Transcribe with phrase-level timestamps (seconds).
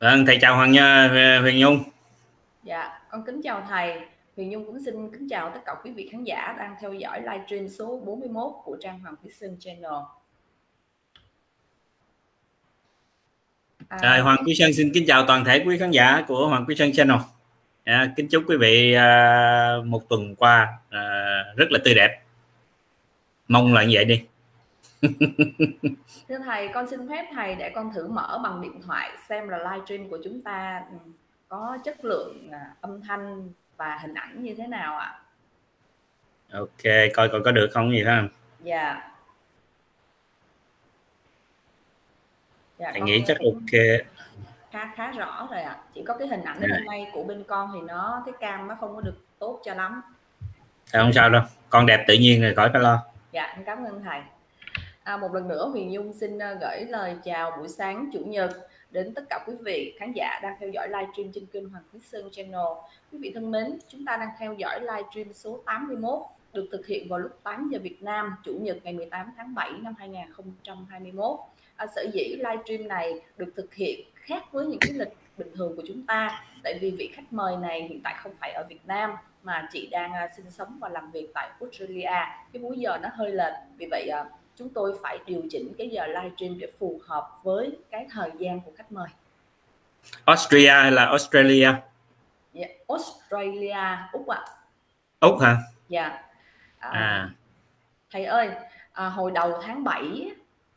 [0.00, 1.08] Vâng, thầy chào Hoàng Nha,
[1.42, 1.82] Huyền Nhung.
[2.64, 4.00] Dạ, con kính chào thầy.
[4.36, 7.20] Huyền Nhung cũng xin kính chào tất cả quý vị khán giả đang theo dõi
[7.20, 9.92] livestream số 41 của trang Hoàng Quý Sơn Channel.
[13.88, 16.64] À, à, Hoàng Quý Sơn xin kính chào toàn thể quý khán giả của Hoàng
[16.68, 17.18] Quý Sơn Channel.
[17.84, 21.00] À, kính chúc quý vị à, một tuần qua à,
[21.56, 22.20] rất là tươi đẹp.
[23.48, 24.22] Mong là như vậy đi.
[26.28, 29.58] Thưa thầy, con xin phép thầy để con thử mở bằng điện thoại xem là
[29.58, 30.96] livestream của chúng ta ừ,
[31.48, 35.20] có chất lượng à, âm thanh và hình ảnh như thế nào ạ?
[36.48, 36.58] À?
[36.58, 38.28] Ok, coi coi có được không gì không?
[38.62, 39.10] Dạ.
[42.78, 43.80] Dạ, Thầy nghĩ chắc ok.
[44.70, 45.70] Khá khá rõ rồi ạ.
[45.70, 45.82] À.
[45.94, 46.68] Chỉ có cái hình ảnh dạ.
[46.70, 49.74] hôm nay của bên con thì nó cái cam nó không có được tốt cho
[49.74, 50.02] lắm.
[50.86, 51.42] Dạ, không sao đâu.
[51.68, 53.02] Con đẹp tự nhiên rồi khỏi phải lo.
[53.32, 54.20] Dạ, cảm ơn thầy.
[55.10, 58.50] À, một lần nữa Huyền Nhung xin à, gửi lời chào buổi sáng chủ nhật
[58.90, 62.00] đến tất cả quý vị khán giả đang theo dõi livestream trên kênh Hoàng Quý
[62.00, 62.66] Sơn Channel.
[63.12, 66.18] Quý vị thân mến, chúng ta đang theo dõi livestream số 81
[66.52, 69.70] được thực hiện vào lúc 8 giờ Việt Nam, Chủ nhật ngày 18 tháng 7
[69.82, 71.38] năm 2021.
[71.76, 75.76] À, sở dĩ livestream này được thực hiện khác với những cái lịch bình thường
[75.76, 78.86] của chúng ta tại vì vị khách mời này hiện tại không phải ở Việt
[78.86, 79.10] Nam
[79.42, 83.08] mà chị đang uh, sinh sống và làm việc tại Australia cái múi giờ nó
[83.12, 87.00] hơi lệch vì vậy uh, chúng tôi phải điều chỉnh cái giờ livestream để phù
[87.06, 89.08] hợp với cái thời gian của khách mời
[90.24, 91.80] Austria hay là Australia yeah,
[92.52, 95.28] dạ, Australia Úc ạ à.
[95.28, 95.56] Úc hả
[95.88, 96.22] dạ yeah.
[96.78, 97.30] à, à.
[98.10, 98.48] thầy ơi
[98.92, 100.30] à, hồi đầu tháng 7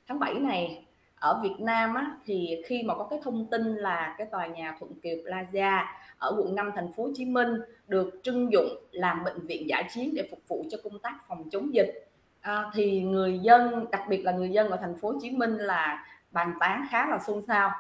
[0.08, 4.16] tháng 7 này ở Việt Nam á, thì khi mà có cái thông tin là
[4.18, 5.86] cái tòa nhà Thuận Kiều Plaza
[6.18, 7.50] ở quận 5 thành phố Hồ Chí Minh
[7.88, 11.50] được trưng dụng làm bệnh viện giải chiến để phục vụ cho công tác phòng
[11.52, 12.03] chống dịch
[12.44, 15.58] à, thì người dân đặc biệt là người dân ở thành phố Hồ Chí Minh
[15.58, 17.72] là bàn tán khá là xôn xao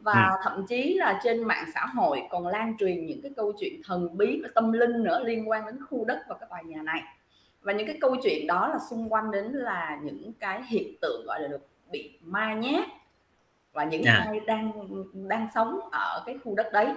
[0.00, 0.40] và ừ.
[0.42, 4.16] thậm chí là trên mạng xã hội còn lan truyền những cái câu chuyện thần
[4.16, 7.02] bí và tâm linh nữa liên quan đến khu đất và cái tòa nhà này
[7.62, 11.26] và những cái câu chuyện đó là xung quanh đến là những cái hiện tượng
[11.26, 12.88] gọi là được bị ma nhát
[13.72, 14.24] và những à.
[14.26, 14.72] ai đang
[15.12, 16.94] đang sống ở cái khu đất đấy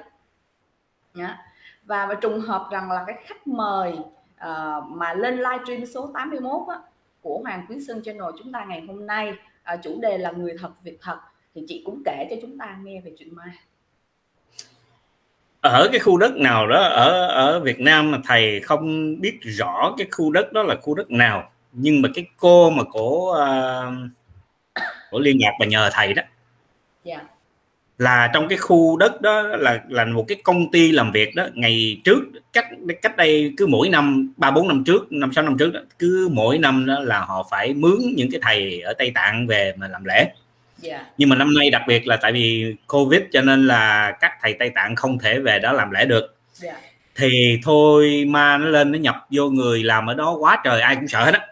[1.83, 3.97] và và trùng hợp rằng là cái khách mời
[4.43, 6.79] uh, mà lên livestream số 81 á,
[7.23, 9.33] của Hoàng Quý Sơn Channel chúng ta ngày hôm nay.
[9.63, 11.19] À, chủ đề là người thật việc thật.
[11.55, 13.53] Thì chị cũng kể cho chúng ta nghe về chuyện ma.
[15.61, 19.95] Ở cái khu đất nào đó ở ở Việt Nam mà thầy không biết rõ
[19.97, 24.11] cái khu đất đó là khu đất nào nhưng mà cái cô mà của uh,
[25.11, 26.23] của liên lạc và nhờ thầy đó.
[27.03, 27.32] Yeah.
[27.97, 31.47] Là trong cái khu đất đó là là một cái công ty làm việc đó
[31.53, 32.19] ngày trước
[32.53, 32.65] cách
[33.01, 36.29] cách đây cứ mỗi năm ba bốn năm trước năm sáu năm trước đó, cứ
[36.31, 39.87] mỗi năm đó là họ phải mướn những cái thầy ở tây tạng về mà
[39.87, 40.31] làm lễ yeah.
[40.81, 41.05] Dạ.
[41.17, 44.53] nhưng mà năm nay đặc biệt là tại vì covid cho nên là các thầy
[44.53, 46.75] tây tạng không thể về đó làm lễ được yeah.
[46.75, 46.81] Dạ.
[47.15, 50.95] thì thôi ma nó lên nó nhập vô người làm ở đó quá trời ai
[50.95, 51.47] cũng sợ hết á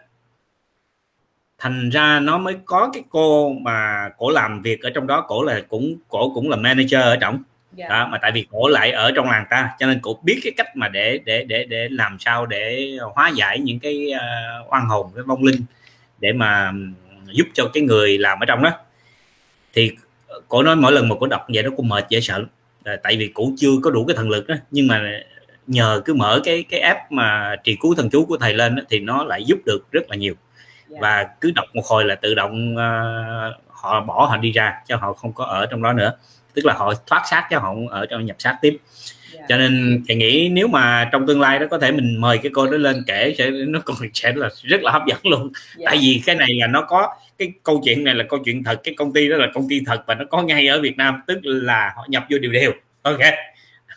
[1.62, 5.42] thành ra nó mới có cái cô mà cổ làm việc ở trong đó cổ
[5.42, 7.44] là cũng cổ cũng là manager ở trong yeah.
[7.76, 7.88] Dạ.
[7.88, 10.52] đó mà tại vì cổ lại ở trong làng ta cho nên cổ biết cái
[10.56, 14.88] cách mà để để để để làm sao để hóa giải những cái uh, oan
[14.88, 15.62] hồn cái vong linh
[16.18, 16.72] để mà
[17.32, 18.70] giúp cho cái người làm ở trong đó
[19.72, 19.90] thì
[20.48, 22.44] cổ nói mỗi lần mà cổ đọc vậy nó cũng mệt dễ sợ
[22.84, 25.20] à, tại vì cổ chưa có đủ cái thần lực đó nhưng mà
[25.66, 28.82] nhờ cứ mở cái cái app mà trì cứu thần chú của thầy lên đó,
[28.90, 30.34] thì nó lại giúp được rất là nhiều.
[31.00, 34.96] Và cứ đọc một hồi là tự động uh, họ bỏ họ đi ra cho
[34.96, 36.12] họ không có ở trong đó nữa
[36.54, 38.80] tức là họ thoát sát cho họ ở trong nhập sát tiếp yeah.
[39.32, 39.46] Dạ.
[39.48, 42.52] cho nên thầy nghĩ nếu mà trong tương lai đó có thể mình mời cái
[42.54, 45.52] cô đó lên kể sẽ nó còn sẽ là rất là hấp dẫn luôn yeah.
[45.76, 45.84] Dạ.
[45.86, 47.08] tại vì cái này là nó có
[47.38, 49.80] cái câu chuyện này là câu chuyện thật cái công ty đó là công ty
[49.86, 52.72] thật và nó có ngay ở Việt Nam tức là họ nhập vô đều đều
[53.02, 53.20] ok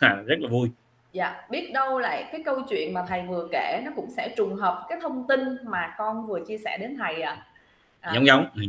[0.00, 0.68] rất là vui
[1.16, 4.54] dạ biết đâu lại cái câu chuyện mà thầy vừa kể nó cũng sẽ trùng
[4.54, 7.46] hợp cái thông tin mà con vừa chia sẻ đến thầy à,
[8.00, 8.12] à.
[8.14, 8.46] Giống giống.
[8.54, 8.62] Ừ.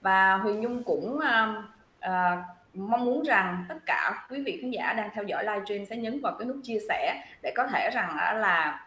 [0.00, 1.62] và huyền nhung cũng à,
[2.00, 5.96] à, mong muốn rằng tất cả quý vị khán giả đang theo dõi livestream sẽ
[5.96, 8.86] nhấn vào cái nút chia sẻ để có thể rằng là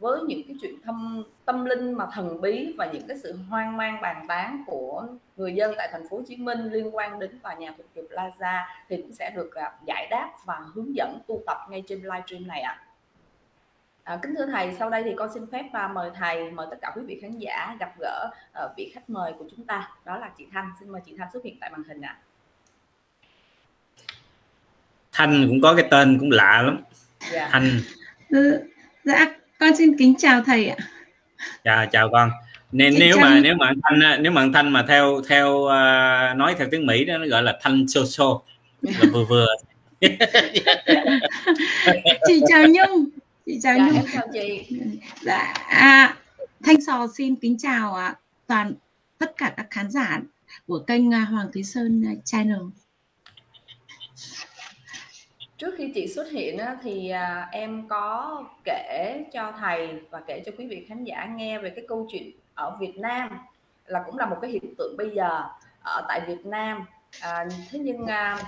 [0.00, 3.76] với những cái chuyện thâm tâm linh mà thần bí và những cái sự hoang
[3.76, 5.06] mang bàn tán của
[5.36, 8.04] người dân tại thành phố Hồ Chí Minh liên quan đến tòa nhà Thuận Kiệp
[8.10, 11.98] Plaza thì cũng sẽ được à, giải đáp và hướng dẫn tu tập ngay trên
[12.02, 12.82] livestream này ạ.
[12.82, 12.84] À.
[14.14, 16.76] À, kính thưa thầy, sau đây thì con xin phép và mời thầy, mời tất
[16.82, 18.30] cả quý vị khán giả gặp gỡ
[18.64, 20.70] uh, vị khách mời của chúng ta, đó là chị Thanh.
[20.80, 22.18] Xin mời chị Thanh xuất hiện tại màn hình ạ.
[22.18, 22.22] À.
[25.12, 26.82] Thanh cũng có cái tên cũng lạ lắm.
[27.32, 27.48] Dạ.
[27.52, 27.64] Thanh.
[28.28, 28.70] Ừ,
[29.04, 29.26] dạ,
[29.58, 30.76] con xin kính chào thầy ạ.
[31.64, 32.30] Chào chào con.
[32.72, 33.30] Nên nếu chào.
[33.30, 37.04] mà nếu mà thanh nếu mà thanh mà theo theo uh, nói theo tiếng mỹ
[37.04, 38.40] đó nó gọi là thanh so so
[38.80, 39.46] là vừa vừa.
[42.26, 43.08] Chị chào nhung.
[43.46, 44.06] Chị chào dạ, nhung.
[44.12, 44.66] chào chị.
[45.20, 46.16] Dạ à,
[46.64, 48.14] thanh sò xin kính chào à,
[48.46, 48.72] toàn
[49.18, 50.20] tất cả các khán giả
[50.66, 52.60] của kênh à, hoàng thúy sơn à, channel
[55.58, 60.42] trước khi chị xuất hiện á, thì à, em có kể cho thầy và kể
[60.46, 63.38] cho quý vị khán giả nghe về cái câu chuyện ở Việt Nam
[63.86, 65.42] là cũng là một cái hiện tượng bây giờ
[65.82, 66.84] ở tại Việt Nam
[67.20, 68.42] à, thế nhưng à,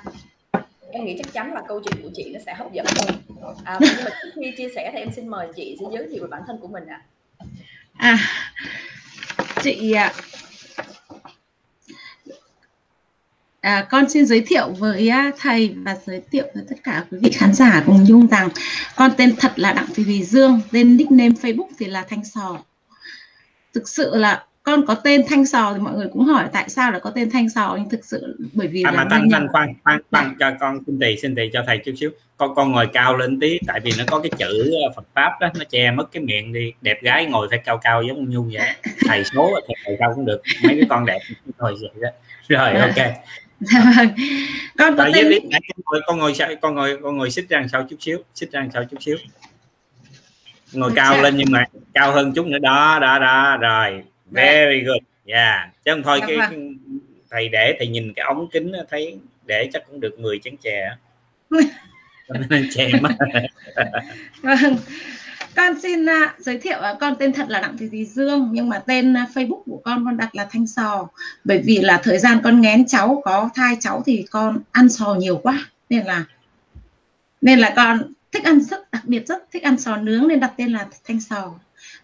[0.90, 3.14] em nghĩ chắc chắn là câu chuyện của chị nó sẽ hấp dẫn hơn
[3.64, 6.22] à, nhưng mà trước khi chia sẻ thì em xin mời chị sẽ giới thiệu
[6.22, 7.02] về bản thân của mình ạ
[7.98, 8.10] à.
[8.10, 8.18] à
[9.62, 10.12] chị à,
[13.60, 17.30] À, con xin giới thiệu với thầy và giới thiệu với tất cả quý vị
[17.30, 18.48] khán giả cùng Nhung rằng
[18.96, 22.58] con tên thật là Đặng Thùy Bì Dương, tên nickname Facebook thì là Thanh Sò.
[23.74, 26.90] Thực sự là con có tên Thanh Sò thì mọi người cũng hỏi tại sao
[26.90, 29.48] lại có tên Thanh Sò nhưng thực sự bởi vì à, là mà Thanh Thanh
[29.48, 32.10] khoan khoan khoan cho con xin tì xin tì cho thầy chút xíu.
[32.36, 35.30] Con con ngồi cao lên tí tại vì nó có cái chữ ờ, Phật pháp
[35.40, 36.72] đó nó che mất cái miệng đi.
[36.80, 38.68] Đẹp gái ngồi phải cao cao giống Nhung vậy.
[39.08, 39.50] Thầy số
[39.84, 40.42] thầy cao cũng được.
[40.62, 41.18] Mấy cái con đẹp
[41.58, 42.08] thôi vậy đó.
[42.48, 42.74] Rồi.
[42.74, 42.96] ok.
[44.78, 45.32] Con có tên
[46.06, 48.96] con ngồi con ngồi con ngồi xích ra sau chút xíu xích ra sau chút
[49.00, 49.16] xíu.
[50.72, 51.64] Ngồi cao lên nhưng mà
[51.94, 52.58] cao hơn chút nữa.
[52.58, 54.02] Đó đó đó rồi.
[54.30, 55.02] Very good.
[55.26, 55.68] Yeah.
[55.84, 56.58] Chứ không thôi dạ cái, cái
[57.30, 60.96] thầy để thầy nhìn cái ống kính thấy để chắc cũng được 10 chén chè
[62.70, 63.10] chè mất
[64.42, 64.76] vâng
[65.56, 68.68] con xin uh, giới thiệu uh, con tên thật là đặng thị thùy dương nhưng
[68.68, 71.08] mà tên uh, facebook của con con đặt là thanh sò.
[71.44, 75.14] Bởi vì là thời gian con ngén cháu có thai cháu thì con ăn sò
[75.14, 75.58] nhiều quá
[75.90, 76.24] nên là
[77.40, 80.52] nên là con thích ăn rất đặc biệt rất thích ăn sò nướng nên đặt
[80.56, 81.54] tên là thanh sò.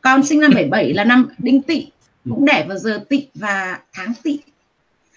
[0.00, 1.86] Con sinh năm 77 là năm đinh tỵ
[2.24, 4.38] cũng đẻ vào giờ tỵ và tháng tỵ.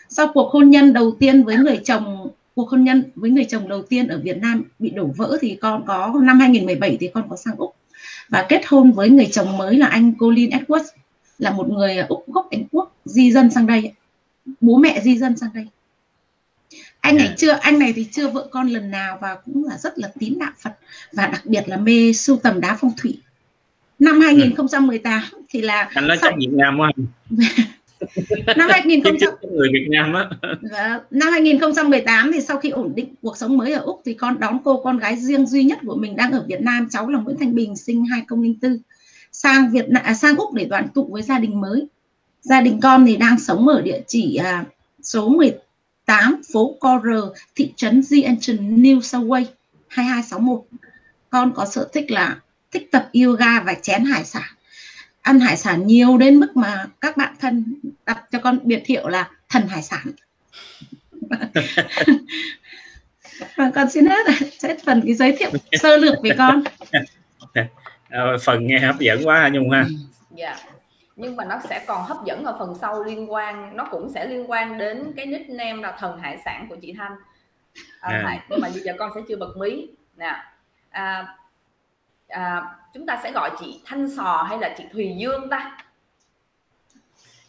[0.09, 3.67] Sau cuộc hôn nhân đầu tiên với người chồng cuộc hôn nhân với người chồng
[3.67, 7.29] đầu tiên ở Việt Nam bị đổ vỡ thì con có năm 2017 thì con
[7.29, 7.75] có sang Úc
[8.29, 10.85] và kết hôn với người chồng mới là anh Colin Edwards
[11.37, 13.91] là một người úc gốc Anh Quốc di dân sang đây.
[14.61, 15.67] Bố mẹ di dân sang đây.
[16.99, 19.97] Anh này chưa anh này thì chưa vợ con lần nào và cũng là rất
[19.97, 20.77] là tín đạo Phật
[21.13, 23.21] và đặc biệt là mê sưu tầm đá phong thủy.
[23.99, 25.41] Năm 2018 ừ.
[25.49, 26.91] thì là anh nói chắc Việt Nam quá
[28.57, 29.03] năm 2000
[29.51, 30.29] người Việt Nam á.
[31.11, 34.59] Năm 2018 thì sau khi ổn định cuộc sống mới ở Úc thì con đón
[34.63, 37.37] cô con gái riêng duy nhất của mình đang ở Việt Nam cháu là Nguyễn
[37.39, 38.77] Thanh Bình sinh 2004
[39.31, 41.87] sang Việt Nam à, sang Úc để đoàn tụ với gia đình mới.
[42.41, 44.65] Gia đình con thì đang sống ở địa chỉ à,
[45.03, 47.03] số 18 phố Cor
[47.55, 49.45] thị trấn Gentian New South Wales
[49.87, 50.63] 2261
[51.29, 52.39] con có sở thích là
[52.71, 54.51] thích tập yoga và chén hải sản
[55.21, 59.07] ăn hải sản nhiều đến mức mà các bạn thân đặt cho con biệt hiệu
[59.07, 60.05] là thần hải sản.
[63.55, 64.27] Và con xin hết
[64.59, 66.63] sẽ phần cái giới thiệu sơ lược về con.
[68.09, 69.85] Ờ, phần nghe hấp dẫn quá nhung ha.
[70.35, 70.55] Dạ.
[71.15, 74.27] Nhưng mà nó sẽ còn hấp dẫn ở phần sau liên quan nó cũng sẽ
[74.27, 77.11] liên quan đến cái nickname là thần hải sản của chị thanh.
[77.99, 78.45] À, à.
[78.49, 79.87] nhưng mà bây giờ con sẽ chưa bật mí.
[80.17, 80.35] Nè.
[80.89, 81.27] À,
[82.29, 85.77] à, chúng ta sẽ gọi chị Thanh Sò hay là chị Thùy Dương ta?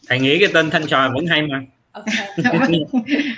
[0.08, 1.60] Thầy nghĩ cái tên Thanh Sò vẫn hay mà.
[1.92, 2.28] Okay.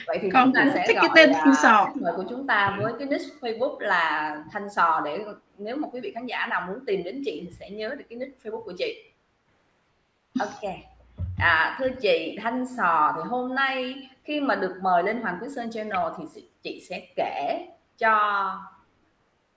[0.06, 1.88] vậy thì Con chúng ta sẽ gọi cái tên Thanh Sò.
[2.00, 5.18] người của chúng ta với cái nick Facebook là Thanh Sò để
[5.58, 8.04] nếu mà quý vị khán giả nào muốn tìm đến chị thì sẽ nhớ được
[8.10, 9.12] cái nick Facebook của chị.
[10.40, 10.70] Ok.
[11.38, 15.48] À, thưa chị Thanh Sò thì hôm nay khi mà được mời lên Hoàng Quý
[15.56, 17.66] Sơn Channel thì chị sẽ kể
[17.98, 18.12] cho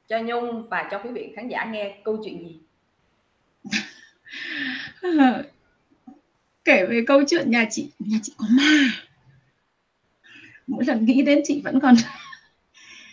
[0.07, 2.59] cho Nhung và cho quý vị khán giả nghe câu chuyện gì?
[6.65, 8.91] Kể về câu chuyện nhà chị nhà chị có ma.
[10.67, 11.95] Mỗi lần nghĩ đến chị vẫn còn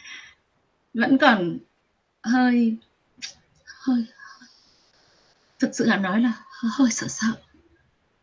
[0.94, 1.58] vẫn còn
[2.22, 2.76] hơi
[3.64, 4.04] hơi
[5.58, 6.32] thực sự là nói là
[6.78, 7.32] hơi sợ sợ.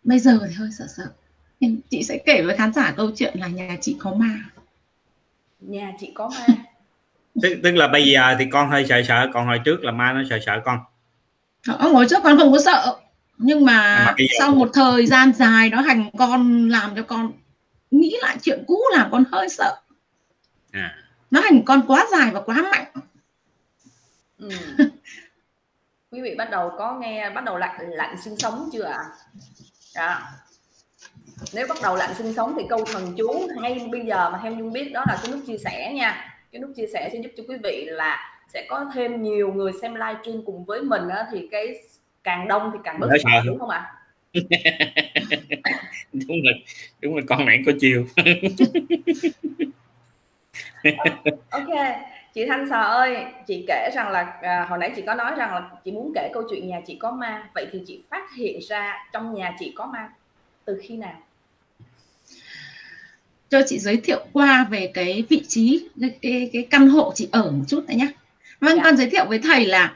[0.04, 1.12] Bây giờ thì hơi sợ sợ.
[1.60, 4.40] Nhưng chị sẽ kể với khán giả câu chuyện là nhà chị có ma.
[5.60, 6.69] Nhà chị có ma
[7.42, 10.14] tức tức là bây giờ thì con hơi sợ sợ còn hồi trước là ma
[10.14, 10.80] nó sợ sợ con
[11.68, 12.98] ở hồi trước con không có sợ
[13.38, 17.32] nhưng mà, mà sau một thời gian dài nó hành con làm cho con
[17.92, 19.76] nghĩ lại chuyện cũ làm con hơi sợ
[20.72, 20.96] à.
[21.32, 22.86] nó hành con quá dài và quá mạnh
[24.40, 24.50] ừ.
[26.12, 29.04] quý vị bắt đầu có nghe bắt đầu lạnh lạnh sinh sống chưa ạ
[29.94, 30.32] à?
[31.54, 34.56] nếu bắt đầu lạnh sinh sống thì câu thần chú ngay bây giờ mà theo
[34.56, 37.32] nhung biết đó là cái nút chia sẻ nha cái nút chia sẻ sẽ giúp
[37.38, 41.27] cho quý vị là sẽ có thêm nhiều người xem livestream cùng với mình á,
[41.32, 41.75] thì cái
[42.24, 43.91] càng đông thì càng bớt sợ đúng không ạ?
[46.13, 46.53] Đúng rồi
[47.01, 48.06] đúng rồi con mẹ có chiều.
[51.50, 51.68] Ok
[52.34, 55.53] chị thanh sò ơi chị kể rằng là à, hồi nãy chị có nói rằng
[55.53, 57.50] là chị muốn kể câu chuyện nhà chị có ma.
[57.56, 60.10] Vậy thì chị phát hiện ra trong nhà chị có ma
[60.65, 61.13] từ khi nào
[63.50, 65.88] cho chị giới thiệu qua về cái vị trí
[66.22, 68.08] cái, cái, căn hộ chị ở một chút đấy nhé
[68.60, 68.84] vâng dạ.
[68.84, 69.94] con giới thiệu với thầy là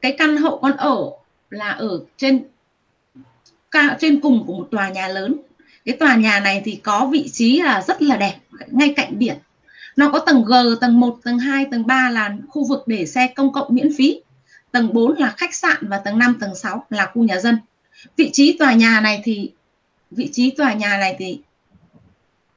[0.00, 1.10] cái căn hộ con ở
[1.50, 2.42] là ở trên
[3.98, 5.36] trên cùng của một tòa nhà lớn.
[5.84, 8.34] Cái tòa nhà này thì có vị trí là rất là đẹp
[8.66, 9.36] ngay cạnh biển.
[9.96, 13.26] Nó có tầng G tầng 1 tầng 2 tầng 3 là khu vực để xe
[13.26, 14.20] công cộng miễn phí.
[14.72, 17.58] Tầng 4 là khách sạn và tầng 5 tầng 6 là khu nhà dân.
[18.16, 19.50] Vị trí tòa nhà này thì
[20.10, 21.40] vị trí tòa nhà này thì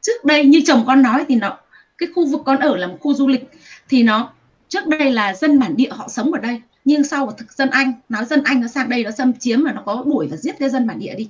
[0.01, 1.57] trước đây như chồng con nói thì nó
[1.97, 3.49] cái khu vực con ở là một khu du lịch
[3.89, 4.33] thì nó
[4.67, 7.93] trước đây là dân bản địa họ sống ở đây nhưng sau thực dân anh
[8.09, 10.55] nói dân anh nó sang đây nó xâm chiếm và nó có đuổi và giết
[10.59, 11.29] cái dân bản địa đi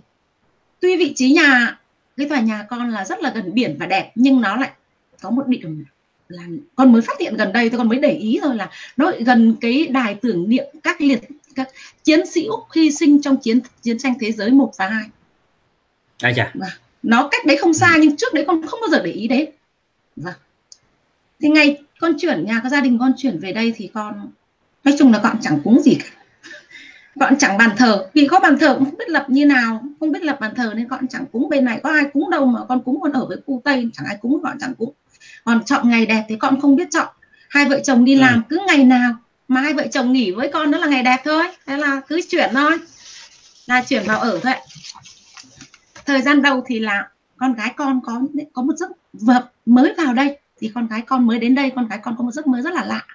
[0.79, 1.79] tuy vị trí nhà
[2.17, 4.71] cái tòa nhà con là rất là gần biển và đẹp nhưng nó lại
[5.21, 5.85] có một điểm
[6.27, 6.43] là
[6.75, 9.55] con mới phát hiện gần đây tôi con mới để ý thôi là nó gần
[9.61, 11.21] cái đài tưởng niệm các liệt
[11.55, 11.69] các
[12.03, 15.03] chiến sĩ Úc hy sinh trong chiến chiến tranh thế giới 1 và 2.
[16.43, 16.51] À.
[16.53, 16.67] Và
[17.03, 19.49] nó cách đấy không xa nhưng trước đấy con không bao giờ để ý đến.
[20.15, 20.33] Vâng.
[21.39, 24.31] Thì ngày con chuyển nhà có gia đình con chuyển về đây thì con
[24.83, 26.09] nói chung là con chẳng cúng gì cả.
[27.19, 28.05] Con chẳng bàn thờ.
[28.13, 30.73] Vì có bàn thờ cũng không biết lập như nào không biết lập bàn thờ
[30.75, 31.79] nên con chẳng cúng bên này.
[31.83, 34.39] Có ai cúng đâu mà con cúng con ở với khu tây chẳng ai cúng
[34.43, 34.93] con chẳng cúng.
[35.43, 37.07] Còn chọn ngày đẹp thì con không biết chọn.
[37.49, 38.19] Hai vợ chồng đi ừ.
[38.19, 39.15] làm cứ ngày nào
[39.47, 42.21] mà hai vợ chồng nghỉ với con đó là ngày đẹp thôi thế là cứ
[42.29, 42.77] chuyển thôi.
[43.65, 44.53] Là chuyển vào ở thôi
[46.05, 48.21] thời gian đầu thì là con gái con có
[48.53, 51.87] có một giấc vợ mới vào đây thì con gái con mới đến đây, con
[51.87, 53.05] gái con có một giấc mơ rất là lạ,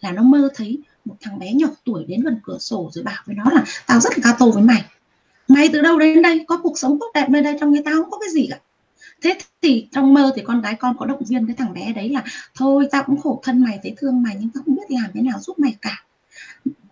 [0.00, 3.22] là nó mơ thấy một thằng bé nhỏ tuổi đến gần cửa sổ rồi bảo
[3.26, 4.84] với nó là, tao rất là cao tô với mày
[5.48, 7.94] mày từ đâu đến đây, có cuộc sống tốt đẹp nơi đây trong người tao
[7.94, 8.58] không có cái gì cả.
[9.22, 12.08] Thế thì trong mơ thì con gái con có động viên cái thằng bé đấy
[12.08, 12.22] là,
[12.54, 15.22] thôi tao cũng khổ thân mày, thấy thương mày nhưng tao không biết làm thế
[15.22, 16.04] nào giúp mày cả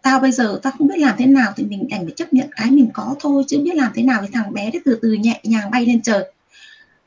[0.02, 2.48] tao bây giờ tao không biết làm thế nào thì mình đành phải chấp nhận
[2.56, 5.12] cái mình có thôi, chứ biết làm thế nào thì thằng bé đấy từ từ
[5.12, 6.32] nhẹ nhàng bay lên trời.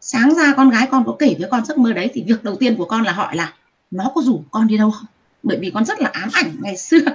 [0.01, 2.55] Sáng ra con gái con có kể với con giấc mơ đấy thì việc đầu
[2.55, 3.53] tiên của con là hỏi là,
[3.91, 5.05] nó có rủ con đi đâu không?
[5.43, 7.05] Bởi vì con rất là ám ảnh ngày xưa.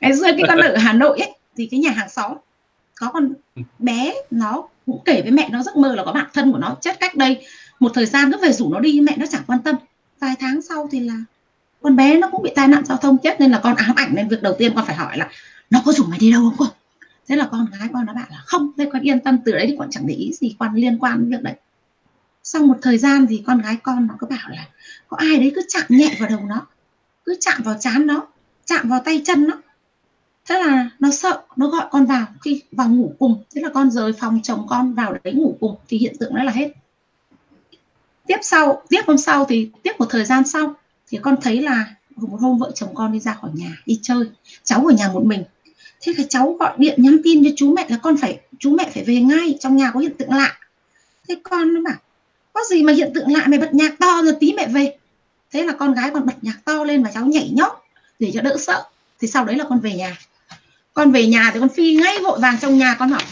[0.00, 2.36] Ngày xưa cái con ở hà nội ấy, thì cái nhà hàng xóm,
[2.94, 3.32] có con
[3.78, 6.76] bé, nó cũng kể với mẹ nó giấc mơ là có bạn thân của nó
[6.80, 7.46] chết cách đây.
[7.80, 9.76] Một thời gian cứ về rủ nó đi, mẹ nó chẳng quan tâm.
[10.20, 11.14] Vài tháng sau thì là
[11.82, 14.14] con bé nó cũng bị tai nạn giao thông chết nên là con ám ảnh
[14.14, 15.28] nên việc đầu tiên con phải hỏi là
[15.70, 16.68] nó có rủ mày đi đâu không con
[17.30, 19.66] thế là con gái con nó bảo là không, thế con yên tâm, từ đấy
[19.68, 21.54] thì con chẳng để ý gì quan liên quan đến việc đấy.
[22.42, 24.68] Sau một thời gian thì con gái con nó cứ bảo là
[25.08, 26.66] có ai đấy cứ chạm nhẹ vào đầu nó,
[27.24, 28.26] cứ chạm vào chán nó,
[28.64, 29.54] chạm vào tay chân nó.
[30.48, 33.44] Thế là nó sợ, nó gọi con vào, khi vào ngủ cùng.
[33.54, 36.44] Thế là con rời phòng chồng con vào đấy ngủ cùng, thì hiện tượng đó
[36.44, 36.68] là hết.
[38.26, 40.74] Tiếp sau, tiếp hôm sau thì, tiếp một thời gian sau
[41.10, 41.84] thì con thấy là
[42.16, 44.24] một hôm vợ chồng con đi ra khỏi nhà, đi chơi.
[44.64, 45.44] Cháu ở nhà một mình.
[46.00, 48.90] Thế cái cháu gọi điện, nhắn tin cho chú mẹ là con phải, chú mẹ
[48.94, 50.58] phải về ngay, trong nhà có hiện tượng lạ.
[51.28, 51.98] Thế con nó bảo,
[52.52, 54.96] có gì mà hiện tượng lạ, mày bật nhạc to rồi tí mẹ về.
[55.52, 57.72] Thế là con gái còn bật nhạc to lên và cháu nhảy nhót
[58.18, 58.84] để cho đỡ sợ.
[59.20, 60.16] Thì sau đấy là con về nhà.
[60.94, 63.22] Con về nhà thì con phi ngay vội vàng trong nhà, con hỏi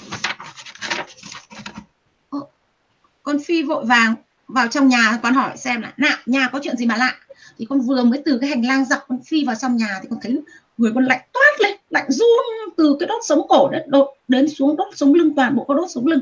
[3.22, 4.14] con phi vội vàng
[4.48, 7.16] vào trong nhà, con hỏi xem là lạ nhà có chuyện gì mà lạ?
[7.58, 10.08] Thì con vừa mới từ cái hành lang dọc con phi vào trong nhà thì
[10.10, 10.38] con thấy
[10.78, 12.28] người con lạnh toát lên, lạnh run
[12.76, 15.74] từ cái đốt sống cổ đến đốt đến xuống, đốt sống lưng, toàn bộ có
[15.74, 16.20] đốt sống lưng.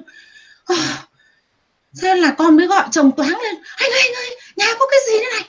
[2.02, 4.98] Thế là con mới gọi chồng toáng lên, anh ơi anh ơi, nhà có cái
[5.08, 5.48] gì thế này?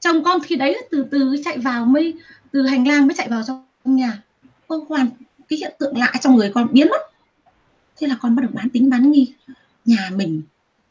[0.00, 2.14] Chồng con thì đấy từ từ chạy vào mới,
[2.52, 4.22] từ hành lang mới chạy vào trong nhà.
[4.68, 5.10] Con hoàn
[5.48, 7.00] cái hiện tượng lạ trong người con biến mất.
[7.96, 9.34] Thế là con bắt đầu bán tính bán nghi.
[9.84, 10.42] Nhà mình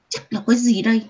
[0.10, 1.06] chắc là có gì đây?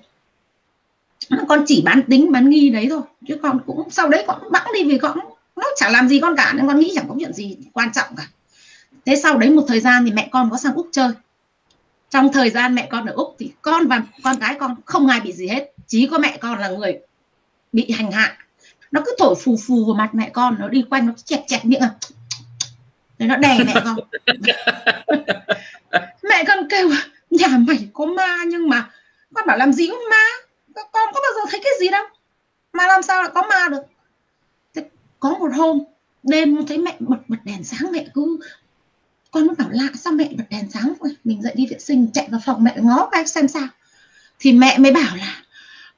[1.48, 3.02] Con chỉ bán tính bán nghi đấy thôi.
[3.28, 5.18] Chứ con cũng sau đấy con bẵng đi vì con
[5.56, 8.16] nó chẳng làm gì con cả nên con nghĩ chẳng có chuyện gì quan trọng
[8.18, 8.28] cả.
[9.06, 11.10] Thế sau đấy một thời gian thì mẹ con có sang úc chơi.
[12.10, 15.20] Trong thời gian mẹ con ở úc thì con và con gái con không ai
[15.20, 15.74] bị gì hết.
[15.88, 17.00] Chỉ có mẹ con là người
[17.72, 18.38] bị hành hạ.
[18.92, 21.66] Nó cứ thổi phù phù vào mặt mẹ con nó đi quanh nó chẹt chẹt
[21.66, 21.82] miệng.
[21.82, 21.90] À
[23.24, 23.96] để nó đè mẹ con.
[26.24, 26.90] Mẹ con kêu
[27.30, 28.90] nhà mày có ma nhưng mà
[29.34, 30.26] con bảo làm gì có ma
[30.76, 32.06] con có bao giờ thấy cái gì đâu.
[32.74, 33.84] Mà làm sao lại có ma được?
[34.74, 34.86] Thế
[35.20, 35.84] có một hôm,
[36.24, 38.40] đêm thấy mẹ bật bật đèn sáng, mẹ cứ
[39.32, 40.94] con mới bảo lạ sao mẹ bật đèn sáng?
[41.00, 43.68] Vậy mình dậy đi vệ sinh, chạy vào phòng mẹ ngó cái xem sao.
[44.40, 45.44] Thì mẹ mới bảo là,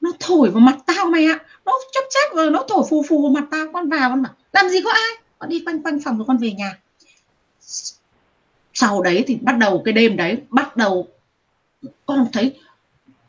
[0.02, 1.40] nó thổi vào mặt tao mày ạ.
[1.66, 3.66] Nó chốc chách rồi nó thổi phù phù vào mặt tao.
[3.74, 5.12] Con vào, con bảo, làm gì có ai?
[5.40, 6.78] Con đi quanh quanh phòng rồi con về nhà.
[8.74, 11.08] Sau đấy thì bắt đầu cái đêm đấy, bắt đầu
[12.06, 12.60] con thấy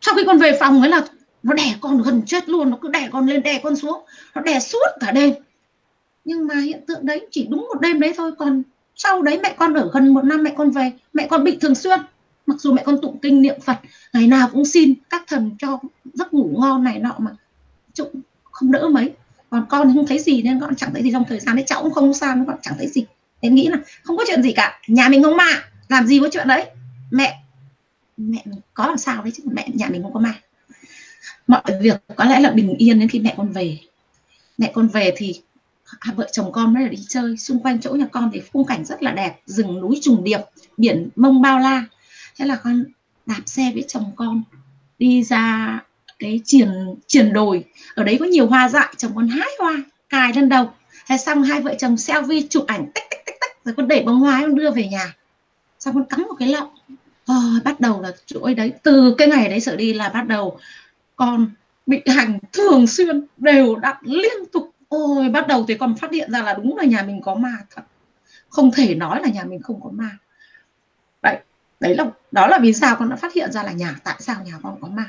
[0.01, 1.07] sau khi con về phòng ấy là
[1.47, 4.05] nó đè con gần chết luôn, nó cứ đè con lên, đè con xuống.
[4.35, 5.35] Nó đè suốt cả đêm.
[6.25, 8.33] Nhưng mà hiện tượng đấy chỉ đúng một đêm đấy thôi.
[8.39, 8.63] Còn
[8.97, 11.75] sau đấy mẹ con ở gần một năm, mẹ con về, mẹ con bị thường
[11.75, 12.01] xuyên.
[12.47, 13.77] Mặc dù mẹ con tụng kinh niệm phật,
[14.13, 15.81] ngày nào cũng xin các thần cho
[16.15, 17.31] giấc ngủ ngon này nọ mà
[17.95, 18.09] chung
[18.51, 19.13] không đỡ mấy.
[19.51, 21.13] Còn con không thấy gì nên con chẳng thấy gì.
[21.13, 23.07] Trong thời gian đấy cháu cũng không sao con chẳng thấy gì.
[23.41, 24.81] Em nghĩ là không có chuyện gì cả.
[24.89, 25.63] Nhà mình không ma.
[25.89, 26.67] Làm gì có chuyện đấy?
[27.11, 27.43] Mẹ
[28.17, 29.43] mẹ có làm sao đấy chứ?
[29.53, 30.35] Mẹ, nhà mình không có ma
[31.47, 33.79] mọi việc có lẽ là bình yên đến khi mẹ con về.
[34.59, 35.41] Mẹ con về thì
[36.15, 37.37] vợ chồng con mới là đi chơi.
[37.37, 40.41] Xung quanh chỗ nhà con thì khung cảnh rất là đẹp rừng núi trùng điệp
[40.77, 41.85] biển mông bao la.
[42.39, 42.85] Thế là con
[43.27, 44.43] đạp xe với chồng con
[44.99, 45.81] đi ra
[46.19, 46.69] cái triển
[47.07, 47.65] triển đồi.
[47.95, 50.71] Ở đấy có nhiều hoa dại chồng con hái hoa cài lên đầu.
[51.09, 54.03] Thế xong hai vợ chồng selfie chụp ảnh tích tích tích tích rồi con để
[54.07, 55.15] bông hoa con đưa về nhà.
[55.79, 59.29] Xong con cắm một cái lọng oh, ờ, bắt đầu là chuỗi đấy từ cái
[59.29, 60.59] ngày đấy trở đi là bắt đầu
[61.17, 61.51] con
[61.87, 64.71] bị hành thường xuyên đều đặn liên tục.
[64.89, 67.57] Ôi bắt đầu thì con phát hiện ra là đúng là nhà mình có ma
[67.75, 67.83] thật.
[68.49, 70.11] Không thể nói là nhà mình không có ma.
[71.23, 71.37] Đấy
[71.81, 74.37] đấy là đó là vì sao con đã phát hiện ra là nhà tại sao
[74.45, 75.05] nhà con có ma.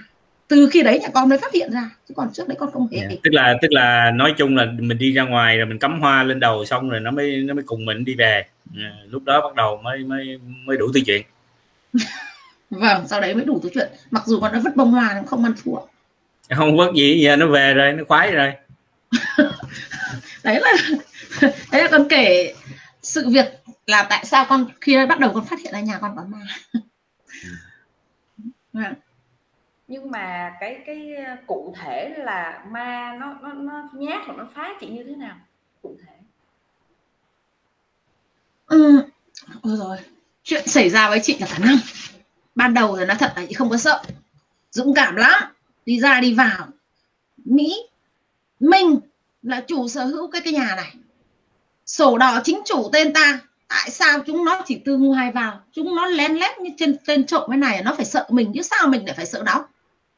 [0.47, 2.87] Từ khi đấy nhà con mới phát hiện ra chứ còn trước đấy con không
[2.91, 2.99] hề.
[2.99, 3.11] Yeah.
[3.23, 6.23] tức là tức là nói chung là mình đi ra ngoài rồi mình cắm hoa
[6.23, 8.45] lên đầu xong rồi nó mới nó mới cùng mình đi về.
[8.77, 8.93] Yeah.
[9.09, 11.21] lúc đó bắt đầu mới mới mới đủ tư chuyện.
[12.69, 13.89] Vâng sau đấy mới đủ thứ chuyện.
[14.11, 15.77] Mặc dù con đã vứt bông hoa nó không ăn thua
[16.55, 18.53] không vứt gì giờ nó về rồi nó khoái rồi.
[20.43, 20.73] Đấy là
[21.71, 22.53] đấy là con kể
[23.01, 23.45] sự việc
[23.87, 26.39] là tại sao con khi bắt đầu con phát hiện ra nhà con có ma.
[28.73, 28.93] Vâng.
[29.87, 31.15] nhưng mà cái cái
[31.47, 35.35] cụ thể là ma nó nó nó nhát hoặc nó phá chị như thế nào
[35.81, 36.13] cụ thể?
[38.67, 39.01] Ừ.
[39.61, 39.97] Ôi rồi
[40.43, 41.77] chuyện xảy ra với chị là cả năm
[42.55, 44.03] ban đầu thì nó thật là chị không có sợ
[44.71, 45.43] dũng cảm lắm
[45.87, 46.67] đi ra, đi vào.
[47.45, 47.83] Mỹ
[48.59, 48.99] mình
[49.41, 50.93] là chủ sở hữu cái cái nhà này.
[51.85, 53.39] Sổ đỏ chính chủ tên ta.
[53.67, 55.61] Tại sao chúng nó chỉ tư ngu hai vào?
[55.71, 58.61] Chúng nó lén lét như trên tên trộm cái này, nó phải sợ mình, chứ
[58.61, 59.67] sao mình lại phải sợ nó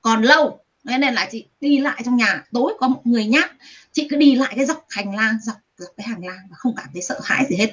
[0.01, 2.43] còn lâu thế nên là chị đi lại trong nhà.
[2.51, 3.51] Tối có một người nhát.
[3.91, 6.75] Chị cứ đi lại cái dọc hành lang, dọc dọc cái hành lang mà không
[6.75, 7.71] cảm thấy sợ hãi gì hết.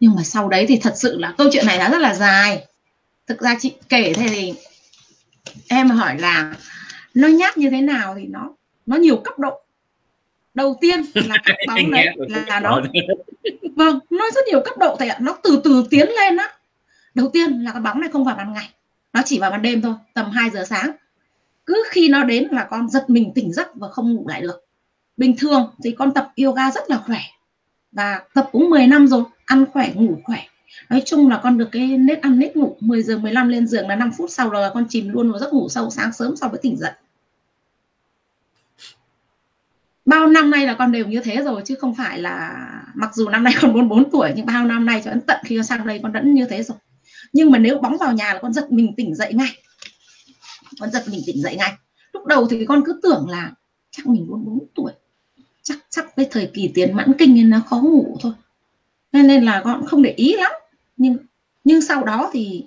[0.00, 2.66] Nhưng mà sau đấy thì thật sự là câu chuyện này đã rất là dài.
[3.26, 4.54] Thực ra chị kể thế thì
[5.68, 6.54] em hỏi là
[7.14, 8.50] nó nhát như thế nào thì nó
[8.86, 9.60] nó nhiều cấp độ.
[10.54, 12.06] Đầu tiên là cái bóng đấy
[12.46, 12.82] là nó
[13.76, 15.18] vâng nó rất nhiều cấp độ thầy ạ.
[15.20, 16.52] Nó từ từ tiến lên á.
[17.14, 18.70] Đầu tiên là cái bóng này không vào ban ngày.
[19.12, 20.90] Nó chỉ vào ban đêm thôi tầm 2 giờ sáng.
[21.66, 24.66] Cứ khi nó đến là con giật mình tỉnh giấc và không ngủ lại được.
[25.16, 27.20] Bình thường thì con tập yoga rất là khỏe
[27.92, 30.44] và tập cũng 10 năm rồi ăn khỏe ngủ khỏe
[30.90, 33.88] nói chung là con được cái nết ăn nết ngủ 10 giờ 15 lên giường
[33.88, 36.48] là 5 phút sau là con chìm luôn vào giấc ngủ sâu sáng sớm sau
[36.48, 36.92] mới tỉnh dậy.
[40.04, 43.28] Bao năm nay là con đều như thế rồi, chứ không phải là mặc dù
[43.28, 45.86] năm nay con 44 tuổi, nhưng bao năm nay cho đến tận khi con sang
[45.86, 46.78] đây con vẫn như thế rồi.
[47.32, 49.48] Nhưng mà nếu bóng vào nhà là con giật mình tỉnh dậy ngay.
[50.80, 51.72] Con giật mình tỉnh dậy ngay.
[52.12, 53.52] Lúc đầu thì con cứ tưởng là
[53.90, 54.92] chắc mình 44 tuổi.
[55.62, 58.32] Chắc chắc cái thời kỳ tiền mãn kinh nên nó khó ngủ thôi.
[59.12, 60.52] Nên nên là con không để ý lắm
[60.96, 61.16] nhưng
[61.64, 62.66] nhưng sau đó thì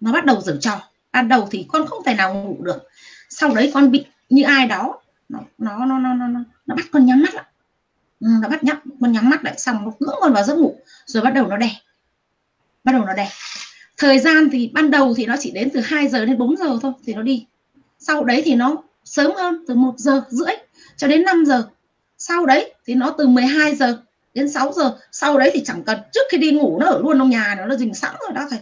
[0.00, 0.80] nó bắt đầu giở trò.
[1.12, 2.88] Ban đầu thì con không thể nào ngủ được.
[3.30, 7.06] Sau đấy con bị như ai đó nó nó nó nó nó, nó bắt con
[7.06, 7.44] nhắm mắt lại.
[8.20, 10.76] Ừ, nó bắt nhắm con nhắm mắt lại xong nó cưỡng con vào giấc ngủ
[11.06, 11.70] rồi bắt đầu nó đè.
[12.84, 13.30] Bắt đầu nó đè.
[13.96, 16.78] Thời gian thì ban đầu thì nó chỉ đến từ 2 giờ đến 4 giờ
[16.82, 17.46] thôi thì nó đi.
[17.98, 20.54] Sau đấy thì nó sớm hơn từ 1 giờ rưỡi
[20.96, 21.68] cho đến 5 giờ.
[22.18, 24.02] Sau đấy thì nó từ 12 giờ
[24.38, 25.98] đến 6 giờ sau đấy thì chẳng cần.
[26.12, 28.46] Trước khi đi ngủ nó ở luôn trong nhà nó nó dình sẵn rồi đó
[28.50, 28.58] thầy.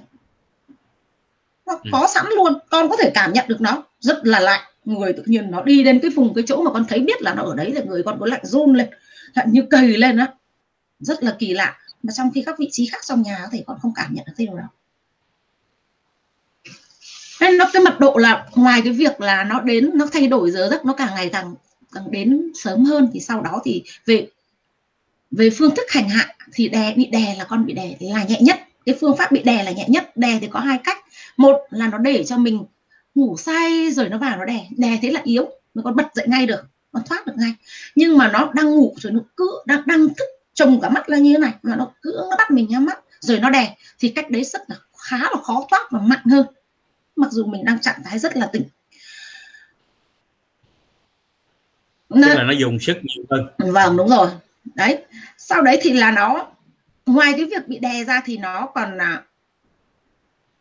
[1.67, 1.91] Nó ừ.
[1.93, 3.83] có sẵn luôn con có thể cảm nhận được nó.
[4.01, 6.85] Rất là lạnh người tự nhiên nó đi đến cái vùng cái chỗ mà con
[6.89, 8.89] thấy biết là nó ở đấy là người con có lạnh run lên
[9.35, 10.33] lạnh như cầy lên á.
[11.01, 11.77] Rất là kỳ lạ.
[12.03, 14.33] Mà trong khi các vị trí khác trong nhà thì con không cảm nhận được
[14.37, 14.69] cái điều đó.
[17.41, 20.51] Nên nó cái mật độ là ngoài cái việc là nó đến nó thay đổi
[20.51, 21.55] giờ giấc nó càng ngày càng
[21.93, 24.29] càng đến sớm hơn thì sau đó thì về
[25.31, 28.41] về phương thức hành hạ thì đè bị đè là con bị đè là nhẹ
[28.41, 28.61] nhất.
[28.87, 30.17] Cái phương pháp bị đè là nhẹ nhất.
[30.17, 30.99] Đè thì có hai cách.
[31.37, 32.65] Một là nó để cho mình
[33.15, 34.67] ngủ say rồi nó vào nó đè.
[34.77, 36.63] Đè thế là yếu nó còn bật dậy ngay được
[36.93, 37.55] nó thoát được ngay.
[37.95, 41.19] Nhưng mà nó đang ngủ rồi nó cứ đang đang thức trồng cả mắt ra
[41.19, 44.09] như thế này mà nó cứ nó bắt mình nhắm mắt rồi nó đè thì
[44.09, 46.47] cách đấy rất là khá là khó thoát và mạnh hơn.
[47.17, 48.63] Mặc dù mình đang trạng thái rất là tỉnh.
[52.09, 53.73] Tức là nó dùng sức nhiều hơn.
[53.73, 54.29] Vâng đúng rồi
[54.75, 55.05] đấy.
[55.39, 56.47] Sau đấy thì là nó,
[57.07, 59.23] ngoài cái việc bị đè ra thì nó còn là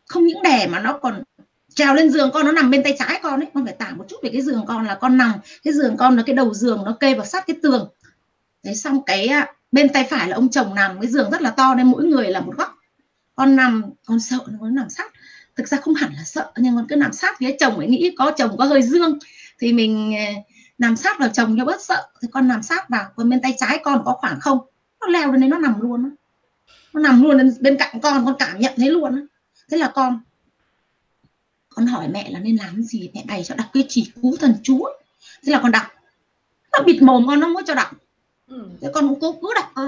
[0.05, 1.23] không những đè mà nó còn
[1.75, 3.47] trèo lên giường con, nó nằm bên tay trái con ấy.
[3.53, 5.33] Con phải tả một chút về cái giường con là con nằm.
[5.63, 7.89] Cái giường con là cái đầu giường, nó kê vào sát cái tường.
[8.63, 11.01] Thế xong cái à, bên tay phải là ông chồng nằm.
[11.01, 12.75] Cái giường rất là to nên mỗi người là một góc.
[13.35, 15.11] Con nằm, con sợ nó nằm sát.
[15.55, 18.15] Thực ra không hẳn là sợ, nhưng con cứ nằm sát phía chồng ấy, nghĩ
[18.17, 19.19] có chồng có hơi dương.
[19.59, 20.33] Thì mình à,
[20.77, 22.07] nằm sát vào chồng cho bớt sợ.
[22.21, 24.59] Thì con nằm sát vào còn bên tay trái con có khoảng không?
[25.01, 26.15] Nó leo lên đấy nó nằm luôn
[26.93, 29.27] nó nằm luôn bên cạnh con con cảm nhận thấy luôn
[29.69, 30.19] thế là con
[31.69, 33.09] con hỏi mẹ là nên làm gì?
[33.13, 34.85] Mẹ bày cho đọc cái chỉ cú thần chú
[35.43, 35.83] thế là con đọc.
[36.71, 37.88] Nó bịt mồm con nó muốn cho đọc.
[38.47, 38.69] Ừ.
[38.81, 39.85] thế con cũng cố cứ đọc.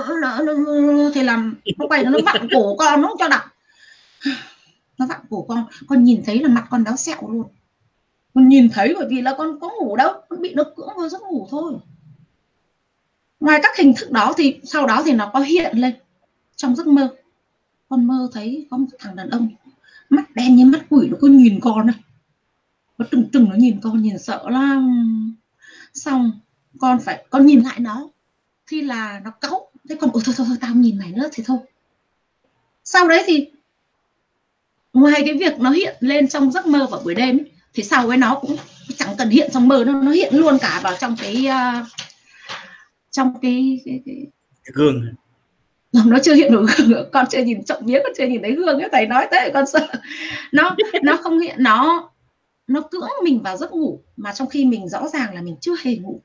[1.13, 3.41] Thì làm nó bày nó vặn cổ con nó cho đọc.
[4.97, 5.65] Nó vặn cổ con.
[5.87, 7.47] Con nhìn thấy là mặt con béo sẹo luôn
[8.33, 11.09] con nhìn thấy bởi vì là con có ngủ đâu con bị nó cưỡng vào
[11.09, 11.73] giấc ngủ thôi.
[13.39, 15.93] Ngoài các hình thức đó thì sau đó thì nó có hiện lên
[16.55, 17.15] trong giấc mơ.
[17.89, 19.49] Con mơ thấy có một thằng đàn ông
[20.09, 21.95] mắt đen như mắt quỷ nó cứ nhìn con này
[22.97, 25.35] nó trừng trừng nó nhìn con nhìn sợ lắm.
[25.93, 26.31] Xong
[26.79, 28.09] con phải con nhìn lại nó.
[28.67, 29.71] Thì là nó cáu.
[29.89, 31.57] Thế còn ôi thôi, thôi thôi tao nhìn mày nữa thì thôi.
[32.83, 33.51] Sau đấy thì
[34.93, 37.39] ngoài cái việc nó hiện lên trong giấc mơ vào buổi đêm
[37.77, 38.55] thì sau với nó cũng
[38.97, 41.87] chẳng cần hiện trong mơ nó nó hiện luôn cả vào trong cái uh,
[43.11, 44.15] trong cái, cái, cái...
[44.63, 45.05] cái gương.
[46.05, 48.79] Nó chưa hiện được gương con chưa nhìn trộm vía con chưa nhìn thấy gương
[48.79, 49.87] ấy thầy nói thế con sợ.
[50.51, 52.09] Nó nó không hiện nó
[52.67, 55.75] nó cưỡng mình vào giấc ngủ mà trong khi mình rõ ràng là mình chưa
[55.83, 56.21] hề ngủ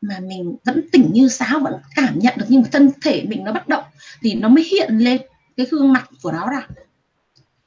[0.00, 3.44] mà mình vẫn tỉnh như sáo vẫn cảm nhận được nhưng mà thân thể mình
[3.44, 3.84] nó bất động
[4.22, 5.20] thì nó mới hiện lên
[5.56, 6.68] cái gương mặt của nó ra.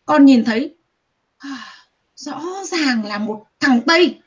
[0.06, 0.76] Con nhìn thấy
[2.22, 4.20] rõ ràng là một thằng tây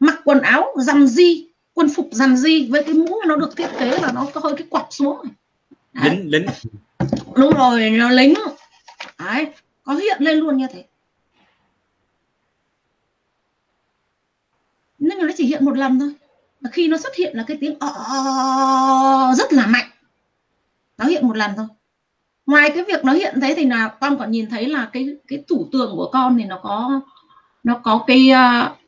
[0.00, 3.68] mặc quần áo rằn di quân phục rằn di với cái mũ nó được thiết
[3.78, 5.18] kế là nó có hơi cái quặp xuống
[5.92, 6.10] Đấy.
[6.10, 6.46] lính lính.
[7.36, 8.34] Đúng rồi nó lính.
[9.18, 9.46] Đấy,
[9.82, 10.84] có hiện lên luôn như thế.
[14.98, 16.14] Nhưng mà nó chỉ hiện một lần thôi.
[16.60, 19.90] Và khi nó xuất hiện là cái tiếng ọ rất là mạnh.
[20.98, 21.66] Nó hiện một lần thôi.
[22.46, 25.44] Ngoài cái việc nó hiện thế thì là con còn nhìn thấy là cái cái
[25.48, 27.00] tủ tường của con thì nó có
[27.64, 28.78] nó có cái uh,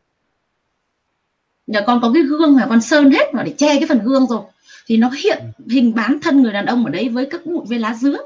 [1.67, 4.27] nhà con có cái gương mà con sơn hết vào để che cái phần gương
[4.27, 4.43] rồi.
[4.87, 7.79] Thì nó hiện hình bán thân người đàn ông ở đấy với các bụi với
[7.79, 8.19] lá dứa.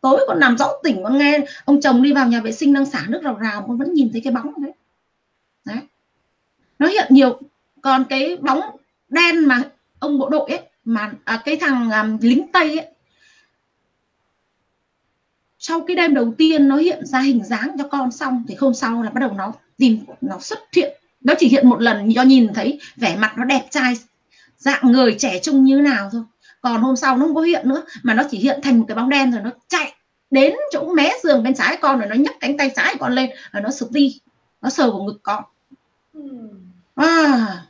[0.00, 2.86] Tối con nằm rõ tỉnh con nghe ông chồng đi vào nhà vệ sinh đang
[2.86, 4.72] xả nước rào rào con vẫn nhìn thấy cái bóng đấy.
[5.64, 5.78] Đấy.
[6.78, 7.40] Nó hiện nhiều
[7.80, 8.60] còn cái bóng
[9.08, 9.62] đen mà
[9.98, 12.86] ông bộ đội ấy mà à, cái thằng um, lính tây ấy.
[15.58, 18.74] Sau cái đêm đầu tiên nó hiện ra hình dáng cho con xong thì hôm
[18.74, 21.00] sau là bắt đầu nó tìm nó xuất hiện.
[21.20, 23.94] Nó chỉ hiện một lần do nhìn thấy vẻ mặt nó đẹp trai
[24.58, 26.22] dạng người trẻ trung như nào thôi.
[26.60, 28.94] Còn hôm sau nó không có hiện nữa mà nó chỉ hiện thành một cái
[28.94, 29.94] bóng đen rồi nó chạy
[30.30, 33.30] đến chỗ mé giường bên trái con rồi nó nhấc cánh tay trái con lên
[33.52, 34.20] rồi nó sụp đi.
[34.62, 35.44] Nó sờ vào ngực con.
[36.94, 37.64] À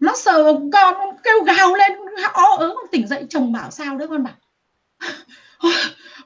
[0.00, 1.92] nó sờ vào con kêu gào lên
[2.32, 3.26] ó ớ con tỉnh dậy.
[3.30, 4.24] Chồng bảo sao đấy con?
[4.24, 4.34] Bảo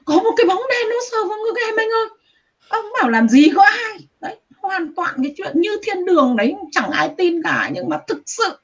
[0.05, 2.07] có một cái bóng đen nó sờ vào ngực em anh ơi.
[2.69, 4.07] Ông bảo làm gì có ai?
[4.21, 7.99] Đấy hoàn toàn cái chuyện như thiên đường đấy chẳng ai tin cả nhưng mà
[8.07, 8.59] thực sự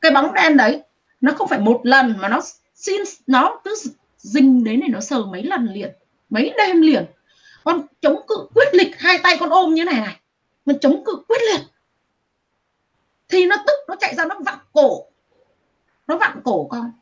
[0.00, 0.82] cái bóng đen đấy
[1.20, 2.40] nó không phải một lần mà nó
[2.74, 3.74] xin nó cứ
[4.18, 5.90] dinh đến này nó sờ mấy lần liền
[6.34, 7.04] mấy đêm liền.
[7.64, 10.20] Con chống cự quyết liệt hai tay con ôm như này này
[10.66, 11.60] mình chống cự quyết liệt.
[13.28, 15.06] Thì nó tức nó chạy ra nó vặn cổ.
[16.06, 16.92] Nó vặn cổ con.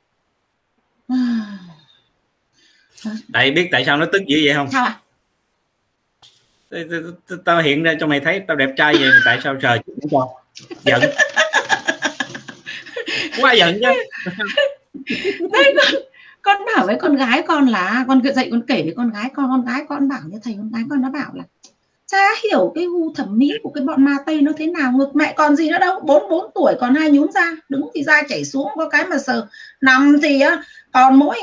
[3.33, 4.69] Tại biết tại sao nó tức dữ vậy không?
[4.73, 5.02] Sao à
[7.45, 9.79] tao hiện ra cho mày thấy tao đẹp trai vậy, tại sao trời
[10.11, 10.29] cho?
[10.85, 11.01] Giận.
[13.41, 13.89] Quá giận chứ?
[15.53, 16.03] Đây con
[16.43, 19.49] con bảo với con gái con là, con dậy con kể với con gái, con
[19.51, 21.45] con gái con bảo như thầy con gái con nó bảo là,
[22.07, 25.17] cha hiểu cái gu thẩm mỹ của cái bọn ma tây nó thế nào, ngược
[25.17, 28.23] mẹ còn gì nữa đâu, bốn bốn tuổi còn hai nhún ra, đứng thì da
[28.29, 29.47] chảy xuống, có cái mà sờ.
[29.81, 30.43] Nằm thì
[30.93, 31.37] còn mỗi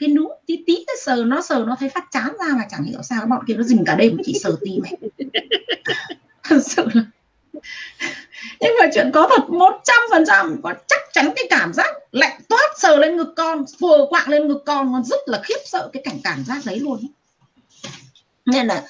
[0.00, 2.84] cái nú tí tí cái sờ nó sờ nó thấy phát chán ra mà chẳng
[2.84, 4.90] hiểu sao bọn kia nó dình cả đêm chỉ sờ tim mẹ
[6.44, 7.02] thật sự là
[8.60, 11.94] nhưng mà chuyện có thật một trăm phần trăm có chắc chắn cái cảm giác
[12.12, 15.58] lạnh toát sờ lên ngực con phờ quạng lên ngực con con rất là khiếp
[15.64, 17.06] sợ cái cảnh cảm giác đấy luôn.
[18.46, 18.84] Nên là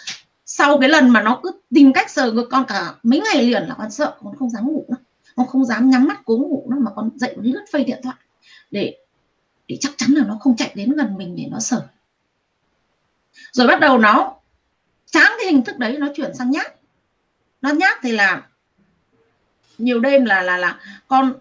[0.46, 3.62] sau cái lần mà nó cứ tìm cách sờ ngực con cả mấy ngày liền
[3.62, 4.96] là con sợ con không dám ngủ nữa.
[5.36, 8.00] Con không dám nhắm mắt cố ngủ nữa mà con dậy con lướt phây điện
[8.02, 8.16] thoại
[8.70, 8.96] để
[9.70, 11.88] thì chắc chắn là nó không chạy đến gần mình để nó sờ
[13.52, 14.34] rồi bắt đầu nó
[15.10, 16.74] chán cái hình thức đấy nó chuyển sang nhát.
[17.62, 18.42] Nó nhát thì là
[19.78, 20.78] nhiều đêm là là là
[21.08, 21.34] con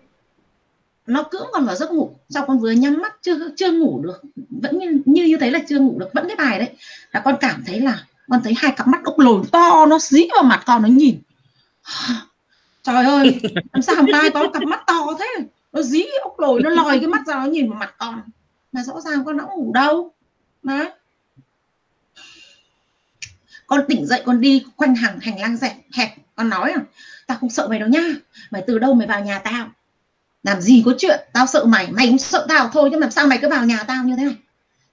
[1.08, 2.16] nó cưỡng con vào giấc ngủ.
[2.30, 5.60] Sau con vừa nhắm mắt chưa chưa ngủ được vẫn như như, như thế là
[5.70, 6.70] chưa ngủ được vẫn cái bài đấy.
[7.12, 10.28] Là con cảm thấy là con thấy hai cặp mắt ốc lồn to nó dí
[10.34, 11.22] vào mặt con nó nhìn.
[12.84, 13.40] Trời ơi
[13.74, 15.46] làm sao hôm nay có cặp mắt to thế?
[15.72, 18.22] Nó dí ốc lồi nó lòi cái mắt ra, nó nhìn vào mặt con.
[18.72, 20.14] Mà rõ ràng con đã ngủ đâu.
[20.64, 20.86] Mà
[23.68, 26.10] con tỉnh dậy, con đi quanh hàng, hành lang dẹp, hẹp.
[26.36, 26.82] Con nói à
[27.28, 28.04] tao không sợ mày đâu nhá
[28.52, 29.70] mày từ đâu mày vào nhà tao?
[30.44, 31.20] Làm gì có chuyện?
[31.34, 33.84] Tao sợ mày mày cũng sợ tao thôi chứ làm sao mày cứ vào nhà
[33.84, 34.36] tao như thế này?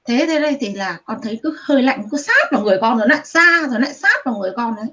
[0.04, 2.98] Thế thế đây thì là con thấy cứ hơi lạnh, cứ sát vào người con
[2.98, 4.86] rồi lại xa, rồi lại sát vào người con đấy.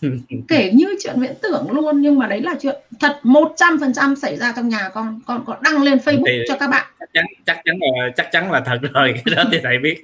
[0.48, 3.92] kể như chuyện viễn tưởng luôn nhưng mà đấy là chuyện thật một trăm phần
[3.92, 6.86] trăm xảy ra trong nhà con con có đăng lên Facebook thì cho các bạn.
[7.00, 10.02] chắc chắn chắc chắn là chắc chắn là thật rồi cái đó thì thầy biết.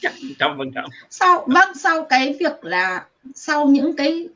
[0.00, 0.84] Chắc trăm phần trăm.
[1.10, 4.28] Sau vâng sau cái việc là sau những cái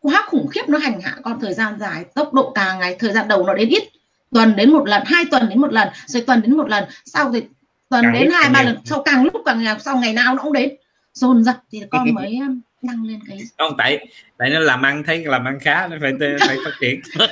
[0.00, 3.12] quá khủng khiếp nó hành hạ con thời gian dài tốc độ càng ngày thời
[3.12, 3.82] gian đầu nó đến ít
[4.30, 7.32] tuần đến một lần hai tuần đến một lần rồi tuần đến một lần sau
[7.32, 7.42] thì
[7.88, 10.42] tuần càng đến hai ba lần sau càng lúc càng nhiều sau ngày nào nó
[10.42, 10.76] cũng đến.
[11.12, 14.06] Dồn dập thì con mới um, đăng lên cái không tại
[14.38, 17.00] tại nó làm ăn thấy làm ăn khá nó phải phải phát triển.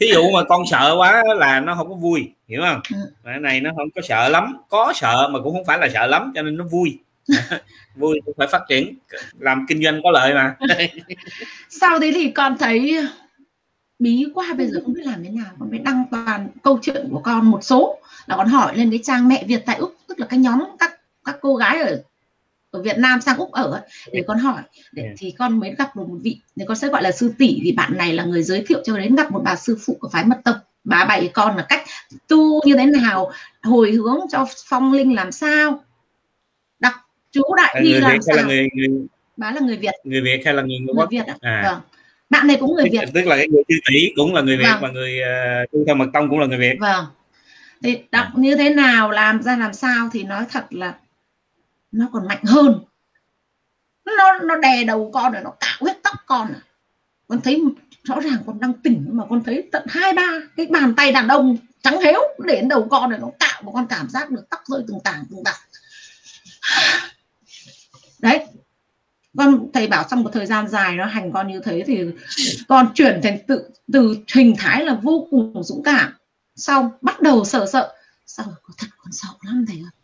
[0.00, 2.80] Thí dụ mà con sợ quá là nó không có vui hiểu không?
[2.92, 3.10] Ừ.
[3.24, 6.06] cái này nó không có sợ lắm có sợ mà cũng không phải là sợ
[6.06, 6.98] lắm cho nên nó vui.
[7.96, 8.94] Vui phải phát triển
[9.38, 10.56] làm kinh doanh có lợi mà.
[11.68, 12.96] Sau đấy thì con thấy
[13.98, 17.08] bí quá bây giờ không biết làm thế nào con mới đăng toàn câu chuyện
[17.10, 17.98] của con một số.
[18.26, 21.00] Là con hỏi lên cái trang mẹ Việt tại Úc tức là cái nhóm các
[21.24, 22.02] các cô gái ở
[22.74, 23.82] ở Việt Nam sang Úc ở
[24.12, 24.62] để con hỏi.
[24.92, 27.60] Để thì con mới gặp được một vị thì con sẽ gọi là sư tỷ
[27.62, 30.08] vì bạn này là người giới thiệu cho đến gặp một bà sư phụ của
[30.08, 30.56] phái mật tông.
[30.84, 31.82] Bà bày con là cách
[32.28, 33.32] tu như thế nào
[33.62, 35.84] hồi hướng cho phong linh làm sao
[36.78, 36.92] đọc
[37.32, 38.88] chú đại đi làm sao là người, người
[39.36, 39.94] bà là người Việt.
[40.04, 41.36] người Việt hay là người người, người Việt à?
[41.40, 41.62] à.
[41.64, 41.80] Vâng.
[42.30, 43.08] Bạn này cũng người Việt.
[43.14, 44.80] Tức là cái người chư tỷ cũng là người Việt vâng.
[44.82, 46.76] và người uh, tu theo mật tông cũng là người Việt.
[46.80, 47.04] Vâng.
[47.82, 48.32] Thì đọc à.
[48.36, 50.94] như thế nào làm ra làm sao thì nói thật là
[51.94, 52.80] nó còn mạnh hơn.
[54.04, 56.54] Nó nó đè đầu con rồi, nó cạo hết tóc con
[57.28, 57.62] con thấy
[58.04, 61.28] rõ ràng con đang tỉnh mà con thấy tận hai, ba cái bàn tay đàn
[61.28, 64.44] ông trắng héo để đến đầu con rồi, nó cạo và con cảm giác được
[64.50, 65.60] tóc rơi từng tảng từng tảng.
[68.18, 68.46] Đấy.
[69.38, 72.04] Con, thầy bảo trong một thời gian dài nó hành con như thế thì
[72.68, 76.12] con chuyển thành tự, từ hình thái là vô cùng dũng cảm.
[76.56, 77.94] Xong, bắt đầu sợ sợ.
[78.26, 78.46] Sao
[78.78, 80.03] thật con sợ lắm thầy ơi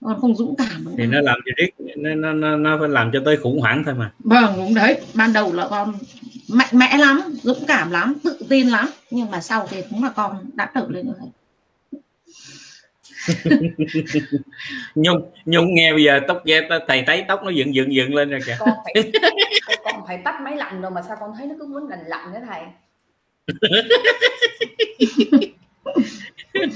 [0.00, 3.10] con không dũng cảm thì nó làm cho riết nó, nó, nó, nó phải làm
[3.12, 4.12] cho tới khủng hoảng thôi mà.
[4.18, 5.00] Vâng đúng đấy.
[5.14, 5.94] Ban đầu là con
[6.48, 8.88] mạnh mẽ lắm dũng cảm lắm tự tin lắm.
[9.10, 11.26] Nhưng mà sau thì cũng là con đã trở lên thế
[14.94, 18.30] nhung nhung nghe bây giờ tóc ghé thầy thấy tóc nó dựng dựng dựng lên
[18.30, 18.56] rồi kìa.
[18.58, 18.94] Con phải,
[19.84, 22.32] con phải tắt máy lạnh rồi mà sao con thấy nó cứ muốn lạnh lạnh
[22.32, 22.62] nữa thầy?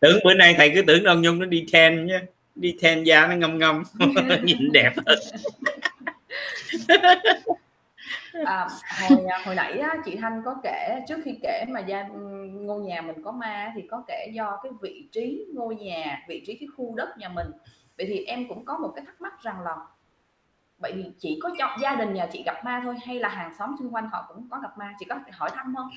[0.00, 2.20] Tưởng bữa nay thầy cứ tưởng ông nhung nó đi ten nhé
[2.60, 3.82] đi then da nó ngâm ngâm
[4.42, 5.18] nhìn đẹp hơn
[8.46, 8.68] à,
[9.00, 12.08] hồi hồi nãy á, chị Thanh có kể trước khi kể mà gia
[12.52, 16.42] ngôi nhà mình có ma thì có kể do cái vị trí ngôi nhà vị
[16.46, 17.46] trí cái khu đất nhà mình.
[17.98, 19.76] Vậy thì em cũng có một cái thắc mắc rằng là
[20.78, 23.52] vậy thì chỉ có chọn gia đình nhà chị gặp ma thôi hay là hàng
[23.58, 24.94] xóm xung quanh họ cũng có gặp ma?
[24.98, 25.90] Chị có thể hỏi thăm không?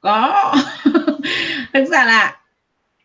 [0.00, 0.54] Có.
[1.72, 2.40] Thực ra là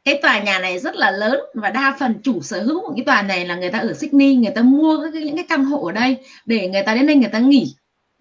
[0.04, 3.06] cái tòa nhà này rất là lớn và đa phần chủ sở hữu của cái
[3.06, 5.92] tòa này là người ta ở Sydney, người ta mua những cái căn hộ ở
[5.92, 7.76] đây để người ta đến đây người ta nghỉ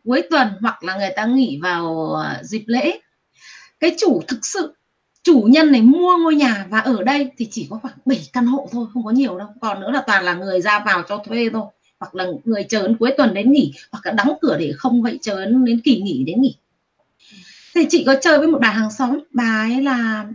[0.05, 2.99] cuối tuần hoặc là người ta nghỉ vào ờ, dịp lễ.
[3.81, 4.75] Cái chủ thực sự,
[5.23, 8.47] chủ nhân này mua ngôi nhà và ở đây thì chỉ có khoảng 7 căn
[8.47, 9.49] hộ thôi, không có nhiều đâu.
[9.61, 11.65] Còn nữa là toàn là người ra vào cho thuê thôi,
[12.01, 15.03] hoặc là người chờ đến cuối tuần đến nghỉ, hoặc là đóng cửa để không
[15.03, 16.57] vậy chờ đến kỳ nghỉ, đến nghỉ.
[17.75, 20.27] Thì chị có chơi với một bà hàng xóm, bà ấy là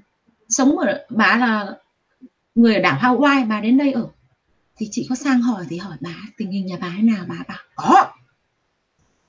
[0.50, 1.74] sống ở, bà là
[2.56, 4.08] người ở đảo Hawaii, bà đến đây ở.
[4.78, 7.26] Thì chị có sang hỏi thì hỏi bà, tình hình nhà bà thế nào?
[7.28, 8.14] Bà bảo, có.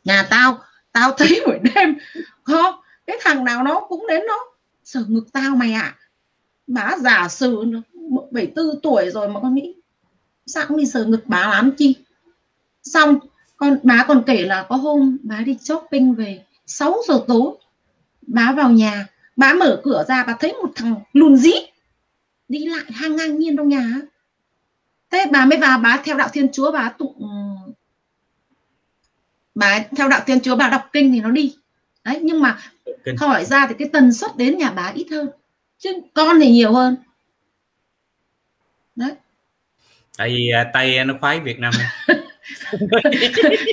[0.05, 0.59] Nhà tao
[0.93, 1.95] tao thấy buổi đêm
[2.43, 2.75] không
[3.07, 4.39] cái thằng nào nó cũng đến nó
[4.85, 5.81] sờ ngực tao mày ạ.
[5.81, 5.99] À.
[6.67, 7.65] bà giả sử
[8.31, 9.75] bảy tư tuổi rồi mà con nghĩ,
[10.47, 11.95] sao cũng đi sờ ngực bà lắm chi?
[12.83, 13.19] Xong,
[13.57, 17.57] con, bà còn kể là có hôm bà đi shopping về 6 giờ tối,
[18.27, 21.53] bà vào nhà bà mở cửa ra bà thấy một thằng lùn dí
[22.49, 23.85] đi lại hang ngang nhiên trong nhà.
[25.11, 27.23] Thế bà mới vào bà theo đạo thiên chúa bà tụng
[29.55, 31.57] bà theo đạo thiên chúa bà đọc kinh thì nó đi.
[32.05, 32.59] Đấy nhưng mà
[33.05, 33.17] kinh.
[33.17, 35.29] hỏi ra thì cái tần suất đến nhà bà ít hơn
[35.79, 36.97] chứ con thì nhiều hơn.
[38.97, 39.13] Đấy.
[40.17, 41.73] Tại vì à, tay nó khoái Việt Nam.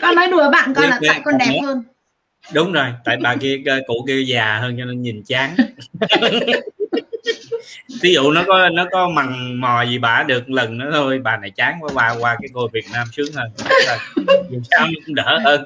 [0.02, 1.84] Con nói đùa bạn con là tại con đẹp hơn
[2.54, 5.56] đúng rồi tại bà kia cụ kia già hơn cho nên nhìn chán.
[8.02, 11.38] Ví dụ nó có nó có mằn mò gì bà được lần nữa thôi bà
[11.38, 13.52] này chán quá bà qua cái cô Việt Nam sướng hơn.
[14.50, 15.64] Dù sao cũng đỡ hơn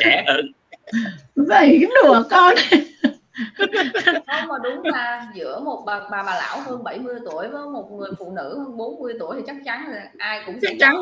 [0.00, 0.52] trẻ hơn.
[1.34, 2.54] Vậy cái đùa con.
[4.26, 7.88] Không mà đúng là giữa một bà bà bà lão hơn 70 tuổi với một
[7.92, 10.96] người phụ nữ hơn 40 tuổi thì chắc chắn là ai cũng sẽ chắc chắn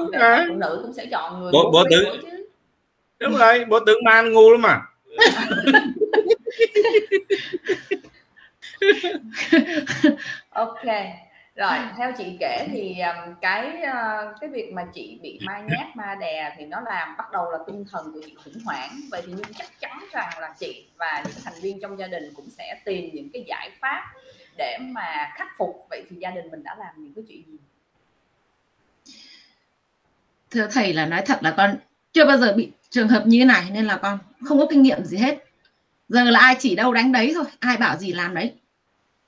[0.48, 2.46] phụ nữ cũng sẽ chọn người bộ, bộ tử chứ.
[3.20, 4.80] Đúng rồi bộ tưởng man ngu lắm mà
[10.50, 10.84] ok.
[11.54, 15.96] Rồi, theo chị kể thì um, cái ờ, cái việc mà chị bị ma nhát,
[15.96, 19.00] ma đè thì nó làm bắt đầu là tinh thần của chị khủng hoảng.
[19.10, 22.32] Vậy thì nhưng chắc chắn rằng là chị và những thành viên trong gia đình
[22.36, 24.12] cũng sẽ tìm những cái giải pháp
[24.56, 25.86] để mà khắc phục.
[25.90, 27.58] Vậy thì gia đình mình đã làm những cái chuyện gì?
[30.50, 31.76] Thưa thầy là nói thật là con
[32.12, 34.82] chưa bao giờ bị trường hợp như thế này nên là con không có kinh
[34.82, 35.44] nghiệm gì hết.
[36.08, 38.52] Giờ là ai chỉ đâu đánh đấy thôi ai bảo gì làm đấy.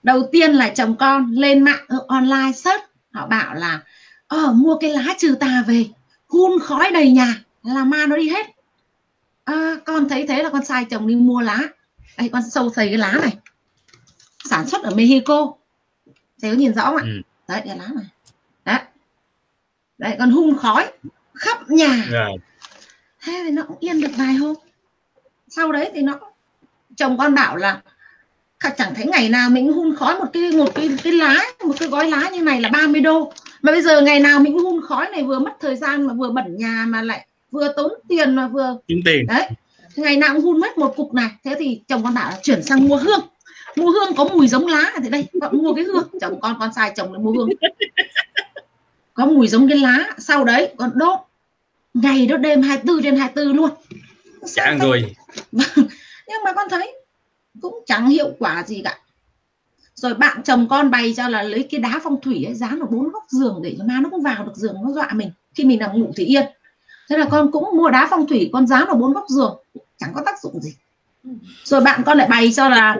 [0.02, 3.80] Đầu tiên là chồng con lên mạng online search họ bảo là
[4.26, 5.84] ờ mua cái lá trừ tà về
[6.28, 8.46] hun khói đầy nhà là ma nó đi hết.
[9.44, 11.58] À, con thấy thế là con sai chồng đi mua lá.
[12.18, 13.36] Đây con sâu xầy cái lá này.
[14.44, 15.52] Sản xuất ở Mexico.
[16.42, 17.02] Thầy có nhìn rõ không ạ?
[17.06, 17.22] Ừ.
[17.48, 18.04] đấy cái lá này.
[18.64, 18.80] Đấy.
[19.98, 20.92] Đấy con hun khói
[21.34, 22.04] khắp nhà.
[22.12, 22.30] Yeah.
[23.24, 24.54] Thế thì nó cũng yên được vài hôm.
[25.48, 26.18] Sau đấy thì nó
[26.96, 27.80] chồng con bảo là
[28.76, 31.88] chẳng thấy ngày nào mình hun khói một cái một cái cái lá một cái
[31.88, 33.32] gói lá như này là 30 đô.
[33.62, 36.30] Mà bây giờ ngày nào mình hun khói này vừa mất thời gian mà vừa
[36.30, 39.26] bẩn nhà mà lại vừa tốn tiền mà vừa kiếm tiền.
[39.26, 39.48] Đấy
[39.96, 41.28] ngày nào cũng hun mất một cục này.
[41.44, 43.20] Thế thì chồng con bảo là chuyển sang mua hương.
[43.76, 46.08] Mua hương có mùi giống lá thì đây con mua cái hương.
[46.20, 47.48] Chồng con con sai chồng để mua hương.
[49.14, 50.14] Có mùi giống cái lá.
[50.18, 51.18] Sau đấy con đốt
[51.94, 53.70] ngày đó đêm 24 trên 24 luôn.
[54.54, 55.14] Chả người
[56.26, 56.94] nhưng mà con thấy
[57.60, 58.98] cũng chẳng hiệu quả gì cả.
[59.94, 62.86] Rồi bạn chồng con bày cho là lấy cái đá phong thủy ấy dán ở
[62.86, 65.30] bốn góc giường để cho ma nó cũng vào được giường nó dọa mình.
[65.54, 66.44] Khi mình nằm ngủ thì yên.
[67.10, 69.56] Thế là con cũng mua đá phong thủy con dán ở bốn góc giường.
[69.98, 70.74] Chẳng có tác dụng gì.
[71.64, 72.96] Rồi bạn con lại bày cho là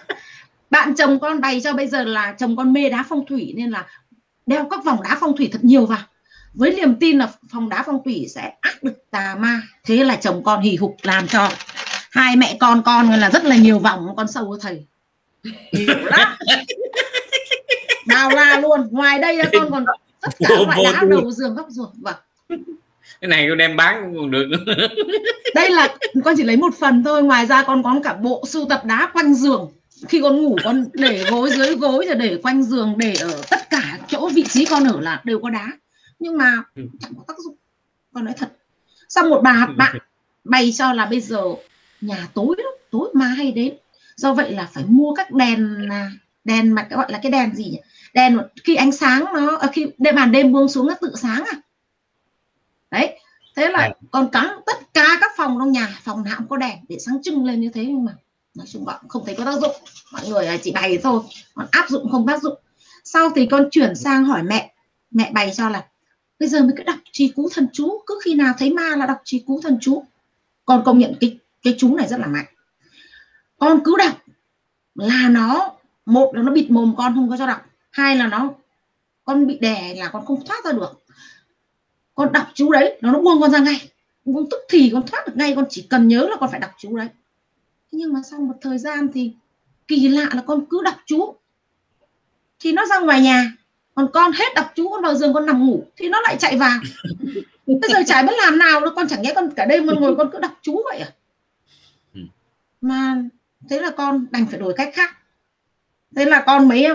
[0.70, 3.70] bạn chồng con bày cho bây giờ là chồng con mê đá phong thủy nên
[3.70, 3.86] là
[4.46, 6.02] đeo các vòng đá phong thủy thật nhiều vào
[6.56, 9.62] với niềm tin là phòng đá phong thủy sẽ ác được tà ma.
[9.84, 11.50] Thế là chồng con hì hục làm cho
[12.10, 14.86] hai mẹ con con là rất là nhiều vòng con sâu của thầy.
[15.72, 16.36] Nhiều lắm.
[18.06, 18.88] Bao la luôn.
[18.90, 19.84] Ngoài đây con còn
[20.20, 22.14] tất cả vô, loại đá đầu giường góc giường vâng.
[23.20, 24.46] Cái này con đem bán cũng còn được.
[25.54, 27.22] Đây là con chỉ lấy một phần thôi.
[27.22, 29.72] Ngoài ra con có cả bộ sưu tập đá quanh giường.
[30.08, 33.70] Khi con ngủ con để gối dưới gối rồi để quanh giường để ở tất
[33.70, 35.66] cả chỗ vị trí con ở là đều có đá
[36.18, 36.82] nhưng mà ừ.
[37.00, 37.54] chẳng có tác dụng.
[38.12, 38.52] Con nói thật.
[39.08, 39.96] Xong một bà bạn
[40.44, 41.42] bày cho là bây giờ
[42.00, 43.76] nhà tối lắm tối ma hay đến.
[44.16, 46.10] Do vậy là phải mua các đèn à,
[46.44, 47.80] đèn mà gọi là cái đèn gì nhỉ?
[48.14, 51.44] Đèn khi ánh sáng nó à, khi đêm màn đêm buông xuống nó tự sáng
[51.44, 51.60] à.
[52.90, 53.18] Đấy
[53.56, 56.78] thế là còn cắm tất cả các phòng trong nhà phòng nào cũng có đèn
[56.88, 58.12] để sáng trưng lên như thế nhưng mà
[58.54, 59.76] nói chung bạn không thấy có tác dụng.
[60.12, 61.22] Mọi người chỉ bày thôi
[61.54, 62.58] còn áp dụng không tác dụng.
[63.04, 64.72] Sau thì con chuyển sang hỏi mẹ.
[65.10, 65.86] Mẹ bày cho là
[66.38, 69.06] bây giờ mới cứ đọc trì cú thần chú, cứ khi nào thấy ma là
[69.06, 70.04] đọc trì cú thần chú.
[70.64, 72.46] Con công nhận cái cái chú này rất là mạnh.
[73.58, 74.22] Con cứ đọc
[74.94, 75.72] là nó,
[76.06, 78.54] một là nó bịt mồm con không có cho đọc, hai là nó,
[79.24, 81.04] con bị đè là con không thoát ra được.
[82.14, 83.90] Con đọc chú đấy, nó nó buông con ra ngay.
[84.24, 86.70] Con tức thì con thoát được ngay, con chỉ cần nhớ là con phải đọc
[86.78, 87.08] chú đấy.
[87.92, 89.32] Nhưng mà sau một thời gian thì
[89.88, 91.34] kỳ lạ là con cứ đọc chú.
[92.60, 93.52] Thì nó ra ngoài nhà
[93.96, 96.56] còn con hết đọc chú con vào giường con nằm ngủ thì nó lại chạy
[96.56, 96.80] vào.
[97.66, 100.16] Bây giờ chả biết làm nào nữa con chẳng nhẽ con cả đêm con ngồi
[100.16, 101.10] con cứ đọc chú vậy à?
[102.80, 103.22] Mà
[103.70, 105.16] thế là con đành phải đổi cách khác.
[106.16, 106.86] Thế là con mới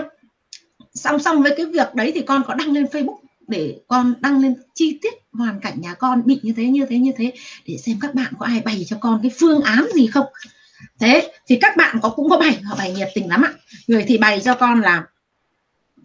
[0.94, 4.40] song song với cái việc đấy thì con có đăng lên Facebook để con đăng
[4.40, 7.32] lên chi tiết hoàn cảnh nhà con bị như thế như thế như thế
[7.66, 10.26] để xem các bạn có ai bày cho con cái phương án gì không.
[11.00, 13.52] Thế thì các bạn có cũng có bày họ bày nhiệt tình lắm ạ.
[13.86, 15.04] Người thì bày cho con là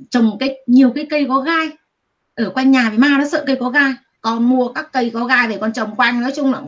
[0.09, 1.69] trồng cái nhiều cái cây có gai.
[2.35, 3.93] Ở quanh nhà vì ma nó sợ cây có gai.
[4.21, 6.61] Con mua các cây có gai về con trồng quanh nói chung là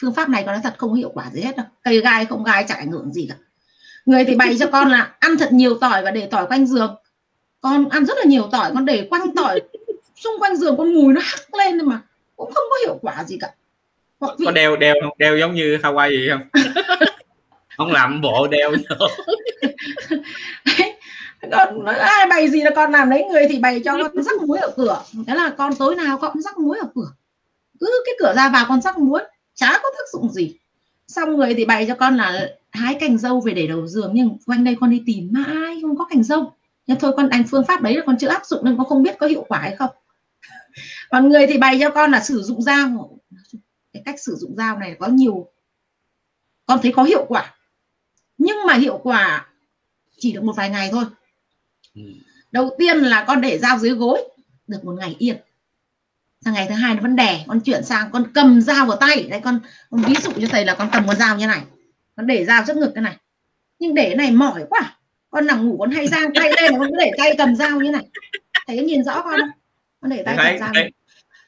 [0.00, 1.66] phương pháp này có nói thật không hiệu quả gì hết đâu.
[1.82, 3.34] Cây gai không gai chẳng ảnh hưởng gì cả.
[4.06, 6.94] Người thì bày cho con là ăn thật nhiều tỏi và để tỏi quanh giường.
[7.60, 9.60] Con ăn rất là nhiều tỏi con để quanh tỏi.
[10.16, 12.00] Xung quanh giường con mùi nó hắc lên nhưng mà
[12.36, 13.48] cũng không có hiệu quả gì cả.
[14.20, 16.62] Hoặc có đeo đeo không đeo giống như Hawaii gì không?
[17.76, 18.72] Không làm bộ đeo
[21.50, 24.58] con ai bày gì là con làm đấy người thì bày cho con rắc muối
[24.58, 25.02] ở cửa.
[25.26, 27.12] Thế là con tối nào con cũng rắc muối ở cửa.
[27.80, 29.22] Cứ cái cửa ra vào con rắc muối
[29.54, 30.56] chả có tác dụng gì.
[31.08, 34.38] Xong người thì bày cho con là hái cành dâu về để đầu giường nhưng
[34.46, 36.52] quanh đây con đi tìm mãi không có cành dâu.
[36.86, 39.02] Nhưng thôi con anh phương pháp đấy là con chưa áp dụng nên con không
[39.02, 39.90] biết có hiệu quả hay không.
[41.10, 43.18] Còn người thì bày cho con là sử dụng dao.
[43.92, 45.50] Cái cách sử dụng dao này có nhiều.
[46.66, 47.54] Con thấy có hiệu quả.
[48.38, 49.46] Nhưng mà hiệu quả
[50.18, 51.04] chỉ được một vài ngày thôi.
[52.52, 54.22] Đầu tiên là con để dao dưới gối
[54.66, 55.36] được một ngày yên.
[56.44, 59.22] Sang ngày thứ hai nó vẫn đè con chuyển sang con cầm dao vào tay.
[59.22, 61.62] Đây con, con ví dụ cho thầy là con cầm con dao như này.
[62.16, 63.16] Con để dao trước ngực cái này.
[63.78, 64.96] Nhưng để này mỏi quá.
[65.30, 67.90] Con nằm ngủ con hay giang tay lên con cứ để tay cầm dao như
[67.90, 68.06] này.
[68.66, 69.50] Thầy có nhìn rõ con không?
[70.00, 70.84] Con để tay cầm dao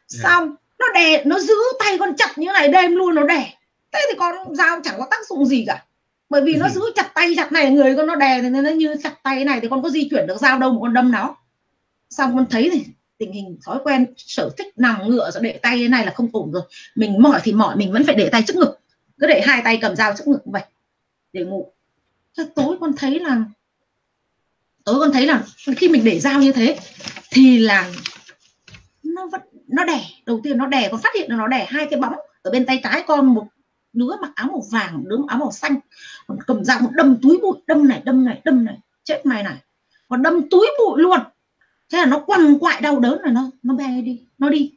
[0.09, 3.55] xong nó đè nó giữ tay con chặt như này đêm luôn nó đè.
[3.93, 5.85] Thế thì con dao chẳng có tác dụng gì cả
[6.29, 8.97] bởi vì nó giữ chặt tay chặt này người con nó đè thì nó như
[9.03, 11.37] chặt tay này thì con có di chuyển được dao đâu mà con đâm nó.
[12.11, 12.85] Xong con thấy thì
[13.19, 16.29] tình hình thói quen sở thích nằm ngựa rồi để tay thế này là không
[16.33, 16.63] ổn rồi.
[16.95, 18.79] Mình mỏi thì mỏi mình vẫn phải để tay trước ngực.
[19.19, 20.63] Cứ để hai tay cầm dao trước ngực vậy
[21.33, 21.73] để ngủ.
[22.39, 23.45] Thế tối con thấy là
[24.85, 25.43] tối con thấy là
[25.77, 26.79] khi mình để dao như thế
[27.31, 27.91] thì là
[29.03, 31.87] nó vẫn nó đẻ đầu tiên nó đẻ con phát hiện là nó đẻ hai
[31.91, 33.47] cái bóng ở bên tay trái con một
[33.97, 35.77] đứa mặc áo màu vàng, đứa mặc áo màu xanh.
[36.27, 38.79] Còn cầm dao một đâm túi bụi, đâm này đâm này đâm này.
[39.05, 39.57] Chết mày này.
[40.09, 41.21] Còn đâm túi bụi luôn.
[41.93, 44.73] Thế là nó quằn quại đau đớn rồi nó nó bè đi, nó đi.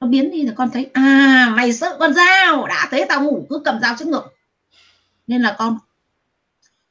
[0.00, 2.66] Nó biến đi là con thấy à mày sợ con dao.
[2.66, 4.34] Đã thế tao ngủ, cứ cầm dao trước ngực.
[5.26, 5.78] Nên là con,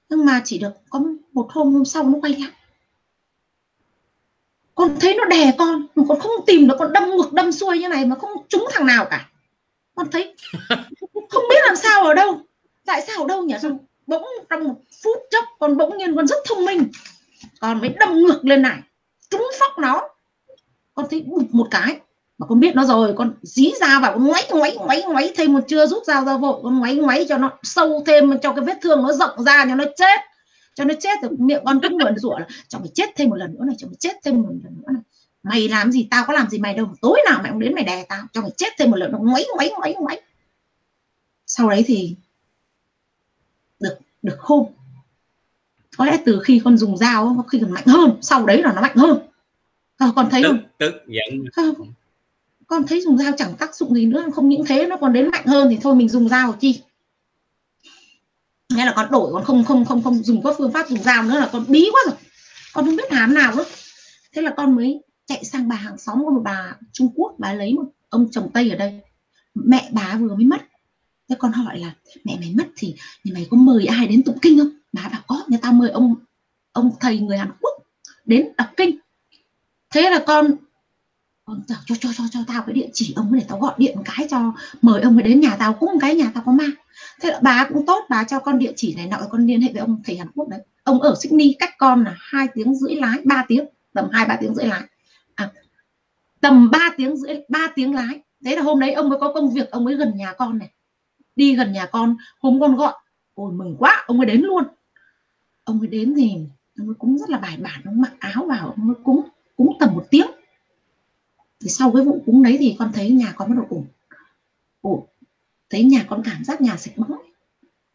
[0.10, 1.04] nhưng mà chỉ được có
[1.34, 2.52] một hôm hôm sau nó quay lại.
[4.76, 7.88] Con thấy nó đè con con không tìm được, con đâm ngược đâm xuôi như
[7.88, 9.30] này mà không trúng thằng nào cả.
[9.96, 10.36] Con thấy
[11.34, 12.40] không biết làm sao ở đâu.
[12.86, 13.56] Tại sao ở đâu nhỉ?
[13.62, 13.78] Xong
[14.08, 16.92] bỗng trong một phút chốc con bỗng nhiên con rất thông minh.
[17.60, 18.80] Con mới đâm ngược lên này.
[19.30, 20.10] Trúng phóc nó.
[20.94, 21.98] Con thấy bụt một cái.
[22.38, 25.54] Mà con biết nó rồi, con dí ra vào, con ngoáy ngoáy ngoáy ngoáy, thêm
[25.54, 26.60] một chưa rút dao ra vội.
[26.64, 29.76] Con ngoáy ngoáy cho nó sâu thêm cho cái vết thương nó rộng ra, cho
[29.76, 30.20] nó chết.
[30.76, 33.36] Cho nó chết rồi miệng con cũng mượn rủa là cho mày chết thêm một
[33.36, 35.02] lần nữa này, cho mày chết thêm một lần nữa này.
[35.44, 37.84] Mày làm gì, tao có làm gì mày đâu tối nào mày cũng đến mày
[37.84, 38.24] đè tao.
[38.34, 40.22] Cho mày chết thêm một lần nó ngoáy ngoáy ngoáy ngoáy
[41.56, 42.16] sau đấy thì
[43.80, 44.72] được được khôn.
[45.98, 48.18] Có lẽ từ khi con dùng dao có khi còn mạnh hơn.
[48.22, 49.20] Sau đấy là nó mạnh hơn.
[49.98, 50.60] À, con thấy tức, không?
[50.78, 51.46] tức giận.
[51.54, 51.94] Không
[52.68, 55.30] con thấy dùng dao chẳng tác dụng gì nữa không những thế nó còn đến
[55.32, 56.82] mạnh hơn thì thôi mình dùng dao chi.
[58.70, 61.24] Nghĩa là con đổi con không không không không dùng các phương pháp dùng dao
[61.24, 62.16] nữa là con bí quá rồi.
[62.74, 63.66] Con không biết hám nào nữa.
[64.34, 66.24] Thế là con mới chạy sang bà hàng xóm.
[66.26, 69.00] Của một bà Trung Quốc bà lấy một ông chồng Tây ở đây.
[69.56, 70.62] Mẹ bà vừa mới mất
[71.34, 74.38] thế con hỏi là mẹ mày mất thì nhà mày có mời ai đến tụng
[74.42, 74.70] kinh không?
[74.94, 76.16] Bà bảo có nhà tao mời ông
[76.72, 77.74] ông thầy người Hàn Quốc
[78.26, 78.98] đến đọc kinh.
[79.90, 80.52] Thế là con
[81.46, 84.04] con cho cho cho cho, tao cái địa chỉ ông để tao gọi điện một
[84.06, 86.66] cái cho mời ông ấy đến nhà tao cũng cái nhà tao có ma.
[87.22, 89.72] Thế là bà cũng tốt bà cho con địa chỉ này nọ con liên hệ
[89.74, 90.60] với ông thầy Hàn Quốc đấy.
[90.84, 94.38] Ông ở Sydney cách con là hai tiếng rưỡi lái 3 tiếng tầm hai ba
[94.42, 94.82] tiếng rưỡi lái.
[95.36, 95.52] À,
[96.42, 98.22] tầm 3 tiếng rưỡi ba tiếng lái.
[98.46, 100.70] Thế là hôm đấy ông mới có công việc ông ấy gần nhà con này
[101.36, 102.94] đi gần nhà con, hôm con gọi,
[103.34, 104.64] ôi, mừng quá, ông ấy đến luôn.
[105.64, 106.38] Ông ấy đến thì
[106.80, 109.22] ông ấy cũng rất là bài bản, ông mặc áo vào, ông ấy cúng
[109.58, 110.28] cúng tầm một tiếng.
[111.62, 113.86] Thì sau cái vụ cúng đấy thì con thấy nhà con bắt đầu ổn
[114.82, 115.06] ổn
[115.70, 117.12] thấy nhà con cảm giác nhà sạch bóng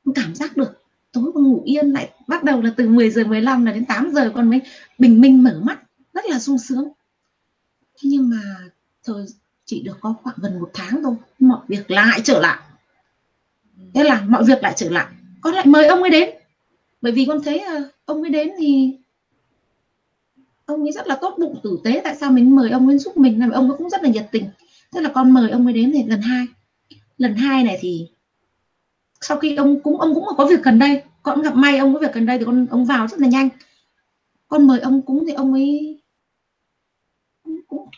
[0.05, 0.83] con cảm giác được,
[1.13, 4.11] tối con ngủ yên lại, bắt đầu là từ 10 giờ 15 là đến 8
[4.15, 4.61] giờ con mới
[4.99, 5.83] bình minh mở mắt,
[6.13, 6.89] rất là sung sướng.
[7.81, 8.57] Thế nhưng mà
[9.05, 9.27] thời
[9.65, 12.59] chỉ được có khoảng gần một tháng thôi, mọi việc lại trở lại.
[13.79, 13.85] Ừ.
[13.95, 15.07] thế là mọi việc lại trở lại.
[15.41, 16.31] Con lại mời ông ấy đến.
[17.01, 18.99] Bởi vì con thấy ờ, ông ấy đến thì
[20.67, 22.01] ông ấy rất là tốt bụng tử tế.
[22.05, 23.41] Tại sao mình mời ông ấy giúp mình?
[23.41, 24.49] Làm ông ấy cũng rất là nhiệt tình.
[24.93, 26.47] Thế là con mời ông ấy đến thì lần hai.
[27.19, 28.09] Lần hai này thì
[29.21, 31.03] sau khi ông cũng ông cũng có việc gần đây.
[31.23, 33.49] Con gặp may ông có việc gần đây thì con ông vào rất là nhanh.
[34.49, 36.01] Con mời ông cúng thì ông ấy
[37.43, 37.89] cũng, cũng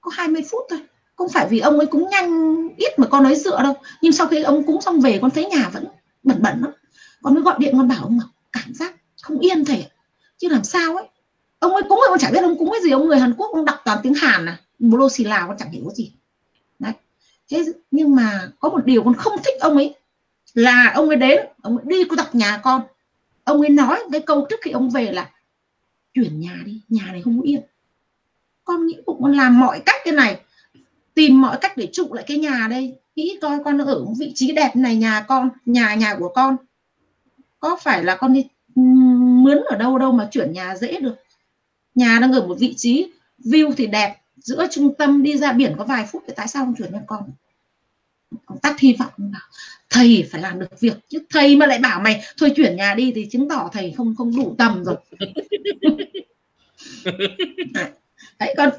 [0.00, 0.80] có 20 phút thôi
[1.22, 2.28] không phải vì ông ấy cũng nhanh
[2.76, 3.74] ít mà con nói dựa đâu.
[4.02, 5.84] Nhưng sau khi ông cúng xong về, con thấy nhà vẫn
[6.22, 6.70] bẩn bẩn lắm.
[7.22, 9.88] Con mới gọi điện, con bảo ông mà cảm giác không yên thể
[10.38, 11.08] chứ làm sao ấy?
[11.58, 12.90] Ông ấy cúng rồi con chả biết ông cúng cái gì.
[12.90, 14.60] Ông người Hàn Quốc, ông đọc toàn tiếng Hàn à.
[14.78, 16.12] Bô xì lào con chẳng hiểu cái gì.
[16.78, 16.92] Đấy.
[17.50, 19.94] Thế nhưng mà có một điều con không thích ông ấy,
[20.54, 22.82] là ông ấy đến, ông ấy đi có đọc nhà con.
[23.44, 25.30] Ông ấy nói cái câu trước khi ông về là,
[26.14, 27.60] chuyển nhà đi, nhà này không yên.
[28.64, 30.40] Con nghĩ bụng con làm mọi cách cái này
[31.14, 32.94] tìm mọi cách để trụ lại cái nhà đây.
[33.16, 36.56] Nghĩ coi con ở một vị trí đẹp này nhà con nhà nhà của con.
[37.60, 38.46] Có phải là con đi
[39.44, 41.14] mướn ở đâu đâu mà chuyển nhà dễ được?
[41.94, 43.06] Nhà đang ở một vị trí
[43.44, 46.64] view thì đẹp giữa trung tâm đi ra biển có vài phút thì tại sao
[46.64, 47.22] không chuyển cho con?
[48.46, 49.42] Ông tắt hy vọng bảo
[49.90, 53.12] thầy phải làm được việc chứ thầy mà lại bảo mày thôi chuyển nhà đi
[53.14, 54.96] thì chứng tỏ thầy không không đủ tầm rồi.
[58.38, 58.70] Đấy con.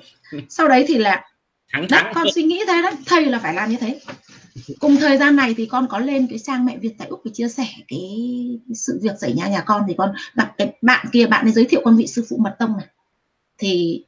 [0.50, 1.33] Sau đấy thì là
[1.74, 4.00] thẳng thẳng con suy nghĩ thế đấy thầy là phải làm như thế.
[4.80, 7.32] Cùng thời gian này thì con có lên cái trang mẹ Việt tại Úc để
[7.34, 8.10] chia sẻ cái,
[8.74, 9.84] sự việc xảy ra nhà con.
[9.88, 12.56] Thì con gặp cái bạn kia bạn ấy giới thiệu con vị sư phụ mật
[12.60, 12.88] tông này.
[13.58, 14.04] Thì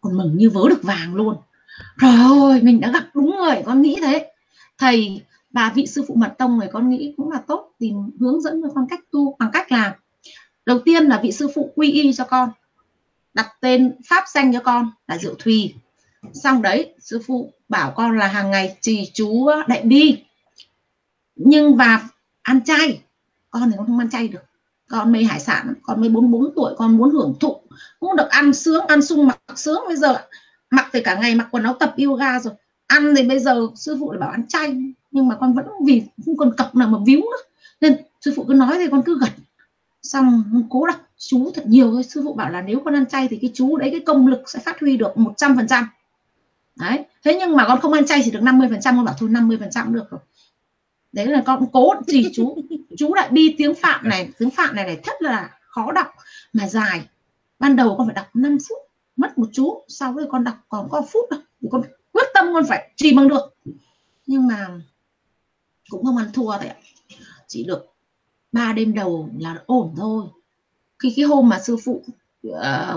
[0.00, 1.36] con mừng như vớ được vàng luôn.
[1.96, 4.30] Rồi mình đã gặp đúng người con nghĩ thế.
[4.78, 8.40] Thầy và vị sư phụ mật tông này con nghĩ cũng là tốt tìm hướng
[8.40, 9.96] dẫn cho con cách tu bằng cách là
[10.66, 12.50] đầu tiên là vị sư phụ quy y cho con
[13.34, 15.74] đặt tên pháp danh cho con là diệu thùy
[16.32, 20.22] xong đấy, sư phụ bảo con là hàng ngày trì chú đại bi.
[21.36, 22.08] Nhưng và
[22.42, 23.00] ăn chay,
[23.50, 24.42] con thì con không ăn chay được.
[24.88, 27.60] Con mê hải sản, con mới 44 tuổi, con muốn hưởng thụ.
[28.00, 30.16] Cũng được ăn sướng, ăn sung mặc sướng bây giờ
[30.70, 32.54] mặc thì cả ngày mặc quần áo tập yoga rồi.
[32.86, 34.76] Ăn thì bây giờ sư phụ lại bảo ăn chay.
[35.10, 37.42] Nhưng mà con vẫn vì không còn cọc nào mà víu nữa.
[37.80, 39.30] Nên sư phụ cứ nói thì con cứ gật.
[40.02, 42.02] Xong cố đọc chú thật nhiều thôi.
[42.02, 44.42] Sư phụ bảo là nếu con ăn chay thì cái chú đấy, cái công lực
[44.46, 45.88] sẽ phát huy được 100 phần trăm
[46.76, 47.04] đấy.
[47.24, 49.28] Thế nhưng mà con không ăn chay chỉ được 50 phần trăm con bảo thôi
[49.28, 50.20] 50 phần trăm được rồi.
[51.12, 52.58] Đấy là con cố chỉ chú.
[52.98, 56.06] Chú đại bi tiếng phạm này tiếng phạm này này rất là khó đọc.
[56.52, 57.08] Mà dài.
[57.58, 58.78] Ban đầu con phải đọc 5 phút
[59.16, 59.82] mất một chú.
[59.88, 63.14] Sau đó con đọc còn có phút đâu thì con quyết tâm con phải trì
[63.16, 63.54] bằng được.
[64.26, 64.68] Nhưng mà
[65.88, 66.70] cũng không ăn thua đấy
[67.46, 67.86] chỉ được
[68.52, 70.24] ba đêm đầu là ổn thôi.
[70.98, 72.02] Khi cái hôm mà sư phụ
[72.48, 72.54] uh,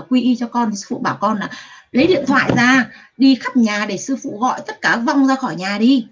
[0.08, 1.50] quy y cho con sư phụ bảo con là
[1.92, 5.34] lấy điện thoại ra đi khắp nhà để sư phụ gọi tất cả vong ra
[5.34, 6.06] khỏi nhà đi.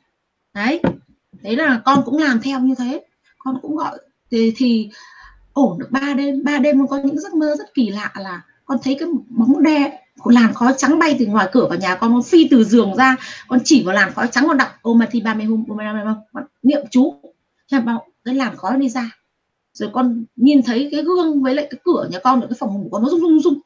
[0.54, 0.80] Đấy
[1.42, 3.04] đấy là con cũng làm theo như thế.
[3.38, 3.98] Con cũng gọi
[4.30, 4.90] thì, thì
[5.52, 6.44] ổn được ba đêm.
[6.44, 9.62] Ba đêm con có những giấc mơ rất kỳ lạ là con thấy cái bóng
[9.62, 12.96] đe làn khói trắng bay từ ngoài cửa vào nhà con con phi từ giường
[12.96, 13.16] ra
[13.48, 15.64] con chỉ vào làn khói trắng con đọc ô mà thì ba mươi hôm
[16.32, 17.14] con niệm chú
[17.66, 19.10] cho bảo cái làn khói đi ra.
[19.72, 22.74] Rồi con nhìn thấy cái gương với lại cái cửa nhà con ở cái phòng
[22.74, 23.58] ngủ con nó rung rung rung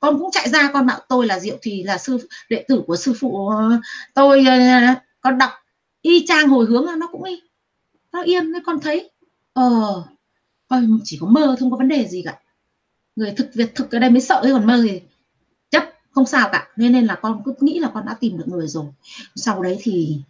[0.00, 2.96] con cũng chạy ra, con bảo tôi là diệu thì là sư đệ tử của
[2.96, 3.80] sư phụ ờ,
[4.14, 4.54] tôi ờ,
[5.20, 5.50] con đọc
[6.02, 7.42] y chang hồi hướng nó cũng y,
[8.12, 9.10] nó yên nên con thấy.
[9.52, 9.62] Ờ
[10.68, 12.38] coi chỉ có mơ không có vấn đề gì cả.
[13.16, 15.00] Người thực việc thực ở đây mới sợ, chứ còn mơ thì
[15.70, 16.68] chấp, không sao cả.
[16.76, 18.84] Nên nên là con cứ nghĩ là con đã tìm được người rồi.
[19.36, 20.20] Sau đấy thì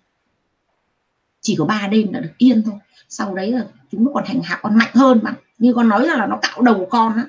[1.41, 2.75] chỉ có ba đêm đã được yên thôi.
[3.09, 6.07] Sau đấy là chúng nó còn hành hạ còn mạnh hơn mà như con nói
[6.07, 7.27] là nó cạo đầu con á.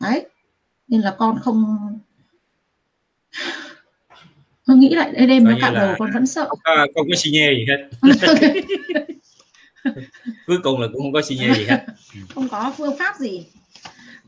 [0.00, 0.26] Đấy
[0.88, 1.78] nên là con không
[4.66, 6.48] nó nghĩ lại đây đêm nó cạo đầu con vẫn sợ.
[6.64, 7.88] có, không có xi nhê gì hết.
[10.46, 11.84] Cuối cùng là cũng không có xi nhê gì hết.
[12.34, 13.46] Không có phương pháp gì.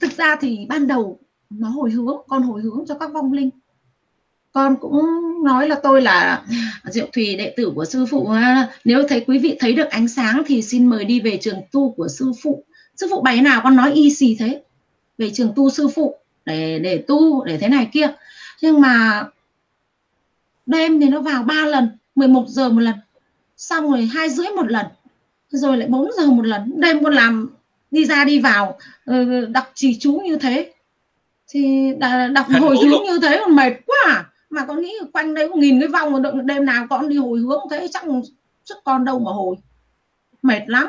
[0.00, 1.18] Thực ra thì ban đầu
[1.50, 3.50] nó hồi hướng con hồi hướng cho các vong linh.
[4.52, 5.02] Con cũng
[5.44, 6.44] nói là tôi là
[6.84, 8.28] diệu thùy đệ tử của sư phụ
[8.84, 11.92] nếu thấy quý vị thấy được ánh sáng thì xin mời đi về trường tu
[11.92, 12.64] của sư phụ.
[12.96, 13.60] Sư phụ bày nào?
[13.64, 14.62] Con nói y xì thế.
[15.18, 16.18] Về trường tu sư phụ
[16.48, 18.08] để để tu để thế này kia.
[18.62, 19.24] Nhưng mà
[20.66, 22.94] đêm thì nó vào ba lần 11 giờ một lần
[23.56, 24.86] xong rồi hai rưỡi một lần
[25.48, 26.80] rồi lại 4 giờ một lần.
[26.80, 27.50] Đêm con làm
[27.90, 30.72] đi ra đi vào ờ, đọc trì chú như thế.
[31.48, 31.92] Thì
[32.32, 34.24] đọc hồi hướng như thế còn mệt quá à.
[34.50, 37.60] mà con nghĩ quanh đấy có nghìn cái vòng đêm nào con đi hồi hướng
[37.70, 38.04] thế chắc
[38.64, 39.56] sức con đâu mà hồi.
[40.42, 40.86] Mệt lắm.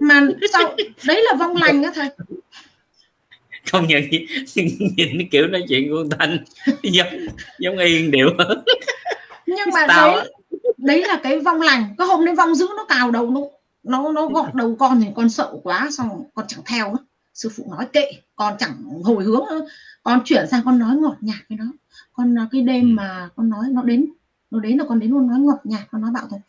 [0.00, 0.20] Mà
[0.52, 0.74] sao
[1.06, 2.08] đấy là vong lành á thầy
[3.74, 4.02] không nhận
[4.54, 6.38] nhìn kiểu nói chuyện của thanh
[6.82, 7.06] giống
[7.58, 8.28] giống yên điệu
[9.46, 10.28] nhưng mà đấy
[10.84, 11.94] đấy là cái vong lành.
[11.98, 13.40] Cái hôm đấy vong dữ nó cào đầu nó
[13.82, 17.04] nó nó gọt đầu con thì con sợ quá xong con chẳng theo nữa.
[17.34, 18.72] Sư phụ nói kệ con chẳng
[19.04, 19.66] hồi hướng nữa.
[20.02, 21.64] con chuyển sang con nói ngọt nhạt với nó.
[22.12, 24.06] Con cái đêm mà con nói nó đến
[24.54, 26.40] nó đến là con đến luôn nói ngọt nhạt con nói bạo thôi.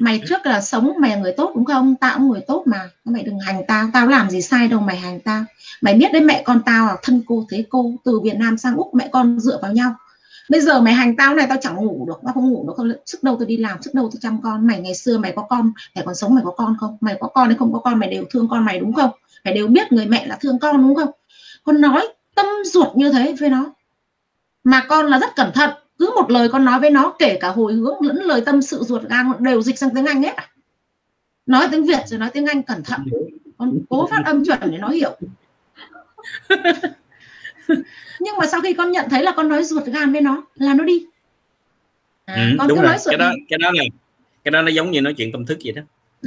[0.00, 1.94] Mày trước là sống, mày là người tốt đúng không?
[1.96, 2.90] Tao cũng người tốt mà.
[3.04, 5.44] Mày đừng hành tao tao làm gì sai đâu, mày hành tao.
[5.80, 8.76] Mày biết đấy, mẹ con tao là thân cô thế cô, từ việt nam sang
[8.76, 9.94] úc, mẹ con dựa vào nhau.
[10.50, 12.74] Bây giờ mày hành tao này, tao chẳng ngủ được, tao không ngủ được.
[12.76, 14.66] Không sức đâu tôi đi làm, sức đâu tôi chăm con.
[14.66, 16.96] Mày ngày xưa mày có con, mày còn sống mày có con không?
[17.00, 19.10] Mày có con hay không có con, mày đều thương con mày đúng không?
[19.44, 21.10] Mày đều biết người mẹ là thương con đúng không?
[21.64, 23.72] Con nói tâm ruột như thế với nó.
[24.64, 27.48] Mà con là rất cẩn thận cứ một lời con nói với nó kể cả
[27.48, 30.36] hồi hướng lẫn lời tâm sự ruột gan đều dịch sang tiếng anh hết.
[30.36, 30.48] À
[31.46, 33.00] nói tiếng việt rồi nói tiếng anh cẩn thận.
[33.58, 35.16] Con cố phát âm chuẩn để nó hiểu.
[38.20, 40.74] Nhưng mà sau khi con nhận thấy là con nói ruột gan với nó là
[40.74, 41.06] nó đi.
[42.24, 42.96] À, ừ, con đúng rồi.
[43.04, 43.88] cái đó cái đó này
[44.44, 45.82] cái đó nó giống như nói chuyện tâm thức vậy đó.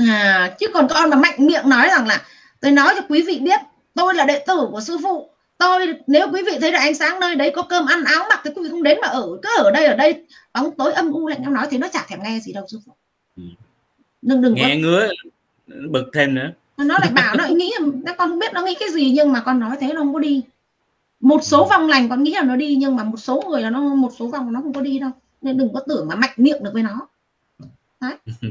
[0.08, 2.22] À, chứ còn con mà mạnh miệng nói rằng là
[2.60, 3.60] tôi nói cho quý vị biết
[3.94, 7.20] tôi là đệ tử của sư phụ tôi nếu quý vị thấy là ánh sáng
[7.20, 9.50] nơi đấy có cơm ăn áo mặc thì quý vị không đến mà ở cứ
[9.58, 10.26] ở đây ở đây.
[10.54, 12.80] Bóng tối âm u lạnh em nói thì nó chả thèm nghe gì đâu sư
[12.86, 12.96] phụ
[13.38, 13.44] ừ.
[14.22, 14.76] đừng đừng nghe có...
[14.80, 15.10] ngứa
[15.90, 16.52] bực thêm nữa.
[16.78, 17.72] Nó lại bảo nó nghĩ
[18.06, 20.14] nó con không biết nó nghĩ cái gì nhưng mà con nói thế nó không
[20.14, 20.42] có đi.
[21.20, 23.70] Một số vòng lành con nghĩ là nó đi nhưng mà một số người là
[23.70, 25.12] nó một số vòng nó không có đi đâu.
[25.42, 27.08] Nên đừng có tưởng mà mạnh miệng được với nó.
[28.02, 28.16] Đấy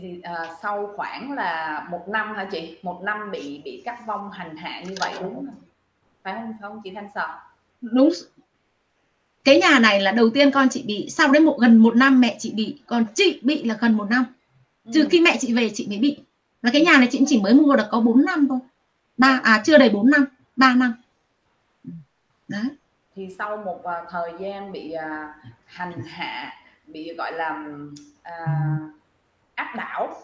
[0.00, 2.78] vậy thì uh, sau khoảng là một năm hả chị?
[2.82, 5.46] Một năm bị bị cắt vong hành hạ như vậy đúng không?
[6.22, 6.52] Phải không?
[6.52, 7.38] Phải không chị thanh sợ
[7.80, 8.10] đúng.
[9.44, 12.20] Cái nhà này là đầu tiên con chị bị sau đấy một gần một năm
[12.20, 14.24] mẹ chị bị còn chị bị là gần một năm.
[14.84, 14.90] Ừ.
[14.94, 16.18] trừ khi mẹ chị về chị mới bị.
[16.62, 18.58] Là cái nhà này chị chỉ mới mua được có 4 năm thôi.
[19.16, 20.24] Ba à chưa đầy 4 năm
[20.56, 20.94] 3 năm.
[22.48, 22.64] Đấy.
[23.16, 26.52] Thì sau một uh, thời gian bị uh, hành hạ
[26.86, 27.64] bị gọi là
[28.20, 28.96] uh,
[29.56, 30.14] áp đảo.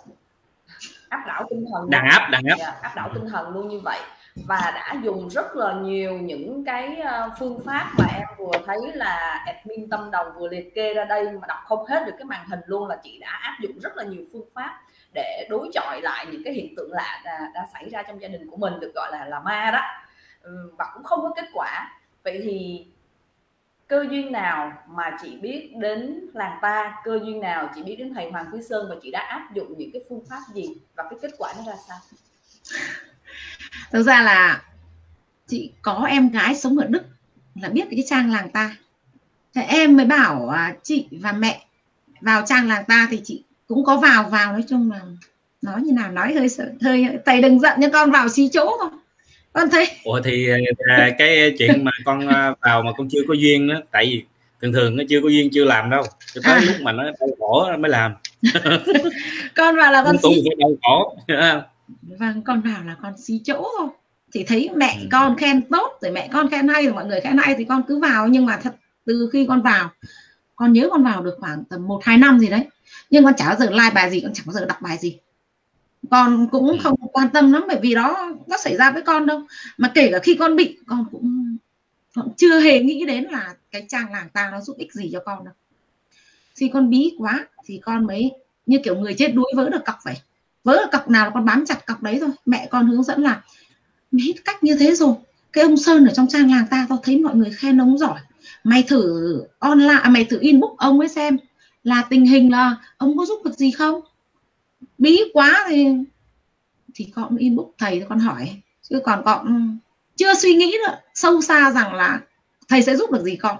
[1.09, 1.91] Áp đảo tinh thần.
[1.91, 2.57] Đàn áp đàn áp.
[2.59, 4.01] Dạ, áp đảo tinh thần luôn như vậy.
[4.47, 7.03] Và đã dùng rất là nhiều những cái
[7.39, 11.24] phương pháp mà em vừa thấy là admin tâm đồng vừa liệt kê ra đây
[11.24, 13.97] mà đọc không hết được cái màn hình luôn là chị đã áp dụng rất
[13.97, 14.80] là nhiều phương pháp
[15.14, 18.28] để đối chọi lại những cái hiện tượng lạ đã, đã xảy ra trong gia
[18.28, 19.80] đình của mình được gọi là là ma đó.
[20.78, 21.89] Và cũng không có kết quả.
[22.24, 22.87] Vậy thì
[23.93, 26.95] cơ duyên nào mà chị biết đến làng ta?
[27.05, 29.78] Cơ duyên nào chị biết đến thầy Hoàng Quý Sơn và chị đã áp dụng
[29.78, 30.64] những cái phương pháp gì?
[30.97, 31.99] Và cái kết quả nó ra sao?
[33.90, 34.62] Thực ra là
[35.47, 37.03] chị có em gái sống ở Đức,
[37.55, 38.76] là biết cái trang làng ta.
[39.55, 41.66] Thế em mới bảo à, chị và mẹ
[42.20, 45.01] vào trang làng ta thì chị cũng có vào vào, nói chung là
[45.62, 48.76] nói như nào, nói hơi sợ, hơi thầy đừng giận nha con, vào xí chỗ
[48.80, 48.90] thôi
[49.53, 50.49] con thấy ủa thì
[50.89, 54.25] à, cái chuyện mà con à, vào mà con chưa có duyên đó tại vì
[54.63, 56.03] thường thường nó chưa có duyên chưa làm đâu.
[56.35, 56.61] Cho tới à.
[56.67, 58.15] lúc mà nó đau khổ mới làm.
[59.57, 61.17] Con vào là con tu phải đau khổ
[62.03, 63.89] vâng con vào là con xí chỗ thôi.
[64.33, 65.07] Thì thấy mẹ ừ.
[65.13, 67.83] con khen tốt rồi mẹ con khen hay rồi mọi người khen hay thì con
[67.89, 68.29] cứ vào.
[68.29, 68.75] Nhưng mà thật
[69.07, 69.91] từ khi con vào
[70.57, 72.67] con nhớ con vào được khoảng tầm một hai năm gì đấy.
[73.11, 75.19] Nhưng con chả bao giờ like bài gì con chẳng bao giờ đọc bài gì
[76.11, 76.77] con cũng ừ.
[76.83, 79.43] không quan tâm lắm bởi vì đó nó xảy ra với con đâu.
[79.77, 81.57] Mà kể cả khi con bị con cũng
[82.15, 85.21] con chưa hề nghĩ đến là cái trang làng ta nó giúp ích gì cho
[85.25, 85.55] con đâu.
[86.55, 88.33] Khi con bí quá thì con mới
[88.67, 90.15] như kiểu người chết đuối vỡ được cọc vậy.
[90.65, 92.31] Vỡ được cọc nào là con bám chặt cọc đấy thôi.
[92.47, 93.43] Mẹ con hướng dẫn là
[94.13, 95.15] hết cách như thế rồi.
[95.53, 98.21] Cái ông sơn ở trong trang làng ta tao thấy mọi người khen ông giỏi.
[98.65, 101.37] Mày thử online à, mày thử inbox ông ấy xem
[101.85, 104.01] là tình hình là ông có giúp được gì không
[105.03, 105.87] bí quá thì
[106.95, 108.57] thì con inbox thầy con hỏi.
[108.83, 109.79] Chứ còn con
[110.17, 112.21] chưa suy nghĩ được sâu xa rằng là
[112.69, 113.57] thầy sẽ giúp được gì con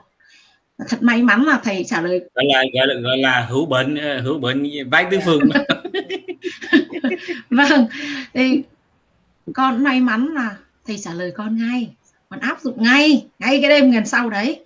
[0.89, 2.21] thật may mắn là thầy trả lời.
[2.35, 5.41] Gọi là gọi là, gọi là hữu bệnh ờ, hữu bệnh vái tứ phương.
[7.51, 7.87] Vâng
[8.35, 8.63] thì
[9.55, 11.91] con may mắn là thầy trả lời con ngay
[12.29, 14.65] con áp dụng ngay ngay cái đêm ngày sau đấy.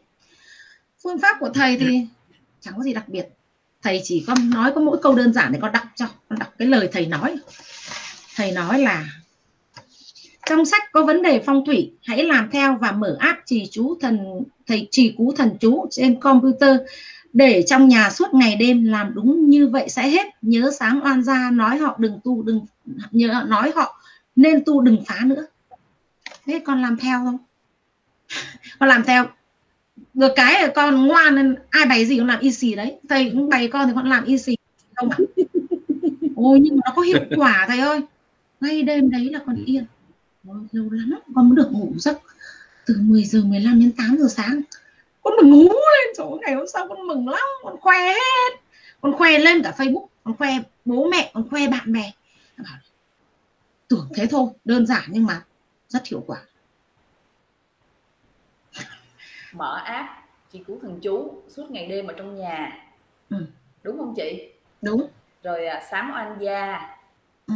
[1.03, 2.07] Phương pháp của thầy thì
[2.61, 3.36] chẳng có gì đặc biệt
[3.87, 6.49] thầy chỉ có nói có mỗi câu đơn giản để con đọc cho, con đọc
[6.59, 7.37] cái lời thầy nói.
[8.37, 9.05] Thầy nói là,
[10.47, 13.99] trong sách có vấn đề phong thủy, hãy làm theo và mở app trì chú
[14.01, 14.19] thần,
[14.67, 16.77] thầy trì cú thần chú trên computer
[17.33, 20.27] để trong nhà suốt ngày đêm làm đúng như vậy sẽ hết.
[20.43, 22.61] Nhớ sáng oan gia nói họ đừng tu, đừng,
[23.11, 24.01] nhớ nói họ
[24.37, 25.47] nên tu đừng phá nữa.
[26.47, 27.39] Thế con làm theo không?
[28.79, 29.27] Con làm theo
[30.17, 32.99] được cái là con ngoan nên ai bày gì con làm y xì đấy.
[33.09, 34.57] Thầy cũng bày con thì con làm y xì
[34.95, 35.17] không ạ?
[36.37, 38.01] Ôi nhưng mà nó có hiệu quả thầy ơi.
[38.61, 39.85] Ngay đêm đấy là con yên.
[40.49, 42.19] Ôi, lâu lắm con mới được ngủ giấc
[42.87, 44.61] từ 10 giờ 15 đến 8 giờ sáng.
[45.23, 48.61] Con được ngủ lên chỗ ngày hôm sau con mừng lắm con khoe hết.
[49.01, 50.51] Con khoe lên cả facebook con khoe
[50.85, 52.13] bố mẹ con khoe bạn bè.
[53.89, 55.45] Tưởng thế thôi đơn giản nhưng mà
[55.89, 56.39] rất hiệu quả
[59.57, 60.09] mở app
[60.53, 62.85] chị cứu thần chú suốt ngày đêm ở trong nhà.
[63.31, 63.47] Ừ.
[63.83, 64.51] đúng không chị?
[64.83, 65.07] Đúng.
[65.43, 66.91] Rồi à, sám oan gia.
[67.47, 67.55] Ừ.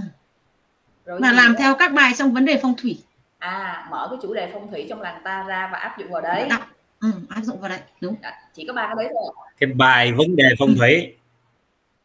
[1.05, 1.59] rồi mà làm đó?
[1.59, 3.03] theo các bài trong vấn đề phong thủy.
[3.39, 6.23] À mở cái chủ đề phong thủy trong làng ta ra và áp dụng vào
[6.23, 6.47] đấy.
[6.51, 6.61] Đọc.
[7.01, 7.81] Ừ, áp dụng vào đấy.
[8.01, 8.17] Đúng.
[8.23, 11.13] À, chỉ có ba cái đấy thôi cái bài vấn đề phong thủy.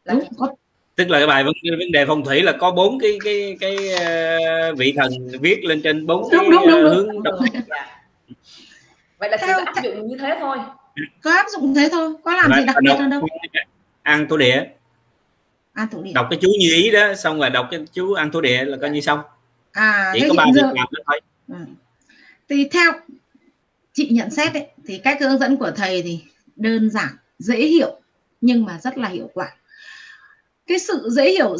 [0.05, 0.55] Là đúng, có.
[0.95, 3.77] Tức là cái bài vấn, vấn đề phong thủy là có bốn cái cái cái
[4.71, 7.35] uh, vị thần viết lên trên bốn cái đúng, đúng, hướng đúng, đúng.
[9.17, 10.57] Vậy là chỉ có áp dụng như thế thôi.
[11.21, 13.21] Có áp dụng thế thôi có làm gì đặc biệt hơn đâu.
[14.03, 14.65] ăn thổ địa
[15.73, 18.31] ăn thổ địa đọc cái chú như ý đó xong rồi đọc cái chú ăn
[18.31, 19.19] thổ địa là coi như xong.
[19.71, 21.21] À chỉ có ba việc làm đó thôi.
[21.47, 21.55] Ừ.
[22.49, 22.91] thì theo
[23.93, 26.23] chị nhận xét ấy, thì cách hướng dẫn của thầy thì
[26.55, 27.09] đơn giản
[27.39, 28.01] dễ hiểu
[28.41, 29.55] nhưng mà rất là hiệu quả.
[30.67, 31.57] Cái sự dễ hiểu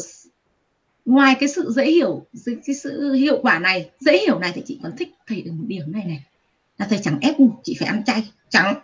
[1.04, 4.80] ngoài cái sự dễ hiểu cái sự hiệu quả này dễ hiểu này thì chị
[4.82, 6.24] còn thích thầy được một điểm này này
[6.78, 8.30] là thầy chẳng ép chị phải ăn chay.
[8.48, 8.74] Chẳng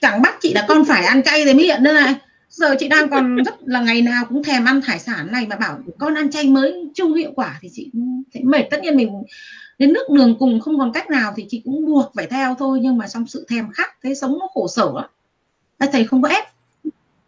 [0.00, 2.14] chẳng bắt chị là con phải ăn chay thì mới hiện đây này.
[2.50, 5.56] Giờ chị đang còn rất là ngày nào cũng thèm ăn hải sản này mà
[5.56, 8.62] bảo con ăn chay mới chung hiệu quả thì chị cũng thấy mệt.
[8.70, 9.22] Tất nhiên mình
[9.78, 12.78] đến nước đường cùng không còn cách nào thì chị cũng buộc phải theo thôi,
[12.82, 15.10] nhưng mà trong sự thèm khát thế sống nó khổ sở lắm
[15.92, 16.44] thầy không có ép.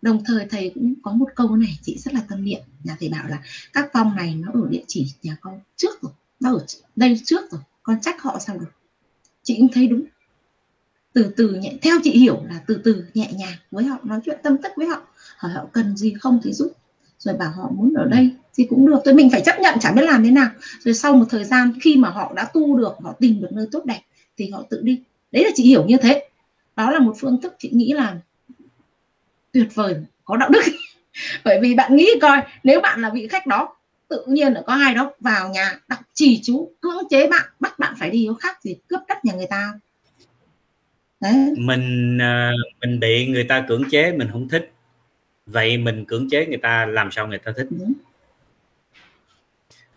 [0.03, 2.61] Đồng thời thầy cũng có một câu này, chị rất là tâm niệm.
[2.85, 3.39] Nhà thầy bảo là
[3.73, 6.65] các phòng này nó ở địa chỉ nhà con trước rồi, nó ở
[6.97, 8.71] đây trước rồi, con trách họ sao được?
[9.49, 10.03] Chị cũng thấy đúng.
[11.13, 14.39] Từ từ nhẹ, theo chị hiểu là từ từ, nhẹ nhàng với họ, nói chuyện
[14.43, 15.03] tâm tất với họ.
[15.37, 16.73] Hỏi họ cần gì không thì giúp.
[17.19, 18.99] Rồi bảo họ muốn ở đây thì cũng được.
[19.05, 20.51] Thôi mình phải chấp nhận chả biết làm thế nào.
[20.81, 23.67] Rồi sau một thời gian khi mà họ đã tu được, họ tìm được nơi
[23.73, 24.01] tốt đẹp
[24.37, 25.03] thì họ tự đi.
[25.33, 26.29] Đấy là chị hiểu như thế.
[26.77, 28.19] Đó là một phương thức chị nghĩ là
[29.53, 30.63] tuyệt vời, có đạo đức.
[31.45, 33.77] Bởi vì bạn nghĩ coi, nếu bạn là vị khách đó
[34.09, 37.79] tự nhiên là có ai đó vào nhà đọc trì chú cưỡng chế bạn bắt
[37.79, 39.73] bạn phải đi có khác gì cướp đất nhà người ta.
[41.21, 41.55] Đấy.
[41.59, 44.73] Mình à, mình bị người ta cưỡng chế mình không thích.
[45.47, 47.67] Vậy mình cưỡng chế người ta làm sao người ta thích?
[47.71, 47.93] Đúng.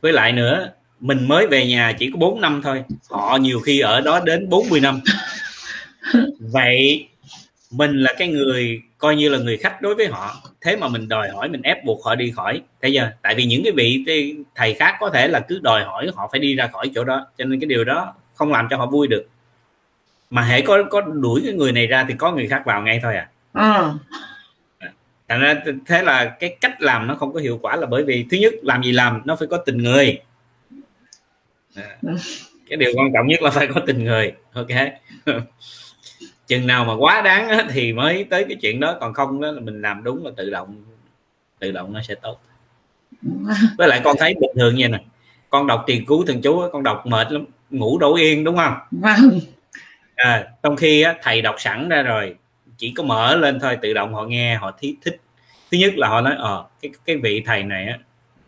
[0.02, 2.84] với lại nữa mình mới về nhà chỉ có 4 năm thôi.
[3.10, 5.00] Họ nhiều khi ở đó đến 40 năm.
[6.40, 7.08] Vậy
[7.72, 10.36] mình là cái người coi như là người khách đối với họ.
[10.62, 12.62] Thế mà mình đòi hỏi mình ép buộc họ đi khỏi.
[12.82, 14.04] Thấy chưa tại vì những cái vị
[14.56, 17.28] thầy khác có thể là cứ đòi hỏi họ phải đi ra khỏi chỗ đó.
[17.38, 19.28] Cho nên cái điều đó không làm cho họ vui được.
[20.30, 23.00] Mà hãy có có đuổi cái người này ra thì có người khác vào ngay
[23.04, 23.94] thôi à, à.
[25.28, 25.56] thành ra
[25.86, 28.54] thế là cái cách làm nó không có hiệu quả là bởi vì thứ nhất
[28.62, 30.20] làm gì làm nó phải có tình người.
[31.76, 31.98] À.
[32.70, 34.34] cái điều quan trọng nhất là phải có tình người.
[34.54, 34.68] Ok
[36.52, 38.98] chừng nào mà quá đáng á, thì mới tới cái chuyện đó.
[39.00, 40.84] Còn không đó là mình làm đúng là tự động
[41.60, 42.42] tự động nó sẽ tốt.
[43.78, 45.06] Với lại con thấy bình thường như này
[45.50, 48.74] con đọc tiền cứu thần chú con đọc mệt lắm ngủ đổ yên đúng không?
[48.92, 49.40] Vâng.
[50.16, 52.36] À, trong khi á, thầy đọc sẵn ra rồi
[52.78, 55.22] chỉ có mở lên thôi tự động họ nghe họ thích thích.
[55.72, 57.98] Thứ nhất là họ nói ờ cái cái vị thầy này á,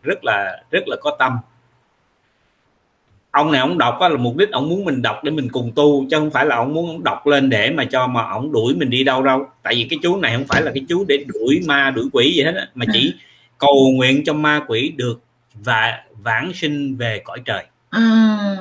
[0.04, 1.38] rất là rất là có tâm
[3.34, 5.72] ông này ông đọc á, là mục đích ông muốn mình đọc để mình cùng
[5.76, 8.52] tu chứ không phải là ông muốn ông đọc lên để mà cho mà ông
[8.52, 9.48] đuổi mình đi đâu đâu.
[9.64, 12.34] Tại vì cái chú này không phải là cái chú để đuổi ma đuổi quỷ
[12.34, 13.14] gì hết á, mà chỉ
[13.58, 15.22] cầu nguyện cho ma quỷ được
[15.54, 17.64] và vãng sinh về cõi trời.
[17.90, 18.58] À.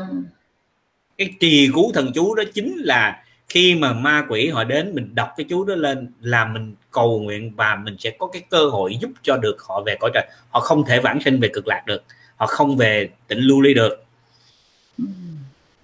[1.18, 5.14] cái trì cứu thần chú đó chính là khi mà ma quỷ họ đến mình
[5.14, 8.68] đọc cái chú đó lên là mình cầu nguyện và mình sẽ có cái cơ
[8.68, 10.26] hội giúp cho được họ về cõi trời.
[10.50, 12.02] Họ không thể vãng sinh về cực lạc được
[12.36, 14.04] họ không về tịnh lưu ly được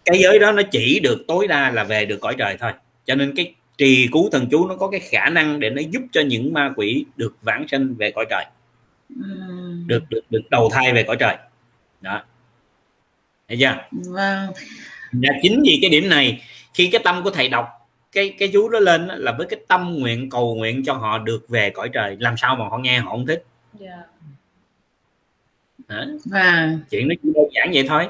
[0.04, 2.72] cái giới đó nó chỉ được tối đa là về được cõi trời thôi.
[3.04, 6.02] Cho nên cái trì cứu thần chú nó có cái khả năng để nó giúp
[6.12, 8.44] cho những ma quỷ được vãng sinh về cõi trời.
[9.86, 11.36] Được được được đầu thai về cõi trời.
[12.00, 12.22] Đó.
[13.48, 13.76] Thấy chưa?
[13.90, 14.52] Vâng.
[15.12, 16.42] Và chính vì cái điểm này
[16.74, 17.68] khi cái tâm của thầy đọc
[18.12, 21.48] cái cái chú đó lên là với cái tâm nguyện cầu nguyện cho họ được
[21.48, 22.16] về cõi trời.
[22.20, 23.44] Làm sao mà họ nghe họ không thích?
[23.80, 23.98] Yeah.
[25.88, 26.06] Dạ.
[26.24, 26.70] Và...
[26.90, 28.08] chuyện nó chỉ đơn giản vậy thôi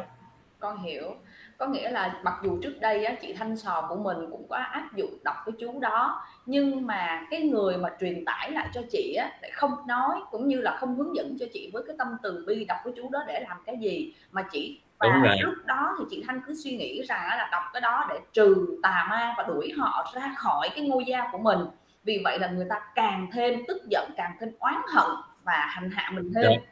[0.61, 1.15] con hiểu.
[1.59, 4.57] Có nghĩa là mặc dù trước đây á, chị thanh sò của mình cũng có
[4.57, 8.81] áp dụng đọc cái chú đó nhưng mà cái người mà truyền tải lại cho
[8.91, 11.97] chị á lại không nói cũng như là không hướng dẫn cho chị với cái
[11.99, 15.55] tâm từ bi đọc cái chú đó để làm cái gì mà chỉ và lúc
[15.65, 19.07] đó thì chị thanh cứ suy nghĩ rằng là đọc cái đó để trừ tà
[19.11, 21.59] ma và đuổi họ ra khỏi cái ngôi gia của mình.
[22.05, 25.11] Vì vậy là người ta càng thêm tức giận càng thêm oán hận
[25.45, 26.45] và hành hạ mình thêm.
[26.45, 26.63] Được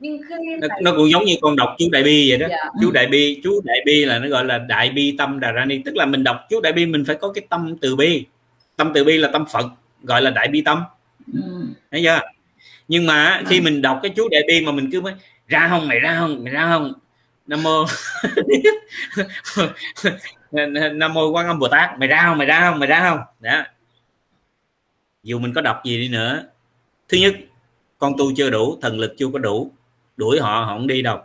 [0.00, 2.46] nhưng khi nó, nó cũng giống như con đọc chú đại bi vậy đó.
[2.50, 2.56] Dạ.
[2.80, 5.64] chú đại bi chú đại bi là nó gọi là đại bi tâm đà ra
[5.64, 5.80] ni.
[5.84, 8.24] Tức là mình đọc chú đại bi mình phải có cái tâm từ bi.
[8.76, 9.66] Tâm từ bi là tâm phật
[10.02, 10.82] gọi là đại bi tâm.
[11.32, 11.40] Ừ.
[11.90, 12.20] thấy chưa?
[12.88, 15.14] Nhưng mà khi mình đọc cái chú đại bi mà mình cứ mới
[15.48, 16.92] ra không mày ra không mày ra không?
[17.46, 17.84] Nam mô.
[20.92, 23.18] Nam mô quan âm bồ tát mày ra không mày ra không mày ra không?
[23.40, 23.64] Đó.
[25.22, 26.44] Dù mình có đọc gì đi nữa.
[27.08, 27.34] Thứ nhất
[27.98, 29.72] con tu chưa đủ thần lực chưa có đủ
[30.16, 31.18] đuổi họ họ không đi đâu.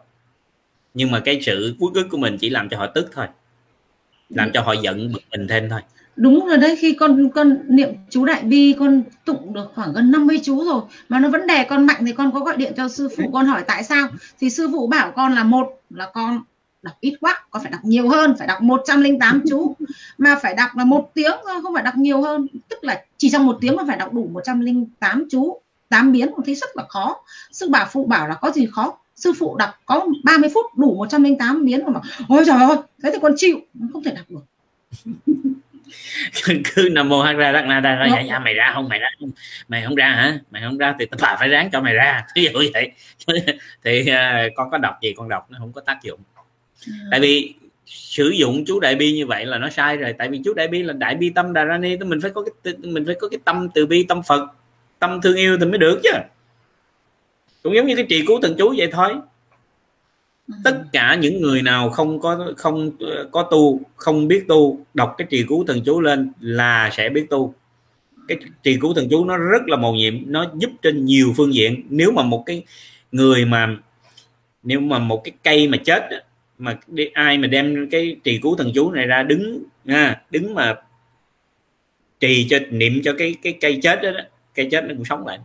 [0.93, 3.25] Nhưng mà cái sự cuối cức của mình chỉ làm cho họ tức thôi,
[4.29, 5.81] làm cho họ giận bực mình thêm thôi.
[6.15, 10.11] Đúng rồi đấy, khi con con niệm chú đại bi, con tụng được khoảng gần
[10.11, 12.87] 50 chú rồi, mà nó vẫn đè con mạnh thì con có gọi điện cho
[12.87, 14.07] sư phụ, con hỏi tại sao?
[14.39, 16.41] Thì sư phụ bảo con là một là con
[16.81, 19.75] đọc ít quá, con phải đọc nhiều hơn, phải đọc 108 chú,
[20.17, 22.47] mà phải đọc là một tiếng thôi, không phải đọc nhiều hơn.
[22.69, 25.60] Tức là chỉ trong một tiếng mà phải đọc đủ 108 chú
[25.91, 27.23] tám biến con thấy rất là khó.
[27.51, 28.97] Sư bà phụ bảo là có gì khó?
[29.15, 33.17] Sư phụ đọc có 30 phút đủ 108 biến mà ôi trời ơi thế thì
[33.21, 33.59] con chịu
[33.93, 34.45] không thể đọc được.
[36.75, 38.89] Cứ nam mô hát ra đắc na ra ra dạ, dạ mày ra không?
[38.89, 39.31] Mày ra không?
[39.67, 40.39] Mày không ra hả?
[40.51, 42.25] Mày không ra thì bà phải ráng cho mày ra.
[42.35, 42.91] Ví dụ vậy.
[43.83, 46.19] Thì uh, con có đọc gì con đọc nó không có tác dụng.
[46.87, 46.93] Ừ.
[47.11, 47.53] tại vì
[47.85, 50.13] sử dụng chú đại bi như vậy là nó sai rồi.
[50.17, 52.43] Tại vì chú đại bi là đại bi tâm đà ra ni mình phải có
[52.63, 54.47] cái mình phải có cái tâm từ bi tâm phật
[55.01, 56.09] tâm thương yêu thì mới được chứ.
[57.63, 59.09] Cũng giống như cái trì cứu thần chú vậy thôi.
[60.47, 60.53] Ừ.
[60.63, 62.91] tất cả những người nào không có không
[63.31, 67.25] có tu không biết tu đọc cái trì cứu thần chú lên là sẽ biết
[67.29, 67.53] tu.
[68.27, 71.53] Cái trì cứu thần chú nó rất là màu nhiệm nó giúp trên nhiều phương
[71.53, 71.83] diện.
[71.89, 72.63] Nếu mà một cái
[73.11, 73.77] người mà
[74.63, 76.09] nếu mà một cái cây mà chết
[76.57, 80.53] mà đi, ai mà đem cái trì cứu thần chú này ra đứng nha đứng
[80.53, 80.75] mà
[82.19, 84.21] trì cho niệm cho cái cái cây chết đó, đó
[84.55, 85.39] cây chết nó cũng sống lại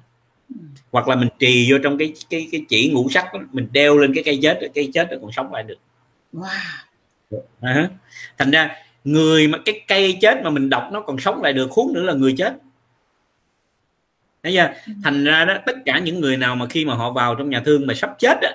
[0.93, 3.99] hoặc là mình trì vô trong cái cái cái chỉ ngũ sắc đó, mình đeo
[3.99, 5.79] lên cái cây chết cây chết nó còn sống lại được
[6.33, 7.41] wow.
[7.61, 7.89] à,
[8.39, 8.71] thành ra
[9.05, 12.03] người mà cái cây chết mà mình đọc nó còn sống lại được huống nữa
[12.03, 12.55] là người chết
[14.43, 14.73] Thấy chưa?
[14.87, 14.93] Ừ.
[15.05, 17.63] thành ra đó tất cả những người nào mà khi mà họ vào trong nhà
[17.65, 18.51] thương mà sắp chết á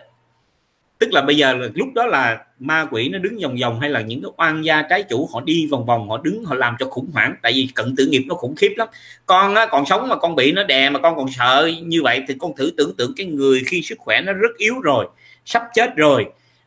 [1.01, 3.89] tức là bây giờ là lúc đó là ma quỷ nó đứng vòng vòng hay
[3.89, 6.75] là những cái oan gia trái chủ họ đi vòng vòng họ đứng họ làm
[6.79, 7.35] cho khủng hoảng.
[7.41, 8.87] Tại vì cận tử nghiệp nó khủng khiếp lắm.
[9.25, 12.23] Con á, còn sống mà con bị nó đè mà con còn sợ như vậy
[12.27, 15.07] thì con thử tưởng tượng cái người khi sức khỏe nó rất yếu rồi
[15.45, 16.25] sắp chết rồi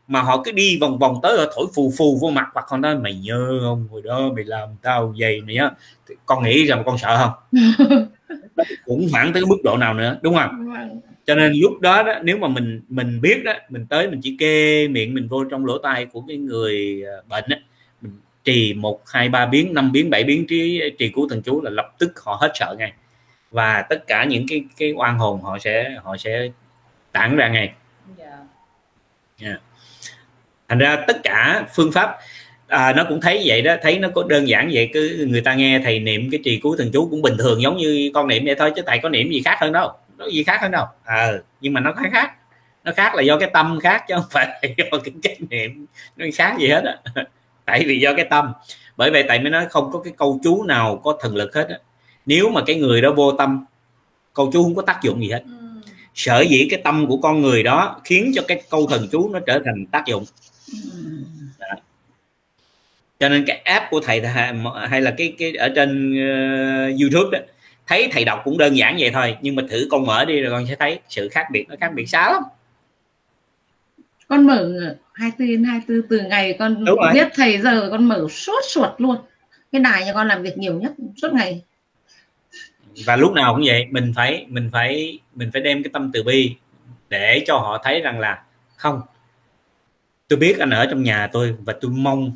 [0.09, 2.80] mà họ cứ đi vòng vòng tới họ thổi phù phù vô mặt hoặc con
[2.80, 3.89] nói mày nhớ không?
[3.91, 5.70] Hồi đó mày làm tao vậy này á.
[6.26, 7.62] Con nghĩ rằng con sợ không?
[8.87, 10.70] Khủng hoảng tới mức độ nào nữa đúng không
[11.27, 14.37] cho nên lúc đó, đó nếu mà mình mình biết đó mình tới mình chỉ
[14.39, 17.57] kê miệng mình vô trong lỗ tai của cái người à, bệnh đó,
[18.01, 18.12] mình
[18.45, 21.70] trì một hai ba biến năm biến bảy biến trì, trì cứu thần chú là
[21.70, 22.93] lập tức họ hết sợ ngay
[23.51, 26.49] và tất cả những cái cái oan hồn họ sẽ họ sẽ
[27.12, 27.72] tản ra ngay
[28.18, 28.31] yeah.
[29.39, 29.47] Dạ.
[29.47, 29.61] Yeah.
[30.68, 32.16] thành ra tất cả phương pháp
[32.68, 35.55] à, nó cũng thấy vậy đó thấy nó có đơn giản vậy cứ người ta
[35.55, 38.45] nghe thầy niệm cái trì cứu thần chú cũng bình thường giống như con niệm
[38.45, 40.87] vậy thôi chứ thầy có niệm gì khác hơn đâu nó gì khác hơn đâu.
[41.05, 42.33] À, nhưng mà nó khác khác.
[42.85, 45.87] Nó khác là do cái tâm khác chứ không phải là do cái trách niệm
[46.17, 47.25] nó khác gì hết á.
[47.65, 48.53] Tại vì do cái tâm.
[48.97, 51.69] Bởi vậy tại mới nói không có cái câu chú nào có thần lực hết
[51.69, 51.79] á.
[52.27, 53.65] Nếu mà cái người đó vô tâm
[54.35, 55.43] câu chú không có tác dụng gì hết.
[55.47, 55.91] Ừ.
[56.15, 59.39] sở dĩ cái tâm của con người đó khiến cho cái câu thần chú nó
[59.47, 60.25] trở thành tác dụng.
[61.59, 61.67] Đó.
[63.21, 64.23] cho nên cái app của thầy
[64.89, 67.45] hay là cái cái ở trên uh, youtube đó
[67.87, 70.51] thấy thầy đọc cũng đơn giản vậy thôi nhưng mà thử con mở đi rồi
[70.51, 72.43] con sẽ thấy sự khác biệt nó khác biệt xa lắm.
[74.28, 74.70] Con mở
[75.12, 79.16] 24 24 từ ngày con biết thầy giờ con mở suốt suốt luôn.
[79.72, 81.62] Cái đài cho con làm việc nhiều nhất suốt ngày.
[83.07, 86.22] Và lúc nào cũng vậy mình phải mình phải mình phải đem cái tâm từ
[86.22, 86.57] bi
[87.09, 88.43] để cho họ thấy rằng là
[88.76, 89.01] không
[90.28, 92.32] tôi biết anh ở trong nhà tôi và tôi mong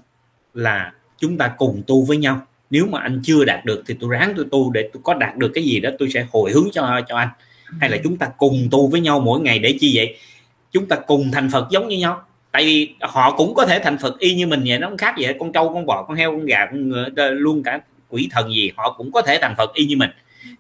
[0.55, 4.11] là chúng ta cùng tu với nhau nếu mà anh chưa đạt được thì tôi
[4.13, 6.69] ráng tôi tu để tôi có đạt được cái gì đó tôi sẽ hồi hướng
[6.73, 7.29] cho cho anh.
[7.81, 10.17] Hay là chúng ta cùng tu với nhau mỗi ngày để chi vậy?
[10.73, 12.23] Chúng ta cùng thành phật giống như nhau.
[12.53, 15.15] Tại vì họ cũng có thể thành phật y như mình vậy nó không khác
[15.21, 18.53] vậy con trâu con bò con heo con gà con ngựa, luôn cả quỷ thần
[18.55, 20.11] gì họ cũng có thể thành phật y như mình.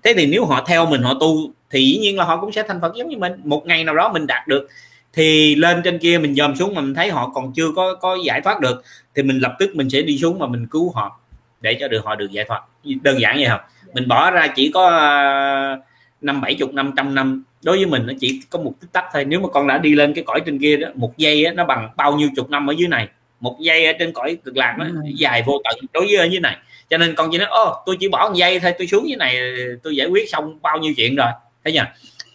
[0.02, 2.62] Thế thì nếu họ theo mình họ tu thì dĩ nhiên là họ cũng sẽ
[2.68, 3.32] thành phật giống như mình.
[3.44, 4.68] Một ngày nào đó mình đạt được
[5.12, 8.18] thì lên trên kia mình dòm xuống mà mình thấy họ còn chưa có có
[8.24, 8.82] giải thoát được
[9.14, 11.20] thì mình lập tức mình sẽ đi xuống mà mình cứu họ
[11.60, 12.62] để cho được họ được giải thoát.
[13.02, 13.60] Đơn giản vậy không
[13.92, 15.76] mình bỏ ra chỉ có à,
[16.20, 17.44] năm bảy chục năm trăm năm.
[17.62, 19.24] Đối với mình nó chỉ có một tích tắc thôi.
[19.24, 21.64] Nếu mà con đã đi lên cái cõi trên kia đó một giây đó, nó
[21.64, 23.08] bằng bao nhiêu chục năm ở dưới này.
[23.40, 26.40] Một giây ở trên cõi cực lạc nó dài vô tận đối với ở dưới
[26.40, 26.56] này.
[26.90, 29.16] Cho nên con chỉ nói ô tôi chỉ bỏ một giây thôi tôi xuống dưới
[29.16, 29.40] này
[29.82, 31.28] tôi giải quyết xong bao nhiêu chuyện rồi.
[31.64, 31.84] Thấy chưa?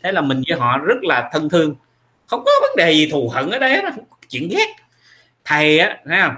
[0.04, 1.76] Thế là mình với họ rất là thân thương.
[2.28, 3.90] Không có vấn đề gì thù hận ở đây đó
[4.30, 4.68] chuyện ghét.
[5.46, 6.36] Thầy á thấy không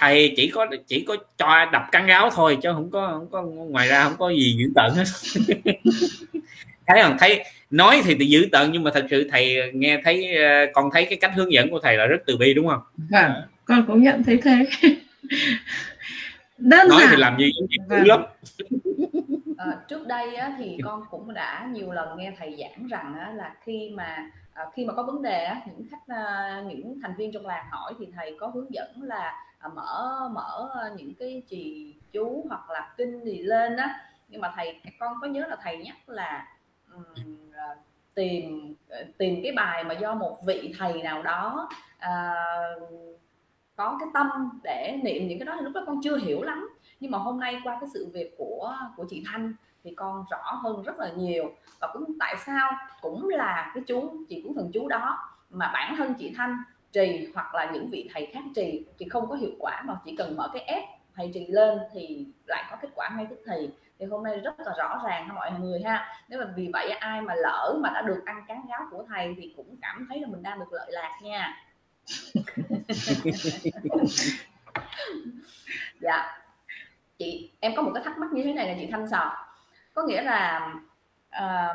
[0.00, 3.42] thầy chỉ có chỉ có cho đập cắn gáo thôi chứ không có không có
[3.42, 5.04] ngoài ra không có gì dữ tợn hết.
[6.86, 7.16] Thấy không?
[7.18, 10.90] Thấy nói thì, thì dữ tợn nhưng mà thật sự thầy nghe thấy ờ, con
[10.92, 12.80] thấy cái cách hướng dẫn của thầy là rất từ bi đúng không?
[13.10, 13.32] Vâng
[13.64, 14.66] con cũng nhận thấy thế.
[16.58, 17.08] Đơn nói giản.
[17.10, 17.52] thì làm gì
[17.88, 18.06] vâng.
[18.06, 18.22] lắm
[19.58, 23.32] à, trước đây á, thì con cũng đã nhiều lần nghe thầy giảng rằng á,
[23.36, 27.14] là khi mà à, khi mà có vấn đề á, những khách à, những thành
[27.18, 30.94] viên trong làng hỏi thì thầy có hướng dẫn là À, À, mở mở ờ,
[30.96, 34.00] những cái trì chú hoặc là kinh gì lên á.
[34.28, 36.46] Nhưng mà thầy con có nhớ là thầy nhắc là
[36.92, 37.04] um,
[38.14, 43.10] tìm ờ, tìm cái bài mà do một vị thầy nào đó uh,
[43.76, 44.26] có cái tâm
[44.62, 46.68] để niệm những cái đó thì lúc đó con chưa hiểu lắm.
[47.00, 49.54] Nhưng mà hôm nay qua cái sự việc của của chị Thanh
[49.84, 51.52] thì con rõ hơn rất là nhiều.
[51.80, 55.18] Và cũng tại sao cũng là cái chú chị cũng thần chú đó
[55.50, 56.56] mà bản thân chị Thanh
[56.92, 60.16] trì hoặc là những vị thầy khác trì thì không có hiệu quả mà chỉ
[60.16, 60.84] cần mở cái ép
[61.14, 63.70] thầy trì lên thì lại có kết quả ngay tức thì.
[63.98, 66.24] Thì hôm nay rất là rõ ràng ha mọi người ha.
[66.28, 69.34] Nếu mà vì vậy ai mà lỡ mà đã được ăn cán gáo của thầy
[69.36, 71.54] thì cũng cảm thấy là mình đang được lợi lạc nha.
[76.00, 76.38] Dạ.
[77.18, 79.36] Chị em có một cái thắc mắc như thế này là chị thanh sò.
[79.94, 80.72] Có nghĩa là
[81.30, 81.74] à,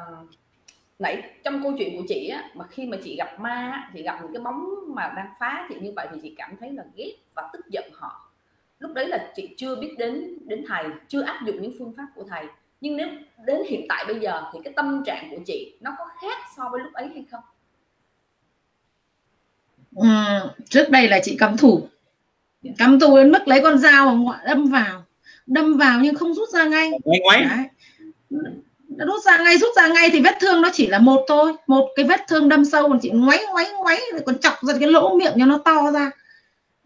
[1.00, 4.22] nãy trong câu chuyện của chị á mà khi mà chị gặp ma chị gặp
[4.22, 7.14] một cái bóng mà đang phá chị như vậy thì chị cảm thấy là ghét
[7.34, 8.32] và tức giận họ.
[8.80, 12.08] Lúc đấy là chị chưa biết đến đến thầy chưa áp dụng những phương pháp
[12.16, 12.46] của thầy.
[12.82, 13.08] Nhưng nếu
[13.46, 16.70] đến hiện tại bây giờ thì cái tâm trạng của chị nó có khác so
[16.72, 17.44] với lúc ấy hay không?
[19.96, 20.08] Ừ,
[20.70, 21.88] trước đây là chị cắm thủ.
[22.62, 22.72] Dạ.
[22.78, 25.04] cắm tù đến mức lấy con dao mà đâm vào.
[25.48, 26.92] Đâm vào nhưng không rút ra ngay.
[27.04, 27.70] Ngoáy ngoáy
[28.98, 31.54] nó rút ra ngay, rút ra ngay thì vết thương nó chỉ là một thôi.
[31.68, 34.90] Một cái vết thương đâm sâu còn chị ngoáy ngoáy ngoáy còn chọc ra cái
[34.90, 36.12] lỗ miệng cho nó to ra.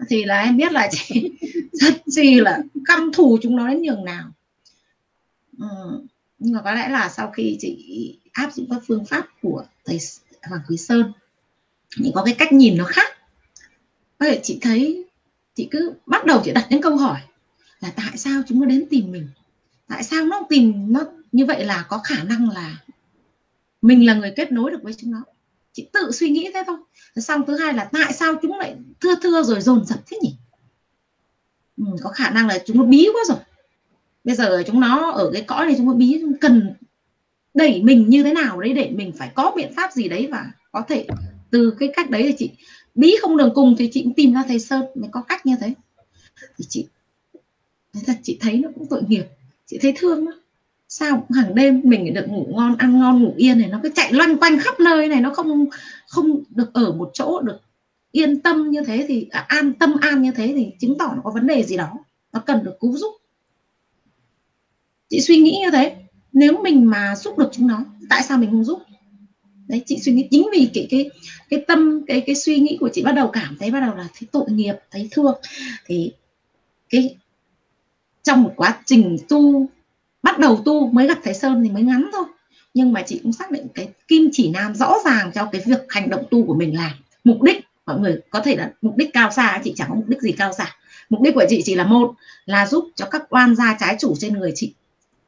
[0.09, 1.31] Thì là em biết là chị
[1.71, 4.23] rất gì là căm thù chúng nó đến nhường nào.
[5.59, 5.65] Ừ.
[6.39, 9.97] nhưng mà có lẽ là sau khi chị áp dụng các phương pháp của thầy
[10.43, 11.13] Hoàng Quý Sơn
[11.97, 13.17] thì có cái cách nhìn nó khác.
[14.19, 15.05] Có thể chị thấy,
[15.55, 17.19] chị cứ bắt đầu chị đặt những câu hỏi
[17.79, 19.27] là tại sao chúng nó đến tìm mình?
[19.87, 22.75] Tại sao nó tìm, nó như vậy là có khả năng là
[23.81, 25.23] mình là người kết nối được với chúng nó.
[25.73, 26.77] Chị tự suy nghĩ thế thôi.
[27.15, 30.35] Xong thứ hai là tại sao chúng lại thưa thưa rồi dồn dập thế nhỉ?
[31.77, 33.37] Ừ, có khả năng là chúng nó bí quá rồi.
[34.23, 36.73] Bây giờ chúng nó ở cái cõi này chúng nó bí chúng cần
[37.53, 40.51] đẩy mình như thế nào đấy để mình phải có biện pháp gì đấy và
[40.71, 41.07] có thể
[41.49, 42.51] từ cái cách đấy thì chị
[42.95, 45.55] bí không đường cùng thì chị cũng tìm ra thầy sơn mới có cách như
[45.61, 45.73] thế.
[46.57, 46.87] Thì chị
[48.05, 49.25] thật chị thấy nó cũng tội nghiệp.
[49.65, 50.31] Chị thấy thương đó
[50.89, 54.13] sao hàng đêm mình được ngủ ngon ăn ngon ngủ yên này nó cứ chạy
[54.13, 55.65] loanh quanh khắp nơi này nó không
[56.07, 57.59] không được ở một chỗ được
[58.11, 61.21] yên tâm như thế thì à, an tâm an như thế thì chứng tỏ nó
[61.23, 61.91] có vấn đề gì đó.
[62.33, 63.13] Nó cần được cứu giúp.
[65.09, 65.95] Chị suy nghĩ như thế.
[66.33, 68.79] Nếu mình mà giúp được chúng nó tại sao mình không giúp?
[69.67, 71.09] Đấy chị suy nghĩ chính vì cái cái
[71.49, 74.07] cái tâm cái cái suy nghĩ của chị bắt đầu cảm thấy bắt đầu là
[74.19, 75.35] thấy tội nghiệp thấy thương.
[75.85, 76.11] Thì
[76.89, 77.15] cái
[78.23, 79.69] trong một quá trình tu
[80.23, 82.25] bắt đầu tu mới gặp thầy sơn thì mới ngắn thôi.
[82.73, 85.85] Nhưng mà chị cũng xác định cái kim chỉ nam rõ ràng cho cái việc
[85.89, 86.93] hành động tu của mình là
[87.23, 87.65] mục đích.
[87.85, 90.31] Mọi người có thể là mục đích cao xa, chị chẳng có mục đích gì
[90.31, 90.65] cao xa.
[91.09, 92.13] Mục đích của chị chỉ là một,
[92.45, 94.73] là giúp cho các oan gia trái chủ trên người chị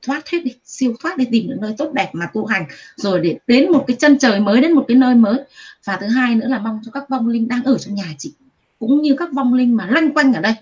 [0.01, 2.65] thoát hết đi, siêu thoát đi, tìm được nơi tốt đẹp mà tu hành.
[2.95, 5.39] Rồi để đến một cái chân trời mới, đến một cái nơi mới.
[5.85, 8.33] Và thứ hai nữa là mong cho các vong linh đang ở trong nhà chị.
[8.79, 10.53] Cũng như các vong linh mà loanh quanh ở đây.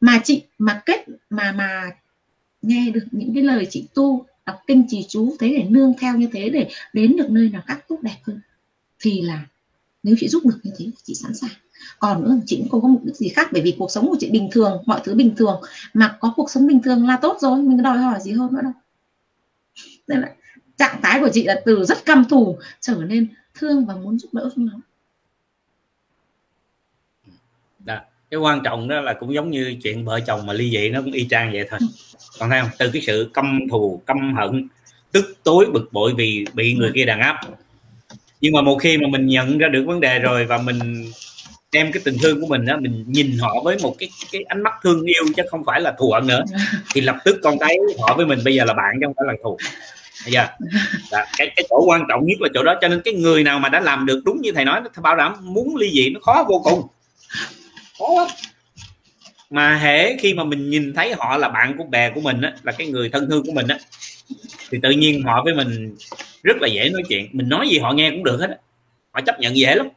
[0.00, 1.90] Mà chị, mà kết, mà mà
[2.62, 6.16] nghe được những cái lời chị tu đọc kinh trì chú, thế để nương theo
[6.16, 8.40] như thế để đến được nơi nào khác tốt đẹp hơn,
[9.00, 9.46] thì là
[10.02, 11.50] nếu chị giúp được như thế chị sẵn sàng.
[11.98, 14.16] Còn nữa, chị cũng không có mục đích gì khác, bởi vì cuộc sống của
[14.20, 15.60] chị bình thường, mọi thứ bình thường.
[15.94, 18.60] Mà có cuộc sống bình thường là tốt rồi, mình đòi hỏi gì hơn nữa
[18.62, 18.72] đâu.
[20.08, 20.34] Nên là
[20.76, 24.34] trạng thái của chị là từ rất căm thù trở nên thương và muốn giúp
[24.34, 24.80] đỡ chúng nó.
[27.78, 30.88] Đã cái quan trọng đó là cũng giống như chuyện vợ chồng mà ly dị
[30.88, 31.80] nó cũng y chang vậy thôi.
[32.38, 32.70] Còn thấy không?
[32.78, 34.68] Từ cái sự căm thù, căm hận,
[35.12, 37.40] tức tối, bực bội vì bị người kia đàn áp.
[38.40, 40.78] Nhưng mà một khi mà mình nhận ra được vấn đề rồi và mình
[41.72, 44.62] đem cái tình thương của mình đó mình nhìn họ với một cái cái ánh
[44.62, 46.44] mắt thương yêu chứ không phải là thù hận nữa,
[46.94, 49.26] thì lập tức con thấy họ với mình bây giờ là bạn chứ không phải
[49.26, 49.58] là thù.
[50.24, 50.46] Bây giờ
[51.10, 52.74] là cái cái chỗ quan trọng nhất là chỗ đó.
[52.80, 55.16] Cho nên cái người nào mà đã làm được đúng như thầy nói nó bảo
[55.16, 56.82] đảm muốn ly dị nó khó vô cùng
[57.98, 58.28] khó lắm
[59.50, 62.52] mà hễ khi mà mình nhìn thấy họ là bạn của bè của mình á
[62.62, 63.78] là cái người thân thương của mình á
[64.70, 65.96] thì tự nhiên họ với mình
[66.42, 67.28] rất là dễ nói chuyện.
[67.32, 68.56] Mình nói gì họ nghe cũng được hết á.
[69.10, 69.88] Họ chấp nhận dễ lắm.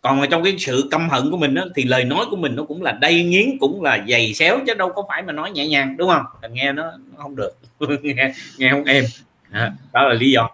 [0.00, 2.56] Còn mà trong cái sự căm hận của mình á, thì lời nói của mình
[2.56, 5.50] nó cũng là đầy nghiến cũng là dày xéo chứ đâu có phải mà nói
[5.50, 6.24] nhẹ nhàng đúng không?
[6.42, 7.58] Mình nghe nó, nó không được.
[8.02, 9.04] Nghe nghe không êm.
[9.50, 10.50] À, đó là lý do.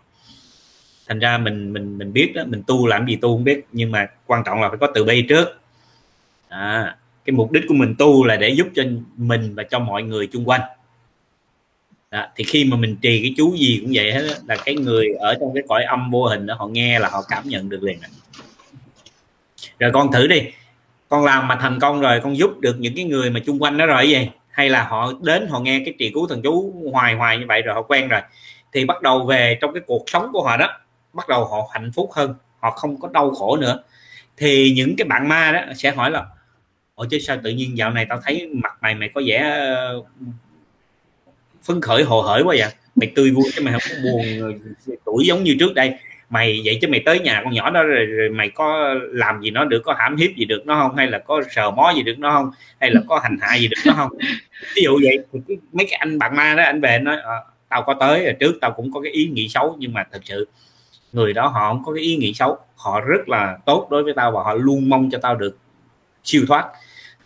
[1.09, 3.93] Thành ra mình mình mình biết đó mình tu làm gì tu không biết nhưng
[3.93, 5.60] mà quan trọng là phải có từ bi trước
[6.51, 8.83] à, cái mục đích của mình tu là để giúp cho
[9.17, 10.61] mình và cho mọi người chung quanh.
[12.11, 15.07] Đó, thì khi mà mình trì cái chú gì cũng vậy hết là cái người
[15.21, 17.83] ở trong cái cõi âm vô hình đó họ nghe là họ cảm nhận được
[17.83, 17.99] liền.
[19.79, 20.43] Rồi con thử đi.
[21.09, 23.77] Con làm mà thành công rồi con giúp được những cái người mà chung quanh
[23.77, 27.15] đó rồi gì hay là họ đến họ nghe cái trì cứu thần chú hoài
[27.15, 28.21] hoài như vậy rồi họ quen rồi?
[28.73, 30.79] Thì bắt đầu về trong cái cuộc sống của họ đó
[31.13, 33.83] bắt đầu họ hạnh phúc hơn họ không có đau khổ nữa.
[34.37, 36.27] Thì những cái bạn ma đó sẽ hỏi là
[37.01, 40.03] ủa chứ sao tự nhiên dạo này tao thấy mặt mày mày có vẻ ờ,
[41.63, 42.73] phấn khởi hồ hởi quá vậy?
[42.95, 44.25] Mày tươi vui chứ mày không có buồn
[45.05, 45.95] tuổi giống như trước đây.
[46.31, 49.51] Mày vậy chứ mày tới nhà con nhỏ đó rồi, rồi mày có làm gì
[49.51, 50.97] nó được có hãm hiếp gì được nó không?
[50.97, 52.51] Hay là có sờ mó gì được nó không?
[52.81, 54.11] Hay là có hành hạ gì được nó không?
[54.77, 55.43] Ví dụ vậy
[55.73, 57.37] mấy cái anh bạn ma đó anh về nói à,
[57.69, 59.77] tao có tới rồi trước tao cũng có cái ý nghĩ xấu.
[59.79, 60.49] Nhưng mà thật sự
[61.13, 62.59] người đó họ không có cái ý nghĩ xấu.
[62.77, 65.59] Họ rất là tốt đối với tao và họ luôn mong cho tao được
[66.25, 66.67] siêu thoát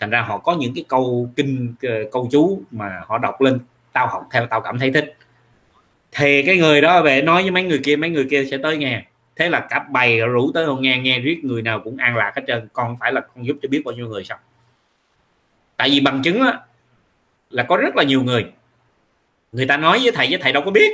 [0.05, 3.59] thành ra họ có những cái câu kinh ờ, câu chú mà họ đọc lên
[3.93, 5.17] tao học theo tao cảm thấy thích.
[6.13, 8.77] Thì cái người đó về nói với mấy người kia mấy người kia sẽ tới
[8.77, 9.03] nghe.
[9.37, 12.33] Thế là cả bày rủ tới hôn nghe nghe riết người nào cũng an lạc
[12.37, 12.69] hết trơn.
[12.73, 14.39] Con phải là con giúp cho biết bao nhiêu người sao
[15.77, 16.59] tại vì bằng chứng á,
[17.51, 18.47] là có rất là nhiều người.
[19.53, 20.93] Người ta nói với thầy với thầy đâu có biết.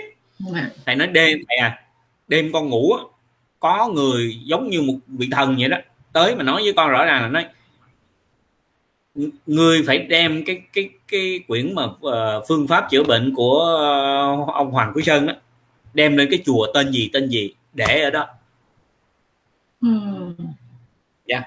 [0.87, 1.83] Thầy nói đêm thầy à
[2.29, 3.05] đêm con ngủ á,
[3.61, 5.77] có người giống như một vị thần vậy đó
[6.13, 7.47] tới mà nói với con rõ ràng là nói
[9.47, 13.59] người phải đem cái cái cái quyển mà uh, phương pháp chữa bệnh của
[14.43, 15.33] uh, ông Hoàng Quý Sơn đó
[15.95, 18.27] đem lên cái chùa tên gì tên gì để ở đó.
[19.81, 20.35] Hmm.
[21.27, 21.45] yeah.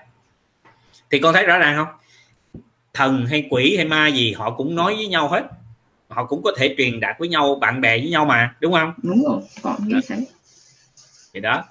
[1.09, 1.95] thì con thấy rõ ràng không?
[2.93, 5.43] Thần hay quỷ hay ma gì họ cũng nói với nhau hết.
[6.09, 8.93] Họ cũng có thể truyền đạt với nhau bạn bè với nhau mà đúng không?
[9.03, 10.15] Đúng rồi còn như thế
[11.33, 11.63] thì đó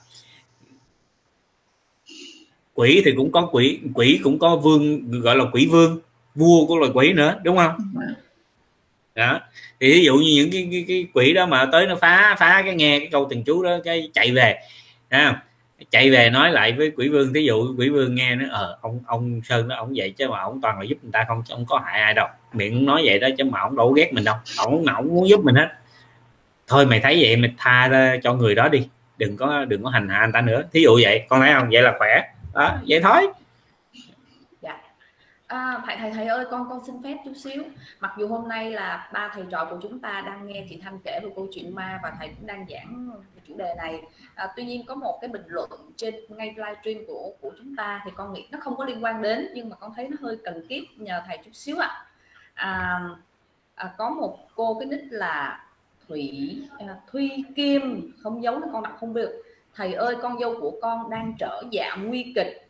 [2.83, 6.01] quỷ thì cũng có quỷ quỷ cũng có vương gọi là quỷ vương
[6.35, 7.77] vua của loài quỷ nữa đúng không?
[9.15, 9.41] Đó.
[9.81, 12.63] Thì ví dụ như những cái, cái, cái quỷ đó mà tới nó phá phá
[12.65, 14.57] cái nghe cái câu tình chú đó cái chạy về
[15.09, 15.43] à,
[15.91, 19.01] chạy về nói lại với quỷ vương thí dụ quỷ vương nghe nó ờ ông
[19.07, 21.67] ông sơn đó ông vậy chứ mà ông toàn là giúp người ta không không
[21.67, 22.27] có hại ai đâu.
[22.53, 25.41] Miệng nói vậy đó chứ mà ông đâu ghét mình đâu ông nào muốn giúp
[25.45, 25.69] mình hết.
[26.67, 27.91] Thôi mày thấy vậy mày tha
[28.23, 30.63] cho người đó đi đừng có đừng có hành hạ anh ta nữa.
[30.73, 31.69] Thí dụ vậy con thấy không?
[31.73, 33.29] Vậy là khỏe đó vậy thôi.
[34.61, 34.81] Dạ.
[35.47, 37.63] À, thầy thầy thầy ơi con con xin phép chút xíu.
[38.01, 40.99] Mặc dù hôm nay là ba thầy trò của chúng ta đang nghe chị thanh
[41.05, 44.03] kể về câu chuyện ma và thầy cũng đang giảng về chủ đề này.
[44.35, 48.03] À, tuy nhiên có một cái bình luận trên ngay livestream của của chúng ta
[48.05, 50.39] thì con nghĩ nó không có liên quan đến nhưng mà con thấy nó hơi
[50.45, 52.07] cần thiết nhờ thầy chút xíu ạ.
[52.55, 52.71] À.
[53.75, 55.65] à, à, có một cô cái nick là
[56.09, 59.43] thủy à, thuy kim không giấu nó con đọc không được
[59.75, 62.69] thầy ơi con dâu của con đang trở dạ nguy kịch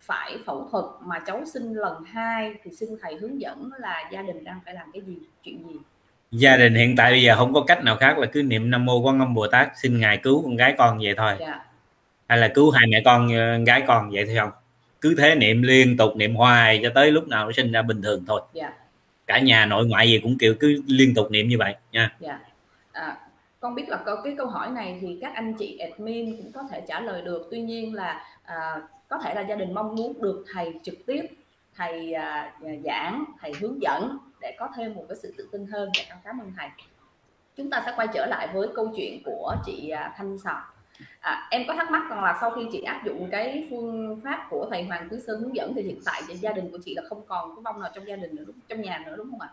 [0.00, 4.22] phải phẫu thuật mà cháu sinh lần hai thì xin thầy hướng dẫn là gia
[4.22, 5.76] đình đang phải làm cái gì chuyện gì
[6.30, 8.84] gia đình hiện tại bây giờ không có cách nào khác là cứ niệm nam
[8.84, 11.64] mô quan âm bồ tát xin ngài cứu con gái con vậy thôi dạ.
[12.28, 14.50] hay là cứu hai mẹ con ờ, gái con vậy thôi không
[15.00, 18.02] cứ thế niệm liên tục niệm hoài cho tới lúc nào nó sinh ra bình
[18.02, 18.72] thường thôi dạ.
[19.26, 22.40] cả nhà nội ngoại gì cũng kiểu cứ liên tục niệm như vậy nha dạ
[23.62, 26.62] con biết là có cái câu hỏi này thì các anh chị admin cũng có
[26.70, 27.48] thể trả lời được.
[27.50, 31.26] Tuy nhiên là à, có thể là gia đình mong muốn được thầy trực tiếp
[31.76, 32.54] thầy à,
[32.84, 35.90] giảng thầy hướng dẫn để có thêm một cái sự tự tin hơn.
[35.98, 36.68] Và con cảm ơn thầy.
[37.56, 40.56] Chúng ta sẽ quay trở lại với câu chuyện của chị à, thanh sọc
[41.20, 44.46] à, em có thắc mắc rằng là sau khi chị áp dụng cái phương pháp
[44.50, 46.94] của thầy hoàng quý sơn hướng dẫn thì hiện tại thì gia đình của chị
[46.94, 49.40] là không còn cái vong nào trong gia đình nữa trong nhà nữa đúng không
[49.40, 49.50] ạ?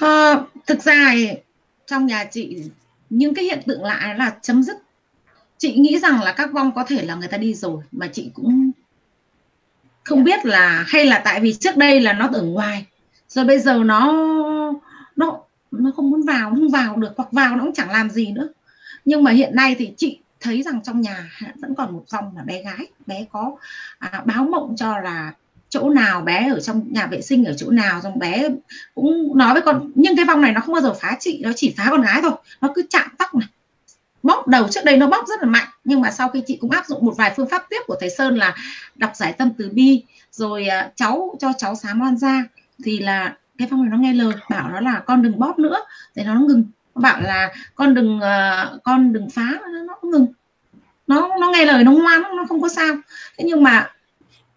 [0.00, 1.14] À, thực ra
[1.88, 2.62] trong nhà chị
[3.10, 4.76] những cái hiện tượng lạ là chấm dứt.
[5.58, 8.30] Chị nghĩ rằng là các vong có thể là người ta đi rồi mà chị
[8.34, 8.70] cũng
[10.04, 12.86] không biết là hay là tại vì trước đây là nó ở ngoài
[13.28, 14.12] rồi bây giờ nó
[15.16, 18.32] nó nó không muốn vào không vào được hoặc vào nó cũng chẳng làm gì
[18.32, 18.48] nữa.
[19.04, 22.42] Nhưng mà hiện nay thì chị thấy rằng trong nhà vẫn còn một vong là
[22.42, 23.56] bé gái bé có
[23.98, 25.32] à, báo mộng cho là
[25.68, 28.48] chỗ nào bé ở trong nhà vệ sinh ở chỗ nào xong bé
[28.94, 29.90] cũng nói với con.
[29.94, 32.22] Nhưng cái vòng này nó không bao giờ phá chị nó chỉ phá con gái
[32.22, 32.32] thôi.
[32.60, 33.48] Nó cứ chạm tóc này.
[34.22, 36.70] Bóp đầu trước đây nó bóp rất là mạnh nhưng mà sau khi chị cũng
[36.70, 38.54] áp dụng một vài phương pháp tiếp của thầy Sơn là
[38.96, 40.02] đọc giải tâm từ bi
[40.32, 42.44] rồi à, cháu cho cháu sám oan ra
[42.84, 45.78] thì là cái phong này nó nghe lời bảo nó là con đừng bóp nữa.
[46.14, 46.64] Thì nó ngừng.
[46.94, 50.26] Bảo là con đừng uh, con đừng phá nó, nó ngừng.
[51.06, 52.94] Nó nó nghe lời nó ngoan nó không có sao.
[53.38, 53.90] Thế nhưng mà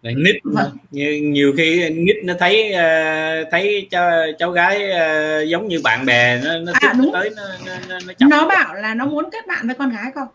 [0.02, 0.36] nít.
[0.44, 0.76] Vâng.
[0.90, 6.06] nhiều, nhiều khi nít nó thấy uh, thấy cho cháu gái uh, giống như bạn
[6.06, 7.12] bè nó nó à, đúng.
[7.12, 10.12] tới nó nó, nó, nó, nó bảo là nó muốn kết bạn với con gái
[10.14, 10.28] không?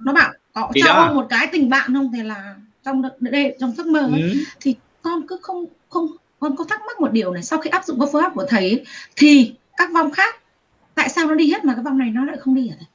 [0.00, 2.10] Nó bảo có cho con một cái tình bạn không?
[2.14, 2.54] Thì là
[2.84, 4.34] trong đây trong giấc mơ ấy, ừ.
[4.60, 6.06] thì con cứ không không
[6.40, 7.42] con có thắc mắc một điều này.
[7.42, 8.84] Sau khi áp dụng các phương pháp của thầy ấy,
[9.16, 10.36] thì các vòng khác
[10.94, 12.86] tại sao nó đi hết mà cái vòng này nó lại không đi ở đây
[12.86, 12.89] có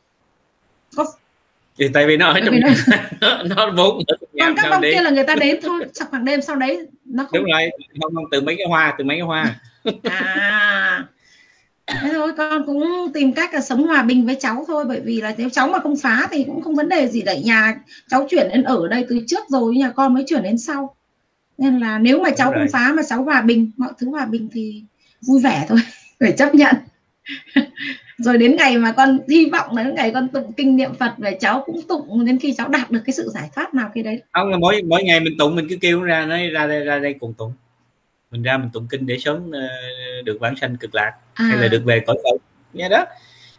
[1.78, 2.56] thì tại vì nó ở trong
[3.22, 4.04] nó, nó vốn
[4.40, 7.24] còn các bông kia là người ta đến thôi chọc khoảng đêm sau đấy nó
[7.24, 7.70] không đúng rồi
[8.02, 9.60] không, không từ mấy cái hoa từ mấy cái hoa.
[10.04, 11.08] À.
[11.88, 15.22] Thế thôi con cũng tìm cách là sống hòa bình với cháu thôi bởi vì
[15.22, 17.76] là nếu cháu mà không phá thì cũng không vấn đề gì đẩy nhà
[18.10, 20.96] cháu chuyển đến ở đây từ trước rồi nhà con mới chuyển đến sau.
[21.58, 24.50] Nên là nếu mà cháu không phá mà cháu hòa bình mọi thứ hòa bình
[24.54, 24.84] thì
[25.28, 25.80] vui vẻ thôi
[26.20, 26.76] phải chấp nhận
[28.18, 31.38] rồi đến ngày mà con hy vọng đến ngày con tụng kinh niệm phật về
[31.40, 34.22] cháu cũng tụng đến khi cháu đạt được cái sự giải thoát nào khi đấy.
[34.32, 37.00] Không là mỗi mỗi ngày mình tụng mình cứ kêu ra nói ra đây ra
[37.00, 37.54] đây cùng tụng.
[38.32, 39.68] Mình ra mình tụng kinh để sớm ờ,
[40.26, 41.46] được vãng sanh cực lạc à.
[41.46, 42.42] hay là được về cõi phật
[42.74, 43.06] nghe đó.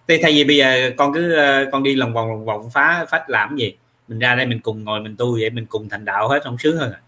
[0.09, 3.07] Thì thay vì bây giờ con cứ ờ, con đi lòng vòng lòng vòng phá
[3.11, 3.75] phách làm gì
[4.09, 6.59] mình ra đây mình cùng ngồi mình tu vậy mình cùng thành đạo hết không
[6.59, 7.01] sướng hơn à.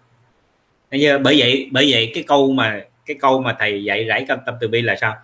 [0.91, 4.55] Bởi vậy bởi vậy cái câu mà cái câu mà thầy dạy rải tâm tâm
[4.61, 5.17] từ bi là sao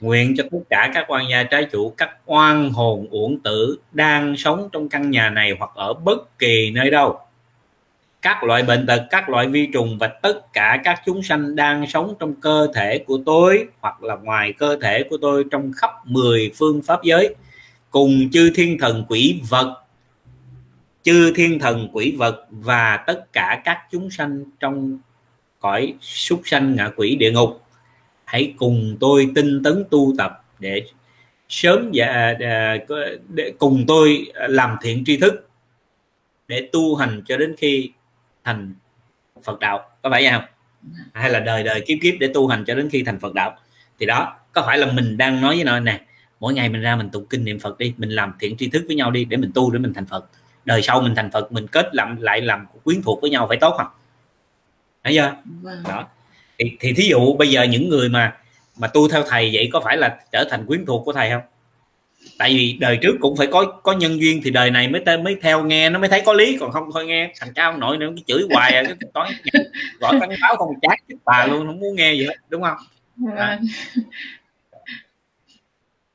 [0.00, 4.36] nguyện cho tất cả các quan gia trái chủ, các oan hồn uổng tử đang
[4.36, 7.18] sống trong căn nhà này hoặc ở bất kỳ nơi đâu.
[8.22, 11.86] Các loại bệnh tật, các loại vi trùng và tất cả các chúng sanh đang
[11.86, 15.90] sống trong cơ thể của tôi hoặc là ngoài cơ thể của tôi trong khắp
[16.04, 17.34] 10 phương pháp giới.
[17.90, 19.84] Cùng chư thiên thần quỷ vật,
[21.02, 24.98] chư thiên thần quỷ vật và tất cả các chúng sanh trong
[25.60, 27.63] cõi súc sanh ngạ quỷ địa ngục
[28.34, 30.82] hãy cùng tôi tinh tấn tu tập để
[31.48, 32.76] sớm và à,
[33.28, 35.48] để cùng tôi làm thiện tri thức
[36.48, 37.90] để tu hành cho đến khi
[38.44, 38.74] thành
[39.44, 39.90] Phật đạo.
[40.02, 40.44] Có phải vậy không?
[41.12, 43.56] Hay là đời đời kiếp kiếp để tu hành cho đến khi thành Phật đạo?
[43.98, 46.00] Thì đó có phải là mình đang nói với nó nè
[46.40, 48.84] mỗi ngày mình ra mình tụng kinh niệm Phật đi mình làm thiện tri thức
[48.86, 50.24] với nhau đi để mình tu để mình thành Phật.
[50.64, 53.56] Đời sau mình thành Phật mình kết làm lại làm quyến thuộc với nhau phải
[53.60, 53.88] tốt không?
[55.04, 55.36] Thấy chưa?
[55.62, 55.82] Vâng.
[55.88, 56.08] đó
[56.64, 58.36] thì, thì thí dụ bây giờ những người mà
[58.76, 61.42] mà tu theo thầy vậy có phải là trở thành quyến thuộc của thầy không?
[62.38, 65.24] Tại vì đời trước cũng phải có có nhân duyên thì đời này mới tên
[65.24, 67.32] mới theo nghe nó mới thấy có lý còn không thôi nghe.
[67.40, 68.84] Thằng cao nội nữa cái chửi hoài cái
[69.14, 69.26] tối
[70.00, 72.76] gọi tăng báo không chát bà luôn không muốn nghe gì hết đúng không?
[73.36, 73.60] À.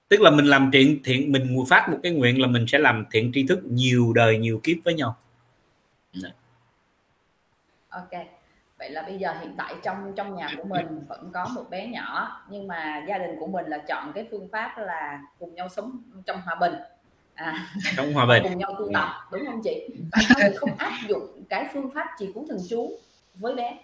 [0.07, 3.05] tức là mình làm thiện thiện mình phát một cái nguyện là mình sẽ làm
[3.11, 5.17] thiện tri thức nhiều đời nhiều kiếp với nhau.
[7.89, 8.38] Ok
[8.79, 11.87] vậy là bây giờ hiện tại trong trong nhà của mình vẫn có một bé
[11.87, 15.69] nhỏ nhưng mà gia đình của mình là chọn cái phương pháp là cùng nhau
[15.69, 16.73] sống trong hòa bình.
[17.33, 18.43] À, trong hòa bình.
[18.43, 19.87] cùng nhau tu tập đúng không chị?
[20.11, 22.99] Tại sao mình không áp dụng cái phương pháp trì cứu thần chú
[23.35, 23.77] với bé?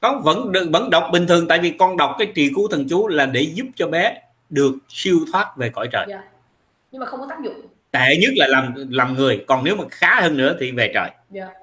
[0.00, 3.08] Có vẫn vẫn đọc bình thường tại vì con đọc cái trì cứu thần chú
[3.08, 6.06] là để giúp cho bé được siêu thoát về cõi trời.
[6.08, 6.20] Yeah.
[6.24, 6.30] Dạ.
[6.92, 7.66] nhưng mà không có tác dụng.
[7.90, 11.10] Tệ nhất là làm làm người còn nếu mà khá hơn nữa thì về trời.
[11.34, 11.61] Yeah dạ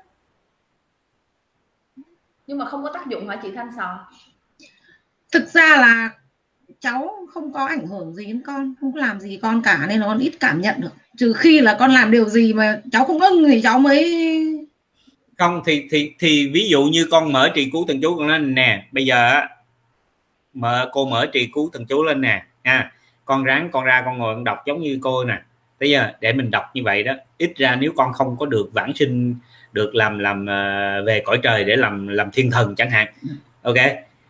[2.50, 4.08] nhưng mà không có tác dụng hả chị Thanh Sò?
[5.32, 6.10] Thực ra là
[6.80, 10.00] cháu không có ảnh hưởng gì đến con không có làm gì con cả nên
[10.00, 10.90] nó ít cảm nhận được.
[11.18, 14.14] Trừ khi là con làm điều gì mà cháu không ưng thì cháu mới
[15.38, 18.56] không thì thì thì ví dụ như con mở trì cứu thần chú con lên
[18.56, 19.42] nè bây giờ
[20.54, 22.92] mở cô mở trì cứu thần chú lên nè ha
[23.26, 25.42] con ráng con ra con ngồi con đọc giống như cô nè.
[25.80, 28.70] Bây giờ để mình đọc như vậy đó ít ra nếu con không có được
[28.74, 29.36] vãng sinh
[29.72, 33.08] được làm làm uh, về cõi trời để làm làm thiên thần chẳng hạn.
[33.62, 33.78] Ok.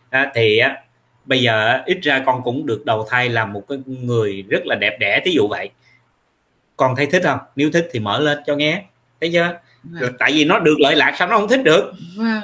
[0.10, 0.78] À, thì á
[1.26, 4.76] bây giờ ít ra con cũng được đầu thai làm một cái người rất là
[4.76, 5.70] đẹp đẽ thí dụ vậy.
[6.78, 7.40] Con thấy thích không?
[7.56, 8.84] Nếu thích thì mở lên cho nghe.
[9.22, 9.60] Thấy chưa?
[9.84, 10.14] Vâng.
[10.20, 11.94] tại vì nó được lợi lạc sao nó không thích được?
[12.18, 12.42] Vâng.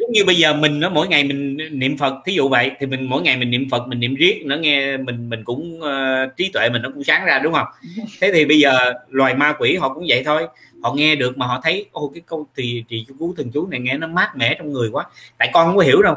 [0.00, 2.86] giống như bây giờ mình nó mỗi ngày mình niệm phật thí dụ vậy thì
[2.86, 6.36] mình mỗi ngày mình niệm phật mình niệm riết nó nghe mình mình cũng uh,
[6.36, 7.66] trí tuệ mình nó cũng sáng ra đúng không?
[8.20, 10.46] Thế thì bây giờ loài ma quỷ họ cũng vậy thôi
[10.84, 13.80] họ nghe được mà họ thấy ô cái câu thì thì chú thần chú này
[13.80, 15.04] nghe nó mát mẻ trong người quá.
[15.38, 16.16] Tại con không có hiểu đâu.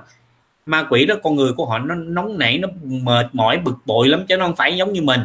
[0.66, 4.08] Ma quỷ đó, con người của họ nó nóng nảy, nó mệt mỏi, bực bội
[4.08, 5.20] lắm, chứ nó không phải giống như mình.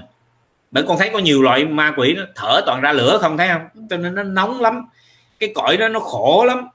[0.70, 3.48] Bởi con thấy có nhiều loại ma quỷ nó thở toàn ra lửa không, thấy
[3.48, 3.86] không?
[3.90, 4.84] Cho nên nó nóng lắm.
[5.38, 6.68] Cái cõi đó nó khổ lắm.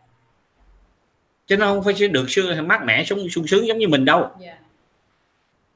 [1.47, 2.25] Chứ nó không phải được
[2.65, 4.29] mát mẻ, sung sung sướng giống như mình đâu.
[4.41, 4.57] Yeah.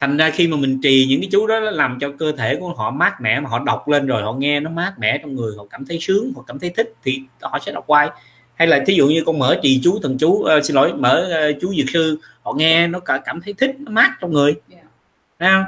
[0.01, 2.31] Dạ thành ra khi mà mình trì những cái chú đó nó làm cho cơ
[2.31, 5.17] thể của họ mát mẻ mà họ đọc lên rồi họ nghe nó mát mẻ
[5.17, 8.09] trong người họ cảm thấy sướng họ cảm thấy thích thì họ sẽ đọc quay.
[8.55, 11.49] Hay là thí dụ như con mở trì chú thần chú uh, xin lỗi mở
[11.49, 14.55] uh, chú dược sư họ nghe nó cả cảm thấy thích nó mát trong người.
[14.69, 14.83] Yeah.
[15.39, 15.63] không?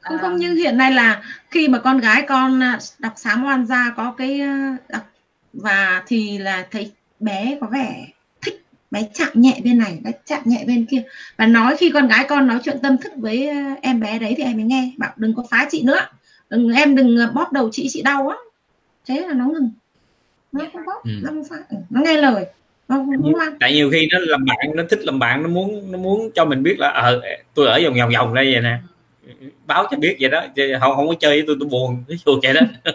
[0.00, 2.60] Không không như hiện nay là khi mà con gái con
[2.98, 4.40] đọc sám oan gia có cái
[4.88, 5.02] đọc
[5.52, 8.06] và thì là thấy bé có vẻ
[8.90, 11.02] bé chạm nhẹ bên này bé chạm nhẹ bên kia.
[11.36, 14.34] Và nói khi con gái con nói chuyện tâm thức với ờ, em bé đấy
[14.36, 15.98] thì em mới nghe bảo đừng có phá chị nữa.
[16.50, 18.36] Đừng em đừng ờ, bóp đầu chị chị đau á.
[19.06, 19.70] Thế là nó ngừng.
[20.52, 21.10] Nó không bóp ừ.
[21.22, 21.56] nó không phá
[21.90, 22.46] nó nghe lời
[22.88, 25.92] nó không ăn tại nhiều khi nó làm bạn nó thích làm bạn nó muốn
[25.92, 27.22] nó muốn cho mình biết là ờ
[27.54, 28.78] tôi ở vòng vòng vòng đây vậy nè.
[29.66, 30.46] Báo cho biết vậy đó
[30.80, 32.60] không không có chơi với tôi tôi buồn ví dụ vậy đó.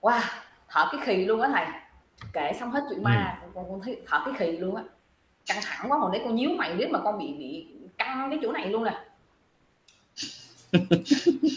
[0.00, 0.20] Wow
[0.68, 1.64] thở cái khì luôn á thầy
[2.32, 3.48] kể xong hết chuyện ma ừ.
[3.54, 4.82] con, con thấy thở cái khì luôn á.
[5.46, 7.66] Căng thẳng quá hồi đấy con nhíu mày biết mà con bị bị
[7.98, 8.98] căng cái chỗ này luôn nè.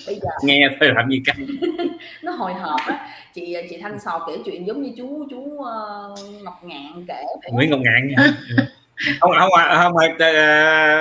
[0.06, 1.48] Bây giờ nghe thôi làm gì căng.
[2.23, 3.10] Nó hồi hộp á.
[3.34, 7.69] Chị chị thanh sò kể chuyện giống như chú chú uh, ngọc ngạn kể nguyễn
[7.69, 8.11] ngọc ngạn
[9.19, 10.06] không không không mà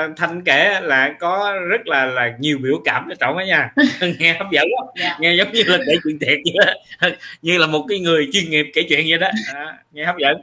[0.09, 3.73] uh, thanh kể là có rất là là nhiều biểu cảm ở trọng đó nha.
[4.19, 4.95] Nghe hấp dẫn yeah.
[4.97, 5.17] Dạ.
[5.21, 7.09] nghe giống như là kể chuyện thiệt vậy đó.
[7.43, 9.29] như là một cái người chuyên nghiệp kể chuyện vậy đó.
[9.55, 10.37] À, nghe hấp dẫn.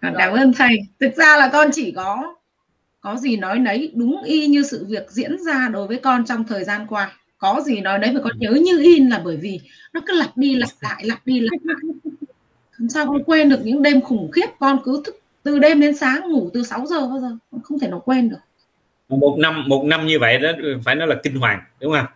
[0.00, 0.78] Cảm ơn thầy.
[1.00, 2.34] Thực ra là con chỉ có
[3.00, 6.44] có gì nói nấy đúng y như sự việc diễn ra đối với con trong
[6.44, 7.12] thời gian qua.
[7.38, 9.60] Có gì nói đấy mà con nhớ như in là bởi vì
[9.92, 12.12] nó cứ lặp đi lặp lại lặp đi lặp lại.
[12.78, 15.17] Làm sao con quên được những đêm khủng khiếp con cứ thức
[15.48, 18.36] từ đêm đến sáng ngủ từ 6 giờ bao giờ không thể nào quên được.
[19.08, 20.48] Một năm một năm như vậy đó
[20.84, 22.06] phải nói là kinh hoàng đúng không?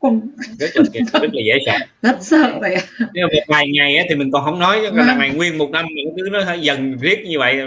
[0.00, 0.20] Còn
[0.58, 0.82] rất là
[1.12, 1.72] rất là dễ sợ.
[2.02, 4.96] Rất sợ vậy nhưng mà một vài ngày á, thì mình còn không nói chứ
[4.96, 7.60] là ngày nguyên một năm mình cứ nó dần riết như vậy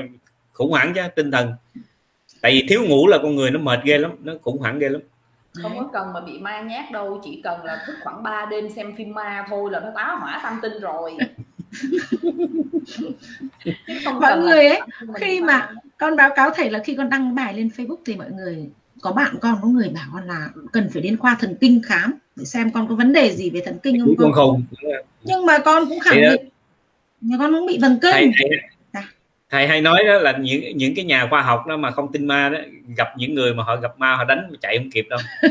[0.53, 1.53] khủng hoảng chứ tinh thần.
[2.41, 4.89] Tại vì thiếu ngủ là con người nó mệt ghê lắm nó khủng hoảng ghê
[4.89, 5.01] lắm.
[5.61, 8.69] Không có cần mà bị ma nhát đâu chỉ cần là thức khoảng 3 đêm
[8.69, 11.17] xem phim ma thôi là nó tá hỏa tâm tinh rồi
[14.19, 14.81] mọi người ấy
[15.15, 18.31] khi mà con báo cáo thầy là khi con đăng bài lên Facebook thì mọi
[18.31, 18.69] người
[19.01, 22.13] có bạn con có người bảo con là cần phải đến khoa thần kinh khám
[22.35, 24.31] để xem con có vấn đề gì về thần kinh không con.
[24.33, 24.63] không
[25.23, 26.49] nhưng mà con cũng khẳng định
[27.21, 28.11] nhà con cũng bị thần kinh.
[28.11, 28.49] Thầy, thầy,
[29.49, 32.27] thầy hay nói đó là những những cái nhà khoa học đó mà không tin
[32.27, 32.59] ma đó,
[32.97, 35.19] gặp những người mà họ gặp ma, họ đánh, chạy không kịp đâu.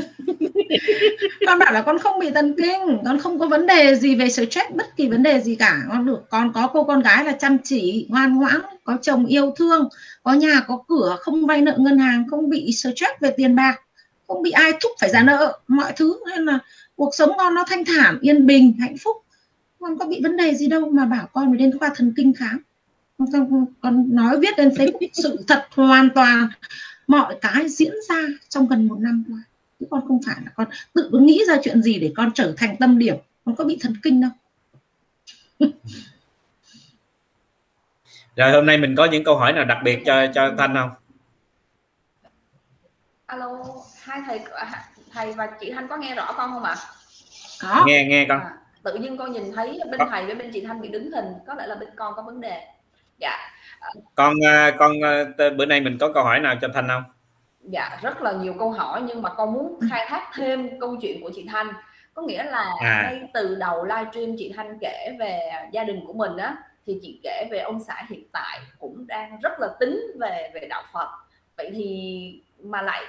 [1.46, 4.28] Con bảo là con không bị thần kinh, con không có vấn đề gì về
[4.28, 5.82] stress, bất kỳ vấn đề gì cả.
[5.88, 9.54] Con được, con có cô con gái là chăm chỉ, ngoan ngoãn, có chồng yêu
[9.56, 9.88] thương,
[10.22, 13.80] có nhà, có cửa, không vay nợ ngân hàng, không bị stress về tiền bạc,
[14.26, 16.20] không bị ai thúc phải trả nợ, mọi thứ.
[16.30, 16.58] Nên là
[16.96, 19.16] cuộc sống con nó thanh thản, yên bình, hạnh phúc.
[19.80, 22.32] Con có bị vấn đề gì đâu mà bảo con phải đến khoa thần kinh
[22.34, 22.62] khám
[23.18, 26.48] con, con nói viết lên Facebook sự thật hoàn toàn.
[27.06, 29.38] Mọi cái diễn ra trong gần một năm qua.
[29.80, 32.76] Chứ con không phải là con tự nghĩ ra chuyện gì để con trở thành
[32.76, 33.16] tâm điểm.
[33.44, 34.30] Con có bị thần kinh đâu.
[38.36, 40.90] Rồi hôm nay mình có những câu hỏi nào đặc biệt cho cho thanh không?
[43.26, 43.64] Alo
[44.00, 44.40] hai thầy
[45.12, 46.76] thầy và chị thanh có nghe rõ con không ạ?
[47.62, 47.84] Có.
[47.86, 48.40] Nghe nghe con.
[48.40, 50.06] À, tự nhiên con nhìn thấy bên có.
[50.10, 51.26] thầy với bên chị thanh bị đứng hình.
[51.46, 52.66] Có lẽ là bên con có vấn đề
[53.18, 53.36] dạ.
[54.14, 55.24] Con à, con à,
[55.56, 57.02] bữa nay mình có câu hỏi nào cho thanh không?
[57.60, 61.20] Dạ rất là nhiều câu hỏi nhưng mà con muốn khai thác thêm câu chuyện
[61.22, 61.72] của chị thanh.
[62.14, 63.02] Có nghĩa là à.
[63.02, 66.56] ngay từ đầu livestream chị thanh kể về gia đình của mình á
[66.86, 70.66] thì chị kể về ông xã hiện tại cũng đang rất là tính về về
[70.70, 71.08] đạo Phật.
[71.56, 73.02] Vậy thì mà lại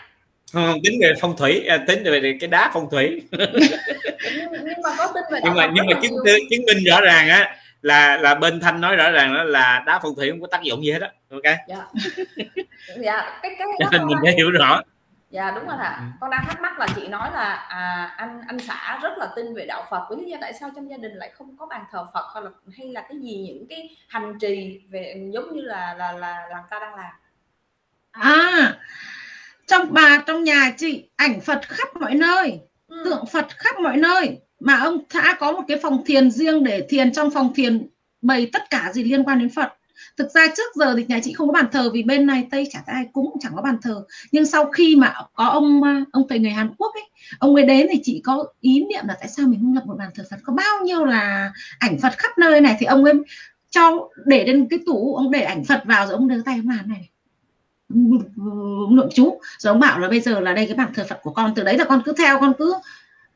[0.54, 3.22] không tính về phong thủy tính về cái đá phong thủy.
[3.32, 6.14] Nhưng, nhưng mà có tính về nhưng mà nhưng mà chứng
[6.50, 10.00] chứng minh rõ ràng á là là bên thanh nói rõ ràng đó là đá
[10.04, 11.58] phong thủy không có tác dụng gì hết á ok?
[11.68, 11.88] Dạ.
[12.98, 14.82] Dạ cái cái đó mình phải hiểu rõ.
[15.30, 15.98] Dạ đúng rồi ạ.
[16.00, 16.04] Ừ.
[16.22, 19.54] con đang thắc mắc là chị nói là à, anh anh xã rất là tin
[19.54, 20.06] về đạo Phật.
[20.10, 22.44] Với lý do tại sao trong gia đình lại không có bàn thờ Phật hay
[22.44, 26.48] là hay là cái gì những cái hành trì về giống như là là là
[26.50, 27.12] làm ta đang làm?
[28.12, 28.74] À
[29.68, 33.02] trong bà trong nhà chị ảnh Phật khắp mọi nơi ừ.
[33.06, 36.86] tượng Phật khắp mọi nơi mà ông đã có một cái phòng thiền riêng để
[36.90, 37.88] thiền, trong phòng thiền
[38.22, 39.74] bày tất cả gì liên quan đến Phật.
[40.18, 42.68] Thực ra trước giờ thì nhà chị không có bàn thờ, vì bên này tây
[42.72, 44.04] chả ai cũng chẳng có bàn thờ.
[44.32, 47.10] Nhưng sau khi mà có ông ờ, ông thầy người Hàn Quốc ấy,
[47.40, 49.96] ông ấy đến thì chị có ý niệm là tại sao mình không lập một
[50.00, 50.38] bàn thờ Phật?
[50.44, 53.14] Có bao nhiêu là ảnh Phật khắp nơi này thì ông ấy
[53.70, 56.78] cho, để lên cái tủ, ông để ảnh Phật vào rồi ông đưa tay ông
[56.78, 57.10] làm này.
[58.96, 59.40] Lượng chú.
[59.60, 61.64] Rồi ông bảo là bây giờ là đây cái bàn thờ Phật của con, từ
[61.64, 62.74] đấy là con cứ theo, con cứ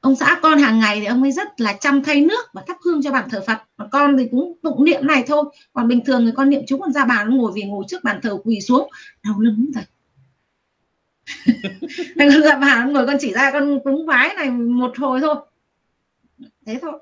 [0.02, 2.78] ông xã con hàng ngày thì ông ấy rất là chăm thay nước và thắp
[2.86, 3.58] hương cho bàn thờ Phật.
[3.78, 5.44] Còn con thì cũng tụng niệm này thôi.
[5.74, 8.20] Còn bình thường thì con niệm chú còn ra bàn ngồi vì ngồi trước bàn
[8.24, 8.90] thờ quỳ xuống
[9.24, 9.84] đau lưng thầy.
[12.34, 15.36] Con ra bàn ngồi con chỉ ra con cúng vái này một hồi thôi.
[16.66, 17.00] Thế thôi.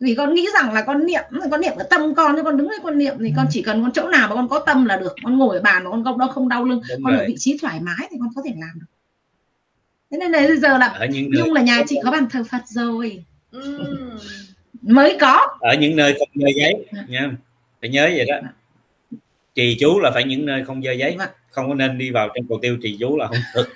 [0.00, 2.68] Vì con nghĩ rằng là con niệm con niệm ở tâm con chứ con đứng
[2.68, 3.50] đây con niệm thì con ừ.
[3.52, 5.14] chỉ cần con chỗ nào mà con có tâm là được.
[5.24, 7.20] Con ngồi ở bàn mà con không đau không đau lưng Đúng con rồi.
[7.20, 8.97] ở vị trí thoải mái thì con có thể làm được
[10.10, 12.62] thế nên bây giờ là ở những nhung là nhà chị có bàn thờ phật
[12.66, 13.78] rồi ừ.
[14.82, 17.04] mới có ở những nơi không dơ giấy dạ.
[17.08, 17.30] nha
[17.80, 18.48] phải nhớ vậy đó dạ.
[19.54, 21.28] trì chú là phải những nơi không dơ giấy vâng.
[21.50, 23.68] không có nên đi vào trong cầu tiêu trì chú là không được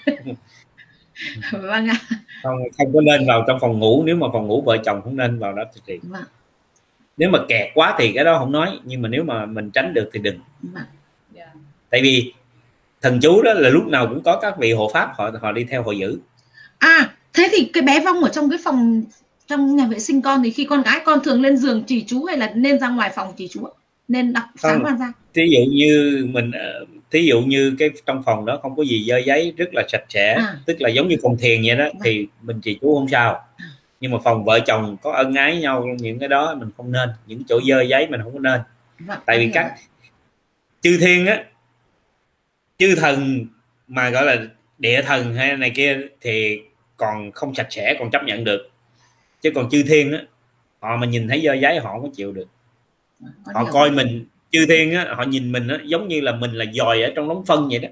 [1.63, 1.97] vâng ạ.
[2.43, 5.17] không không có nên vào trong phòng ngủ nếu mà phòng ngủ vợ chồng không
[5.17, 6.25] nên vào đó thực hiện vâng.
[7.17, 9.95] nếu mà kẹt quá thì cái đó không nói nhưng mà nếu mà mình tránh
[9.95, 10.85] được thì đừng vâng.
[11.37, 11.51] yeah.
[11.91, 12.33] tại vì
[13.03, 15.65] thần chú đó là lúc nào cũng có các vị hộ pháp họ họ đi
[15.65, 16.19] theo họ giữ.
[16.79, 19.03] À thế thì cái bé vong ở trong cái phòng
[19.47, 22.25] trong nhà vệ sinh con thì khi con gái con thường lên giường chỉ chú
[22.25, 23.69] hay là nên ra ngoài phòng chỉ chú
[24.09, 25.13] nên đọc sáng ban ra?
[25.35, 29.05] Thí dụ như mình ờ, thí dụ như cái trong phòng đó không có gì
[29.09, 30.57] dơ giấy rất là sạch sẽ à.
[30.67, 32.03] tức là giống như phòng thiền vậy đó vâng.
[32.05, 33.35] thì mình chỉ chú không sao.
[33.57, 33.67] À.
[34.01, 37.09] nhưng mà phòng vợ chồng có ân ái nhau những cái đó mình không nên
[37.27, 38.61] những chỗ dơ giấy mình không có nên.
[38.99, 39.75] Vâng, tại vì các
[40.81, 41.45] chư thiên á
[42.83, 43.47] chư thần
[43.89, 44.37] mà gọi là
[44.79, 46.61] địa thần hay này kia thì
[46.97, 48.71] còn không sạch sẽ còn chấp nhận được.
[49.43, 50.23] Chứ còn chư thiên á
[50.81, 52.49] họ mà nhìn thấy dơ giấy họ không có chịu được.
[53.55, 56.65] Họ coi mình chư thiên á họ nhìn mình á giống như là mình là
[56.73, 57.89] dòi ở trong đống phân vậy đó.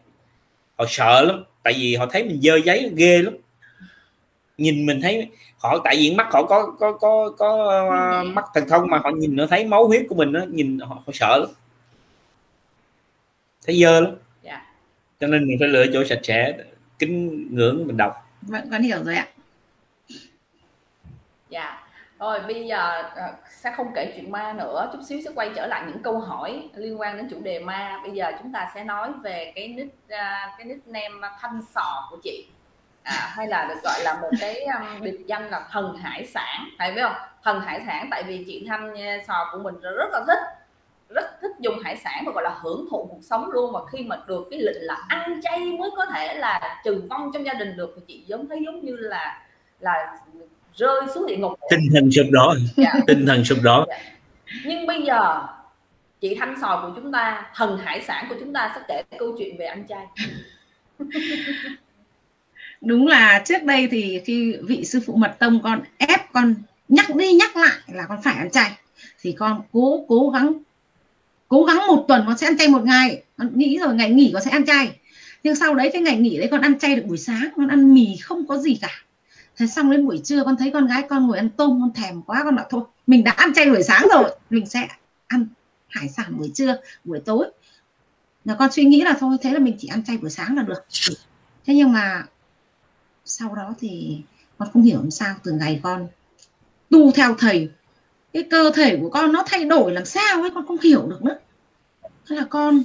[0.78, 3.34] Họ sợ lắm tại vì họ thấy mình dơ giấy ghê lắm.
[4.58, 7.82] Nhìn mình thấy họ tại vì mắt họ có có có có
[8.22, 10.78] uh, mắt thần thông mà họ nhìn nó thấy máu huyết của mình nó nhìn
[10.78, 11.50] họ, họ sợ lắm.
[13.66, 14.14] Thấy dơ lắm.
[15.20, 16.52] Cho nên mình phải lựa chỗ sạch sẽ
[16.98, 18.12] kính ngưỡng mình đọc.
[18.42, 19.26] Vẫn con hiểu rồi ạ.
[21.48, 21.86] Dạ.
[22.18, 24.90] Rồi bây giờ uh, sẽ không kể chuyện ma nữa.
[24.92, 28.00] Chút xíu sẽ quay trở lại những câu hỏi liên quan đến chủ đề ma.
[28.02, 32.18] Bây giờ chúng ta sẽ nói về cái nick uh, cái nickname thanh sò của
[32.22, 32.46] chị.
[33.02, 36.68] À, hay là được gọi là một cái um, biệt danh là thần hải sản.
[36.78, 37.16] Phải biết không?
[37.44, 38.94] Thần hải sản tại vì chị thanh
[39.26, 40.59] sò của mình rất là thích
[41.14, 43.72] rất thích dùng hải sản và gọi là hưởng thụ cuộc sống luôn.
[43.72, 47.30] Và khi mà được cái lệnh là ăn chay mới có thể là trừ vong
[47.34, 49.42] trong gia đình được thì chị giống thấy giống như là
[49.80, 50.18] là
[50.74, 51.52] rơi xuống địa ngục.
[51.70, 52.54] Tinh thần sụp đổ.
[52.76, 52.92] Dạ.
[53.06, 53.84] tinh thần sụp đổ.
[53.88, 53.98] Dạ.
[54.64, 55.42] nhưng bây giờ
[56.20, 59.36] chị thanh sò của chúng ta thần hải sản của chúng ta sẽ kể câu
[59.38, 60.06] chuyện về ăn chay.
[62.80, 66.54] Đúng là trước đây thì khi vị sư phụ mật tông con ép con
[66.88, 68.70] nhắc đi nhắc lại là con phải ăn chay
[69.20, 70.52] thì con cố cố gắng
[71.50, 73.22] cố gắng một tuần con sẽ ăn chay một ngày.
[73.36, 74.98] Con nghĩ rồi, ngày nghỉ con sẽ ăn chay.
[75.42, 77.94] Nhưng sau đấy cái ngày nghỉ đấy con ăn chay được buổi sáng, con ăn
[77.94, 78.90] mì không có gì cả.
[79.56, 82.22] Thế xong đến buổi trưa con thấy con gái con ngồi ăn tôm, con thèm
[82.22, 84.88] quá, con bảo thôi, mình đã ăn chay buổi sáng rồi, mình sẽ
[85.26, 85.46] ăn
[85.88, 87.46] hải sản buổi trưa, buổi tối.
[88.44, 90.62] Là con suy nghĩ là thôi, thế là mình chỉ ăn chay buổi sáng là
[90.62, 90.86] được.
[91.66, 92.24] Thế nhưng mà
[93.24, 94.20] sau đó thì
[94.58, 96.08] con không hiểu làm sao, từ ngày con
[96.90, 97.68] tu theo thầy
[98.32, 101.22] cái cơ thể của con nó thay đổi làm sao ấy, con không hiểu được
[101.22, 101.38] nữa.
[102.28, 102.82] Thế là con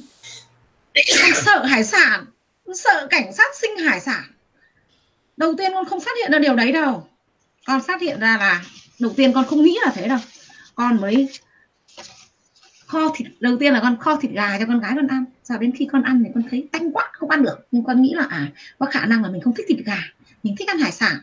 [0.95, 2.25] con sợ hải sản
[2.73, 4.23] sợ cảnh sát sinh hải sản.
[5.37, 7.07] Đầu tiên con không phát hiện ra điều đấy đâu.
[7.65, 8.61] Con phát hiện ra là
[8.99, 10.19] đầu tiên con không nghĩ là thế đâu.
[10.75, 11.29] Con mới
[12.87, 15.25] kho thịt, đầu tiên là con kho thịt gà cho con gái con ăn.
[15.43, 17.67] Sau đến khi con ăn thì con thấy tanh quá, không ăn được.
[17.71, 20.03] Nhưng con nghĩ là à có khả năng là mình không thích thịt gà,
[20.43, 21.15] mình thích ăn hải sản.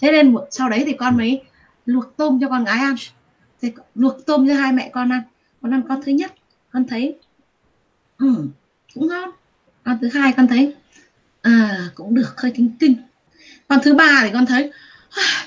[0.00, 1.42] Thế nên sau đấy thì con mới
[1.86, 2.94] luộc tôm cho con gái ăn
[3.62, 5.22] thì luộc tôm cho hai mẹ con ăn.
[5.62, 6.32] Con ăn con thứ nhất
[6.72, 7.18] con thấy
[8.18, 8.34] ừ,
[8.94, 9.30] cũng ngon.
[9.84, 10.74] Con thứ hai con thấy
[11.42, 12.94] à, cũng được hơi kinh kinh.
[13.68, 14.72] Con thứ ba thì con thấy
[15.10, 15.46] à,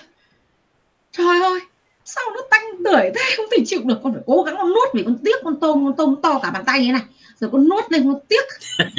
[1.12, 1.60] trời ơi
[2.06, 3.22] sao nó tanh tưởi thế?
[3.38, 4.00] Không thể chịu được.
[4.04, 6.52] Con phải cố gắng con nuốt vì con tiếc con tôm con tôm to cả
[6.52, 7.02] bàn tay như này.
[7.40, 8.44] Rồi con nuốt lên con tiếc.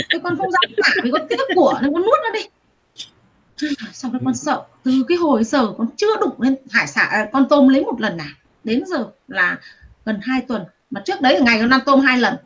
[0.08, 2.40] Cái con không dám cả vì con tiếc của nên con nuốt nó đi.
[3.92, 7.28] Sau đó con sợ từ cái hồi giờ con chưa đụng lên hải sản à,
[7.32, 8.26] con tôm lấy một lần nào
[8.64, 9.58] đến giờ là
[10.04, 12.36] gần 2 tuần, mà trước đấy ngày con ăn tôm hai lần.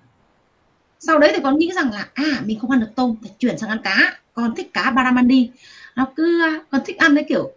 [1.00, 3.58] Sau đấy thì con nghĩ rằng là à mình không ăn được tôm, phải chuyển
[3.58, 4.18] sang ăn cá.
[4.34, 5.50] Con thích cá baramandi
[5.96, 7.52] nó cứ, con thích ăn cái kiểu,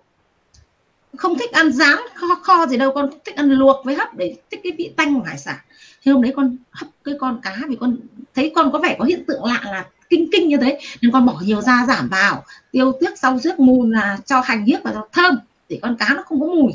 [1.18, 2.92] không thích ăn rán, kho kho gì đâu.
[2.96, 5.58] Con thích ăn luộc với hấp để thích cái vị tanh của hải sản.
[6.02, 7.98] Thì hôm đấy con hấp cái con cá vì con
[8.36, 10.80] thấy con có vẻ có hiện tượng lạ là kinh kinh như thế.
[11.02, 14.66] Nên con bỏ nhiều da giảm vào, tiêu tiếc sau rước mù là cho hành
[14.66, 15.36] hiếp cho thơm,
[15.70, 16.72] để con cá nó không có mùi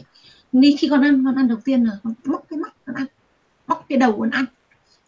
[0.60, 3.06] đi khi con ăn con ăn đầu tiên là con móc cái mắt, con ăn.
[3.66, 4.44] Móc cái đầu con ăn.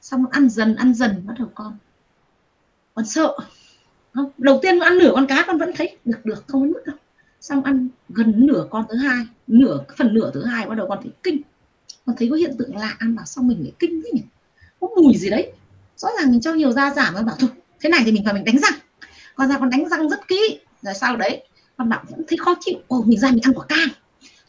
[0.00, 1.76] Xong con ăn dần ăn dần bắt đầu con.
[2.94, 3.36] Con sợ.
[4.12, 6.66] Không, đầu tiên con ăn nửa con cá con vẫn thấy được được, không có
[6.66, 6.96] nuốt đâu.
[7.40, 10.98] Xong ăn gần nửa con thứ hai, nửa phần nửa thứ hai bắt đầu con
[11.02, 11.40] thấy kinh.
[12.06, 14.22] Con thấy có hiện tượng lạ, ăn bảo xong mình lại kinh thế nhỉ?
[14.80, 15.52] Có mùi gì đấy?
[15.96, 17.50] Rõ ràng mình cho nhiều da giảm nó bảo thôi,
[17.80, 18.78] thế này thì mình phải mình đánh răng.
[19.34, 20.58] Con ra con đánh răng rất kỹ.
[20.82, 21.42] Rồi sau đấy,
[21.76, 22.78] con bảo vẫn thấy khó chịu.
[22.88, 23.88] Ồ, mình ra mình ăn quả cam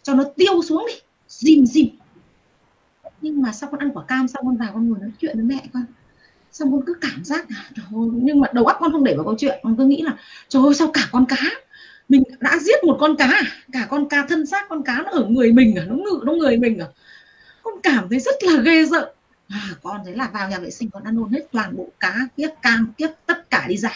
[0.07, 0.93] cho nó tiêu xuống đi
[1.27, 1.88] dìm dìm.
[3.21, 5.43] Nhưng mà sau con ăn quả cam xong con vào con ngồi nói chuyện với
[5.43, 5.85] mẹ con
[6.51, 9.35] xong con cứ cảm giác là nhưng mà đầu óc con không để vào câu
[9.38, 10.17] chuyện con cứ nghĩ là
[10.49, 11.35] trời ơi sao cả con cá?
[12.09, 13.41] Mình đã giết một con cá à?
[13.71, 15.85] cả con cá thân xác con cá nó ở người mình à?
[15.88, 16.88] Nó ngự nó người mình à?
[17.63, 19.13] Con cảm thấy rất là ghê sợ.
[19.49, 22.15] À, con thấy là vào nhà vệ sinh con ăn luôn hết toàn bộ cá
[22.38, 23.91] kiếp cam kiếp tất cả đi ra.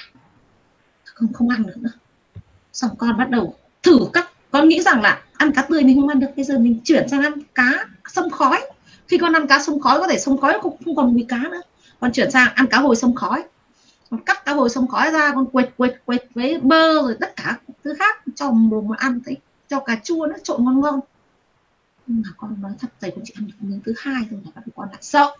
[1.03, 1.93] Không không ăn được nữa.
[2.73, 6.09] Xong con bắt đầu thử các con nghĩ rằng là ăn cá tươi mình không
[6.09, 6.27] ăn được.
[6.35, 8.61] Bây giờ mình chuyển sang ăn cá sông khói.
[9.07, 11.37] Khi con ăn cá sông khói, có thể sông khói cũng không còn mùi cá
[11.37, 11.61] nữa.
[11.99, 13.43] Con chuyển sang ăn cá hồi sông khói.
[14.09, 17.35] Con cắt cá hồi sông khói ra, con quệt quệt quệt với bơ rồi tất
[17.35, 19.37] cả thứ khác cho mồm mà ăn, thấy
[19.67, 20.99] cho cà chua nó trộn ngon ngon.
[22.07, 24.51] Nhưng mà con nói thật, thầy cũng chỉ ăn được miếng thứ hai thôi là
[24.55, 25.35] bắt con lại sợ.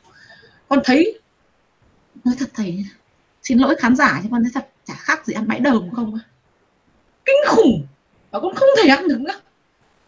[0.67, 1.19] Con thấy,
[2.23, 2.85] nói thật thầy,
[3.43, 6.19] xin lỗi khán giả, nhưng con thấy thật, chả khác gì ăn bãi đồng không
[7.25, 7.87] kinh khủng!
[8.31, 9.39] Và con không thể ăn được nữa.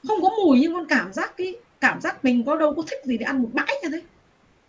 [0.08, 3.00] Không có mùi nhưng con cảm giác cái cảm giác mình có đâu có thích
[3.06, 4.02] gì để ăn một bãi như thế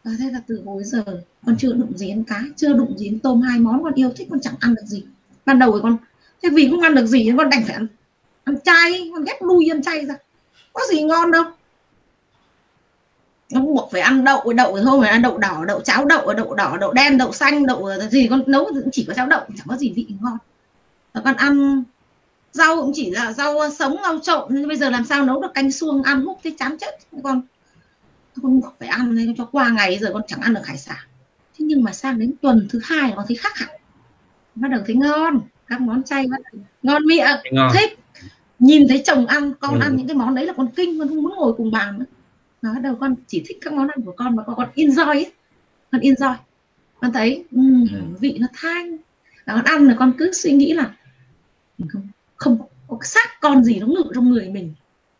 [0.04, 1.04] à, thế là từ hồi giờ
[1.46, 4.12] con chưa đụng gì đến cá chưa đụng gì đến tôm hai món con yêu
[4.16, 5.04] thích con chẳng ăn được gì.
[5.46, 5.96] Ban đầu thì con
[6.42, 7.86] thế vì không ăn được gì nên con đành phải ăn.
[8.44, 10.14] Ăn chay con ghép nuôi ăn chay ra.
[10.72, 11.44] Có gì ngon đâu.
[13.50, 16.54] Nó buộc phải ăn đậu đậu thôi phải ăn đậu đỏ đậu cháo đậu đậu
[16.54, 19.76] đỏ đậu đen đậu xanh đậu gì con nấu chỉ có cháo đậu chẳng có
[19.76, 20.38] gì vị ngon.
[21.12, 21.84] Và con ăn
[22.54, 25.54] rau cũng chỉ là rau sống rau trộn nhưng bây giờ làm sao nấu được
[25.54, 26.98] canh xuông ăn hút thấy chán chết.
[27.22, 27.42] Con
[28.42, 30.96] con phải ăn nên cho qua ngày giờ con chẳng ăn được hải sản.
[31.58, 33.68] Thế nhưng mà sang đến tuần thứ hai con thấy khác hẳn.
[34.54, 37.70] Bắt đầu thấy ngon các món chay bắt đầu ngon miệng ngon.
[37.74, 37.98] thích.
[38.58, 39.80] Nhìn thấy chồng ăn con ừ.
[39.82, 42.06] ăn những cái món đấy là con kinh con không muốn ngồi cùng bàn nữa.
[42.62, 45.06] Nó bắt đầu con chỉ thích các món ăn của con và con, con enjoy
[45.06, 45.32] ấy.
[45.92, 46.34] con enjoy.
[47.00, 47.86] Con thấy um,
[48.20, 48.96] vị nó thanh.
[49.46, 50.94] Con ăn là con cứ suy nghĩ là
[51.88, 52.08] không
[52.44, 52.58] không
[52.88, 54.74] có xác con gì nó ngự trong người mình.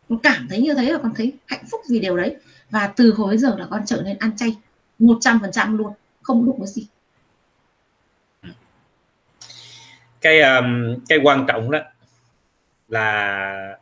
[0.09, 2.35] Con cảm thấy như thế là con thấy hạnh phúc vì điều đấy.
[2.69, 4.55] Và từ hồi giờ là con trở nên ăn chay
[4.99, 6.87] một trăm phần trăm luôn không đụng cái gì.
[10.21, 11.79] Cái um, cái quan trọng đó
[12.89, 13.77] là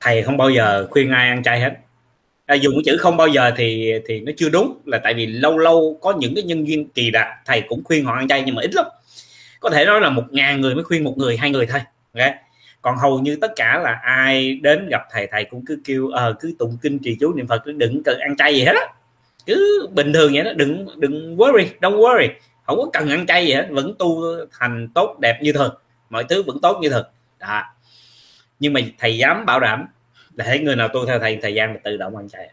[0.00, 1.72] thầy không bao giờ khuyên ai ăn chay hết.
[2.46, 5.26] À, dùng cái chữ không bao giờ thì thì nó chưa đúng là tại vì
[5.26, 8.42] lâu lâu có những cái nhân viên kỳ lạ thầy cũng khuyên họ ăn chay
[8.46, 8.86] nhưng mà ít lắm.
[9.60, 11.80] Có thể nói là một ngàn người mới khuyên một người hai người thôi
[12.14, 12.43] okay?
[12.84, 16.34] Còn hầu như tất cả là ai đến gặp thầy thầy cũng cứ kêu ờ
[16.40, 18.86] cứ tụng kinh trì chú niệm phật đừng cần ăn chay gì hết á.
[19.46, 22.28] Cứ bình thường vậy đó đừng đừng worry don't worry.
[22.66, 24.22] Không có cần ăn chay gì hết vẫn tu
[24.58, 25.74] thành tốt đẹp như thường.
[26.10, 27.06] Mọi thứ vẫn tốt như thường.
[27.38, 27.62] Đó.
[28.58, 29.86] Nhưng mà thầy dám bảo đảm
[30.34, 32.50] là thấy người nào tu theo thầy thời gian là tự động ăn chay.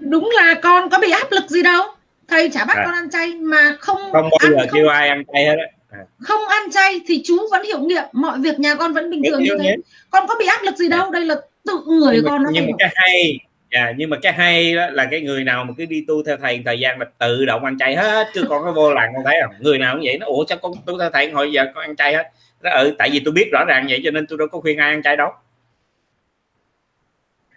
[0.00, 1.82] Đúng là con có bị áp lực gì đâu.
[2.28, 2.82] Thầy chả bắt à.
[2.84, 5.98] con ăn chay mà không không bao giờ kêu ai ăn chay hết á à.
[6.18, 9.42] không ăn chay thì chú vẫn hiệu nghiệm mọi việc nhà con vẫn bình thường
[9.42, 9.76] như thế.
[10.10, 11.10] con có bị áp lực gì đâu à.
[11.12, 11.34] đây là
[11.64, 13.38] tự người nhưng con nó nhưng mà cái hay
[13.72, 16.36] dạ nhưng mà cái hay đó là cái người nào mà cứ đi tu theo
[16.36, 19.24] thầy thời gian là tự động ăn chay hết chứ con có vô làng con
[19.24, 19.54] thấy không?
[19.60, 21.96] Người nào cũng vậy nó ủa chắc con tu theo thầy hồi giờ con ăn
[21.96, 22.30] chay hết?
[22.60, 24.78] Đó ừ tại vì tôi biết rõ ràng vậy cho nên tôi đâu có khuyên
[24.78, 25.30] ai ăn chay đâu.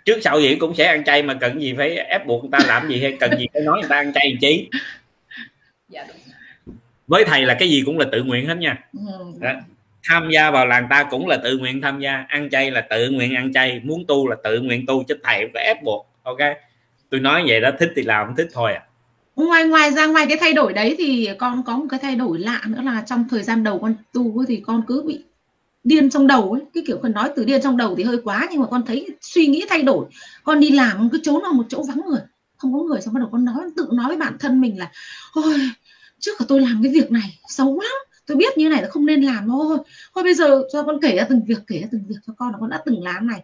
[0.06, 2.60] Trước sau gì cũng sẽ ăn chay mà cần gì phải ép buộc người ta
[2.68, 4.70] làm gì hay cần gì phải nói người ta ăn chay làm chi.
[5.90, 6.06] Dạ,
[7.12, 8.78] với thầy là cái gì cũng là tự nguyện hết nha.
[8.94, 9.00] Ừ.
[9.40, 9.52] đó.
[10.04, 13.10] tham gia vào làng ta cũng là tự nguyện tham gia ăn chay là tự
[13.10, 16.38] nguyện ăn chay muốn tu là tự nguyện tu chứ thầy phải ép buộc ok?
[17.10, 18.84] Tôi nói vậy đó thích thì làm không thích thôi à.
[19.36, 22.40] Ngoài ngoài ra ngoài cái thay đổi đấy thì con có một cái thay đổi
[22.40, 25.24] lạ nữa là trong thời gian đầu con tu thì con cứ bị
[25.84, 26.62] điên trong đầu ấy.
[26.74, 29.10] Cái kiểu cần nói từ điên trong đầu thì hơi quá nhưng mà con thấy
[29.22, 30.06] suy nghĩ thay đổi.
[30.44, 32.22] Con đi làm cứ trốn vào một chỗ vắng người
[32.62, 34.92] không có người xong bắt đầu con nói tự nói với bản thân mình là
[35.34, 35.60] ôi
[36.22, 37.91] trước cả tôi làm cái việc này xấu lắm.
[38.27, 39.77] Tôi biết như này là không nên làm thôi.
[40.15, 42.52] Thôi bây giờ cho con kể ra từng việc kể ra từng việc cho con
[42.52, 43.43] là con đã từng làm này.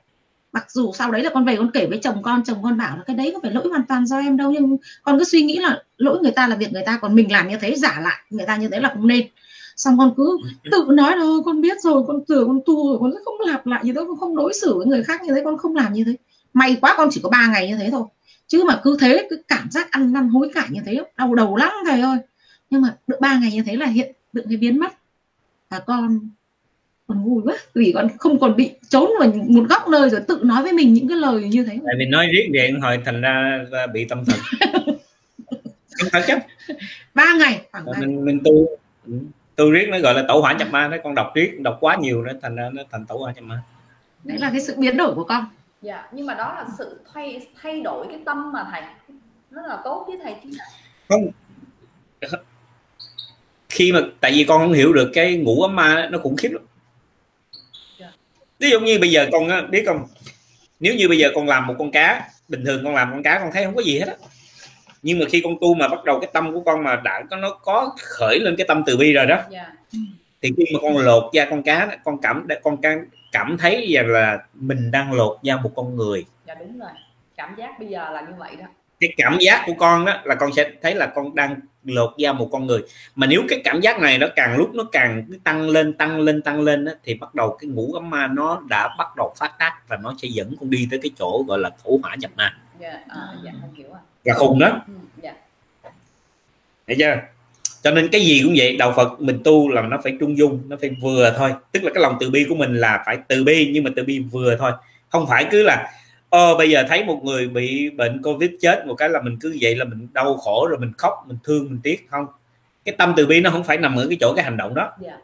[0.52, 2.98] Mặc dù sau đấy là con về con kể với chồng con chồng con bảo
[2.98, 5.42] là cái đấy có phải lỗi hoàn toàn do em đâu nhưng con cứ suy
[5.42, 8.00] nghĩ là lỗi người ta là việc người ta còn mình làm như thế giả
[8.04, 9.28] lại người ta như thế là không nên.
[9.76, 10.38] Xong con cứ
[10.72, 13.68] tự nói thôi con biết rồi con từ con tu rồi con sẽ không lặp
[13.68, 15.94] lại như thế con không đối xử với người khác như thế con không làm
[15.94, 16.16] như thế.
[16.54, 18.04] May quá con chỉ có ba ngày như thế thôi.
[18.48, 21.56] Chứ mà cứ thế cứ cảm giác ăn năn hối cải như thế đau đầu
[21.56, 22.18] lắm thầy ơi
[22.70, 24.94] nhưng mà được ba ngày như thế là hiện tượng cái biến mất.
[25.70, 26.20] Và con
[27.08, 30.42] còn vui quá vì con không còn bị trốn vào một góc nơi rồi tự
[30.44, 31.80] nói với mình những cái lời như thế.
[31.86, 34.40] Tại vì nói riết điện hồi thành ra bị tâm thần.
[36.00, 36.46] Không thật chất
[37.14, 38.66] ba ngày khoảng mình mình tu
[39.56, 41.96] tu riết nó gọi là tẩu hỏa nhập ma đấy con đọc riết đọc quá
[41.96, 43.62] nhiều nữa thành ra nó thành tẩu hỏa nhập ma.
[44.24, 45.46] Đấy là cái sự biến đổi của con.
[45.82, 48.82] Dạ nhưng mà đó là sự thay thay đổi cái tâm mà thầy.
[49.52, 50.50] Nó là tốt với thầy chứ.
[51.10, 51.28] Không
[53.78, 56.50] khi mà tại vì con không hiểu được cái ngủ ấm ma nó khủng khiếp
[56.50, 56.62] lắm
[58.00, 58.12] dạ.
[58.60, 60.08] ví dụ như bây giờ con biết không
[60.80, 63.40] nếu như bây giờ con làm một con cá bình thường con làm con cá
[63.40, 64.16] con thấy không có gì hết á
[65.02, 67.36] nhưng mà khi con tu mà bắt đầu cái tâm của con mà đã có
[67.36, 69.50] nó có khởi lên cái tâm từ bi rồi đó yeah.
[69.52, 70.00] Dạ.
[70.42, 74.08] thì khi mà con lột da con cá con cảm con cảm cảm thấy rằng
[74.08, 76.90] là mình đang lột da một con người dạ đúng rồi
[77.38, 78.66] cảm giác bây giờ là như vậy đó
[79.00, 82.34] cái cảm giác của con đó là con sẽ thấy là con đang lột da
[82.34, 82.82] một con người.
[83.16, 86.42] Mà nếu cái cảm giác này nó càng lúc nó càng tăng lên tăng lên
[86.42, 89.52] tăng lên đó, thì bắt đầu cái ngũ ấm ma nó đã bắt đầu phát
[89.60, 92.32] tác và nó sẽ dẫn con đi tới cái chỗ gọi là thổ hỏa nhập
[92.36, 92.58] ma.
[92.80, 93.00] Dạ,
[93.76, 94.00] hiểu à.
[94.24, 94.82] là khùng đó.
[94.88, 94.94] Ừ,
[95.24, 95.34] dạ.
[96.88, 97.16] thấy chưa?
[97.82, 100.64] Cho nên cái gì cũng vậy đạo phật mình tu là nó phải trung dung
[100.68, 101.54] nó phải vừa thôi.
[101.72, 104.04] Tức là cái lòng từ bi của mình là phải từ bi nhưng mà từ
[104.04, 104.72] bi vừa thôi.
[105.10, 105.92] Không phải cứ là
[106.30, 109.58] ờ bây giờ thấy một người bị bệnh covid chết một cái là mình cứ
[109.62, 112.26] vậy là mình đau khổ rồi mình khóc mình thương mình tiếc không
[112.86, 114.82] cái tâm từ bi nó không phải nằm ở cái chỗ cái hành động đó
[114.82, 115.00] yeah.
[115.02, 115.18] Dạ.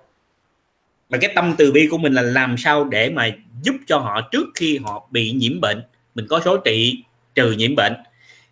[1.10, 3.30] mà cái tâm từ bi của mình là làm sao để mà
[3.62, 5.84] giúp cho họ trước khi họ bị nhiễm bệnh
[6.16, 7.04] mình có số trị
[7.36, 7.94] trừ nhiễm bệnh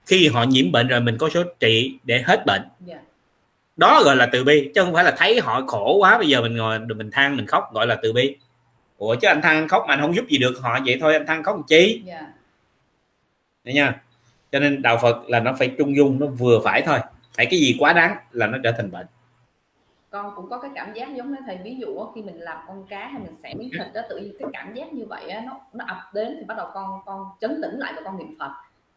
[0.06, 2.72] khi họ nhiễm bệnh rồi mình có số trị để hết bệnh yeah.
[2.88, 2.98] Dạ.
[3.78, 6.42] đó gọi là từ bi chứ không phải là thấy họ khổ quá bây giờ
[6.42, 8.36] mình ngồi mình than mình khóc gọi là từ bi
[8.98, 11.26] ủa chứ anh than khóc mà anh không giúp gì được họ vậy thôi anh
[11.28, 12.28] than khóc làm chi yeah dạ.
[13.64, 14.02] Đấy nha.
[14.52, 17.00] Cho nên đạo Phật là nó phải trung dung nó vừa phải thôi.
[17.38, 19.06] Phải cái gì quá đáng là nó trở thành bệnh.
[20.10, 22.86] Con cũng có cái cảm giác giống như thầy ví dụ khi mình làm con
[22.90, 25.42] cá hay mình xẻ miếng thịt đó tự nhiên cái cảm giác như vậy á,
[25.46, 28.36] nó nó ập đến thì bắt đầu con con chấn tĩnh lại và con niệm
[28.40, 28.52] Phật.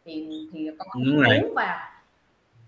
[0.05, 1.77] Thì thì con không uống vào.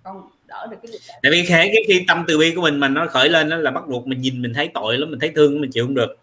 [0.04, 2.80] Con đỡ được cái việc tại vì khẽ cái khi tâm từ bi của mình
[2.80, 5.20] mà nó khởi lên đó là bắt buộc mình nhìn mình thấy tội lắm mình
[5.20, 6.18] thấy thương mình chịu không được.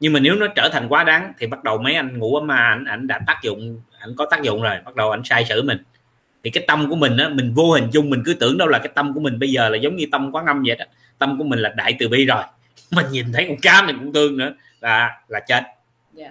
[0.00, 2.40] Nhưng mà nếu nó trở thành quá đáng thì bắt đầu mấy anh ngủ ở
[2.44, 5.44] ma ảnh ảnh đã tác dụng ảnh có tác dụng rồi bắt đầu ảnh sai
[5.44, 5.78] sử mình.
[6.44, 8.78] Thì cái tâm của mình á mình vô hình chung mình cứ tưởng đâu là
[8.78, 10.84] cái tâm của mình bây giờ là giống như tâm quán âm vậy đó.
[11.18, 12.42] Tâm của mình là đại từ bi rồi.
[12.90, 15.62] Mình nhìn thấy con cá mình cũng thương nữa là là chết.
[16.12, 16.30] Dạ.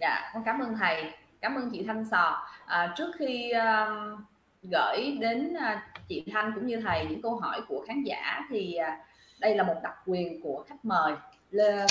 [0.00, 1.04] Dạ con cảm ơn thầy.
[1.40, 2.46] Cảm ơn chị thanh sò.
[2.66, 4.18] À, trước khi uh,
[4.62, 5.78] gửi đến uh,
[6.08, 9.06] chị thanh cũng như thầy những câu hỏi của khán giả thì uh,
[9.40, 11.12] đây là một đặc quyền của khách mời.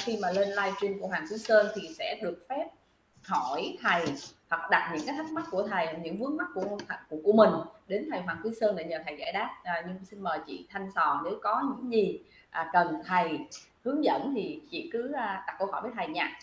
[0.01, 2.65] Khi mà lên livestream của hoàng quý sơn thì sẽ được phép
[3.29, 4.05] hỏi thầy
[4.49, 6.77] hoặc đặt những cái thắc mắc của thầy những vướng mắc của
[7.09, 7.49] của, của mình
[7.87, 9.49] đến thầy Hoàng Quý Sơn để nhờ thầy giải đáp.
[9.63, 12.19] À, nhưng xin mời chị Thanh Sò nếu có những gì
[12.49, 13.39] à, cần thầy
[13.85, 16.39] hướng dẫn thì chị cứ à, đặt câu hỏi với thầy nha.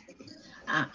[0.65, 0.89] À,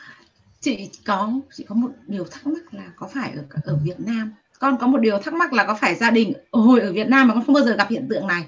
[0.60, 4.34] chị có chị có một điều thắc mắc là có phải ở ở Việt Nam
[4.60, 7.28] con có một điều thắc mắc là có phải gia đình hồi ở Việt Nam
[7.28, 8.44] mà con không bao giờ gặp hiện tượng này?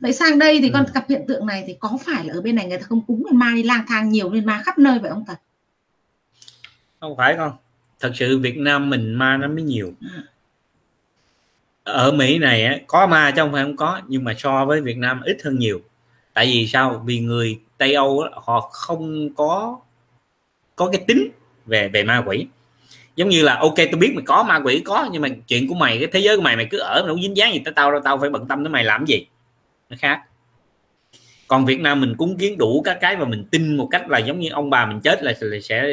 [0.00, 0.72] Vậy sang đây thì ừ.
[0.72, 3.06] con gặp hiện tượng này thì có phải là ở bên này người ta không
[3.06, 5.38] cúng ma đi lang thang nhiều lên ma khắp nơi vậy ông thật
[7.02, 7.52] không phải không?
[8.00, 9.92] thật sự Việt Nam mình ma nó mới nhiều.
[11.84, 14.96] Ở Mỹ này có ma chứ không phải không có, nhưng mà so với Việt
[14.96, 15.80] Nam ít hơn nhiều.
[16.34, 17.02] Tại vì sao?
[17.06, 19.80] Vì người Tây Âu họ không có
[20.76, 21.30] có cái tính
[21.66, 22.46] về về ma quỷ.
[23.16, 25.74] Giống như là, ok, tôi biết mày có ma quỷ, có, nhưng mà chuyện của
[25.74, 27.74] mày, cái thế giới của mày mày cứ ở, mày không dính dáng gì tới
[27.76, 29.26] tao đâu, tao phải bận tâm tới mày làm gì.
[29.90, 30.22] Nó khác
[31.52, 34.18] còn Việt Nam mình cúng kiến đủ các cái và mình tin một cách là
[34.18, 35.86] giống như ông bà mình chết là, sẽ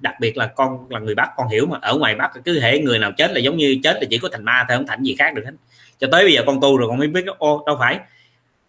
[0.00, 1.78] đặc biệt là con là người Bắc con hiểu mà.
[1.82, 4.28] Ở ngoài Bắc cứ thể người nào chết là giống như chết là chỉ có
[4.32, 5.50] thành ma thôi không thành gì khác được hết.
[5.98, 7.98] Cho tới bây giờ con tu rồi con mới biết ô đâu phải.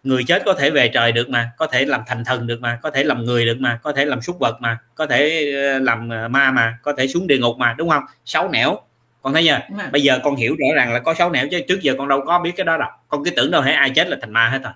[0.02, 2.78] Người chết có thể về trời được mà có thể làm thành thần được mà
[2.82, 5.78] có thể làm người được mà có thể làm súc vật mà có thể ờ,
[5.78, 8.02] làm ờ, ma mà có thể xuống địa ngục mà đúng không?
[8.24, 8.78] Sáu nẻo.
[9.22, 9.60] Con thấy chưa?
[9.92, 12.22] Bây giờ con hiểu rõ ràng là có sáu nẻo chứ trước giờ con đâu
[12.26, 12.88] có biết cái đó đâu.
[13.08, 14.72] Con cứ tưởng đâu thấy ai chết là thành ma hết rồi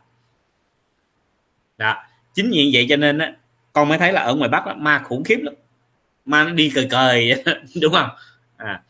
[1.79, 1.97] đó.
[2.35, 3.33] Chính vì vậy cho nên á
[3.73, 5.55] con mới thấy là ở ngoài bắc đó, ma khủng khiếp lắm.
[6.25, 7.35] Ma nó đi cười cười
[7.83, 8.09] đúng không?
[8.57, 8.83] À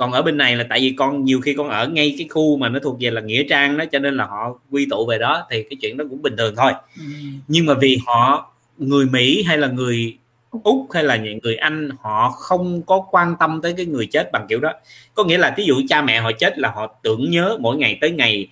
[0.00, 2.56] còn ở bên này là tại vì con nhiều khi con ở ngay cái khu
[2.56, 5.18] mà nó thuộc về là nghĩa trang đó cho nên là họ quy tụ về
[5.18, 6.72] đó thì cái chuyện đó cũng bình thường thôi.
[6.96, 7.02] Ừ.
[7.48, 10.18] nhưng mà vì họ người mỹ hay là người
[10.50, 14.32] úc hay là những người anh họ không có quan tâm tới cái người chết
[14.32, 14.72] bằng kiểu đó.
[15.14, 17.98] Có nghĩa là ví dụ cha mẹ họ chết là họ tưởng nhớ mỗi ngày
[18.00, 18.46] tới ngày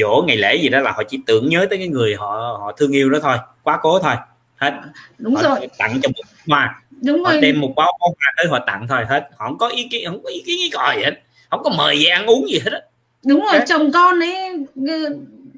[0.00, 2.72] dỗ ngày lễ gì đó là họ chỉ tưởng nhớ tới cái người họ họ
[2.76, 4.14] thương yêu đó thôi quá cố thôi
[4.56, 4.72] hết.
[5.18, 5.68] Đúng họ rồi.
[5.78, 6.82] tặng cho một hoa.
[6.90, 7.40] Đúng họ rồi.
[7.40, 9.28] đem một bó hoa tới họ tặng thôi hết.
[9.36, 11.12] Họ không có ý kiến không có ý kiến gì còi hết.
[11.50, 12.80] Không có mời về ăn uống gì hết á.
[13.26, 13.64] Đúng rồi Đấy.
[13.68, 14.66] chồng con ấy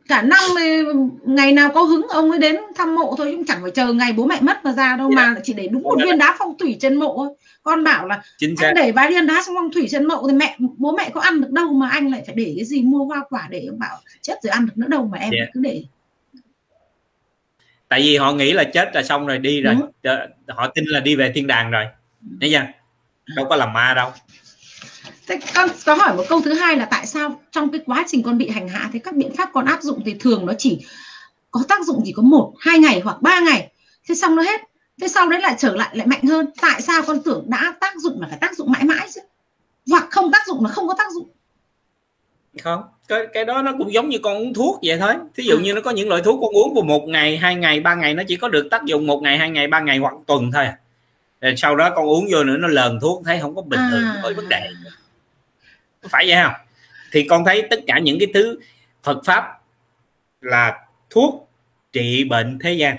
[0.08, 0.40] cả năm
[1.24, 4.12] ngày nào có hứng ông ấy đến thăm mộ thôi cũng chẳng phải chờ ngày
[4.12, 5.34] bố mẹ mất mà ra đâu yeah.
[5.34, 7.28] mà chỉ để đúng một viên đá phong thủy trên mộ thôi
[7.68, 10.56] con bảo là Chính anh để vài viên đá phong thủy trên mộ thì mẹ
[10.58, 13.24] bố mẹ có ăn được đâu mà anh lại phải để cái gì mua hoa
[13.30, 15.48] quả để ông bảo chết rồi ăn được nữa đâu mà em yeah.
[15.52, 15.84] cứ để.
[17.88, 20.16] Tại vì họ nghĩ là chết là xong rồi đi rồi Đúng.
[20.48, 21.84] họ tin là đi về thiên đàng rồi.
[22.40, 22.66] Thấy chưa?
[23.36, 24.12] Đâu có làm ma đâu.
[25.26, 28.22] Thế con có hỏi một câu thứ hai là tại sao trong cái quá trình
[28.22, 30.86] con bị hành hạ thì các biện pháp con áp dụng thì thường nó chỉ
[31.50, 33.72] có tác dụng chỉ có một hai ngày hoặc ba ngày.
[34.08, 34.60] Thế xong nó hết
[35.00, 36.46] thế sau đấy lại trở lại lại mạnh hơn.
[36.60, 39.20] Tại sao con tưởng đã tác dụng là phải tác dụng mãi mãi chứ?
[39.90, 41.28] Hoặc không tác dụng là không có tác dụng.
[42.62, 45.14] Không cái cái đó nó cũng giống như con uống thuốc vậy thôi.
[45.34, 47.80] Thí dụ như nó có những loại thuốc con uống vào một ngày hai ngày
[47.80, 50.14] ba ngày nó chỉ có được tác dụng một ngày hai ngày ba ngày hoặc
[50.26, 50.66] tuần thôi
[51.40, 54.02] rồi sau đó con uống vô nữa nó lờn thuốc thấy không có bình thường
[54.02, 54.20] à.
[54.22, 54.70] có vấn đề.
[56.10, 56.52] Phải vậy không?
[57.12, 58.58] Thì con thấy tất cả những cái thứ
[59.02, 59.44] Phật pháp
[60.40, 61.48] là thuốc
[61.92, 62.96] trị bệnh thế gian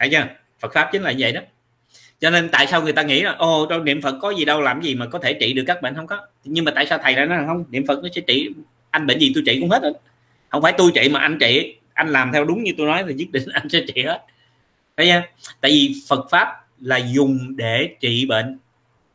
[0.00, 0.26] thấy chưa?
[0.60, 1.40] Phật pháp chính là vậy đó.
[2.20, 4.60] Cho nên tại sao người ta nghĩ là ô đâu niệm Phật có gì đâu,
[4.60, 5.94] làm gì mà có thể trị được các bệnh?
[5.94, 6.26] Không có.
[6.44, 8.48] Nhưng mà tại sao thầy lại nói không, niệm Phật nó sẽ trị,
[8.90, 9.88] anh bệnh gì tôi trị cũng hết đó.
[10.48, 13.14] không phải tôi trị mà anh trị, anh làm theo đúng như tôi nói thì
[13.14, 14.24] nhất định anh sẽ trị hết.
[14.96, 15.22] Thấy chưa?
[15.60, 18.58] Tại vì Phật pháp là dùng để trị bệnh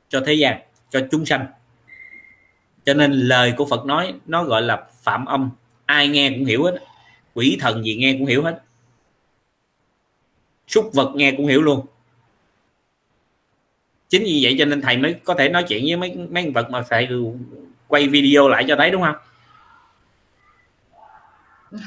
[0.10, 0.60] cho thế gian,
[0.90, 1.46] cho chúng sanh.
[2.86, 5.50] Cho nên lời của Phật nói, nó gọi là phạm âm.
[5.86, 6.80] Ai nghe cũng hiểu hết
[7.34, 8.62] quỷ thần gì nghe cũng hiểu hết
[10.68, 11.86] súc vật nghe cũng hiểu luôn.
[14.10, 16.70] Chính vì vậy cho nên thầy mới có thể nói chuyện với mấy mấy vật
[16.70, 17.10] mà phải
[17.88, 19.16] quay video lại cho thấy đúng không?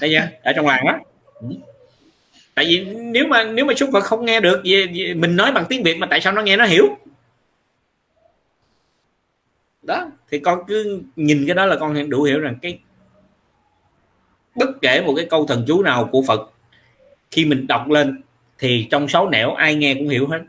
[0.01, 0.99] Đây nha ở trong làng đó
[2.55, 5.65] tại vì nếu mà nếu mà súc vật không nghe được gì, mình nói bằng
[5.69, 6.99] tiếng việt mà tại sao nó nghe nó hiểu?
[9.83, 12.79] Đó thì con cứ nhìn cái đó là con đủ hiểu rằng cái
[14.55, 16.51] bất kể một cái câu thần chú nào của Phật
[17.31, 18.23] khi mình đọc lên
[18.59, 20.41] thì trong sáu nẻo ai nghe cũng hiểu hết.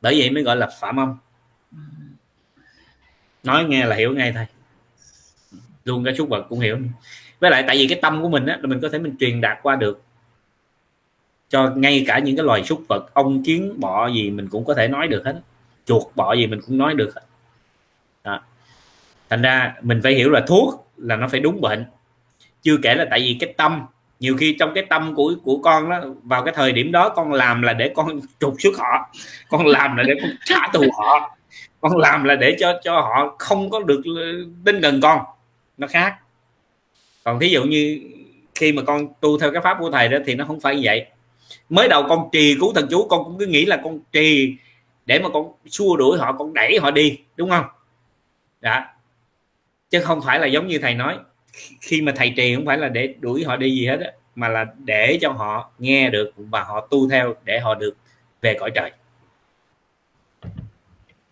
[0.00, 1.16] Bởi vậy mới gọi là phạm âm.
[3.42, 4.46] Nói nghe là hiểu ngay thầy
[5.86, 6.78] luôn cái súc vật cũng hiểu.
[7.40, 9.40] Với lại tại vì cái tâm của mình á, là mình có thể mình truyền
[9.40, 10.02] đạt qua được.
[11.48, 14.74] Cho ngay cả những cái loài súc vật ong kiến bọ gì mình cũng có
[14.74, 15.40] thể nói được hết.
[15.84, 17.22] Chuột bọ gì mình cũng nói được hết.
[18.24, 18.42] Đó.
[19.28, 21.84] thành ra mình phải hiểu là thuốc là nó phải đúng bệnh.
[22.62, 23.86] Chưa kể là tại vì cái tâm
[24.20, 27.32] nhiều khi trong cái tâm của của con đó, vào cái thời điểm đó con
[27.32, 29.12] làm là để con trục xuất họ,
[29.48, 31.36] con làm là để con trả thù họ,
[31.80, 34.02] con làm là để cho cho họ không có được
[34.64, 35.20] đến gần con.
[35.76, 36.16] Nó khác.
[37.24, 38.00] Còn thí dụ như
[38.54, 40.82] khi mà con tu theo cái pháp của thầy đó thì nó không phải như
[40.84, 41.06] vậy.
[41.68, 44.56] Mới đầu con trì cứu thần chú, con cũng cứ nghĩ là con trì
[45.06, 47.64] để mà con xua đuổi họ, con đẩy họ đi, đúng không?
[48.60, 48.84] Đó.
[49.90, 51.18] Chứ không phải là giống như thầy nói
[51.80, 54.48] khi mà thầy trì không phải là để đuổi họ đi gì hết á mà
[54.48, 57.96] là để cho họ nghe được và họ tu theo để họ được
[58.42, 58.90] về cõi trời.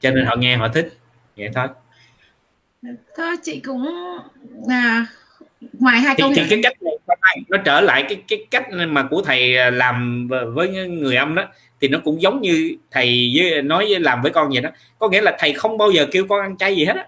[0.00, 0.98] Cho nên họ nghe họ thích.
[1.36, 1.68] Vậy thôi.
[3.16, 3.86] Thôi chị cũng
[4.68, 5.06] à,
[5.72, 9.02] ngoài hai câu thì, thì cái cách này nó trở lại cái cái cách mà
[9.10, 11.48] của thầy làm với người âm đó
[11.80, 14.70] thì nó cũng giống như thầy với nói với làm với con vậy đó.
[14.98, 17.06] Có nghĩa là thầy không bao giờ kêu con ăn chay gì hết á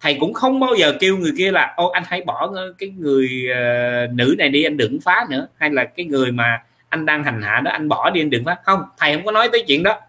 [0.00, 3.28] thầy cũng không bao giờ kêu người kia là ô anh hãy bỏ cái người
[3.50, 5.48] uh, nữ này đi anh đừng phá nữa.
[5.56, 8.44] Hay là cái người mà anh đang hành hạ đó anh bỏ đi anh đừng
[8.44, 8.56] phá.
[8.64, 10.00] Không thầy không có nói tới chuyện đó.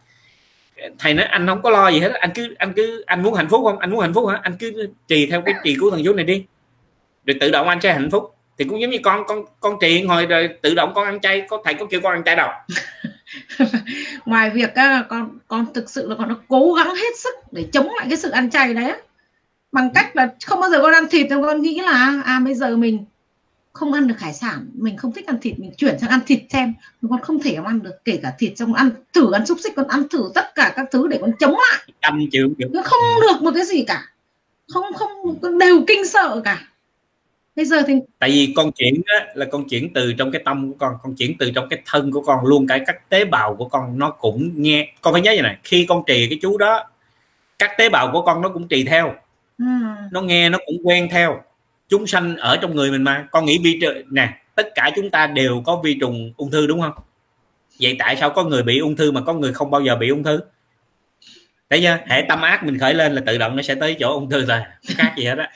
[1.00, 3.48] Thầy nói anh không có lo gì hết anh cứ anh cứ anh muốn hạnh
[3.50, 3.80] phúc không?
[3.80, 4.40] Anh muốn hạnh phúc hả?
[4.44, 6.46] Anh cứ trì theo cái trì của thằng chú này đi.
[7.26, 8.36] Rồi tự động anh sẽ hạnh phúc.
[8.58, 11.42] Thì cũng giống như con con con trì hồi rồi tự động con ăn chay.
[11.50, 12.50] Có thầy có kêu con ăn chay đâu.
[14.26, 14.70] Ngoài việc
[15.10, 18.18] con con thực sự là con nó cố gắng hết sức để chống lại cái
[18.18, 18.94] sự ăn chay đấy
[19.72, 22.78] bằng cách là không bao giờ con ăn thịt con nghĩ là à bây giờ
[22.78, 23.06] mình
[23.74, 26.40] không ăn được hải sản mình không thích ăn thịt mình chuyển sang ăn thịt
[26.50, 26.74] xem.
[27.10, 29.88] Con không thể ăn được kể cả thịt xong ăn thử ăn xúc xích con
[29.88, 31.94] ăn thử tất cả các thứ để con chống lại.
[32.00, 32.54] Ăn chịu
[32.84, 34.04] không được một cái gì cả.
[34.68, 36.68] Không không đều kinh sợ cả.
[37.56, 40.72] Bây giờ thì tại vì con chuyển á, là con chuyển từ trong cái tâm
[40.72, 43.56] của con con chuyển từ trong cái thân của con luôn cái các tế bào
[43.56, 44.94] của con nó cũng nghe.
[45.02, 46.90] Con phải nhớ vậy này khi con trì cái chú đó
[47.60, 49.16] các tế bào của con nó cũng trì theo.
[50.12, 51.42] Nó nghe nó cũng quen theo.
[51.90, 53.28] Chúng sanh ở trong người mình mà.
[53.32, 56.68] Con nghĩ vi trùng nè tất cả chúng ta đều có vi trùng ung thư
[56.68, 56.94] đúng không?
[57.82, 60.10] Vậy tại sao có người bị ung thư mà có người không bao giờ bị
[60.10, 60.40] ung thư?
[61.70, 61.98] Thấy chưa?
[62.06, 64.46] Hệ tâm ác mình khởi lên là tự động nó sẽ tới chỗ ung thư
[64.46, 64.60] rồi
[64.98, 65.50] khác gì hết á.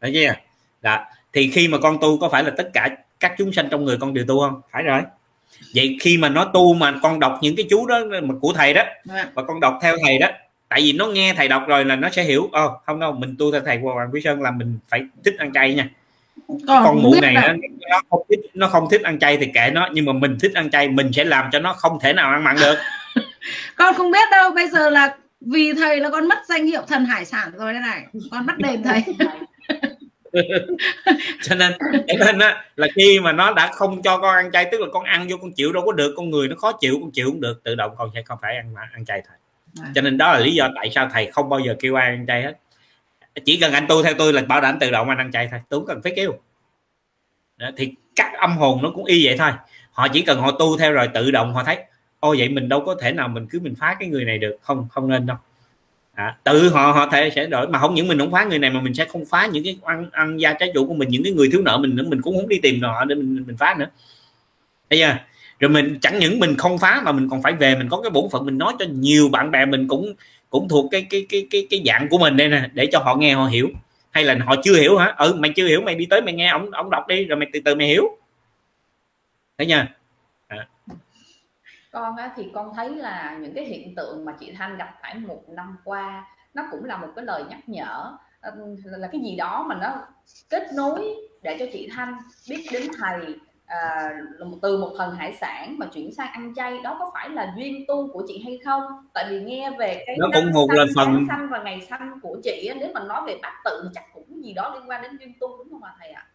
[0.00, 0.34] Thấy chưa?
[0.82, 1.04] Đó.
[1.32, 2.88] Thì khi mà con tu có phải là tất cả
[3.20, 4.60] các chúng sanh trong người con đều tu không?
[4.70, 5.02] Phải rồi.
[5.74, 8.74] Vậy khi mà nó tu mà con đọc những cái chú đó mà của thầy
[8.74, 9.30] đó dạ.
[9.34, 10.28] và con đọc theo thầy đó
[10.70, 12.48] tại vì nó nghe thầy đọc rồi là nó sẽ hiểu.
[12.52, 15.34] Ồ oh, không đâu mình tu theo thầy Hoàng Quý Sơn là mình phải thích
[15.38, 15.88] ăn chay nha.
[16.48, 17.52] Con, con mụ này nó,
[17.90, 20.52] nó không thích nó không thích ăn chay thì kệ nó nhưng mà mình thích
[20.54, 22.76] ăn chay mình sẽ làm cho nó không thể nào ăn mặn được.
[23.76, 27.04] Con không biết đâu bây giờ là vì thầy là con mất danh hiệu thần
[27.04, 28.04] hải sản rồi đây này.
[28.30, 29.02] Con bắt đền thầy.
[31.42, 31.72] Cho nên
[32.08, 34.86] cho nên á, là khi mà nó đã không cho con ăn chay tức là
[34.92, 37.30] con ăn vô con chịu đâu có được con người nó khó chịu con chịu
[37.30, 39.49] cũng được tự động con sẽ không phải ăn ăn chay thôi à.
[39.74, 39.92] Vâng.
[39.94, 42.26] cho nên đó là lý do tại sao thầy không bao giờ kêu ai ăn
[42.26, 42.58] chay hết.
[43.44, 45.60] Chỉ cần anh tu theo tôi là bảo đảm tự động anh ăn chay thôi
[45.68, 46.32] tôi cần phải kêu.
[47.56, 49.50] Đó, thì các âm hồn nó cũng y vậy thôi.
[49.92, 51.78] Họ chỉ cần họ tu theo rồi tự động họ thấy
[52.20, 54.56] ô vậy mình đâu có thể nào mình cứ mình phá cái người này được.
[54.62, 55.36] Không không nên đâu.
[56.14, 57.68] À, tự họ họ thể sẽ đổi.
[57.68, 59.78] Mà không những mình không phá người này mà mình sẽ không phá những cái
[59.84, 62.04] ăn ăn gia trái chủ của mình những cái người thiếu nợ mình nữa.
[62.08, 63.86] Mình cũng không đi tìm họ để mình mình phá nữa.
[64.90, 65.14] Bây giờ
[65.60, 68.10] rồi mình chẳng những mình không phá mà mình còn phải về mình có cái
[68.10, 70.14] bổn phận mình nói cho nhiều bạn bè mình cũng
[70.50, 73.16] cũng thuộc cái cái cái cái cái dạng của mình đây nè để cho họ
[73.16, 73.68] nghe họ hiểu.
[74.10, 75.14] Hay là họ chưa hiểu hả?
[75.18, 77.48] Ừ mày chưa hiểu mày đi tới mày nghe ông ông đọc đi rồi mày
[77.52, 78.04] từ từ mày hiểu.
[79.58, 79.88] Thấy nha
[80.48, 80.68] à.
[81.92, 85.14] con á, thì con thấy là những cái hiện tượng mà chị Thanh gặp phải
[85.14, 88.12] một năm qua nó cũng là một cái lời nhắc nhở
[88.84, 89.94] là cái gì đó mà nó
[90.50, 92.14] kết nối để cho chị Thanh
[92.48, 93.34] biết đến thầy
[93.70, 94.10] à,
[94.62, 97.84] từ một thần hải sản mà chuyển sang ăn chay đó có phải là duyên
[97.88, 98.82] tu của chị hay không?
[99.14, 102.36] Tại vì nghe về cái nó cũng một là phần xanh và ngày xanh của
[102.44, 105.32] chị nếu mà nói về bát tự chắc cũng gì đó liên quan đến duyên
[105.40, 106.26] tu đúng không ạ thầy ạ?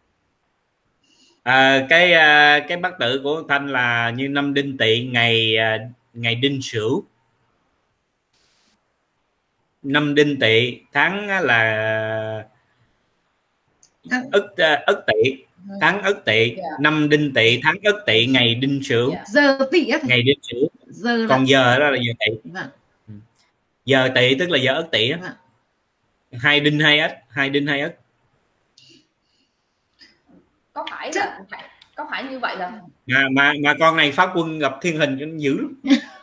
[1.42, 5.78] À, cái à, cái bát tự của thanh là như năm đinh tỵ ngày à,
[6.14, 7.04] ngày đinh sửu.
[9.82, 12.46] Năm đinh tỵ tháng là
[14.32, 14.56] ức
[14.86, 15.45] ức tỵ
[15.80, 16.56] tháng ất tỵ yeah.
[16.56, 16.76] Dạ.
[16.80, 19.28] năm đinh tỵ tháng ất tỵ ngày đinh sửu yeah.
[19.28, 19.42] Dạ.
[19.42, 22.68] giờ tỵ á ngày đinh sửu giờ còn giờ đó là giờ tỵ vâng.
[23.08, 23.14] Ừ.
[23.84, 25.32] giờ tỵ tức là giờ ất tỵ á vâng.
[26.40, 27.96] hai đinh hai ất hai đinh hai ất
[30.72, 31.40] có phải là
[31.94, 32.72] có phải như vậy là
[33.06, 35.68] mà mà mà con này pháp quân gặp thiên hình dữ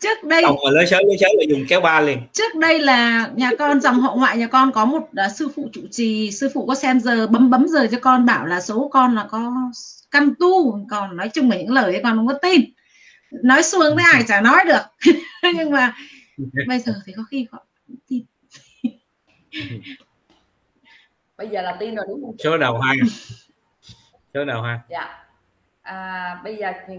[0.00, 2.18] trước đây Đồng mà lấy sới lấy sới là dùng kéo ba liền.
[2.32, 5.68] Trước đây là nhà con dòng hậu ngoại nhà con có một uh, sư phụ
[5.72, 8.88] trụ trì sư phụ có xem giờ bấm bấm giờ cho con bảo là số
[8.92, 9.52] con là có
[10.10, 10.86] căn tu.
[10.90, 12.60] Còn nói chung là những lời ấy con không có tin.
[13.30, 15.12] Nói xuống với ai chả nói được.
[15.54, 15.94] Nhưng mà
[16.68, 17.66] bây giờ thì có khi họ
[18.08, 18.24] tin.
[21.36, 22.36] Bây giờ là tin rồi đúng không?
[22.44, 22.96] Số đầu hai.
[24.34, 24.78] Số đầu hai.
[24.90, 25.24] Dạ.
[25.82, 26.94] À, bây giờ thì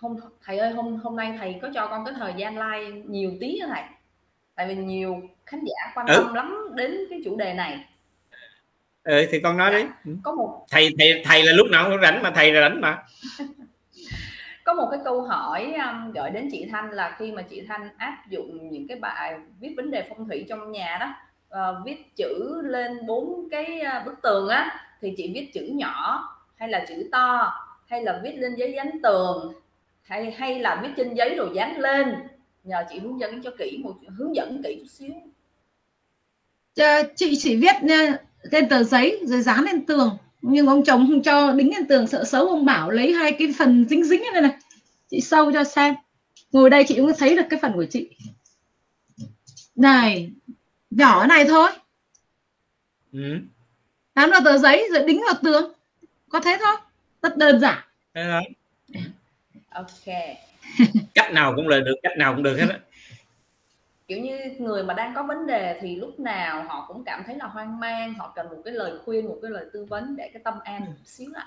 [0.00, 3.32] hôm thầy ơi hôm hôm nay thầy có cho con cái thời gian like nhiều
[3.40, 3.82] tí nữa thầy
[4.54, 6.14] tại vì nhiều khán giả quan ừ.
[6.16, 7.84] tâm lắm đến cái chủ đề này
[9.04, 9.78] ừ, thì con nói dạ.
[9.78, 10.16] đi ừ.
[10.22, 13.02] có một thầy thầy thầy là lúc nào cũng rảnh mà thầy là rảnh mà
[14.64, 17.88] có một cái câu hỏi um, gửi đến chị Thanh là khi mà chị Thanh
[17.96, 21.14] áp dụng những cái bài viết vấn đề phong thủy trong nhà đó
[21.54, 26.28] uh, viết chữ lên bốn cái uh, bức tường á thì chị viết chữ nhỏ
[26.56, 27.52] hay là chữ to
[27.86, 29.52] hay là viết lên giấy dán tường
[30.06, 32.14] hay hay là viết trên giấy rồi dán lên.
[32.64, 35.14] Nhờ chị hướng dẫn cho kỹ một hướng dẫn kỹ chút xíu.
[37.16, 37.74] Chị chỉ viết
[38.50, 40.18] trên tờ giấy rồi dán lên tường.
[40.42, 43.54] Nhưng ông chồng không cho đính lên tường sợ xấu ông bảo lấy hai cái
[43.58, 44.56] phần dính dính này này.
[45.10, 45.94] Chị sâu cho xem.
[46.52, 48.10] Ngồi đây chị cũng thấy được cái phần của chị.
[49.74, 50.30] Này
[50.90, 51.70] nhỏ này thôi.
[53.12, 53.38] Ừ.
[54.14, 55.72] dán vào tờ giấy rồi đính vào tường.
[56.28, 56.76] Có thế thôi.
[57.22, 57.78] Rất đơn giản.
[58.14, 58.42] Thế thôi
[59.76, 60.14] ok.
[61.14, 62.78] Cách nào cũng là được cách nào cũng được hết á.
[64.08, 67.36] Kiểu như người mà đang có vấn đề thì lúc nào họ cũng cảm thấy
[67.36, 70.30] là hoang mang họ cần một cái lời khuyên một cái lời tư vấn để
[70.32, 71.46] cái tâm an một xíu ạ.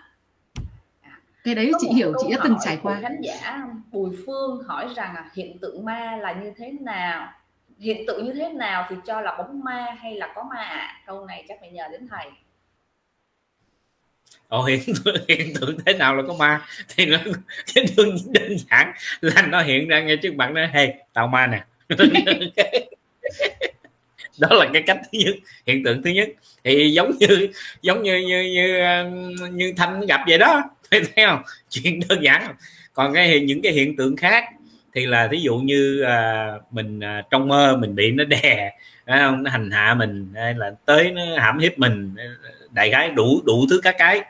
[1.01, 1.19] À.
[1.43, 2.99] cái đấy chị hiểu chị đã từng trải qua.
[3.01, 7.34] khán giả Bùi Phương hỏi rằng là hiện tượng ma là như thế nào?
[7.80, 10.77] Hiện tượng như thế nào thì cho là bóng ma hay là có ma ạ?
[10.77, 11.01] À?
[11.06, 12.26] câu này chắc phải nhờ đến thầy
[14.49, 14.80] Ồ, hiện,
[15.27, 16.61] hiện tượng thế nào là có ma?
[16.95, 17.17] Thì nó
[17.76, 20.67] cái đơn, đơn giản là nó hiện ra ngay trước mặt nó.
[20.73, 21.63] Hey tao ma nè.
[24.39, 25.35] Đó là cái cách thứ nhất
[25.65, 26.30] hiện tượng thứ nhất.
[26.63, 27.47] Thì giống như
[27.81, 28.84] giống như như như
[29.51, 30.63] như thanh gặp vậy đó.
[30.91, 31.41] Thấy không?
[31.69, 32.55] Chuyện đơn giản.
[32.93, 34.43] Còn cái những cái hiện tượng khác
[34.95, 38.71] thì là ví dụ như à, mình à, trong mơ mình bị nó đè
[39.18, 39.44] không?
[39.44, 42.15] Nó hành hạ mình hay là tới nó hãm hiếp mình
[42.72, 44.22] đại gái đủ đủ thứ các cái.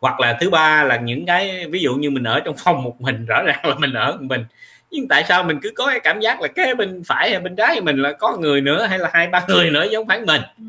[0.00, 3.00] Hoặc là thứ ba là những cái ví dụ như mình ở trong phòng một
[3.00, 4.44] mình rõ ràng là mình ở một mình.
[4.90, 7.56] Nhưng tại sao mình cứ có cái cảm giác là cái bên phải hay bên
[7.56, 10.40] trái mình là có người nữa hay là hai ba người nữa giống phải mình?
[10.58, 10.64] Ừ.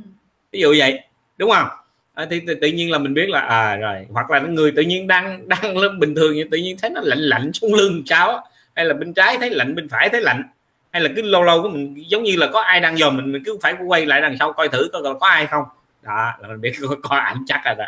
[0.52, 0.99] ví dụ vậy
[1.38, 1.68] đúng không?
[2.14, 4.06] À, thì, thì tự nhiên là mình biết là à rồi.
[4.10, 7.02] Hoặc là người tự nhiên đang đang lên bình thường như tự nhiên thấy nó
[7.03, 8.44] lạnh lạnh xuống lưng cháu
[8.76, 10.44] hay là bên trái thấy lạnh bên phải thấy lạnh
[10.91, 13.43] hay là cứ lâu lâu mình giống như là có ai đang dòm mình mình
[13.45, 15.63] cứ phải quay lại đằng sau coi thử coi có ai không.
[16.01, 17.85] Đó là mình biết coi, coi ảnh chắc rồi đó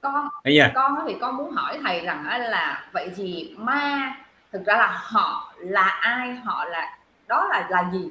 [0.00, 0.28] con
[0.74, 4.16] con thì con muốn hỏi thầy rằng là vậy thì ma
[4.52, 8.08] thực ra là họ là ai họ là đó là là gì?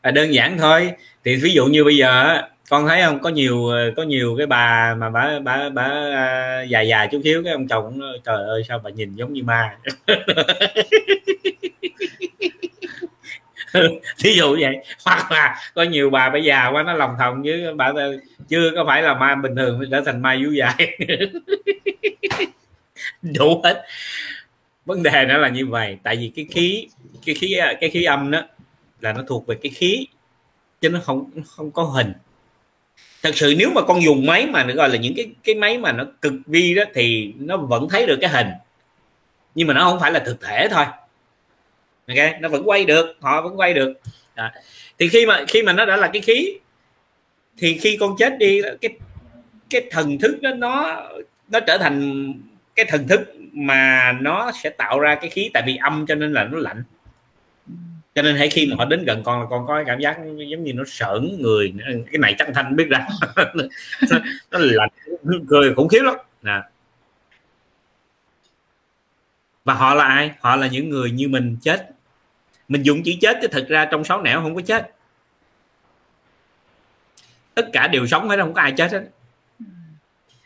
[0.00, 0.92] À, đơn giản thôi.
[1.24, 3.20] Thì ví dụ như bây giờ con thấy không?
[3.20, 5.82] Có nhiều ờ, có nhiều cái bà mà bà bà bà
[6.14, 9.32] à, già già chút xíu cái ông chồng nói, trời ơi sao bà nhìn giống
[9.32, 9.76] như ma.
[14.18, 14.76] Thí dụ vậy.
[15.04, 17.92] Hoặc là có nhiều bà bây già quá nó lòng thòng với bà
[18.48, 20.98] chưa có phải là ma bình thường trở thành ma vú dài
[23.22, 23.84] đủ hết.
[24.84, 25.98] Vấn đề nó là như vậy.
[26.02, 26.88] Tại vì cái khí
[27.26, 28.42] cái khí à, cái khí âm đó
[29.00, 30.06] là nó thuộc về cái khí
[30.80, 32.12] chứ nó không không có hình
[33.24, 35.78] thật sự nếu mà con dùng máy mà được gọi là những cái cái máy
[35.78, 38.46] mà nó cực vi đó thì nó vẫn thấy được cái hình.
[39.54, 40.84] Nhưng mà nó không phải là thực thể thôi.
[42.08, 43.92] Ok, nó vẫn quay được, họ vẫn quay được.
[44.34, 44.52] À.
[44.98, 46.58] thì khi mà khi mà nó đã là cái khí,
[47.58, 48.90] thì khi con chết đi, cái
[49.70, 51.02] cái thần thức đó nó
[51.48, 52.32] nó trở thành
[52.74, 53.20] cái thần thức
[53.52, 56.82] mà nó sẽ tạo ra cái khí tại vì âm cho nên là nó lạnh
[58.14, 60.18] cho nên hãy khi mà họ đến gần con là con có cái cảm giác
[60.50, 61.74] giống như nó sợn người.
[61.86, 63.06] Cái này chắc thanh biết ra.
[64.50, 64.90] Nó, lạnh
[65.48, 66.14] cười khủng khiếp lắm.
[66.42, 66.60] Nè.
[69.64, 70.30] Và họ là ai?
[70.40, 71.90] Họ là những người như mình chết.
[72.68, 74.90] Mình dùng chữ chết chứ thực ra trong sáu nẻo không có chết.
[77.54, 79.04] Tất cả đều sống hết không có ai chết hết.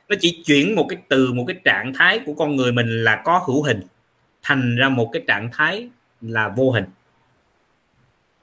[0.09, 3.23] Nó chỉ chuyển một cái từ một cái trạng thái của con người mình là
[3.25, 3.81] có hữu hình
[4.43, 5.89] thành ra một cái trạng thái
[6.21, 6.85] là vô hình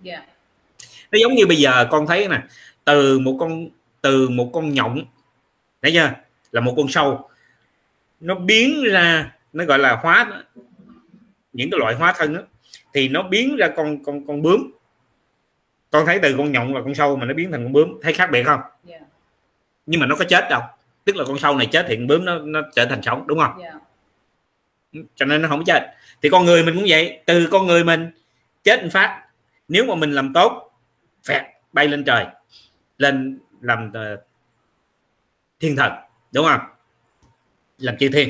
[0.04, 0.24] yeah.
[0.28, 0.34] Dạ.
[1.12, 2.42] nó giống như bây giờ con thấy nè
[2.86, 3.68] từ một con
[4.02, 5.06] từ một con nhộng
[5.82, 6.12] thấy chưa
[6.52, 7.30] là một con sâu
[8.20, 10.44] nó biến ra nó gọi là hóa
[11.54, 12.42] những cái loại hóa thân đó,
[12.94, 14.72] thì nó biến ra con con con bướm
[15.92, 18.14] con thấy từ con nhộng là con sâu mà nó biến thành con bướm thấy
[18.14, 19.02] khác biệt không yeah.
[19.02, 19.08] Dạ.
[19.86, 20.62] nhưng mà nó có chết đâu
[21.04, 23.40] tức là con sâu này chết thì con bướm nó nó trở thành sống đúng
[23.40, 23.76] không yeah.
[25.16, 25.92] cho nên nó không chết
[26.22, 28.12] thì con người mình cũng vậy từ con người mình
[28.64, 29.25] chết một phát
[29.68, 30.72] nếu mà mình làm tốt
[31.28, 31.42] phẹt
[31.74, 32.26] bay lên trời
[32.98, 34.22] lên làm ờ,
[35.60, 35.92] thiên thần
[36.32, 36.62] đúng không?
[37.78, 38.30] Làm chư thiên.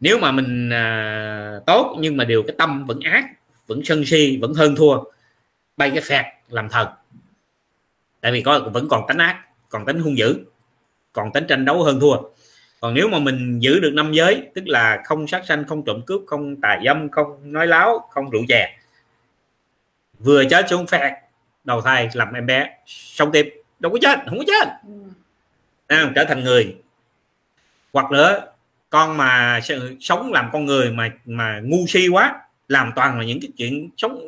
[0.00, 3.24] Nếu mà mình à, tốt nhưng mà điều cái tâm vẫn ác
[3.66, 4.98] vẫn sân si vẫn hơn thua
[5.76, 6.88] bay cái phẹt làm thần.
[8.20, 10.38] Tại vì có vẫn còn tánh ác còn tính hung dữ
[11.12, 12.16] còn tính tranh đấu hơn thua.
[12.80, 16.00] Còn nếu mà mình giữ được năm giới tức là không sát sanh không trộm
[16.06, 18.77] cướp không tà dâm không nói láo không rượu chè
[20.18, 21.12] vừa chết xuống phẹt
[21.64, 22.70] đầu thai làm em bé.
[22.86, 24.68] Sống tiếp đâu có chết không có chết.
[25.86, 26.76] À, trở thành người.
[27.92, 28.40] Hoặc nữa
[28.90, 29.60] con mà
[30.00, 33.90] sống làm con người mà mà ngu si quá làm toàn là những cái chuyện
[33.96, 34.20] sống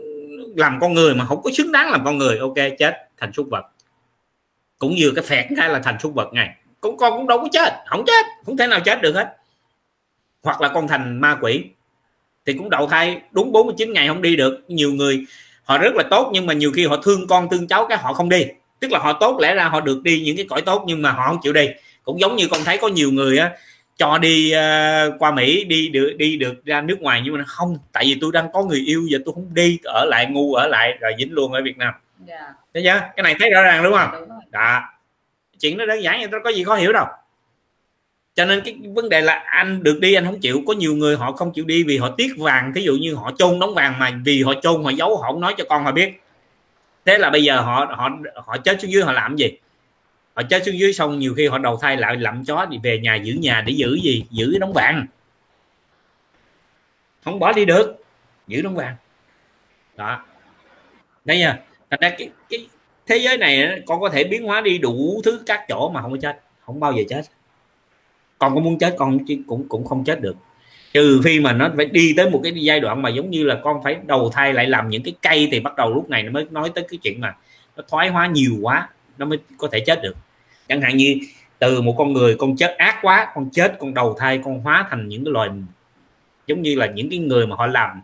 [0.57, 3.47] làm con người mà không có xứng đáng làm con người ok chết thành súc
[3.51, 3.65] vật.
[4.79, 7.49] Cũng như cái phẹt cái là thành súc vật này con con cũng đâu có
[7.53, 9.37] chết không chết không thể nào chết được hết.
[10.43, 11.65] Hoặc là con thành ma quỷ
[12.47, 14.61] thì cũng đầu thai đúng 49 ngày không đi được.
[14.69, 15.25] Nhiều người
[15.71, 18.13] họ rất là tốt nhưng mà nhiều khi họ thương con thương cháu cái họ
[18.13, 18.47] không đi.
[18.81, 21.11] Tức là họ tốt lẽ ra họ được đi những cái cõi tốt nhưng mà
[21.11, 21.69] họ không chịu đi.
[22.05, 23.51] Cũng giống như con thấy có nhiều người á
[23.97, 27.77] cho đi uh, qua Mỹ đi được đi được ra nước ngoài nhưng mà không
[27.93, 30.67] tại vì tôi đang có người yêu giờ tôi không đi ở lại ngu ở
[30.67, 31.95] lại rồi dính luôn ở Việt Nam.
[32.29, 32.41] Yeah.
[32.41, 32.53] Dạ.
[32.75, 33.01] thấy chưa?
[33.17, 34.29] Cái này thấy rõ ràng đúng không?
[34.51, 34.83] Đó.
[35.61, 37.07] Chuyện nó đơn giản vậy đó có gì khó hiểu đâu
[38.41, 40.63] cho nên cái vấn đề là anh được đi anh không chịu.
[40.67, 42.73] Có nhiều người họ không chịu đi vì họ tiếc vàng.
[42.75, 45.41] Thí dụ như họ chôn đóng vàng mà vì họ chôn họ giấu họ không
[45.41, 46.23] nói cho con họ biết.
[47.05, 49.53] Thế là bây giờ họ họ họ chết xuống dưới họ làm gì?
[50.35, 52.99] Họ chết xuống dưới xong nhiều khi họ đầu thai lại lặm chó thì về
[52.99, 54.25] nhà giữ nhà để giữ gì?
[54.31, 55.07] Giữ đóng vàng.
[57.25, 58.05] Không bỏ đi được.
[58.47, 58.95] Giữ đóng vàng.
[59.97, 60.25] Đó.
[61.25, 61.59] Đây nha
[61.91, 62.69] thành ra cái, cái
[63.07, 66.11] thế giới này con có thể biến hóa đi đủ thứ các chỗ mà không
[66.11, 66.41] có chết.
[66.61, 67.23] Không bao giờ chết
[68.41, 70.37] con có muốn chết con cũng cũng không chết được.
[70.93, 73.61] Trừ phi mà nó phải đi tới một cái giai đoạn mà giống như là
[73.65, 76.33] con phải đầu thai lại làm những cái cây thì bắt đầu lúc này nó
[76.33, 77.37] mới nói tới cái chuyện mà
[77.77, 78.89] nó thoái hóa nhiều quá
[79.19, 80.15] nó mới có thể chết được.
[80.69, 81.19] Chẳng hạn như
[81.59, 84.87] từ một con người con chết ác quá con chết con đầu thai con hóa
[84.91, 85.51] thành những cái loài
[86.47, 88.01] giống như là những cái người mà họ làm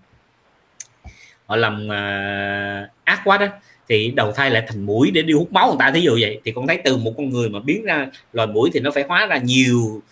[1.47, 3.47] họ làm uh, ác quá đó
[3.89, 6.41] thì đầu thai lại thành mũi để đi hút máu người ta thí dụ vậy.
[6.45, 9.05] Thì con thấy từ một con người mà biến ra loài mũi thì nó phải
[9.09, 10.03] hóa ra nhiều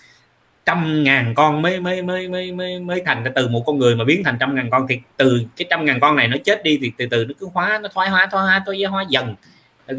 [0.65, 4.05] trăm ngàn con mới mới mới mới mới mới thành từ một con người mà
[4.05, 6.79] biến thành trăm ngàn con thì từ cái trăm ngàn con này nó chết đi
[6.83, 9.35] thì từ từ nó cứ hóa, nó thoái hóa thoái hóa thoái hóa dần.
[9.89, 9.99] Ok?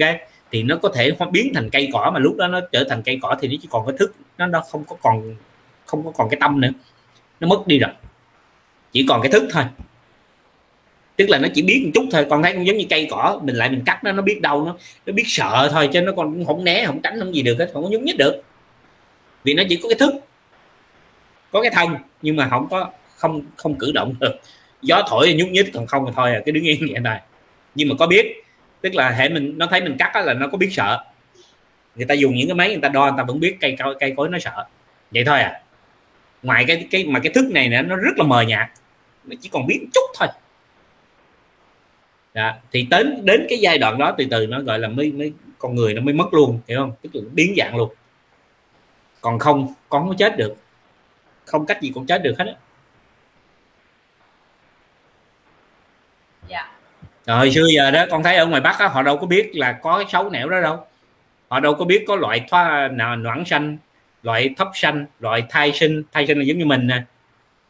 [0.52, 3.20] Thì nó có thể biến thành cây cỏ mà lúc đó nó trở thành cây
[3.22, 5.36] cỏ thì nó chỉ còn cái thức, nó nó không có còn,
[5.86, 6.70] không có còn cái tâm nữa.
[7.40, 7.92] Nó mất đi rồi.
[8.92, 9.64] Chỉ còn cái thức thôi.
[11.16, 13.42] Tức là nó chỉ biết một chút thôi còn thấy cũng giống như cây cỏ,
[13.44, 14.76] mình lại mình cắt nó nó biết đâu nó
[15.06, 17.70] nó biết sợ thôi chứ nó còn không né, không tránh, không gì được hết,
[17.74, 18.44] không có nhúng nhích được.
[19.44, 20.25] Vì nó chỉ có cái thức
[21.56, 24.40] có cái thân nhưng mà không có không không cử động được.
[24.82, 27.22] Gió thổi nhúc nhích còn không thì thôi à, cái đứng yên vậy này
[27.76, 28.44] nhưng mà có biết
[28.82, 31.04] tức là hệ mình nó thấy mình cắt là nó có biết sợ.
[31.96, 34.14] Người ta dùng những cái máy người ta đo người ta vẫn biết cây cây
[34.18, 34.66] cối nó sợ.
[35.12, 35.62] Vậy thôi à.
[36.44, 38.70] Ngoài cái cái mà cái thức này nữa nó rất là mờ nhạt.
[39.26, 40.28] Nó chỉ còn biết chút thôi.
[42.34, 42.54] Đó.
[42.72, 45.76] thì đến đến cái giai đoạn đó từ từ nó gọi là mới mới con
[45.76, 46.92] người nó mới mất luôn hiểu không?
[47.02, 47.90] Tức là biến dạng luôn.
[49.22, 50.56] Còn không con không chết được
[51.46, 52.54] không cách gì cũng chết được hết á.
[56.48, 56.72] Dạ.
[57.26, 59.72] rồi xưa giờ đó con thấy ở ngoài bắc á, họ đâu có biết là
[59.72, 60.88] có cái xấu nẻo đó đâu.
[61.48, 63.78] Họ đâu có biết có loại thoa nào noãn xanh
[64.26, 66.04] loại thấp xanh loại thai sinh.
[66.12, 67.04] Thai sinh là giống như mình nè.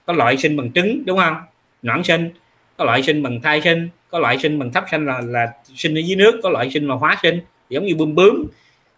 [0.06, 1.36] Có loại sinh bằng trứng đúng không?
[1.82, 2.30] Noãn sinh
[2.78, 3.90] có loại sinh bằng thai sinh.
[4.10, 6.40] Có loại sinh bằng thấp sinh là là sinh ở dưới nước.
[6.44, 7.42] Có loại sinh mà hóa sinh.
[7.70, 8.46] Giống như bướm bướm.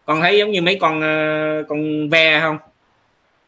[0.05, 2.57] Con thấy giống như mấy con uh, con ve không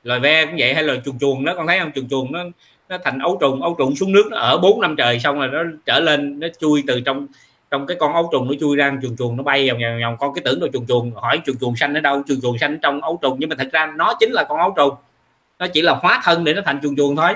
[0.03, 1.91] loài ve cũng vậy hay là chuồn chuồn đó con thấy không?
[1.95, 2.43] Chuồn chuồn nó
[2.89, 5.47] nó thành ấu trùng ấu trùng xuống nước nó ở 4 năm trời xong rồi
[5.47, 7.27] nó trở lên nó chui từ trong
[7.71, 10.17] trong cái con ấu trùng nó chui ra chuồn chuồn nó bay vòng vòng vòng.
[10.19, 12.23] Con cái tưởng là chuồn chuồn hỏi chuồn chuồn xanh ở đâu?
[12.27, 14.73] Chuồn chuồn xanh trong ấu trùng nhưng mà thật ra nó chính là con ấu
[14.77, 14.95] trùng.
[15.59, 17.33] Nó chỉ là hóa thân để nó thành chuồn chuồn thôi.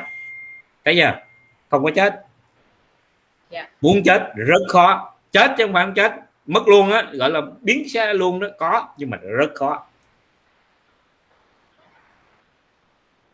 [0.85, 1.15] Thấy chưa?
[1.69, 2.14] Không có chết.
[2.14, 2.26] Yeah.
[3.49, 3.69] Dạ.
[3.81, 5.14] muốn chết rất khó.
[5.31, 6.14] Chết chứ không phải không chết.
[6.45, 9.85] Mất luôn á gọi là biến xe luôn đó có nhưng mà rất khó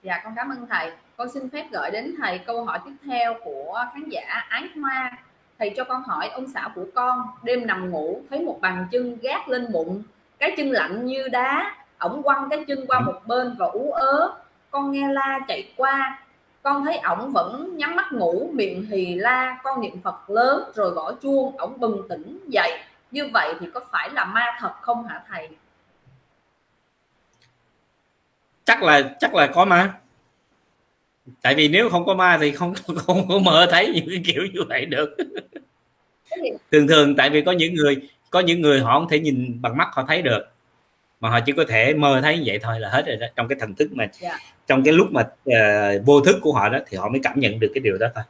[0.03, 0.91] dạ con cảm ơn thầy.
[1.17, 5.11] Con xin phép gửi đến thầy câu hỏi tiếp theo của khán giả ái hoa.
[5.59, 9.17] Thầy cho con hỏi, ông xã của con đêm nằm ngủ thấy một bàn chân
[9.21, 10.03] gác lên bụng,
[10.39, 14.33] cái chân lạnh như đá, ổng quăng cái chân qua một bên và ú ớ.
[14.71, 16.19] Con nghe la chạy qua,
[16.61, 20.91] con thấy ổng vẫn nhắm mắt ngủ, miệng hì la, con niệm phật lớn, rồi
[20.91, 21.57] gõ chuông.
[21.57, 22.79] Ổng bừng tỉnh dậy.
[23.11, 25.49] Như vậy thì có phải là ma thật không hả thầy?
[28.69, 29.93] Chắc là chắc là có ma
[31.41, 34.43] tại vì nếu không có ma thì không không có mơ thấy những cái kiểu
[34.53, 35.17] như vậy được
[36.71, 37.97] thường thường tại vì có những người
[38.29, 40.41] có những người họ không thể nhìn bằng mắt họ thấy được
[41.19, 43.47] mà họ chỉ có thể mơ thấy như vậy thôi là hết rồi đó trong
[43.47, 44.13] cái thần thức mà yeah.
[44.21, 44.37] Dạ.
[44.67, 47.59] trong cái lúc mà uh, vô thức của họ đó thì họ mới cảm nhận
[47.59, 48.23] được cái điều đó thôi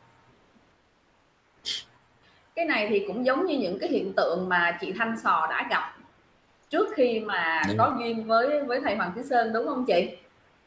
[2.56, 5.68] cái này thì cũng giống như những cái hiện tượng mà chị Thanh Sò đã
[5.70, 5.96] gặp
[6.70, 7.78] trước khi mà đúng.
[7.78, 10.10] có duyên với với thầy Hoàng Thế Sơn đúng không chị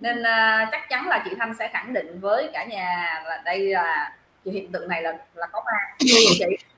[0.03, 3.61] nên uh, chắc chắn là chị Thanh sẽ khẳng định với cả nhà là đây
[3.61, 4.13] là
[4.45, 5.79] hiện tượng này là là có ma.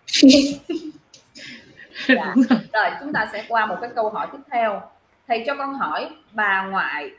[0.06, 0.60] Chị?
[2.08, 2.34] Dạ.
[2.72, 2.90] rồi.
[3.00, 4.82] Chúng ta sẽ qua một cái câu hỏi tiếp theo.
[5.28, 7.10] Thầy cho con hỏi bà ngoại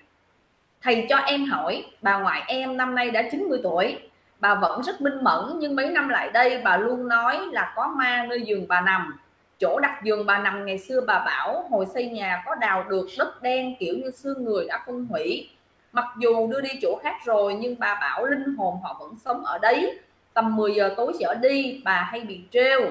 [0.82, 4.00] thầy cho em hỏi bà ngoại em năm nay đã 90 tuổi.
[4.40, 7.88] Bà vẫn rất minh mẫn nhưng mấy năm lại đây bà luôn nói là có
[7.88, 9.18] ma nơi giường bà nằm.
[9.60, 13.08] Chỗ đặt giường bà nằm ngày xưa bà bảo hồi xây nhà có đào được
[13.18, 15.50] đất đen kiểu như xương người đã phân hủy
[15.96, 19.46] mặc dù đưa đi chỗ khác rồi, nhưng bà bảo linh hồn họ vẫn sống
[19.46, 20.00] ở đấy.
[20.34, 22.82] Tầm 10 giờ tối trở đi, bà hay bị treo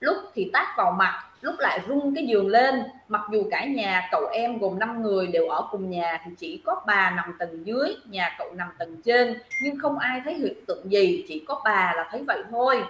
[0.00, 2.82] lúc thì tát vào mặt, lúc lại rung cái giường lên.
[3.08, 6.62] Mặc dù cả nhà cậu em gồm 5 người đều ở cùng nhà thì chỉ
[6.64, 9.38] có bà nằm tầng dưới, nhà cậu nằm tầng trên.
[9.62, 12.84] Nhưng không ai thấy hiện tượng gì, chỉ có bà là thấy vậy thôi.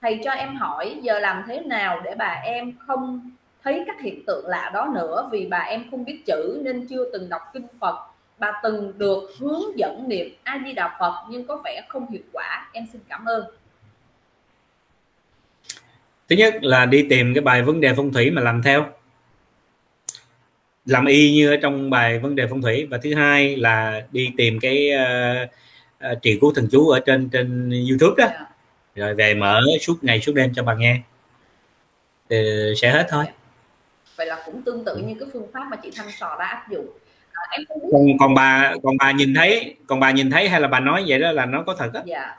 [0.00, 3.30] Thầy cho em hỏi, giờ làm thế nào để bà em không
[3.62, 5.28] thấy các hiện tượng lạ đó nữa?
[5.32, 8.11] Vì bà em không biết chữ nên chưa từng đọc kinh Phật
[8.42, 12.22] bà từng được hướng dẫn niệm A Di Đà Phật nhưng có vẻ không hiệu
[12.32, 12.70] quả.
[12.72, 13.44] Em xin cảm ơn.
[16.28, 18.86] Thứ nhất là đi tìm cái bài vấn đề phong thủy mà làm theo.
[20.86, 22.86] Làm y như ở trong bài vấn đề phong thủy.
[22.90, 25.48] Và thứ hai là đi tìm cái uh,
[26.12, 28.24] uh, trì cứu thần chú ở trên trên YouTube đó.
[28.24, 28.40] Yeah.
[28.40, 28.46] Dạ.
[29.04, 31.00] rồi về mở suốt ngày suốt đêm cho bà nghe.
[32.30, 32.36] Thì
[32.76, 33.24] sẽ hết thôi.
[34.16, 36.66] Vậy là cũng tương tự như cái phương pháp mà chị Thanh Sò đã áp
[36.70, 36.86] dụng
[37.92, 41.04] còn, còn bà còn bà nhìn thấy còn bà nhìn thấy hay là bà nói
[41.06, 42.02] vậy đó là nó có thật á?
[42.06, 42.36] Dạ.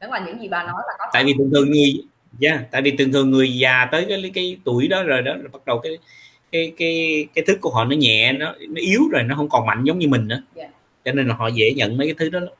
[0.00, 1.10] Đúng là những gì bà nói là có thật.
[1.12, 2.04] tại vì thường thường người
[2.40, 5.66] yeah, tại vì thường thường người già tới cái cái tuổi đó rồi đó bắt
[5.66, 5.98] đầu cái
[6.52, 9.66] cái cái cái thức của họ nó nhẹ nó nó yếu rồi nó không còn
[9.66, 10.42] mạnh giống như mình nữa.
[10.54, 10.70] Yeah.
[11.04, 12.52] cho nên là họ dễ nhận mấy cái thứ đó lắm.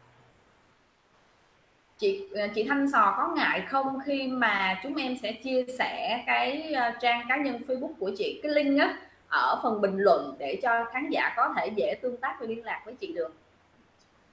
[1.98, 2.20] Chị
[2.54, 6.90] chị Thanh Sò có ngại không khi mà chúng em sẽ chia sẻ cái ờ,
[7.02, 8.40] trang cá nhân Facebook của chị?
[8.42, 8.96] Cái link á
[9.34, 12.64] ở phần bình luận để cho khán giả có thể dễ tương tác và liên
[12.64, 13.34] lạc với chị được.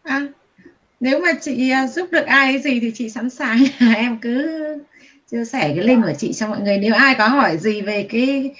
[0.03, 0.21] À,
[0.99, 3.57] nếu mà chị ờ, giúp được ai gì thì chị sẵn sàng.
[3.95, 4.77] Em cứ
[5.31, 6.77] chia sẻ cái link của chị cho mọi người.
[6.77, 8.55] Nếu ai có hỏi gì về cái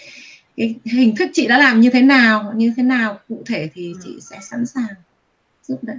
[0.57, 3.93] cái hình thức chị đã làm như thế nào như thế nào cụ thể thì
[4.03, 4.95] chị sẽ sẵn sàng
[5.63, 5.93] giúp đỡ.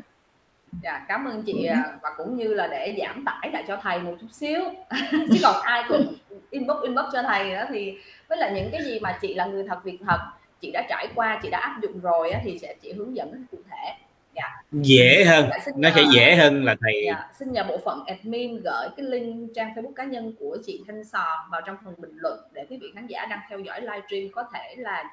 [0.83, 1.75] Dạ cảm ơn chị ừ.
[2.03, 4.61] và cũng như là để giảm tải lại cho thầy một chút xíu.
[5.11, 6.15] Chứ còn ai cũng
[6.51, 7.95] inbox inbox cho thầy đó thì
[8.33, 10.19] với là những cái gì mà chị là người thật việc thật
[10.61, 13.59] chị đã trải qua chị đã áp dụng rồi thì sẽ chị hướng dẫn cụ
[13.71, 13.95] thể
[14.35, 14.63] dạ.
[14.73, 18.05] dễ hơn dạ, nó nhờ, sẽ dễ hơn là thầy dạ, xin nhờ bộ phận
[18.07, 21.95] admin gửi cái link trang facebook cá nhân của chị Thanh Sò vào trong phần
[21.99, 25.05] bình luận để quý vị khán giả đang theo dõi livestream có thể là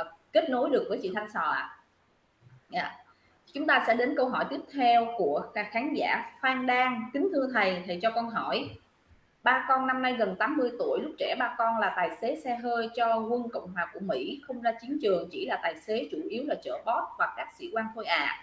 [0.00, 1.78] uh, kết nối được với chị Thanh Sò ạ à.
[2.70, 2.96] dạ.
[3.52, 7.28] chúng ta sẽ đến câu hỏi tiếp theo của các khán giả Phan Đan kính
[7.32, 8.68] thưa thầy thầy cho con hỏi
[9.42, 12.56] ba con năm nay gần 80 tuổi lúc trẻ ba con là tài xế xe
[12.56, 14.42] hơi cho quân cộng hòa của mỹ.
[14.46, 17.48] Không ra chiến trường chỉ là tài xế chủ yếu là chở bót và các
[17.58, 18.38] sĩ quan thôi à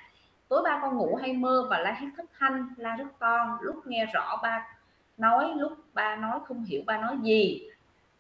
[0.50, 3.60] tối ba con ngủ hay mơ và la hét thất thanh la rất to.
[3.62, 4.68] Lúc nghe rõ ba
[5.18, 7.70] nói lúc ba nói không hiểu ba nói gì.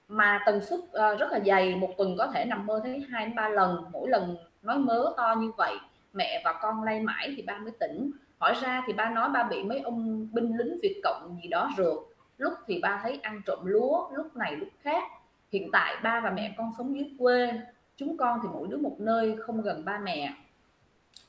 [0.08, 3.26] Mà tần suất uh, rất là dày một tuần có thể nằm mơ thấy hai
[3.26, 3.84] đến ba lần.
[3.92, 5.78] Mỗi lần nói mớ to như vậy
[6.14, 8.12] mẹ và con lay mãi thì ba mới tỉnh.
[8.40, 11.70] Hỏi ra thì ba nói ba bị mấy ông binh lính việt cộng gì đó
[11.78, 12.09] rượt
[12.40, 15.04] lúc thì ba thấy ăn trộm lúa lúc này lúc khác.
[15.52, 17.52] Hiện tại ba và mẹ con sống dưới quê.
[17.98, 20.34] Chúng con thì mỗi đứa một nơi không gần ba mẹ.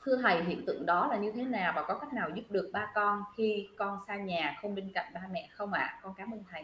[0.03, 2.69] Thưa thầy hiện tượng đó là như thế nào và có cách nào giúp được
[2.73, 5.81] ba con khi con xa nhà không bên cạnh ba mẹ không ạ?
[5.81, 5.99] À?
[6.03, 6.63] con cảm ơn thầy.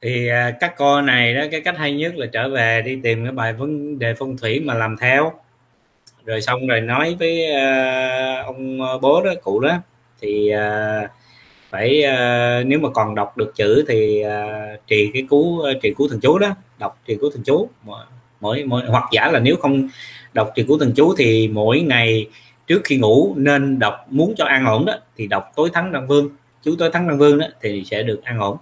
[0.00, 3.24] Thì à, các con này đó cái cách hay nhất là trở về đi tìm
[3.24, 5.32] cái bài vấn đề phong thủy mà làm theo.
[6.24, 9.78] Rồi xong rồi nói với uh, ông à, bố đó cụ đó.
[10.20, 11.10] Thì uh,
[11.76, 15.90] phải uh, nếu mà còn đọc được chữ thì uh, trì cái cú uh, trì
[15.94, 17.68] cú thần chú đó đọc trì cú thần chú.
[18.40, 19.88] Mỗi mỗi hoặc giả là nếu không
[20.32, 22.28] đọc trì cú thần chú thì mỗi ngày
[22.66, 26.06] trước khi ngủ nên đọc muốn cho an ổn đó thì đọc tối thắng đăng
[26.06, 26.28] vương.
[26.62, 28.56] Chú tối thắng đăng vương đó thì sẽ được an ổn.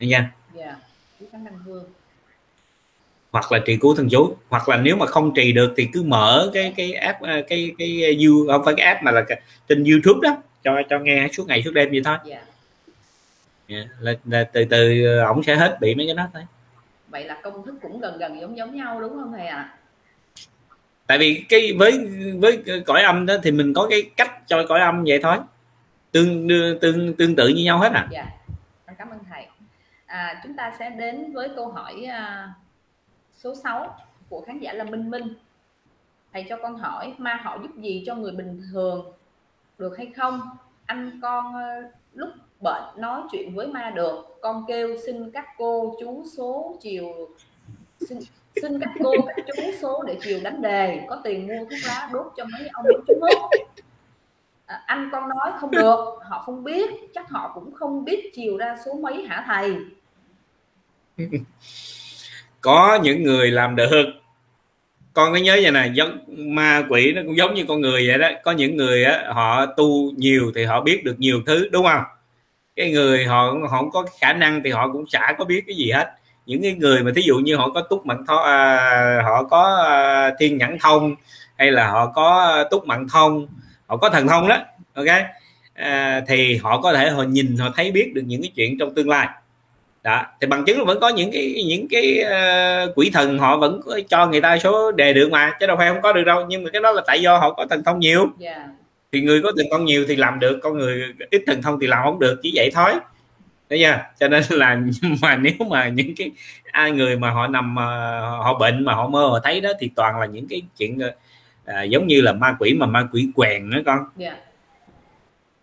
[0.00, 0.76] Nha yeah.
[3.32, 4.36] hoặc là trì cú thần chú.
[4.48, 8.16] Hoặc là nếu mà không trì được thì cứ mở cái cái app cái cái
[8.26, 9.24] you không phải cái app mà là
[9.68, 12.42] trên youtube đó cho cho nghe suốt ngày suốt đêm vậy thôi yeah.
[13.66, 13.86] Yeah.
[14.00, 16.42] Là, là từ từ ổng sẽ hết bị mấy cái đó thôi
[17.08, 19.74] vậy là công thức cũng gần gần giống giống nhau đúng không thầy ạ à?
[21.06, 22.08] tại vì cái với
[22.40, 25.36] với cõi âm đó thì mình có cái cách cho cõi âm vậy thôi
[26.12, 26.48] tương
[26.80, 28.26] tương tương tự như nhau hết à dạ
[28.98, 29.46] cảm ơn thầy
[30.06, 32.50] à, chúng ta sẽ đến với câu hỏi uh,
[33.36, 33.96] số 6
[34.28, 35.34] của khán giả là Minh Minh
[36.32, 39.12] thầy cho con hỏi ma họ giúp gì cho người bình thường
[39.78, 40.40] được hay không?
[40.86, 42.30] Anh con ờ, lúc
[42.60, 47.28] bệnh nói chuyện với ma được con kêu xin các cô chú số chiều
[48.08, 48.18] xin,
[48.62, 52.08] xin các cô các chú số để chiều đánh đề có tiền mua thuốc lá
[52.12, 53.50] đốt cho mấy ông chú hút
[54.66, 58.56] à, anh con nói không được họ không biết chắc họ cũng không biết chiều
[58.56, 59.76] ra số mấy hả thầy?
[62.60, 64.04] Có những người làm được
[65.14, 68.18] con có nhớ vậy này giống ma quỷ nó cũng giống như con người vậy
[68.18, 68.28] đó.
[68.44, 72.02] Có những người á họ tu nhiều thì họ biết được nhiều thứ đúng không?
[72.76, 75.76] Cái người họ họ không có khả năng thì họ cũng chả có biết cái
[75.76, 76.10] gì hết.
[76.46, 79.84] Những cái người mà thí dụ như họ có túc mạng thông à, họ có
[79.88, 81.14] à, thiên nhãn thông
[81.58, 83.46] hay là họ có túc mạng thông
[83.86, 84.58] họ có thần thông đó
[84.94, 85.06] ok?
[85.74, 88.94] À, thì họ có thể họ nhìn họ thấy biết được những cái chuyện trong
[88.94, 89.28] tương lai
[90.04, 93.56] đó thì bằng chứng là vẫn có những cái những cái uh, quỷ thần họ
[93.56, 96.46] vẫn cho người ta số đề được mà chứ đâu phải không có được đâu
[96.48, 98.56] nhưng mà cái đó là tại do họ có thần thông nhiều yeah.
[98.56, 98.68] Dạ.
[99.12, 101.86] thì người có thần thông nhiều thì làm được con người ít thần thông thì
[101.86, 102.92] làm không được chỉ vậy thôi
[103.70, 104.80] thấy chưa cho nên là
[105.22, 106.30] mà nếu mà những cái
[106.64, 109.90] ai người mà họ nằm uh, họ bệnh mà họ mơ họ thấy đó thì
[109.96, 113.70] toàn là những cái chuyện uh, giống như là ma quỷ mà ma quỷ quèn
[113.70, 114.34] đó con yeah.
[114.34, 114.38] Dạ.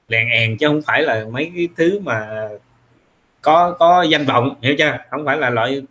[0.07, 2.47] lèn èn chứ không phải là mấy cái thứ mà
[3.41, 5.81] có có danh vọng hiểu chưa không phải là loại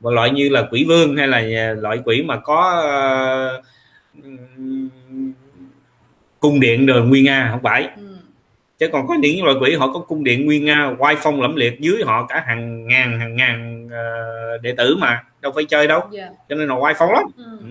[0.00, 2.82] một loại như là quỷ vương hay là loại quỷ mà có
[3.58, 3.64] uh,
[6.40, 8.16] cung điện rồi nguy nga không phải ừ.
[8.78, 11.56] chứ còn có những loại quỷ họ có cung điện nguy nga quay phong lẫm
[11.56, 15.86] liệt dưới họ cả hàng ngàn hàng ngàn uh, đệ tử mà đâu phải chơi
[15.86, 16.12] đâu yeah.
[16.12, 16.28] Dạ.
[16.48, 17.58] cho nên là quay phong lắm ừ.
[17.60, 17.66] Ừ.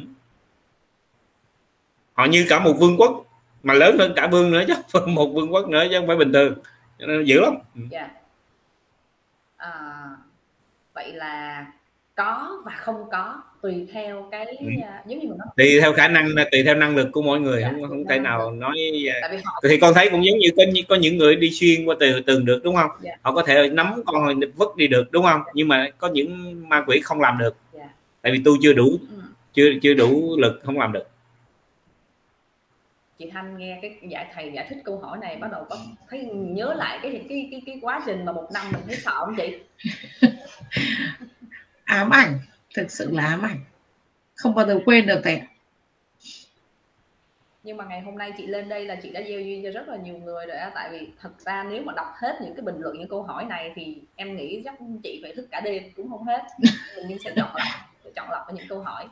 [2.14, 3.26] họ như cả một vương quốc
[3.64, 6.34] mà lớn hơn cả vương nữa chứ một vương quốc nữa chứ không phải bình
[6.34, 6.54] thường
[7.00, 7.54] cho nên dữ lắm
[7.92, 8.12] yeah.
[9.64, 9.72] À,
[10.94, 11.66] vậy là
[12.16, 14.68] có và không có tùy theo cái ừ.
[14.78, 17.40] uh, giống như mình nói tùy theo khả năng tùy theo năng lực của mỗi
[17.40, 18.58] người dạ, không không thể nào lực.
[18.58, 18.78] nói
[19.22, 19.62] Tại họ...
[19.70, 22.46] thì con thấy cũng giống như có có những người đi xuyên qua từ tường
[22.46, 23.12] được đúng không dạ.
[23.22, 25.52] họ có thể nắm con hồi vứt đi được đúng không dạ.
[25.54, 27.90] nhưng mà có những ma quỷ không làm được dạ.
[28.22, 29.22] tại vì tu chưa đủ ừ.
[29.54, 31.08] chưa chưa đủ lực không làm được
[33.20, 35.78] chị Thanh nghe cái giải thầy giải thích câu hỏi này bắt đầu có
[36.10, 39.26] thấy nhớ lại cái cái cái cái quá trình mà một năm mình thấy sợ
[39.26, 39.60] không chị?
[41.84, 42.40] Ám ảnh
[42.76, 43.58] thực sự là ám ảnh.
[44.36, 45.42] Không bao giờ quên được thầy
[47.64, 49.88] nhưng mà ngày hôm nay chị lên đây là chị đã gieo duyên cho rất
[49.88, 52.62] là nhiều người rồi á tại vì thật ra nếu mà đọc hết những cái
[52.62, 55.84] bình luận những câu hỏi này thì em nghĩ chắc chị phải thức cả đêm
[55.96, 56.42] cũng không hết.
[57.08, 57.68] Mình sẽ chọn lọc
[58.16, 59.08] chọn lọc những câu hỏi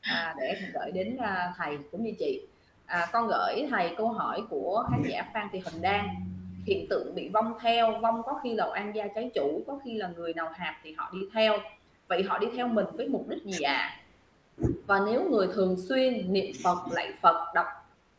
[0.00, 2.40] à, để gửi đến uh, thầy cũng như chị
[2.88, 6.08] à, con gửi thầy câu hỏi của khán giả Phan Thị Huỳnh Đan
[6.66, 9.94] hiện tượng bị vong theo vong có khi là an gia trái chủ có khi
[9.94, 11.58] là người nào hạp thì họ đi theo
[12.08, 13.96] vậy họ đi theo mình với mục đích gì ạ à?
[14.86, 17.66] và nếu người thường xuyên niệm Phật lạy Phật đọc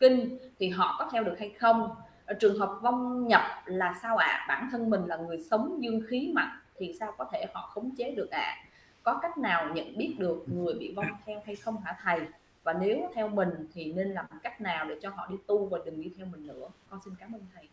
[0.00, 1.90] kinh thì họ có theo được hay không
[2.26, 4.44] ở trường hợp vong nhập là sao ạ à?
[4.48, 7.90] bản thân mình là người sống dương khí mạnh thì sao có thể họ khống
[7.96, 8.64] chế được ạ à?
[9.02, 12.20] có cách nào nhận biết được người bị vong theo hay không hả thầy
[12.62, 15.78] và nếu theo mình thì nên làm cách nào để cho họ đi tu và
[15.84, 16.68] đừng đi theo mình nữa?
[16.90, 17.68] Con xin cảm ơn thầy.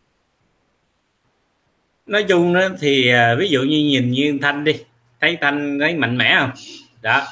[2.06, 4.84] Nói chung đó thì à, ví dụ như nhìn như thanh đi
[5.20, 6.50] thấy thanh thấy mạnh mẽ không?
[7.02, 7.22] Đó.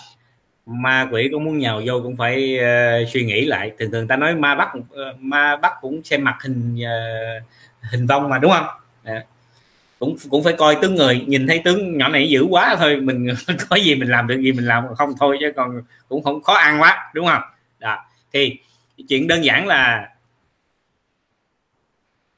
[0.66, 3.72] Ma quỷ cũng muốn nhào vô cũng phải uh, suy nghĩ lại.
[3.78, 4.84] Thường thường ta nói ma bắt uh,
[5.18, 7.42] ma bắt cũng xem mặt hình uh,
[7.92, 8.66] hình vong mà đúng không?
[9.04, 9.24] À,
[9.98, 13.26] cũng cũng phải coi tướng người nhìn thấy tướng nhỏ này dữ quá thôi, mình
[13.68, 16.54] có gì mình làm được gì mình làm không thôi chứ còn cũng không khó
[16.54, 17.42] ăn quá, đúng không?
[17.78, 17.98] Đó,
[18.32, 18.58] thì
[19.08, 20.08] chuyện đơn giản là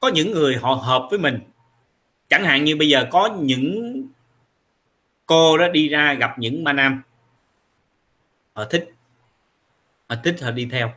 [0.00, 1.38] có những người họ hợp với mình.
[2.28, 4.02] Chẳng hạn như bây giờ có những
[5.26, 7.02] cô đó đi ra gặp những ba nam.
[8.52, 8.90] Họ thích
[10.08, 10.92] họ thích họ đi theo.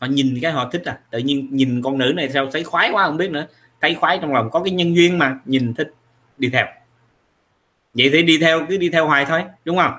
[0.00, 2.90] Họ nhìn cái họ thích à tự nhiên nhìn con nữ này sao thấy khoái
[2.90, 3.46] quá không biết nữa
[3.84, 5.94] thấy khoái trong lòng, có cái nhân duyên mà nhìn thích
[6.38, 6.66] đi theo.
[7.94, 9.92] Vậy thì đi theo, cứ đi theo hoài thôi, đúng không?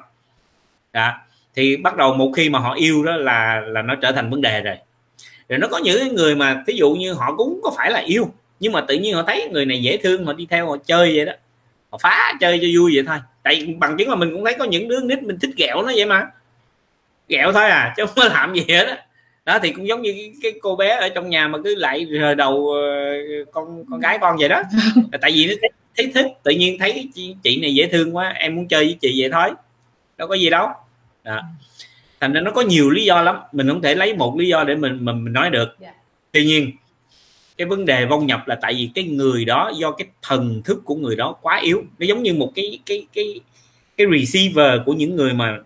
[0.94, 1.14] Đó.
[1.56, 4.42] Thì bắt đầu một khi mà họ yêu đó là là nó trở thành vấn
[4.42, 4.76] đề rồi.
[5.50, 8.34] Rồi nó có những người mà ví dụ như họ cũng có phải là yêu,
[8.60, 11.16] nhưng mà tự nhiên họ thấy người này dễ thương, họ đi theo, họ chơi
[11.16, 11.34] vậy đó.
[11.92, 13.18] Họ phá chơi cho vui vậy thôi.
[13.44, 15.92] Tại bằng chứng là mình cũng thấy có những đứa nít mình thích ghẹo nó
[15.96, 16.28] vậy mà.
[17.28, 18.94] Ghẹo thôi à chứ không có làm gì hết đó
[19.46, 22.08] đó thì cũng giống như cái, cái cô bé ở trong nhà mà cứ lại
[22.20, 22.82] rờ đầu ờ,
[23.52, 24.62] con con gái con vậy đó
[25.22, 28.30] tại vì nó thấy, thấy thích tự nhiên thấy chị, chị này dễ thương quá
[28.30, 29.50] em muốn chơi với chị vậy thôi
[30.18, 30.68] đâu có gì đâu
[31.24, 31.42] đó.
[32.20, 34.64] thành ra nó có nhiều lý do lắm mình không thể lấy một lý do
[34.64, 35.80] để mình mình, mình nói được yeah.
[35.80, 36.02] Dạ.
[36.32, 36.72] tuy nhiên
[37.58, 40.82] cái vấn đề vong nhập là tại vì cái người đó do cái thần thức
[40.86, 43.40] của người đó quá yếu nó giống như một cái cái cái
[43.98, 45.60] cái receiver của những người mà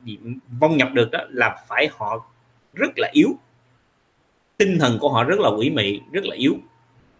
[0.60, 2.26] vong nhập được đó là phải họ
[2.74, 3.38] rất là yếu
[4.60, 6.58] tinh thần của họ rất là quỷ mị, rất là yếu.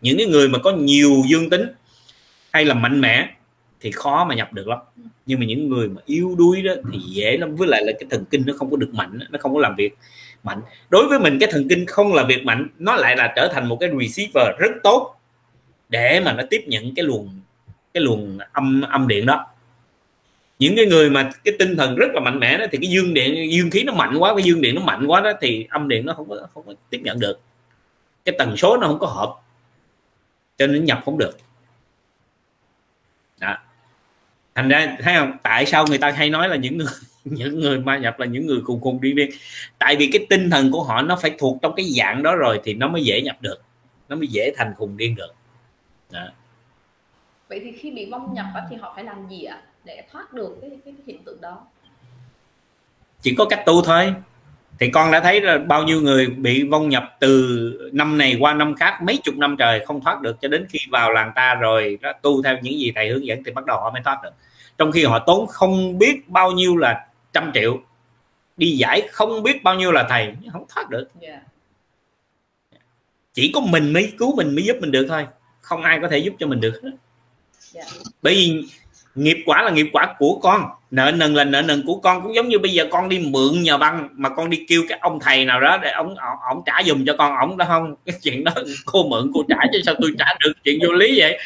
[0.02, 1.66] Những cái người mà có nhiều dương tính
[2.52, 3.30] hay là mạnh mẽ
[3.82, 4.80] thì khó mà nhập được lắm.
[5.26, 7.56] Nhưng mà những người mà yếu đuối đó thì dễ lắm.
[7.56, 9.76] Với lại là cái thần kinh nó không có được mạnh nó không có làm
[9.76, 9.98] việc
[10.44, 10.62] mạnh.
[10.90, 13.70] Đối với mình, cái thần kinh không là việc mạnh, nó lại là trở thành
[13.70, 15.16] một cái receiver rất tốt
[15.90, 17.40] để mà nó tiếp nhận cái luồng
[17.94, 19.46] cái luồng âm âm điện đó
[20.60, 23.14] những cái người mà cái tinh thần rất là mạnh mẽ đó thì cái dương
[23.14, 25.88] điện, dương khí nó mạnh quá, cái dương điện nó mạnh quá đó thì âm
[25.88, 27.40] điện nó không có không có tiếp nhận được.
[28.26, 29.36] Cái tần số nó không có hợp,
[30.58, 31.38] cho nên nhập không được.
[33.40, 33.58] Đó.
[34.56, 35.38] thành ra, thấy không?
[35.44, 36.88] Tại sao người ta hay nói là những người
[37.24, 39.30] những người ma nhập là những người cùng cùng đi viên
[39.80, 42.62] tại vì cái tinh thần của họ nó phải thuộc trong cái dạng đó rồi
[42.64, 43.62] thì nó mới dễ nhập được,
[44.10, 45.34] nó mới dễ thành khùng điên được.
[46.12, 46.28] Đó.
[47.48, 49.62] vậy thì khi bị vong nhập thì họ phải làm gì ạ?
[49.90, 51.68] Để thoát được cái, cái, cái hiện tượng đó.
[53.22, 54.14] Chỉ có cách tu thôi.
[54.80, 58.54] Thì con đã thấy là bao nhiêu người bị vong nhập từ năm này qua
[58.54, 61.56] năm khác mấy chục năm trời không thoát được cho đến khi vào làng ta
[61.56, 64.20] rồi đó, tu theo những gì thầy hướng dẫn thì bắt đầu họ mới thoát
[64.24, 64.32] được.
[64.78, 67.82] Trong khi họ tốn không biết bao nhiêu là trăm triệu
[68.58, 71.08] đi giải không biết bao nhiêu là thầy không thoát được.
[71.22, 71.42] Yeah.
[73.34, 75.28] chỉ có mình mới cứu mình mới giúp mình được thôi.
[75.62, 76.82] Không ai có thể giúp cho mình được
[77.74, 77.88] yeah.
[78.22, 78.68] bởi vì
[79.16, 80.66] nghiệp quả là nghiệp quả của con.
[80.92, 82.22] Nợ nần là nợ nần của con.
[82.24, 85.00] Cũng giống như bây giờ con đi mượn nhờ băng, mà con đi kêu cái
[85.02, 86.16] ông thầy nào đó để ông
[86.50, 87.38] ông trả dùm cho con.
[87.38, 88.52] Ổng đó không, cái chuyện đó
[88.86, 91.40] cô mượn, cô trả chứ sao tôi trả được chuyện vô lý vậy?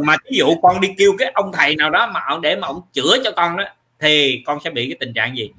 [0.00, 2.66] Mà ví dụ con đi kêu cái ông thầy nào đó mà ông, để mà
[2.66, 3.64] ông chữa cho con đó,
[4.00, 5.50] thì con sẽ bị cái tình trạng gì?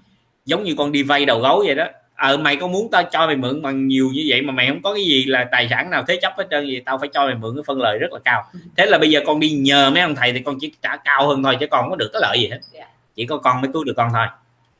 [0.45, 1.85] Giống như con đi vay đầu gấu vậy đó
[2.17, 4.81] ờ mày có muốn tao cho mày mượn bằng nhiều như vậy mà mày không
[4.83, 7.25] có cái gì là tài sản nào thế chấp hết trơn gì tao phải cho
[7.25, 8.43] mày mượn cái phân lời rất là cao.
[8.77, 11.27] Thế là bây giờ con đi nhờ mấy ông thầy thì con chỉ trả cao
[11.27, 12.59] hơn thôi chứ con không có được cái lợi gì hết.
[12.73, 12.87] Yeah.
[12.87, 12.87] Dạ.
[13.15, 14.27] chỉ có con mới cứu được con thôi.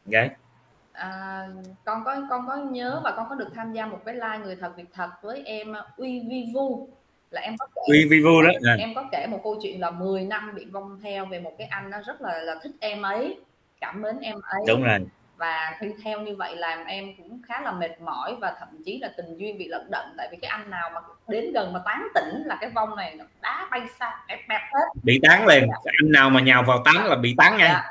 [0.05, 0.31] Ok.
[0.93, 1.47] À,
[1.85, 4.55] con có con có nhớ và con có được tham gia một cái live người
[4.55, 6.89] thật việc thật với em uy vi vu.
[7.31, 8.75] Là em có kể uy vi vu đó dạ.
[8.79, 11.67] em có kể một câu chuyện là 10 năm bị vong theo về một cái
[11.67, 13.37] anh nó rất là là thích em ấy
[13.81, 14.61] cảm mến em ấy.
[14.67, 14.99] Đúng rồi
[15.37, 18.99] và đi theo như vậy làm em cũng khá là mệt mỏi và thậm chí
[18.99, 20.05] là tình duyên bị lận đận.
[20.17, 23.15] Tại vì cái anh nào mà đến gần mà tán tỉnh là cái vong này
[23.15, 24.85] nó đá bay xa bẹp bẹp hết.
[25.03, 25.67] Bị tán liền.
[25.69, 25.91] Dạ.
[26.01, 27.69] anh nào mà nhào vào tán là bị tán ngay.
[27.69, 27.89] Dạ.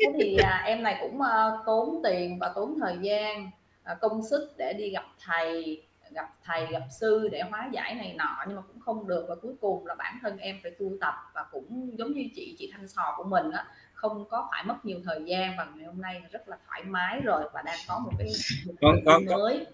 [0.00, 3.50] thế thì à, em này cũng uh, tốn tiền và tốn thời gian
[3.92, 8.14] uh, công sức để đi gặp thầy gặp thầy gặp sư để hóa giải này
[8.18, 8.44] nọ.
[8.46, 9.26] Nhưng mà cũng không được.
[9.28, 12.56] Và cuối cùng là bản thân em phải tu tập và cũng giống như chị
[12.58, 13.64] chị thanh sò của mình á
[14.02, 17.20] không có phải mất nhiều thời gian và ngày hôm nay rất là thoải mái
[17.20, 18.32] rồi và đang có một cái
[18.80, 19.66] con, con, mới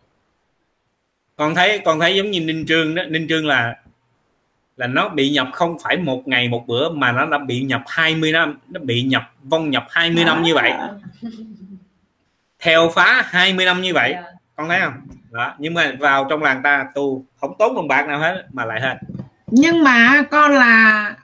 [1.36, 3.76] con thấy con thấy giống như ninh trương đó ninh trương là
[4.76, 7.82] là nó bị nhập không phải một ngày một bữa mà nó đã bị nhập
[7.86, 10.26] 20 năm nó bị nhập vong nhập 20 à.
[10.26, 10.72] năm như vậy
[12.58, 14.24] theo phá 20 năm như vậy yeah.
[14.24, 14.32] Dạ.
[14.56, 14.94] con thấy không
[15.30, 18.64] đó nhưng mà vào trong làng ta tu không tốn đồng bạc nào hết mà
[18.64, 18.98] lại hết
[19.46, 21.14] nhưng mà con là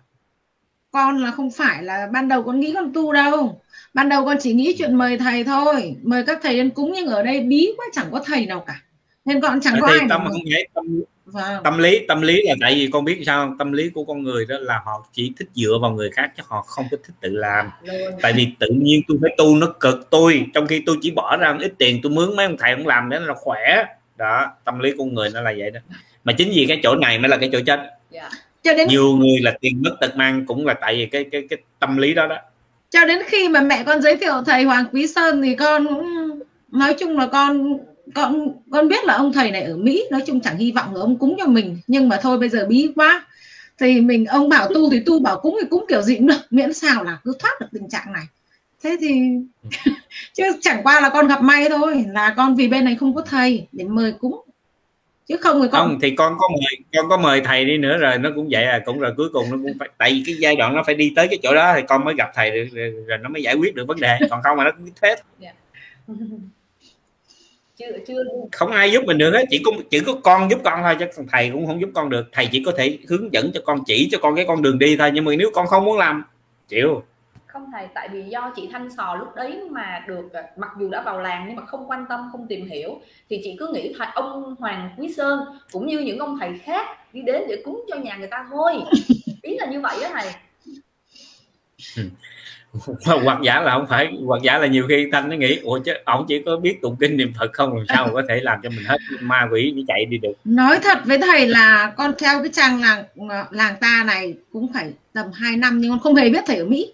[0.95, 3.61] con là không phải là ban đầu con nghĩ con tu đâu.
[3.95, 5.97] Ban đầu con chỉ nghĩ chuyện mời thầy thôi.
[6.03, 8.81] Mời các thầy đến cúng nhưng ở đây bí quá chẳng có thầy nào cả.
[9.25, 10.69] Nên con chẳng có ai tâm không vậy?
[10.75, 11.63] Tâm, vâng.
[11.65, 13.59] tâm lý tâm lý là tại vì con biết sao không?
[13.59, 16.43] tâm lý của con người đó là họ chỉ thích dựa vào người khác chứ
[16.47, 17.71] họ không có thích tự làm.
[18.23, 20.47] Tại vì tự nhiên tôi phải tu nó cực tôi.
[20.55, 23.11] Trong khi tôi chỉ bỏ ra ít tiền tôi mướn mấy ông thầy không làm
[23.11, 23.85] để nó khỏe.
[24.17, 25.81] Đó tâm lý của người nó là vậy đó.
[26.25, 27.81] Mà chính vì cái chỗ này mới là cái chỗ chết.
[28.13, 28.33] Yeah.
[28.65, 31.43] Cho đến nhiều người là tiền mất tật mang cũng là tại vì cái cái
[31.51, 32.37] cái tâm lý đó đó.
[32.91, 36.41] Cho đến khi mà mẹ con giới thiệu thầy Hoàng Quý Sơn thì con cũng
[36.69, 37.79] nói chung là con
[38.15, 41.01] con con biết là ông thầy này ở Mỹ nói chung chẳng hy vọng là
[41.01, 41.79] ông cúng cho mình.
[41.87, 43.27] Nhưng mà thôi bây giờ bí quá.
[43.79, 46.41] Thì mình ông bảo tu thì tu bảo cúng thì cúng kiểu gì cũng được
[46.51, 48.25] miễn sao là cứ thoát được tình trạng này.
[48.83, 49.21] Thế thì
[50.35, 53.23] chứ chẳng qua là con gặp may thôi là con vì bên này không có
[53.23, 54.44] thầy để mời cúng
[55.27, 57.97] chứ không thì con không thì con có mời con có mời thầy đi nữa
[57.99, 60.35] rồi nó cũng vậy à cũng rồi cuối cùng nó cũng phải tại vì cái
[60.39, 62.67] giai đoạn nó phải đi tới cái chỗ đó thì con mới gặp thầy được
[62.73, 64.19] rồi, rồi nó mới giải quyết được vấn đề.
[64.31, 65.21] Còn không mà nó cũng thế yeah.
[65.39, 66.15] Dạ.
[67.77, 68.25] chưa chưa.
[68.53, 71.23] Không ai giúp mình được hết chỉ có chỉ có con giúp con thôi chứ
[71.33, 72.27] thầy cũng không giúp con được.
[72.33, 74.97] Thầy chỉ có thể hướng dẫn cho con chỉ cho con cái con đường đi
[74.97, 76.25] thôi nhưng mà nếu con không muốn làm
[76.69, 77.03] chịu
[77.55, 80.91] không thầy tại vì do chị thanh sò lúc đấy mà được à, mặc dù
[80.91, 83.01] đã vào làng nhưng mà không quan tâm không tìm hiểu
[83.31, 85.41] thì chị cứ nghĩ thầy ông hoàng quý sơn
[85.73, 88.75] cũng như những ông thầy khác đi đến để cúng cho nhà người ta thôi.
[89.43, 90.33] Ý là như vậy đó thầy.
[93.25, 95.93] Hoặc giả là không phải hoặc giả là nhiều khi thanh nó nghĩ ủa chứ
[96.05, 98.59] ông chỉ có biết tụng kinh niệm phật không làm sao mà có thể làm
[98.63, 100.33] cho mình hết ma quỷ nó chạy đi được?
[100.45, 103.05] Nói thật với thầy là con theo cái trang làng
[103.51, 106.65] làng ta này cũng phải tầm 2 năm nhưng con không hề biết thầy ở
[106.65, 106.94] mỹ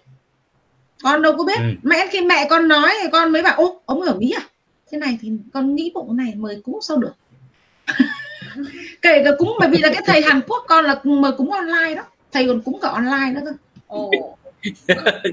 [1.03, 1.57] con đâu có biết.
[1.57, 1.63] Ừ.
[1.83, 4.43] mẹ khi mẹ con nói thì con mới bảo ô ông ở mỹ à?
[4.91, 7.13] Thế này thì con nghĩ bụng này mời cúng sao được?
[9.01, 11.95] Kể cả cúng bởi vì là cái thầy Hàn Quốc con là mời cúng online
[11.95, 12.03] đó.
[12.31, 13.51] Thầy còn cúng cả online nữa cơ.
[13.87, 14.11] Ồ.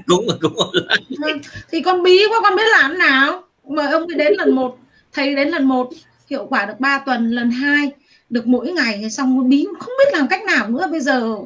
[0.07, 1.05] cúng mà cúng online.
[1.19, 1.39] Vâng.
[1.71, 3.43] thì con bí quá con biết làm nào.
[3.67, 4.77] Mời ông đi đến lần một
[5.13, 5.89] thầy đến lần một
[6.29, 7.91] hiệu quả được 3 tuần lần hai
[8.29, 10.87] được mỗi ngày xong bí không biết làm cách nào nữa.
[10.91, 11.37] Bây giờ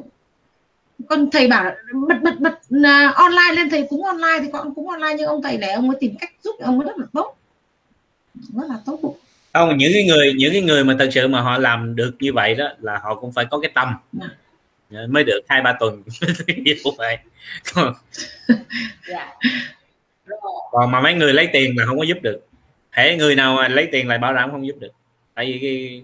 [1.08, 1.74] con thầy bảo
[2.08, 5.42] bật bật bật uh, online lên thầy cúng online thì con cúng online nhưng ông
[5.42, 7.36] thầy để ông ấy tìm cách giúp ông ấy rất là tốt.
[8.34, 9.18] Rất là tốt bụng.
[9.52, 12.32] Không những cái người những cái người mà thật sự mà họ làm được như
[12.32, 13.94] vậy đó là họ cũng phải có cái tâm.
[14.20, 15.06] À.
[15.08, 16.02] mới được hai ba tuần
[16.46, 17.18] như vậy.
[17.74, 17.94] Còn,
[19.08, 19.34] dạ.
[20.72, 22.46] còn mà mấy người lấy tiền mà không có giúp được.
[22.92, 24.92] Thể người nào mà lấy tiền lại bảo đảm không giúp được.
[25.34, 26.02] Tại vì cái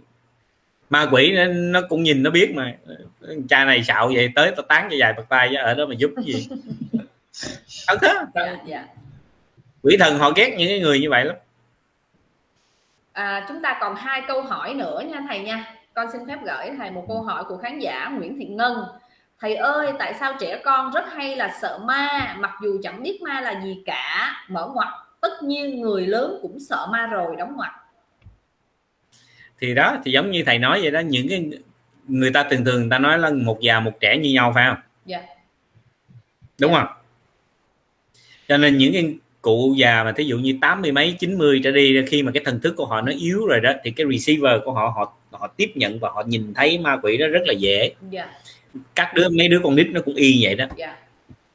[0.90, 2.74] ma quỷ nó, nó cũng nhìn nó biết mà.
[3.48, 6.10] Cha này xạo vậy tới tao tán cho dài bật tay ở đó mà giúp
[6.16, 6.48] cái gì?
[7.86, 8.86] Thật thế dạ, dạ.
[9.82, 11.36] quỷ thần họ ghét những cái người như vậy lắm.
[13.12, 15.74] À, chúng ta còn hai câu hỏi nữa nha thầy nha.
[15.94, 18.84] Con xin phép gửi thầy một câu hỏi của khán giả Nguyễn Thị Ngân.
[19.40, 22.36] Thầy ơi tại sao trẻ con rất hay là sợ ma?
[22.38, 24.88] Mặc dù chẳng biết ma là gì cả mở ngoặt
[25.20, 27.70] tất nhiên người lớn cũng sợ ma rồi đóng ngoặt
[29.60, 31.50] thì đó thì giống như thầy nói vậy đó những cái
[32.08, 34.64] người ta thường thường người ta nói là một già một trẻ như nhau phải
[34.68, 35.22] không dạ
[36.58, 36.86] đúng yeah.
[36.86, 36.96] không
[38.48, 41.60] cho nên những cái cụ già mà thí dụ như tám mươi mấy chín mươi
[41.64, 44.06] trở đi khi mà cái thần thức của họ nó yếu rồi đó thì cái
[44.12, 47.42] receiver của họ họ họ tiếp nhận và họ nhìn thấy ma quỷ đó rất
[47.46, 47.94] là dễ yeah.
[48.10, 48.28] Dạ.
[48.94, 50.76] các đứa mấy đứa con nít nó cũng y vậy đó yeah.
[50.78, 50.96] Dạ.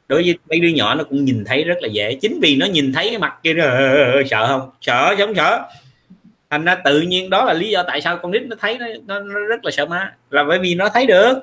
[0.07, 2.65] đối với mấy đứa nhỏ nó cũng nhìn thấy rất là dễ chính vì nó
[2.65, 5.69] nhìn thấy cái mặt kia rồi sợ không sợ giống sợ
[6.49, 8.85] thành ra tự nhiên đó là lý do tại sao con nít nó thấy nó,
[9.05, 10.15] nó, nó rất là sợ ma.
[10.29, 11.33] Là bởi vì nó thấy được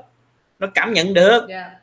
[0.58, 1.48] nó cảm nhận được.
[1.48, 1.78] Yeah dạ.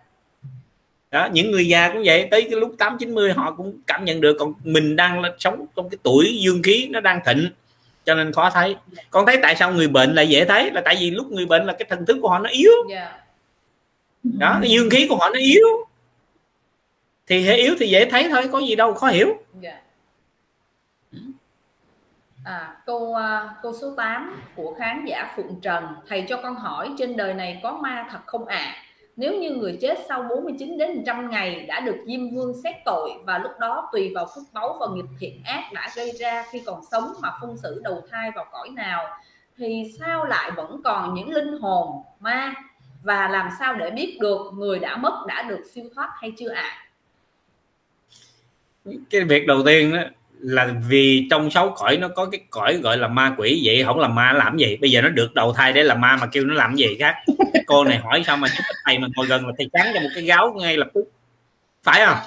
[1.12, 4.06] Đó những người già cũng vậy tới cái lúc tám chín mươi họ cũng cảm
[4.06, 4.36] nhận được.
[4.40, 7.50] Còn mình đang sống trong cái tuổi dương khí nó đang thịnh
[8.06, 8.76] cho nên khó thấy.
[9.10, 10.72] Con thấy tại sao người bệnh lại dễ thấy?
[10.72, 12.72] Là tại vì lúc người bệnh là cái thần thức của họ nó yếu.
[12.90, 13.20] Dạ.
[14.24, 15.68] đó cái dương khí của họ nó yếu.
[17.28, 19.38] Thì hệ yếu thì dễ thấy thôi có gì đâu khó hiểu.
[19.62, 19.76] Yeah.
[22.50, 26.56] À, câu uh, à, câu số 8 của khán giả Phụng Trần thầy cho con
[26.56, 28.76] hỏi trên đời này có ma thật không ạ à?
[29.16, 33.12] Nếu như người chết sau 49 đến 100 ngày đã được Diêm Vương xét tội
[33.26, 36.62] và lúc đó tùy vào phúc báu và nghiệp thiện ác đã gây ra khi
[36.66, 39.18] còn sống mà phân xử đầu thai vào cõi nào
[39.58, 42.54] thì sao lại vẫn còn những linh hồn ma
[43.04, 46.50] và làm sao để biết được người đã mất đã được siêu thoát hay chưa
[46.50, 46.86] ạ?
[48.86, 48.92] À?
[49.10, 50.02] Cái việc đầu tiên đó
[50.40, 53.62] là vì trong sáu cõi nó có cái cõi gọi là ma quỷ.
[53.66, 54.78] Vậy không làm ma làm gì?
[54.82, 57.16] Bây giờ nó được đầu thai để làm ma mà kêu nó làm gì khác?
[57.66, 58.48] Cô này hỏi sao mà
[58.86, 61.04] thầy mà ngồi gần là thầy trắng cho một cái gáo ngay lập tức.
[61.84, 62.18] Phải không?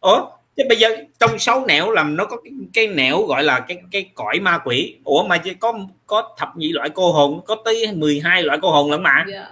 [0.00, 3.60] Ủa chứ bây giờ trong sáu nẻo làm nó có cái, cái nẻo gọi là
[3.60, 4.96] cái cái cõi ma quỷ.
[5.04, 8.70] Ủa mà chỉ có có thập nhị loại cô hồn có tới 12 loại cô
[8.70, 9.14] hồn lắm mà.
[9.14, 9.28] Yeah.
[9.28, 9.46] Dạ.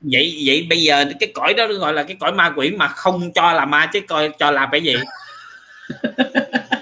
[0.00, 3.32] vậy vậy bây giờ cái cõi đó gọi là cái cõi ma quỷ mà không
[3.32, 4.94] cho là ma chứ coi cho là cái gì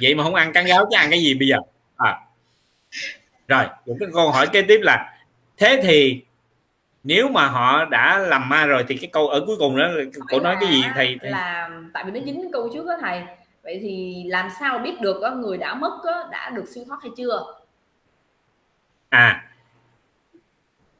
[0.00, 1.56] vậy mà không ăn cắn gáo chứ ăn cái gì bây giờ?
[1.96, 2.20] À.
[3.48, 5.18] rồi cái câu hỏi kế tiếp là
[5.56, 6.22] thế thì
[7.04, 9.88] nếu mà họ đã làm ma rồi thì cái câu ở cuối cùng đó
[10.28, 11.30] cổ nói cái gì thầy, thầy?
[11.30, 13.22] là tại vì nó dính cái câu trước đó thầy.
[13.62, 15.98] Vậy thì làm sao biết được người đã mất
[16.30, 17.54] đã được siêu thoát hay chưa?
[19.08, 19.44] À.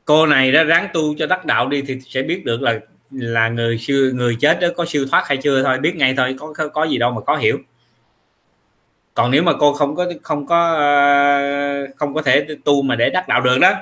[0.04, 2.78] Cô này đó ráng tu cho đắc đạo đi thì sẽ biết được là
[3.10, 5.78] là người siêu người chết đó có siêu thoát hay chưa thôi.
[5.78, 7.58] Biết ngay thôi có có gì đâu mà có hiểu
[9.14, 13.10] còn nếu mà cô không có không có ờ, không có thể tu mà để
[13.10, 13.72] đắc đạo được đó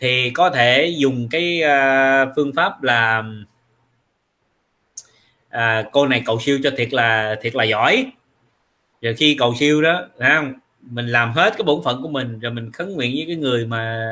[0.00, 3.22] thì có thể dùng cái ờ, phương pháp là
[5.48, 8.06] à, cô này cầu siêu cho thiệt là thiệt là giỏi.
[9.02, 10.52] Rồi khi cầu siêu đó không?
[10.90, 13.66] mình làm hết cái bổn phận của mình rồi mình khấn nguyện với cái người
[13.66, 14.06] mà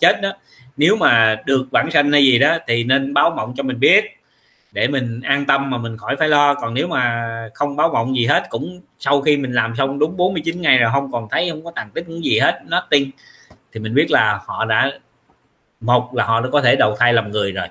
[0.00, 0.32] chết đó.
[0.76, 4.04] Nếu mà được bản sanh hay gì đó thì nên báo mộng cho mình biết
[4.74, 6.54] để mình an tâm mà mình khỏi phải lo.
[6.54, 7.24] Còn nếu mà
[7.54, 10.90] không báo mộng gì hết cũng sau khi mình làm xong đúng 49 ngày rồi
[10.92, 13.10] không còn thấy không có tàn tích gì hết nothing
[13.72, 14.92] thì mình biết là họ đã
[15.80, 17.66] một là họ đã có thể đầu thai làm người rồi.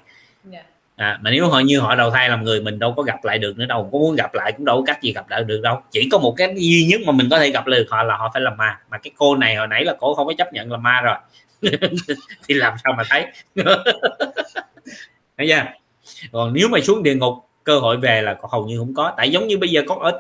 [0.52, 0.64] Dạ.
[0.96, 3.38] à, mà nếu họ như họ đầu thai làm người mình đâu có gặp lại
[3.38, 3.90] được nữa đâu.
[3.92, 5.82] Có muốn gặp lại cũng đâu có cách gì gặp lại được đâu.
[5.92, 8.32] Chỉ có một cái duy nhất mà mình có thể gặp được họ là họ
[8.34, 8.80] phải làm ma.
[8.90, 11.16] Mà cái cô này hồi nãy là cô không có chấp nhận là ma rồi.
[12.48, 13.26] Thì làm sao mà thấy?
[15.38, 15.64] Thấy chưa
[16.32, 17.34] còn nếu mà xuống địa ngục
[17.64, 20.20] cơ hội về là hầu như không có tại giống như bây giờ con ở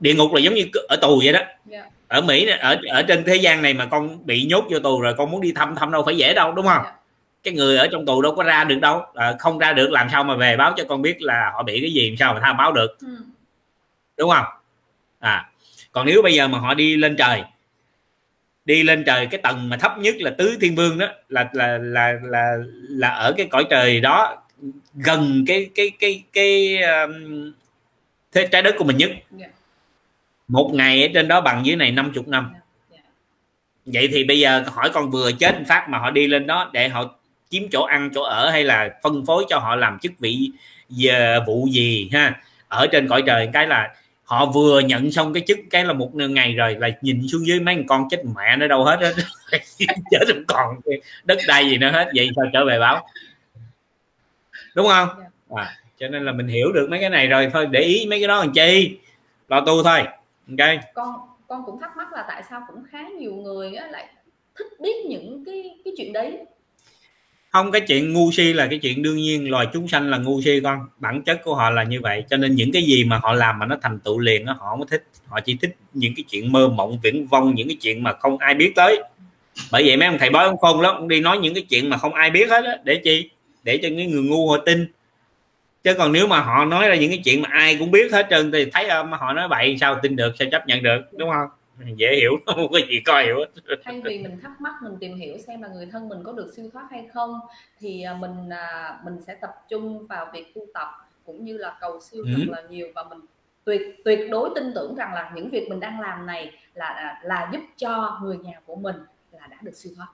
[0.00, 1.54] địa ngục là giống như ở tù vậy đó yeah.
[1.66, 1.84] Dạ.
[2.08, 5.14] ở mỹ ở ở trên thế gian này mà con bị nhốt vô tù rồi
[5.18, 6.86] con muốn đi thăm thăm đâu phải dễ đâu đúng không yeah.
[6.86, 7.00] Dạ.
[7.42, 10.08] cái người ở trong tù đâu có ra được đâu à, không ra được làm
[10.12, 12.40] sao mà về báo cho con biết là họ bị cái gì làm sao mà
[12.40, 13.16] tham báo được ừ.
[14.16, 14.44] đúng không
[15.18, 15.50] à
[15.92, 17.42] còn nếu bây giờ mà họ đi lên trời
[18.64, 21.78] đi lên trời cái tầng mà thấp nhất là tứ thiên vương đó là là
[21.78, 22.56] là là
[22.88, 24.45] là ở cái cõi trời đó
[24.94, 27.52] gần cái cái cái cái um,
[28.32, 29.22] thế trái đất của mình nhất yeah.
[29.30, 29.46] Dạ.
[30.48, 32.64] một ngày ở trên đó bằng dưới này 50 năm yeah.
[32.90, 32.98] Dạ,
[33.84, 33.92] dạ.
[33.92, 36.88] vậy thì bây giờ hỏi con vừa chết phát mà họ đi lên đó để
[36.88, 37.14] họ
[37.50, 40.50] chiếm chỗ ăn chỗ ở hay là phân phối cho họ làm chức vị
[40.88, 43.94] giờ vụ gì ha ở trên cõi trời cái là
[44.24, 47.60] họ vừa nhận xong cái chức cái là một ngày rồi là nhìn xuống dưới
[47.60, 49.10] mấy con chết mẹ nó đâu hết á
[50.10, 50.80] chết không còn
[51.24, 53.08] đất đai gì nữa hết vậy sao trở về báo
[54.76, 55.08] đúng không?
[55.18, 55.62] Dạ.
[55.62, 57.50] à, cho nên là mình hiểu được mấy cái này rồi.
[57.52, 58.98] Thôi để ý mấy cái đó làm chi?
[59.48, 60.00] Lo tu thôi.
[60.50, 60.68] Ok.
[60.94, 61.14] Con
[61.48, 64.06] con cũng thắc mắc là tại sao cũng khá nhiều người á, lại
[64.58, 66.38] thích biết những cái cái chuyện đấy?
[67.52, 69.50] Không cái chuyện ngu si là cái chuyện đương nhiên.
[69.50, 70.78] Loài chúng sanh là ngu si con.
[70.98, 72.24] Bản chất của họ là như vậy.
[72.30, 74.70] Cho nên những cái gì mà họ làm mà nó thành tựu liền đó, họ
[74.70, 75.04] không thích.
[75.26, 78.38] Họ chỉ thích những cái chuyện mơ mộng viễn vông những cái chuyện mà không
[78.38, 79.02] ai biết tới.
[79.72, 81.90] Bởi vậy mấy ông thầy bói ông khôn lắm ông đi nói những cái chuyện
[81.90, 82.76] mà không ai biết hết á.
[82.84, 83.30] Để chi
[83.66, 84.86] để cho những người ngu họ tin.
[85.82, 88.26] Chứ còn nếu mà họ nói ra những cái chuyện mà ai cũng biết hết
[88.30, 91.30] trơn thì thấy mà họ nói vậy sao tin được sao chấp nhận được đúng
[91.30, 91.48] không?
[91.96, 93.36] Dễ hiểu không có gì coi hiểu
[93.84, 96.52] thay vì mình thắc mắc mình tìm hiểu xem là người thân mình có được
[96.56, 97.40] siêu thoát hay không
[97.80, 100.88] thì à, mình à, mình sẽ tập trung vào việc tu tập
[101.26, 102.30] cũng như là cầu siêu ừ.
[102.36, 102.88] thật là nhiều.
[102.94, 103.18] Và mình
[103.64, 107.50] tuyệt tuyệt đối tin tưởng rằng là những việc mình đang làm này là là
[107.52, 108.96] giúp cho người nhà của mình
[109.32, 110.08] là đã được siêu thoát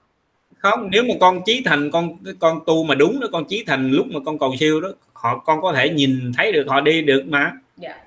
[0.63, 3.91] không nếu mà con chí thành con con tu mà đúng đó con chí thành
[3.91, 7.01] lúc mà con cầu siêu đó họ con có thể nhìn thấy được họ đi
[7.01, 7.39] được mà.
[7.39, 8.03] Yeah dạ.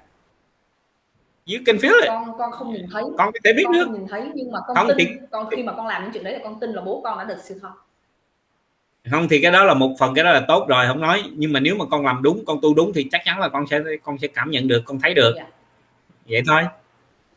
[1.49, 3.03] You can feel it con con không nhìn thấy.
[3.19, 5.15] Con có thể biết con được không nhìn thấy nhưng mà con không tin thì...
[5.31, 7.25] con khi mà con làm những chuyện đấy là con tin là bố con đã
[7.25, 7.73] được siêu thoát.
[9.11, 11.23] Không thì cái đó là một phần cái đó là tốt rồi không nói.
[11.33, 13.67] Nhưng mà nếu mà con làm đúng con tu đúng thì chắc chắn là con
[13.67, 15.35] sẽ con sẽ cảm nhận được con thấy được.
[15.37, 15.49] Yeah.
[15.49, 15.55] Dạ.
[16.29, 16.63] vậy thôi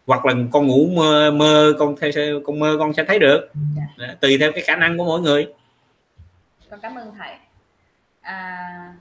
[0.10, 2.12] hoặc là con ngủ mơ mơ con theo
[2.46, 3.90] con mơ con sẽ thấy được yeah.
[3.98, 4.16] Dạ.
[4.22, 5.54] tùy theo cái khả năng của mỗi người
[6.70, 7.36] con cảm ơn thầy
[8.22, 8.94] à,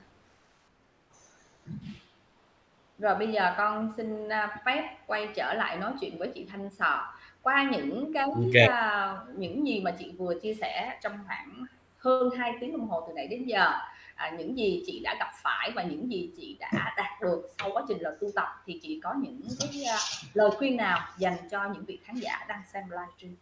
[2.99, 6.71] rồi bây giờ con xin à, phép quay trở lại nói chuyện với chị Thanh
[6.71, 8.69] Sò qua những cái okay.
[8.69, 11.65] uh, những gì mà chị vừa chia sẻ trong khoảng
[11.99, 13.73] hơn 2 tiếng đồng hồ từ nãy đến giờ
[14.19, 17.71] à, những gì chị đã gặp phải và những gì chị đã đạt được sau
[17.73, 20.01] quá trình là tu tập thì chị có những cái uh,
[20.35, 23.35] lời khuyên nào dành cho những vị khán giả đang xem livestream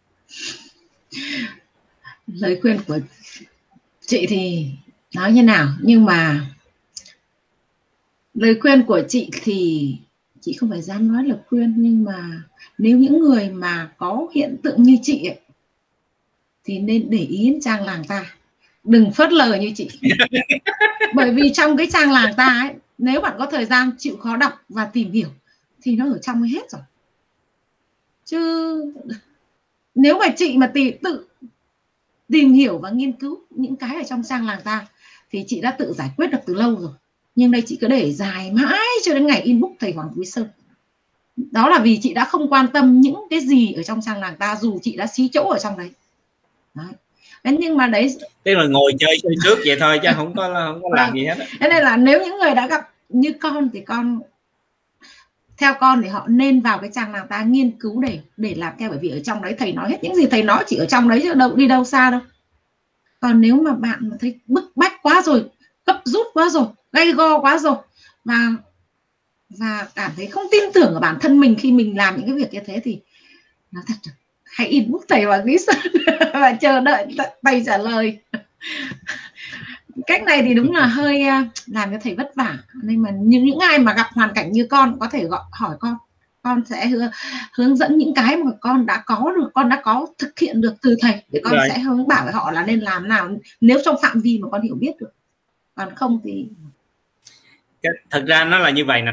[2.27, 2.99] lời khuyên của
[4.01, 4.69] chị thì
[5.15, 5.67] nói như nào?
[5.81, 6.47] Nhưng mà
[8.33, 9.95] lời khuyên của chị thì
[10.41, 12.43] chị không phải dám nói lời khuyên nhưng mà
[12.77, 15.39] nếu những người mà có hiện tượng như chị ấy,
[16.63, 18.36] thì nên để ý đến trang làng ta
[18.87, 19.89] đừng phớt lờ như chị.
[21.13, 24.37] Bởi vì trong cái trang làng ta ấy nếu bạn có thời gian chịu khó
[24.37, 25.29] đọc và tìm hiểu
[25.81, 26.81] thì nó ở trong hết rồi.
[28.25, 28.93] Chứ
[29.95, 31.27] nếu mà chị mà tì, tự
[32.29, 34.87] tìm hiểu và nghiên cứu những cái ở trong trang làng ta
[35.31, 36.91] thì chị đã tự giải quyết được từ lâu rồi.
[37.35, 40.47] Nhưng đây chị cứ để dài mãi cho đến ngày inbox thầy Hoàng Quý Sơn.
[41.37, 44.35] Đó là vì chị đã không quan tâm những cái gì ở trong trang làng
[44.39, 45.91] ta dù chị đã xí chỗ ở trong đấy,
[46.73, 46.93] đấy.
[47.43, 50.83] Nhưng mà đấy tức là ngồi chơi chơi trước vậy thôi chứ không có không
[50.83, 53.81] có làm gì hết thế nên là nếu những người đã gặp như con thì
[53.81, 54.21] con
[55.57, 58.73] theo con thì họ nên vào cái trang làng ta nghiên cứu để để làm
[58.79, 60.85] theo bởi vì ở trong đấy thầy nói hết những gì thầy nói chỉ ở
[60.85, 62.19] trong đấy chứ đâu đi đâu xa đâu.
[63.19, 65.43] Còn nếu mà bạn mà thấy bức bách quá rồi
[65.85, 67.75] gấp rút quá rồi gay go quá rồi
[68.25, 68.37] và
[69.49, 72.35] và cảm thấy không tin tưởng ở bản thân mình khi mình làm những cái
[72.35, 72.99] việc như thế thì
[73.71, 74.11] nó thật
[74.47, 75.75] hãy inbox thầy và lý sơn
[76.33, 77.07] và chờ đợi
[77.43, 78.19] thầy trả lời.
[80.07, 82.57] Cách này thì đúng là hơi à, làm cho thầy vất vả.
[82.83, 85.75] Nên mà những những ai mà gặp hoàn cảnh như con có thể gọi hỏi
[85.79, 85.95] con
[86.41, 86.87] con sẽ
[87.53, 90.75] hướng, dẫn những cái mà con đã có được con đã có thực hiện được
[90.81, 91.23] từ thầy.
[91.31, 91.69] Để con Rồi.
[91.69, 93.29] sẽ hướng bảo với họ là nên làm nào
[93.61, 95.13] nếu trong phạm vi mà con hiểu biết được.
[95.75, 96.47] Còn không thì
[98.09, 99.11] thật ra nó là như vậy nè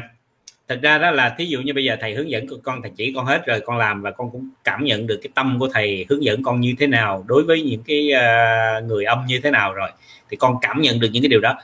[0.67, 3.13] thật ra đó là thí dụ như bây giờ thầy hướng dẫn con thầy chỉ
[3.15, 6.05] con hết rồi con làm và con cũng cảm nhận được cái tâm của thầy
[6.09, 9.51] hướng dẫn con như thế nào đối với những cái uh, người âm như thế
[9.51, 9.89] nào rồi
[10.29, 11.57] thì con cảm nhận được những cái điều đó.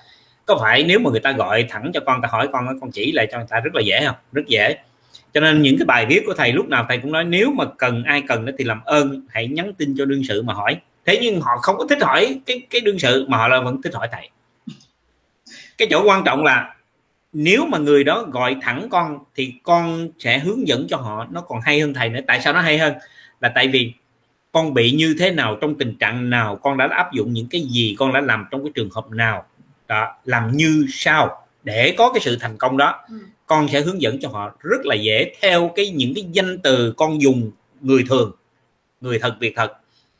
[0.45, 3.11] Có phải nếu mà người ta gọi thẳng cho con ta hỏi con con chỉ
[3.11, 4.15] lại cho người ta rất là dễ không?
[4.31, 4.77] Rất dễ.
[5.33, 7.65] Cho nên những cái bài viết của thầy lúc nào thầy cũng nói nếu mà
[7.77, 10.77] cần ai cần đó thì làm ơn hãy nhắn tin cho đương sự mà hỏi.
[11.05, 13.81] Thế nhưng họ không có thích hỏi cái cái đương sự mà họ là vẫn
[13.81, 14.29] thích hỏi thầy.
[15.77, 16.75] Cái chỗ quan trọng là
[17.33, 21.41] nếu mà người đó gọi thẳng con thì con sẽ hướng dẫn cho họ nó
[21.41, 22.19] còn hay hơn thầy nữa.
[22.27, 22.93] Tại sao nó hay hơn?
[23.41, 23.93] Là tại vì
[24.51, 27.61] con bị như thế nào trong tình trạng nào con đã áp dụng những cái
[27.61, 29.45] gì con đã làm trong cái trường hợp nào
[29.87, 33.05] đó làm như sao để có cái sự thành công đó.
[33.09, 33.15] Ừ.
[33.45, 36.93] con sẽ hướng dẫn cho họ rất là dễ theo cái những cái danh từ
[36.97, 37.51] con dùng
[37.81, 38.31] người thường
[39.01, 39.73] người thật việc thật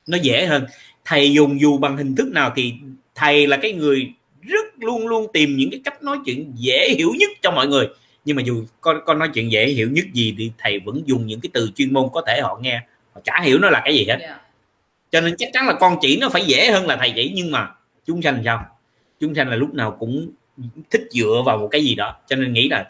[0.07, 0.65] nó dễ hơn.
[1.05, 2.73] Thầy dùng dù bằng hình thức nào thì
[3.15, 7.11] thầy là cái người rất luôn luôn tìm những cái cách nói chuyện dễ hiểu
[7.17, 7.87] nhất cho mọi người.
[8.25, 11.25] Nhưng mà dù con con nói chuyện dễ hiểu nhất gì thì thầy vẫn dùng
[11.25, 12.81] những cái từ chuyên môn có thể họ nghe.
[13.13, 14.17] Họ chả hiểu nó là cái gì hết.
[14.19, 14.41] Yeah.
[15.11, 17.51] cho nên chắc chắn là con chỉ nó phải dễ hơn là thầy chỉ nhưng
[17.51, 17.69] mà
[18.05, 18.65] chúng sanh sao?
[19.19, 20.29] Chúng sanh là lúc nào cũng
[20.89, 22.15] thích dựa vào một cái gì đó.
[22.27, 22.89] Cho nên nghĩ là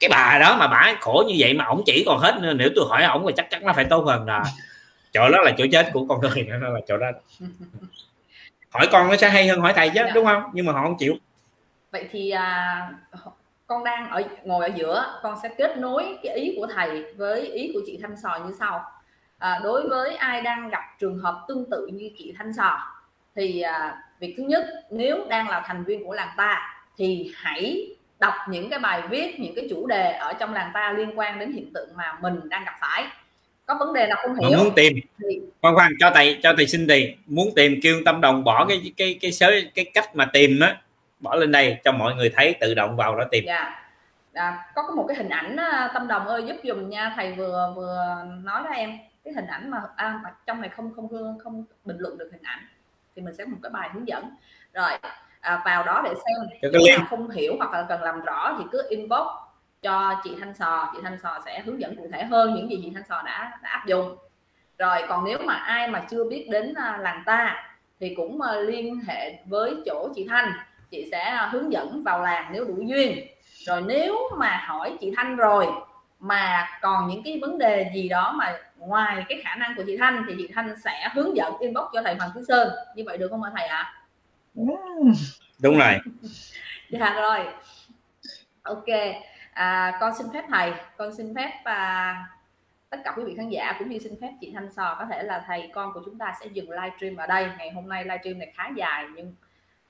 [0.00, 2.68] cái bà đó mà bà khổ như vậy mà ổng chỉ còn hết nữa nếu
[2.76, 4.44] tôi hỏi ổng thì chắc chắn nó phải tốt hơn là
[5.12, 7.06] chỗ đó là chỗ chết của con người nó là chỗ đó
[8.70, 10.10] hỏi con nó sẽ hay hơn hỏi thầy chứ dạ.
[10.14, 10.42] đúng không?
[10.52, 11.14] Nhưng mà họ không chịu.
[11.90, 12.90] Vậy thì à,
[13.66, 17.40] con đang ở ngồi ở giữa con sẽ kết nối cái ý của thầy với
[17.40, 18.84] ý của chị thanh sò như sau.
[19.38, 22.78] À, đối với ai đang gặp trường hợp tương tự như chị thanh sò
[23.36, 27.96] thì à, việc thứ nhất nếu đang là thành viên của làng ta thì hãy
[28.18, 31.38] đọc những cái bài viết những cái chủ đề ở trong làng ta liên quan
[31.38, 33.04] đến hiện tượng mà mình đang gặp phải
[33.68, 34.58] có vấn đề nào không hiểu.
[34.58, 34.96] muốn tìm.
[35.62, 38.92] Khoan khoan cho thầy cho thầy xin thì muốn tìm kêu tâm đồng bỏ cái
[38.96, 40.76] cái cái số cái cách mà tìm á.
[41.20, 43.44] Bỏ lên đây cho mọi người thấy tự động vào đó tìm.
[43.46, 43.72] Yeah.
[44.34, 44.42] Dạ.
[44.42, 45.56] à, có một cái hình ảnh
[45.94, 47.12] tâm đồng ơi giúp dùm nha.
[47.16, 48.98] Thầy vừa vừa nói đó em.
[49.24, 52.60] Cái hình ảnh mà à, trong này không không không bình luận được hình ảnh.
[53.16, 54.30] Thì mình sẽ một cái bài hướng dẫn.
[54.72, 54.90] Rồi
[55.40, 56.70] à, vào đó để xem.
[56.72, 59.26] Nếu nào không hiểu hoặc là cần làm rõ thì cứ inbox
[59.82, 60.92] cho chị Thanh Sò.
[60.94, 63.58] Chị Thanh Sò sẽ hướng dẫn cụ thể hơn những gì chị Thanh Sò đã,
[63.62, 64.16] đã áp dụng.
[64.78, 67.64] Rồi còn nếu mà ai mà chưa biết đến à, làng ta
[68.00, 70.52] thì cũng à, liên hệ với chỗ chị Thanh.
[70.90, 73.26] Chị sẽ à, hướng dẫn vào làng nếu đủ duyên.
[73.66, 75.66] Rồi nếu mà hỏi chị Thanh rồi
[76.20, 79.96] mà còn những cái vấn đề gì đó mà ngoài cái khả năng của chị
[79.96, 82.68] Thanh thì chị Thanh sẽ hướng dẫn inbox cho thầy Hoàng Phú Sơn.
[82.96, 83.76] Như vậy được không ạ thầy ạ?
[83.76, 83.94] À?
[85.58, 85.98] đúng rồi.
[86.90, 87.46] Dạ rồi.
[88.62, 88.86] Ok
[89.58, 92.14] à, con xin phép thầy con xin phép và
[92.90, 95.22] tất cả quý vị khán giả cũng như xin phép chị Thanh Sò có thể
[95.22, 97.50] là thầy con của chúng ta sẽ dừng livestream ở đây.
[97.58, 99.34] Ngày hôm nay livestream này khá dài nhưng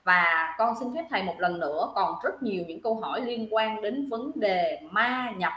[0.03, 3.47] và con xin phép thầy một lần nữa còn rất nhiều những câu hỏi liên
[3.51, 5.53] quan đến vấn đề ma nhập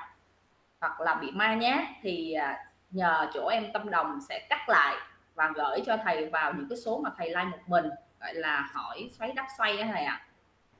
[0.80, 4.96] hoặc là bị ma nhát thì à, nhờ chỗ em tâm đồng sẽ cắt lại
[5.34, 8.68] và gửi cho thầy vào những cái số mà thầy like một mình gọi là
[8.72, 10.22] hỏi xoáy đắp xoay đó thầy ạ.
[10.26, 10.31] à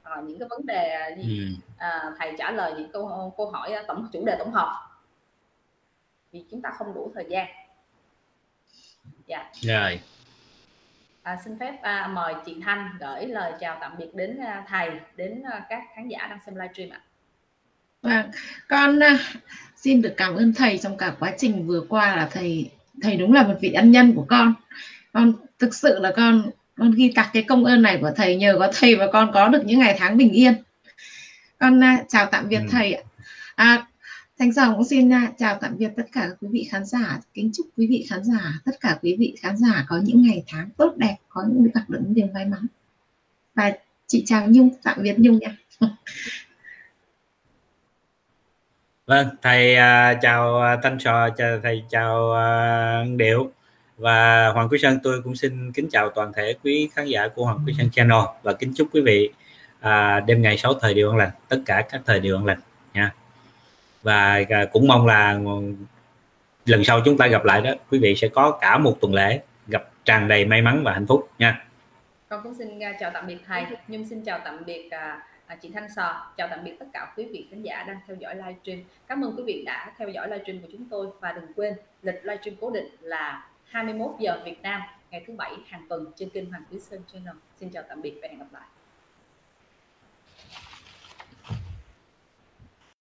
[0.03, 1.75] à, những cái vấn đề gì ừ.
[1.79, 4.89] à, thầy trả lời những câu câu hỏi tổng chủ đề tổng hợp.
[6.33, 7.47] Vì chúng ta không đủ thời gian.
[9.27, 9.51] Dạ.
[9.61, 10.01] Rồi.
[11.23, 14.91] À, xin phép à, mời chị Thanh gửi lời chào tạm biệt đến à, thầy
[15.17, 17.01] đến à, các khán giả đang xem livestream ạ.
[18.03, 18.31] Vâng.
[18.69, 19.19] Con à,
[19.77, 22.71] xin được cảm ơn thầy trong cả quá trình vừa qua là thầy
[23.03, 24.55] thầy đúng là một vị ân nhân của con.
[25.13, 28.57] Con thực sự là con con ghi tặc cái công ơn này của thầy nhờ
[28.59, 30.55] có thầy và con có được những ngày tháng bình yên.
[31.59, 32.67] Con uh, chào tạm biệt ừ.
[32.71, 33.03] thầy ạ.
[33.55, 33.87] À,
[34.39, 37.21] Thanh Sòng cũng xin uh, chào tạm biệt tất cả quý vị khán giả.
[37.35, 40.43] Kính chúc quý vị khán giả tất cả quý vị khán giả có những ngày
[40.47, 42.67] tháng tốt đẹp có những gặp được những điều may mắn.
[43.55, 43.73] Và
[44.07, 45.57] chị chào Nhung tạm biệt Nhung nha.
[49.07, 53.53] Vâng thầy uh, chào Thanh Sò chào thầy chào uh, Điệu
[54.03, 57.45] và Hoàng Quý Sơn tôi cũng xin kính chào toàn thể quý khán giả của
[57.45, 58.19] Hoàng Quý Sơn Channel.
[58.43, 59.31] Và kính chúc quý vị
[59.81, 62.59] à, đêm ngày 6 thời điều an lành tất cả các thời điều an lành
[62.95, 63.15] nha.
[64.03, 65.39] Và à, cũng mong là
[66.67, 69.41] lần sau chúng ta gặp lại đó quý vị sẽ có cả một tuần lễ
[69.67, 71.65] gặp tràn đầy may mắn và hạnh phúc nha.
[72.29, 75.57] Con cũng xin à, chào tạm biệt thầy nhưng xin chào tạm biệt à, à,
[75.57, 76.33] chị Thanh Sò.
[76.37, 78.79] Chào tạm biệt tất cả quý vị khán giả đang theo dõi livestream.
[79.07, 81.07] Cảm ơn quý vị đã theo dõi livestream của chúng tôi.
[81.21, 85.53] Và đừng quên lịch livestream cố định là 21 giờ Việt Nam, ngày thứ bảy
[85.67, 87.35] hàng tuần trên kênh Hoàng Quý Sơn Channel.
[87.61, 88.67] Xin chào tạm biệt và hẹn gặp lại.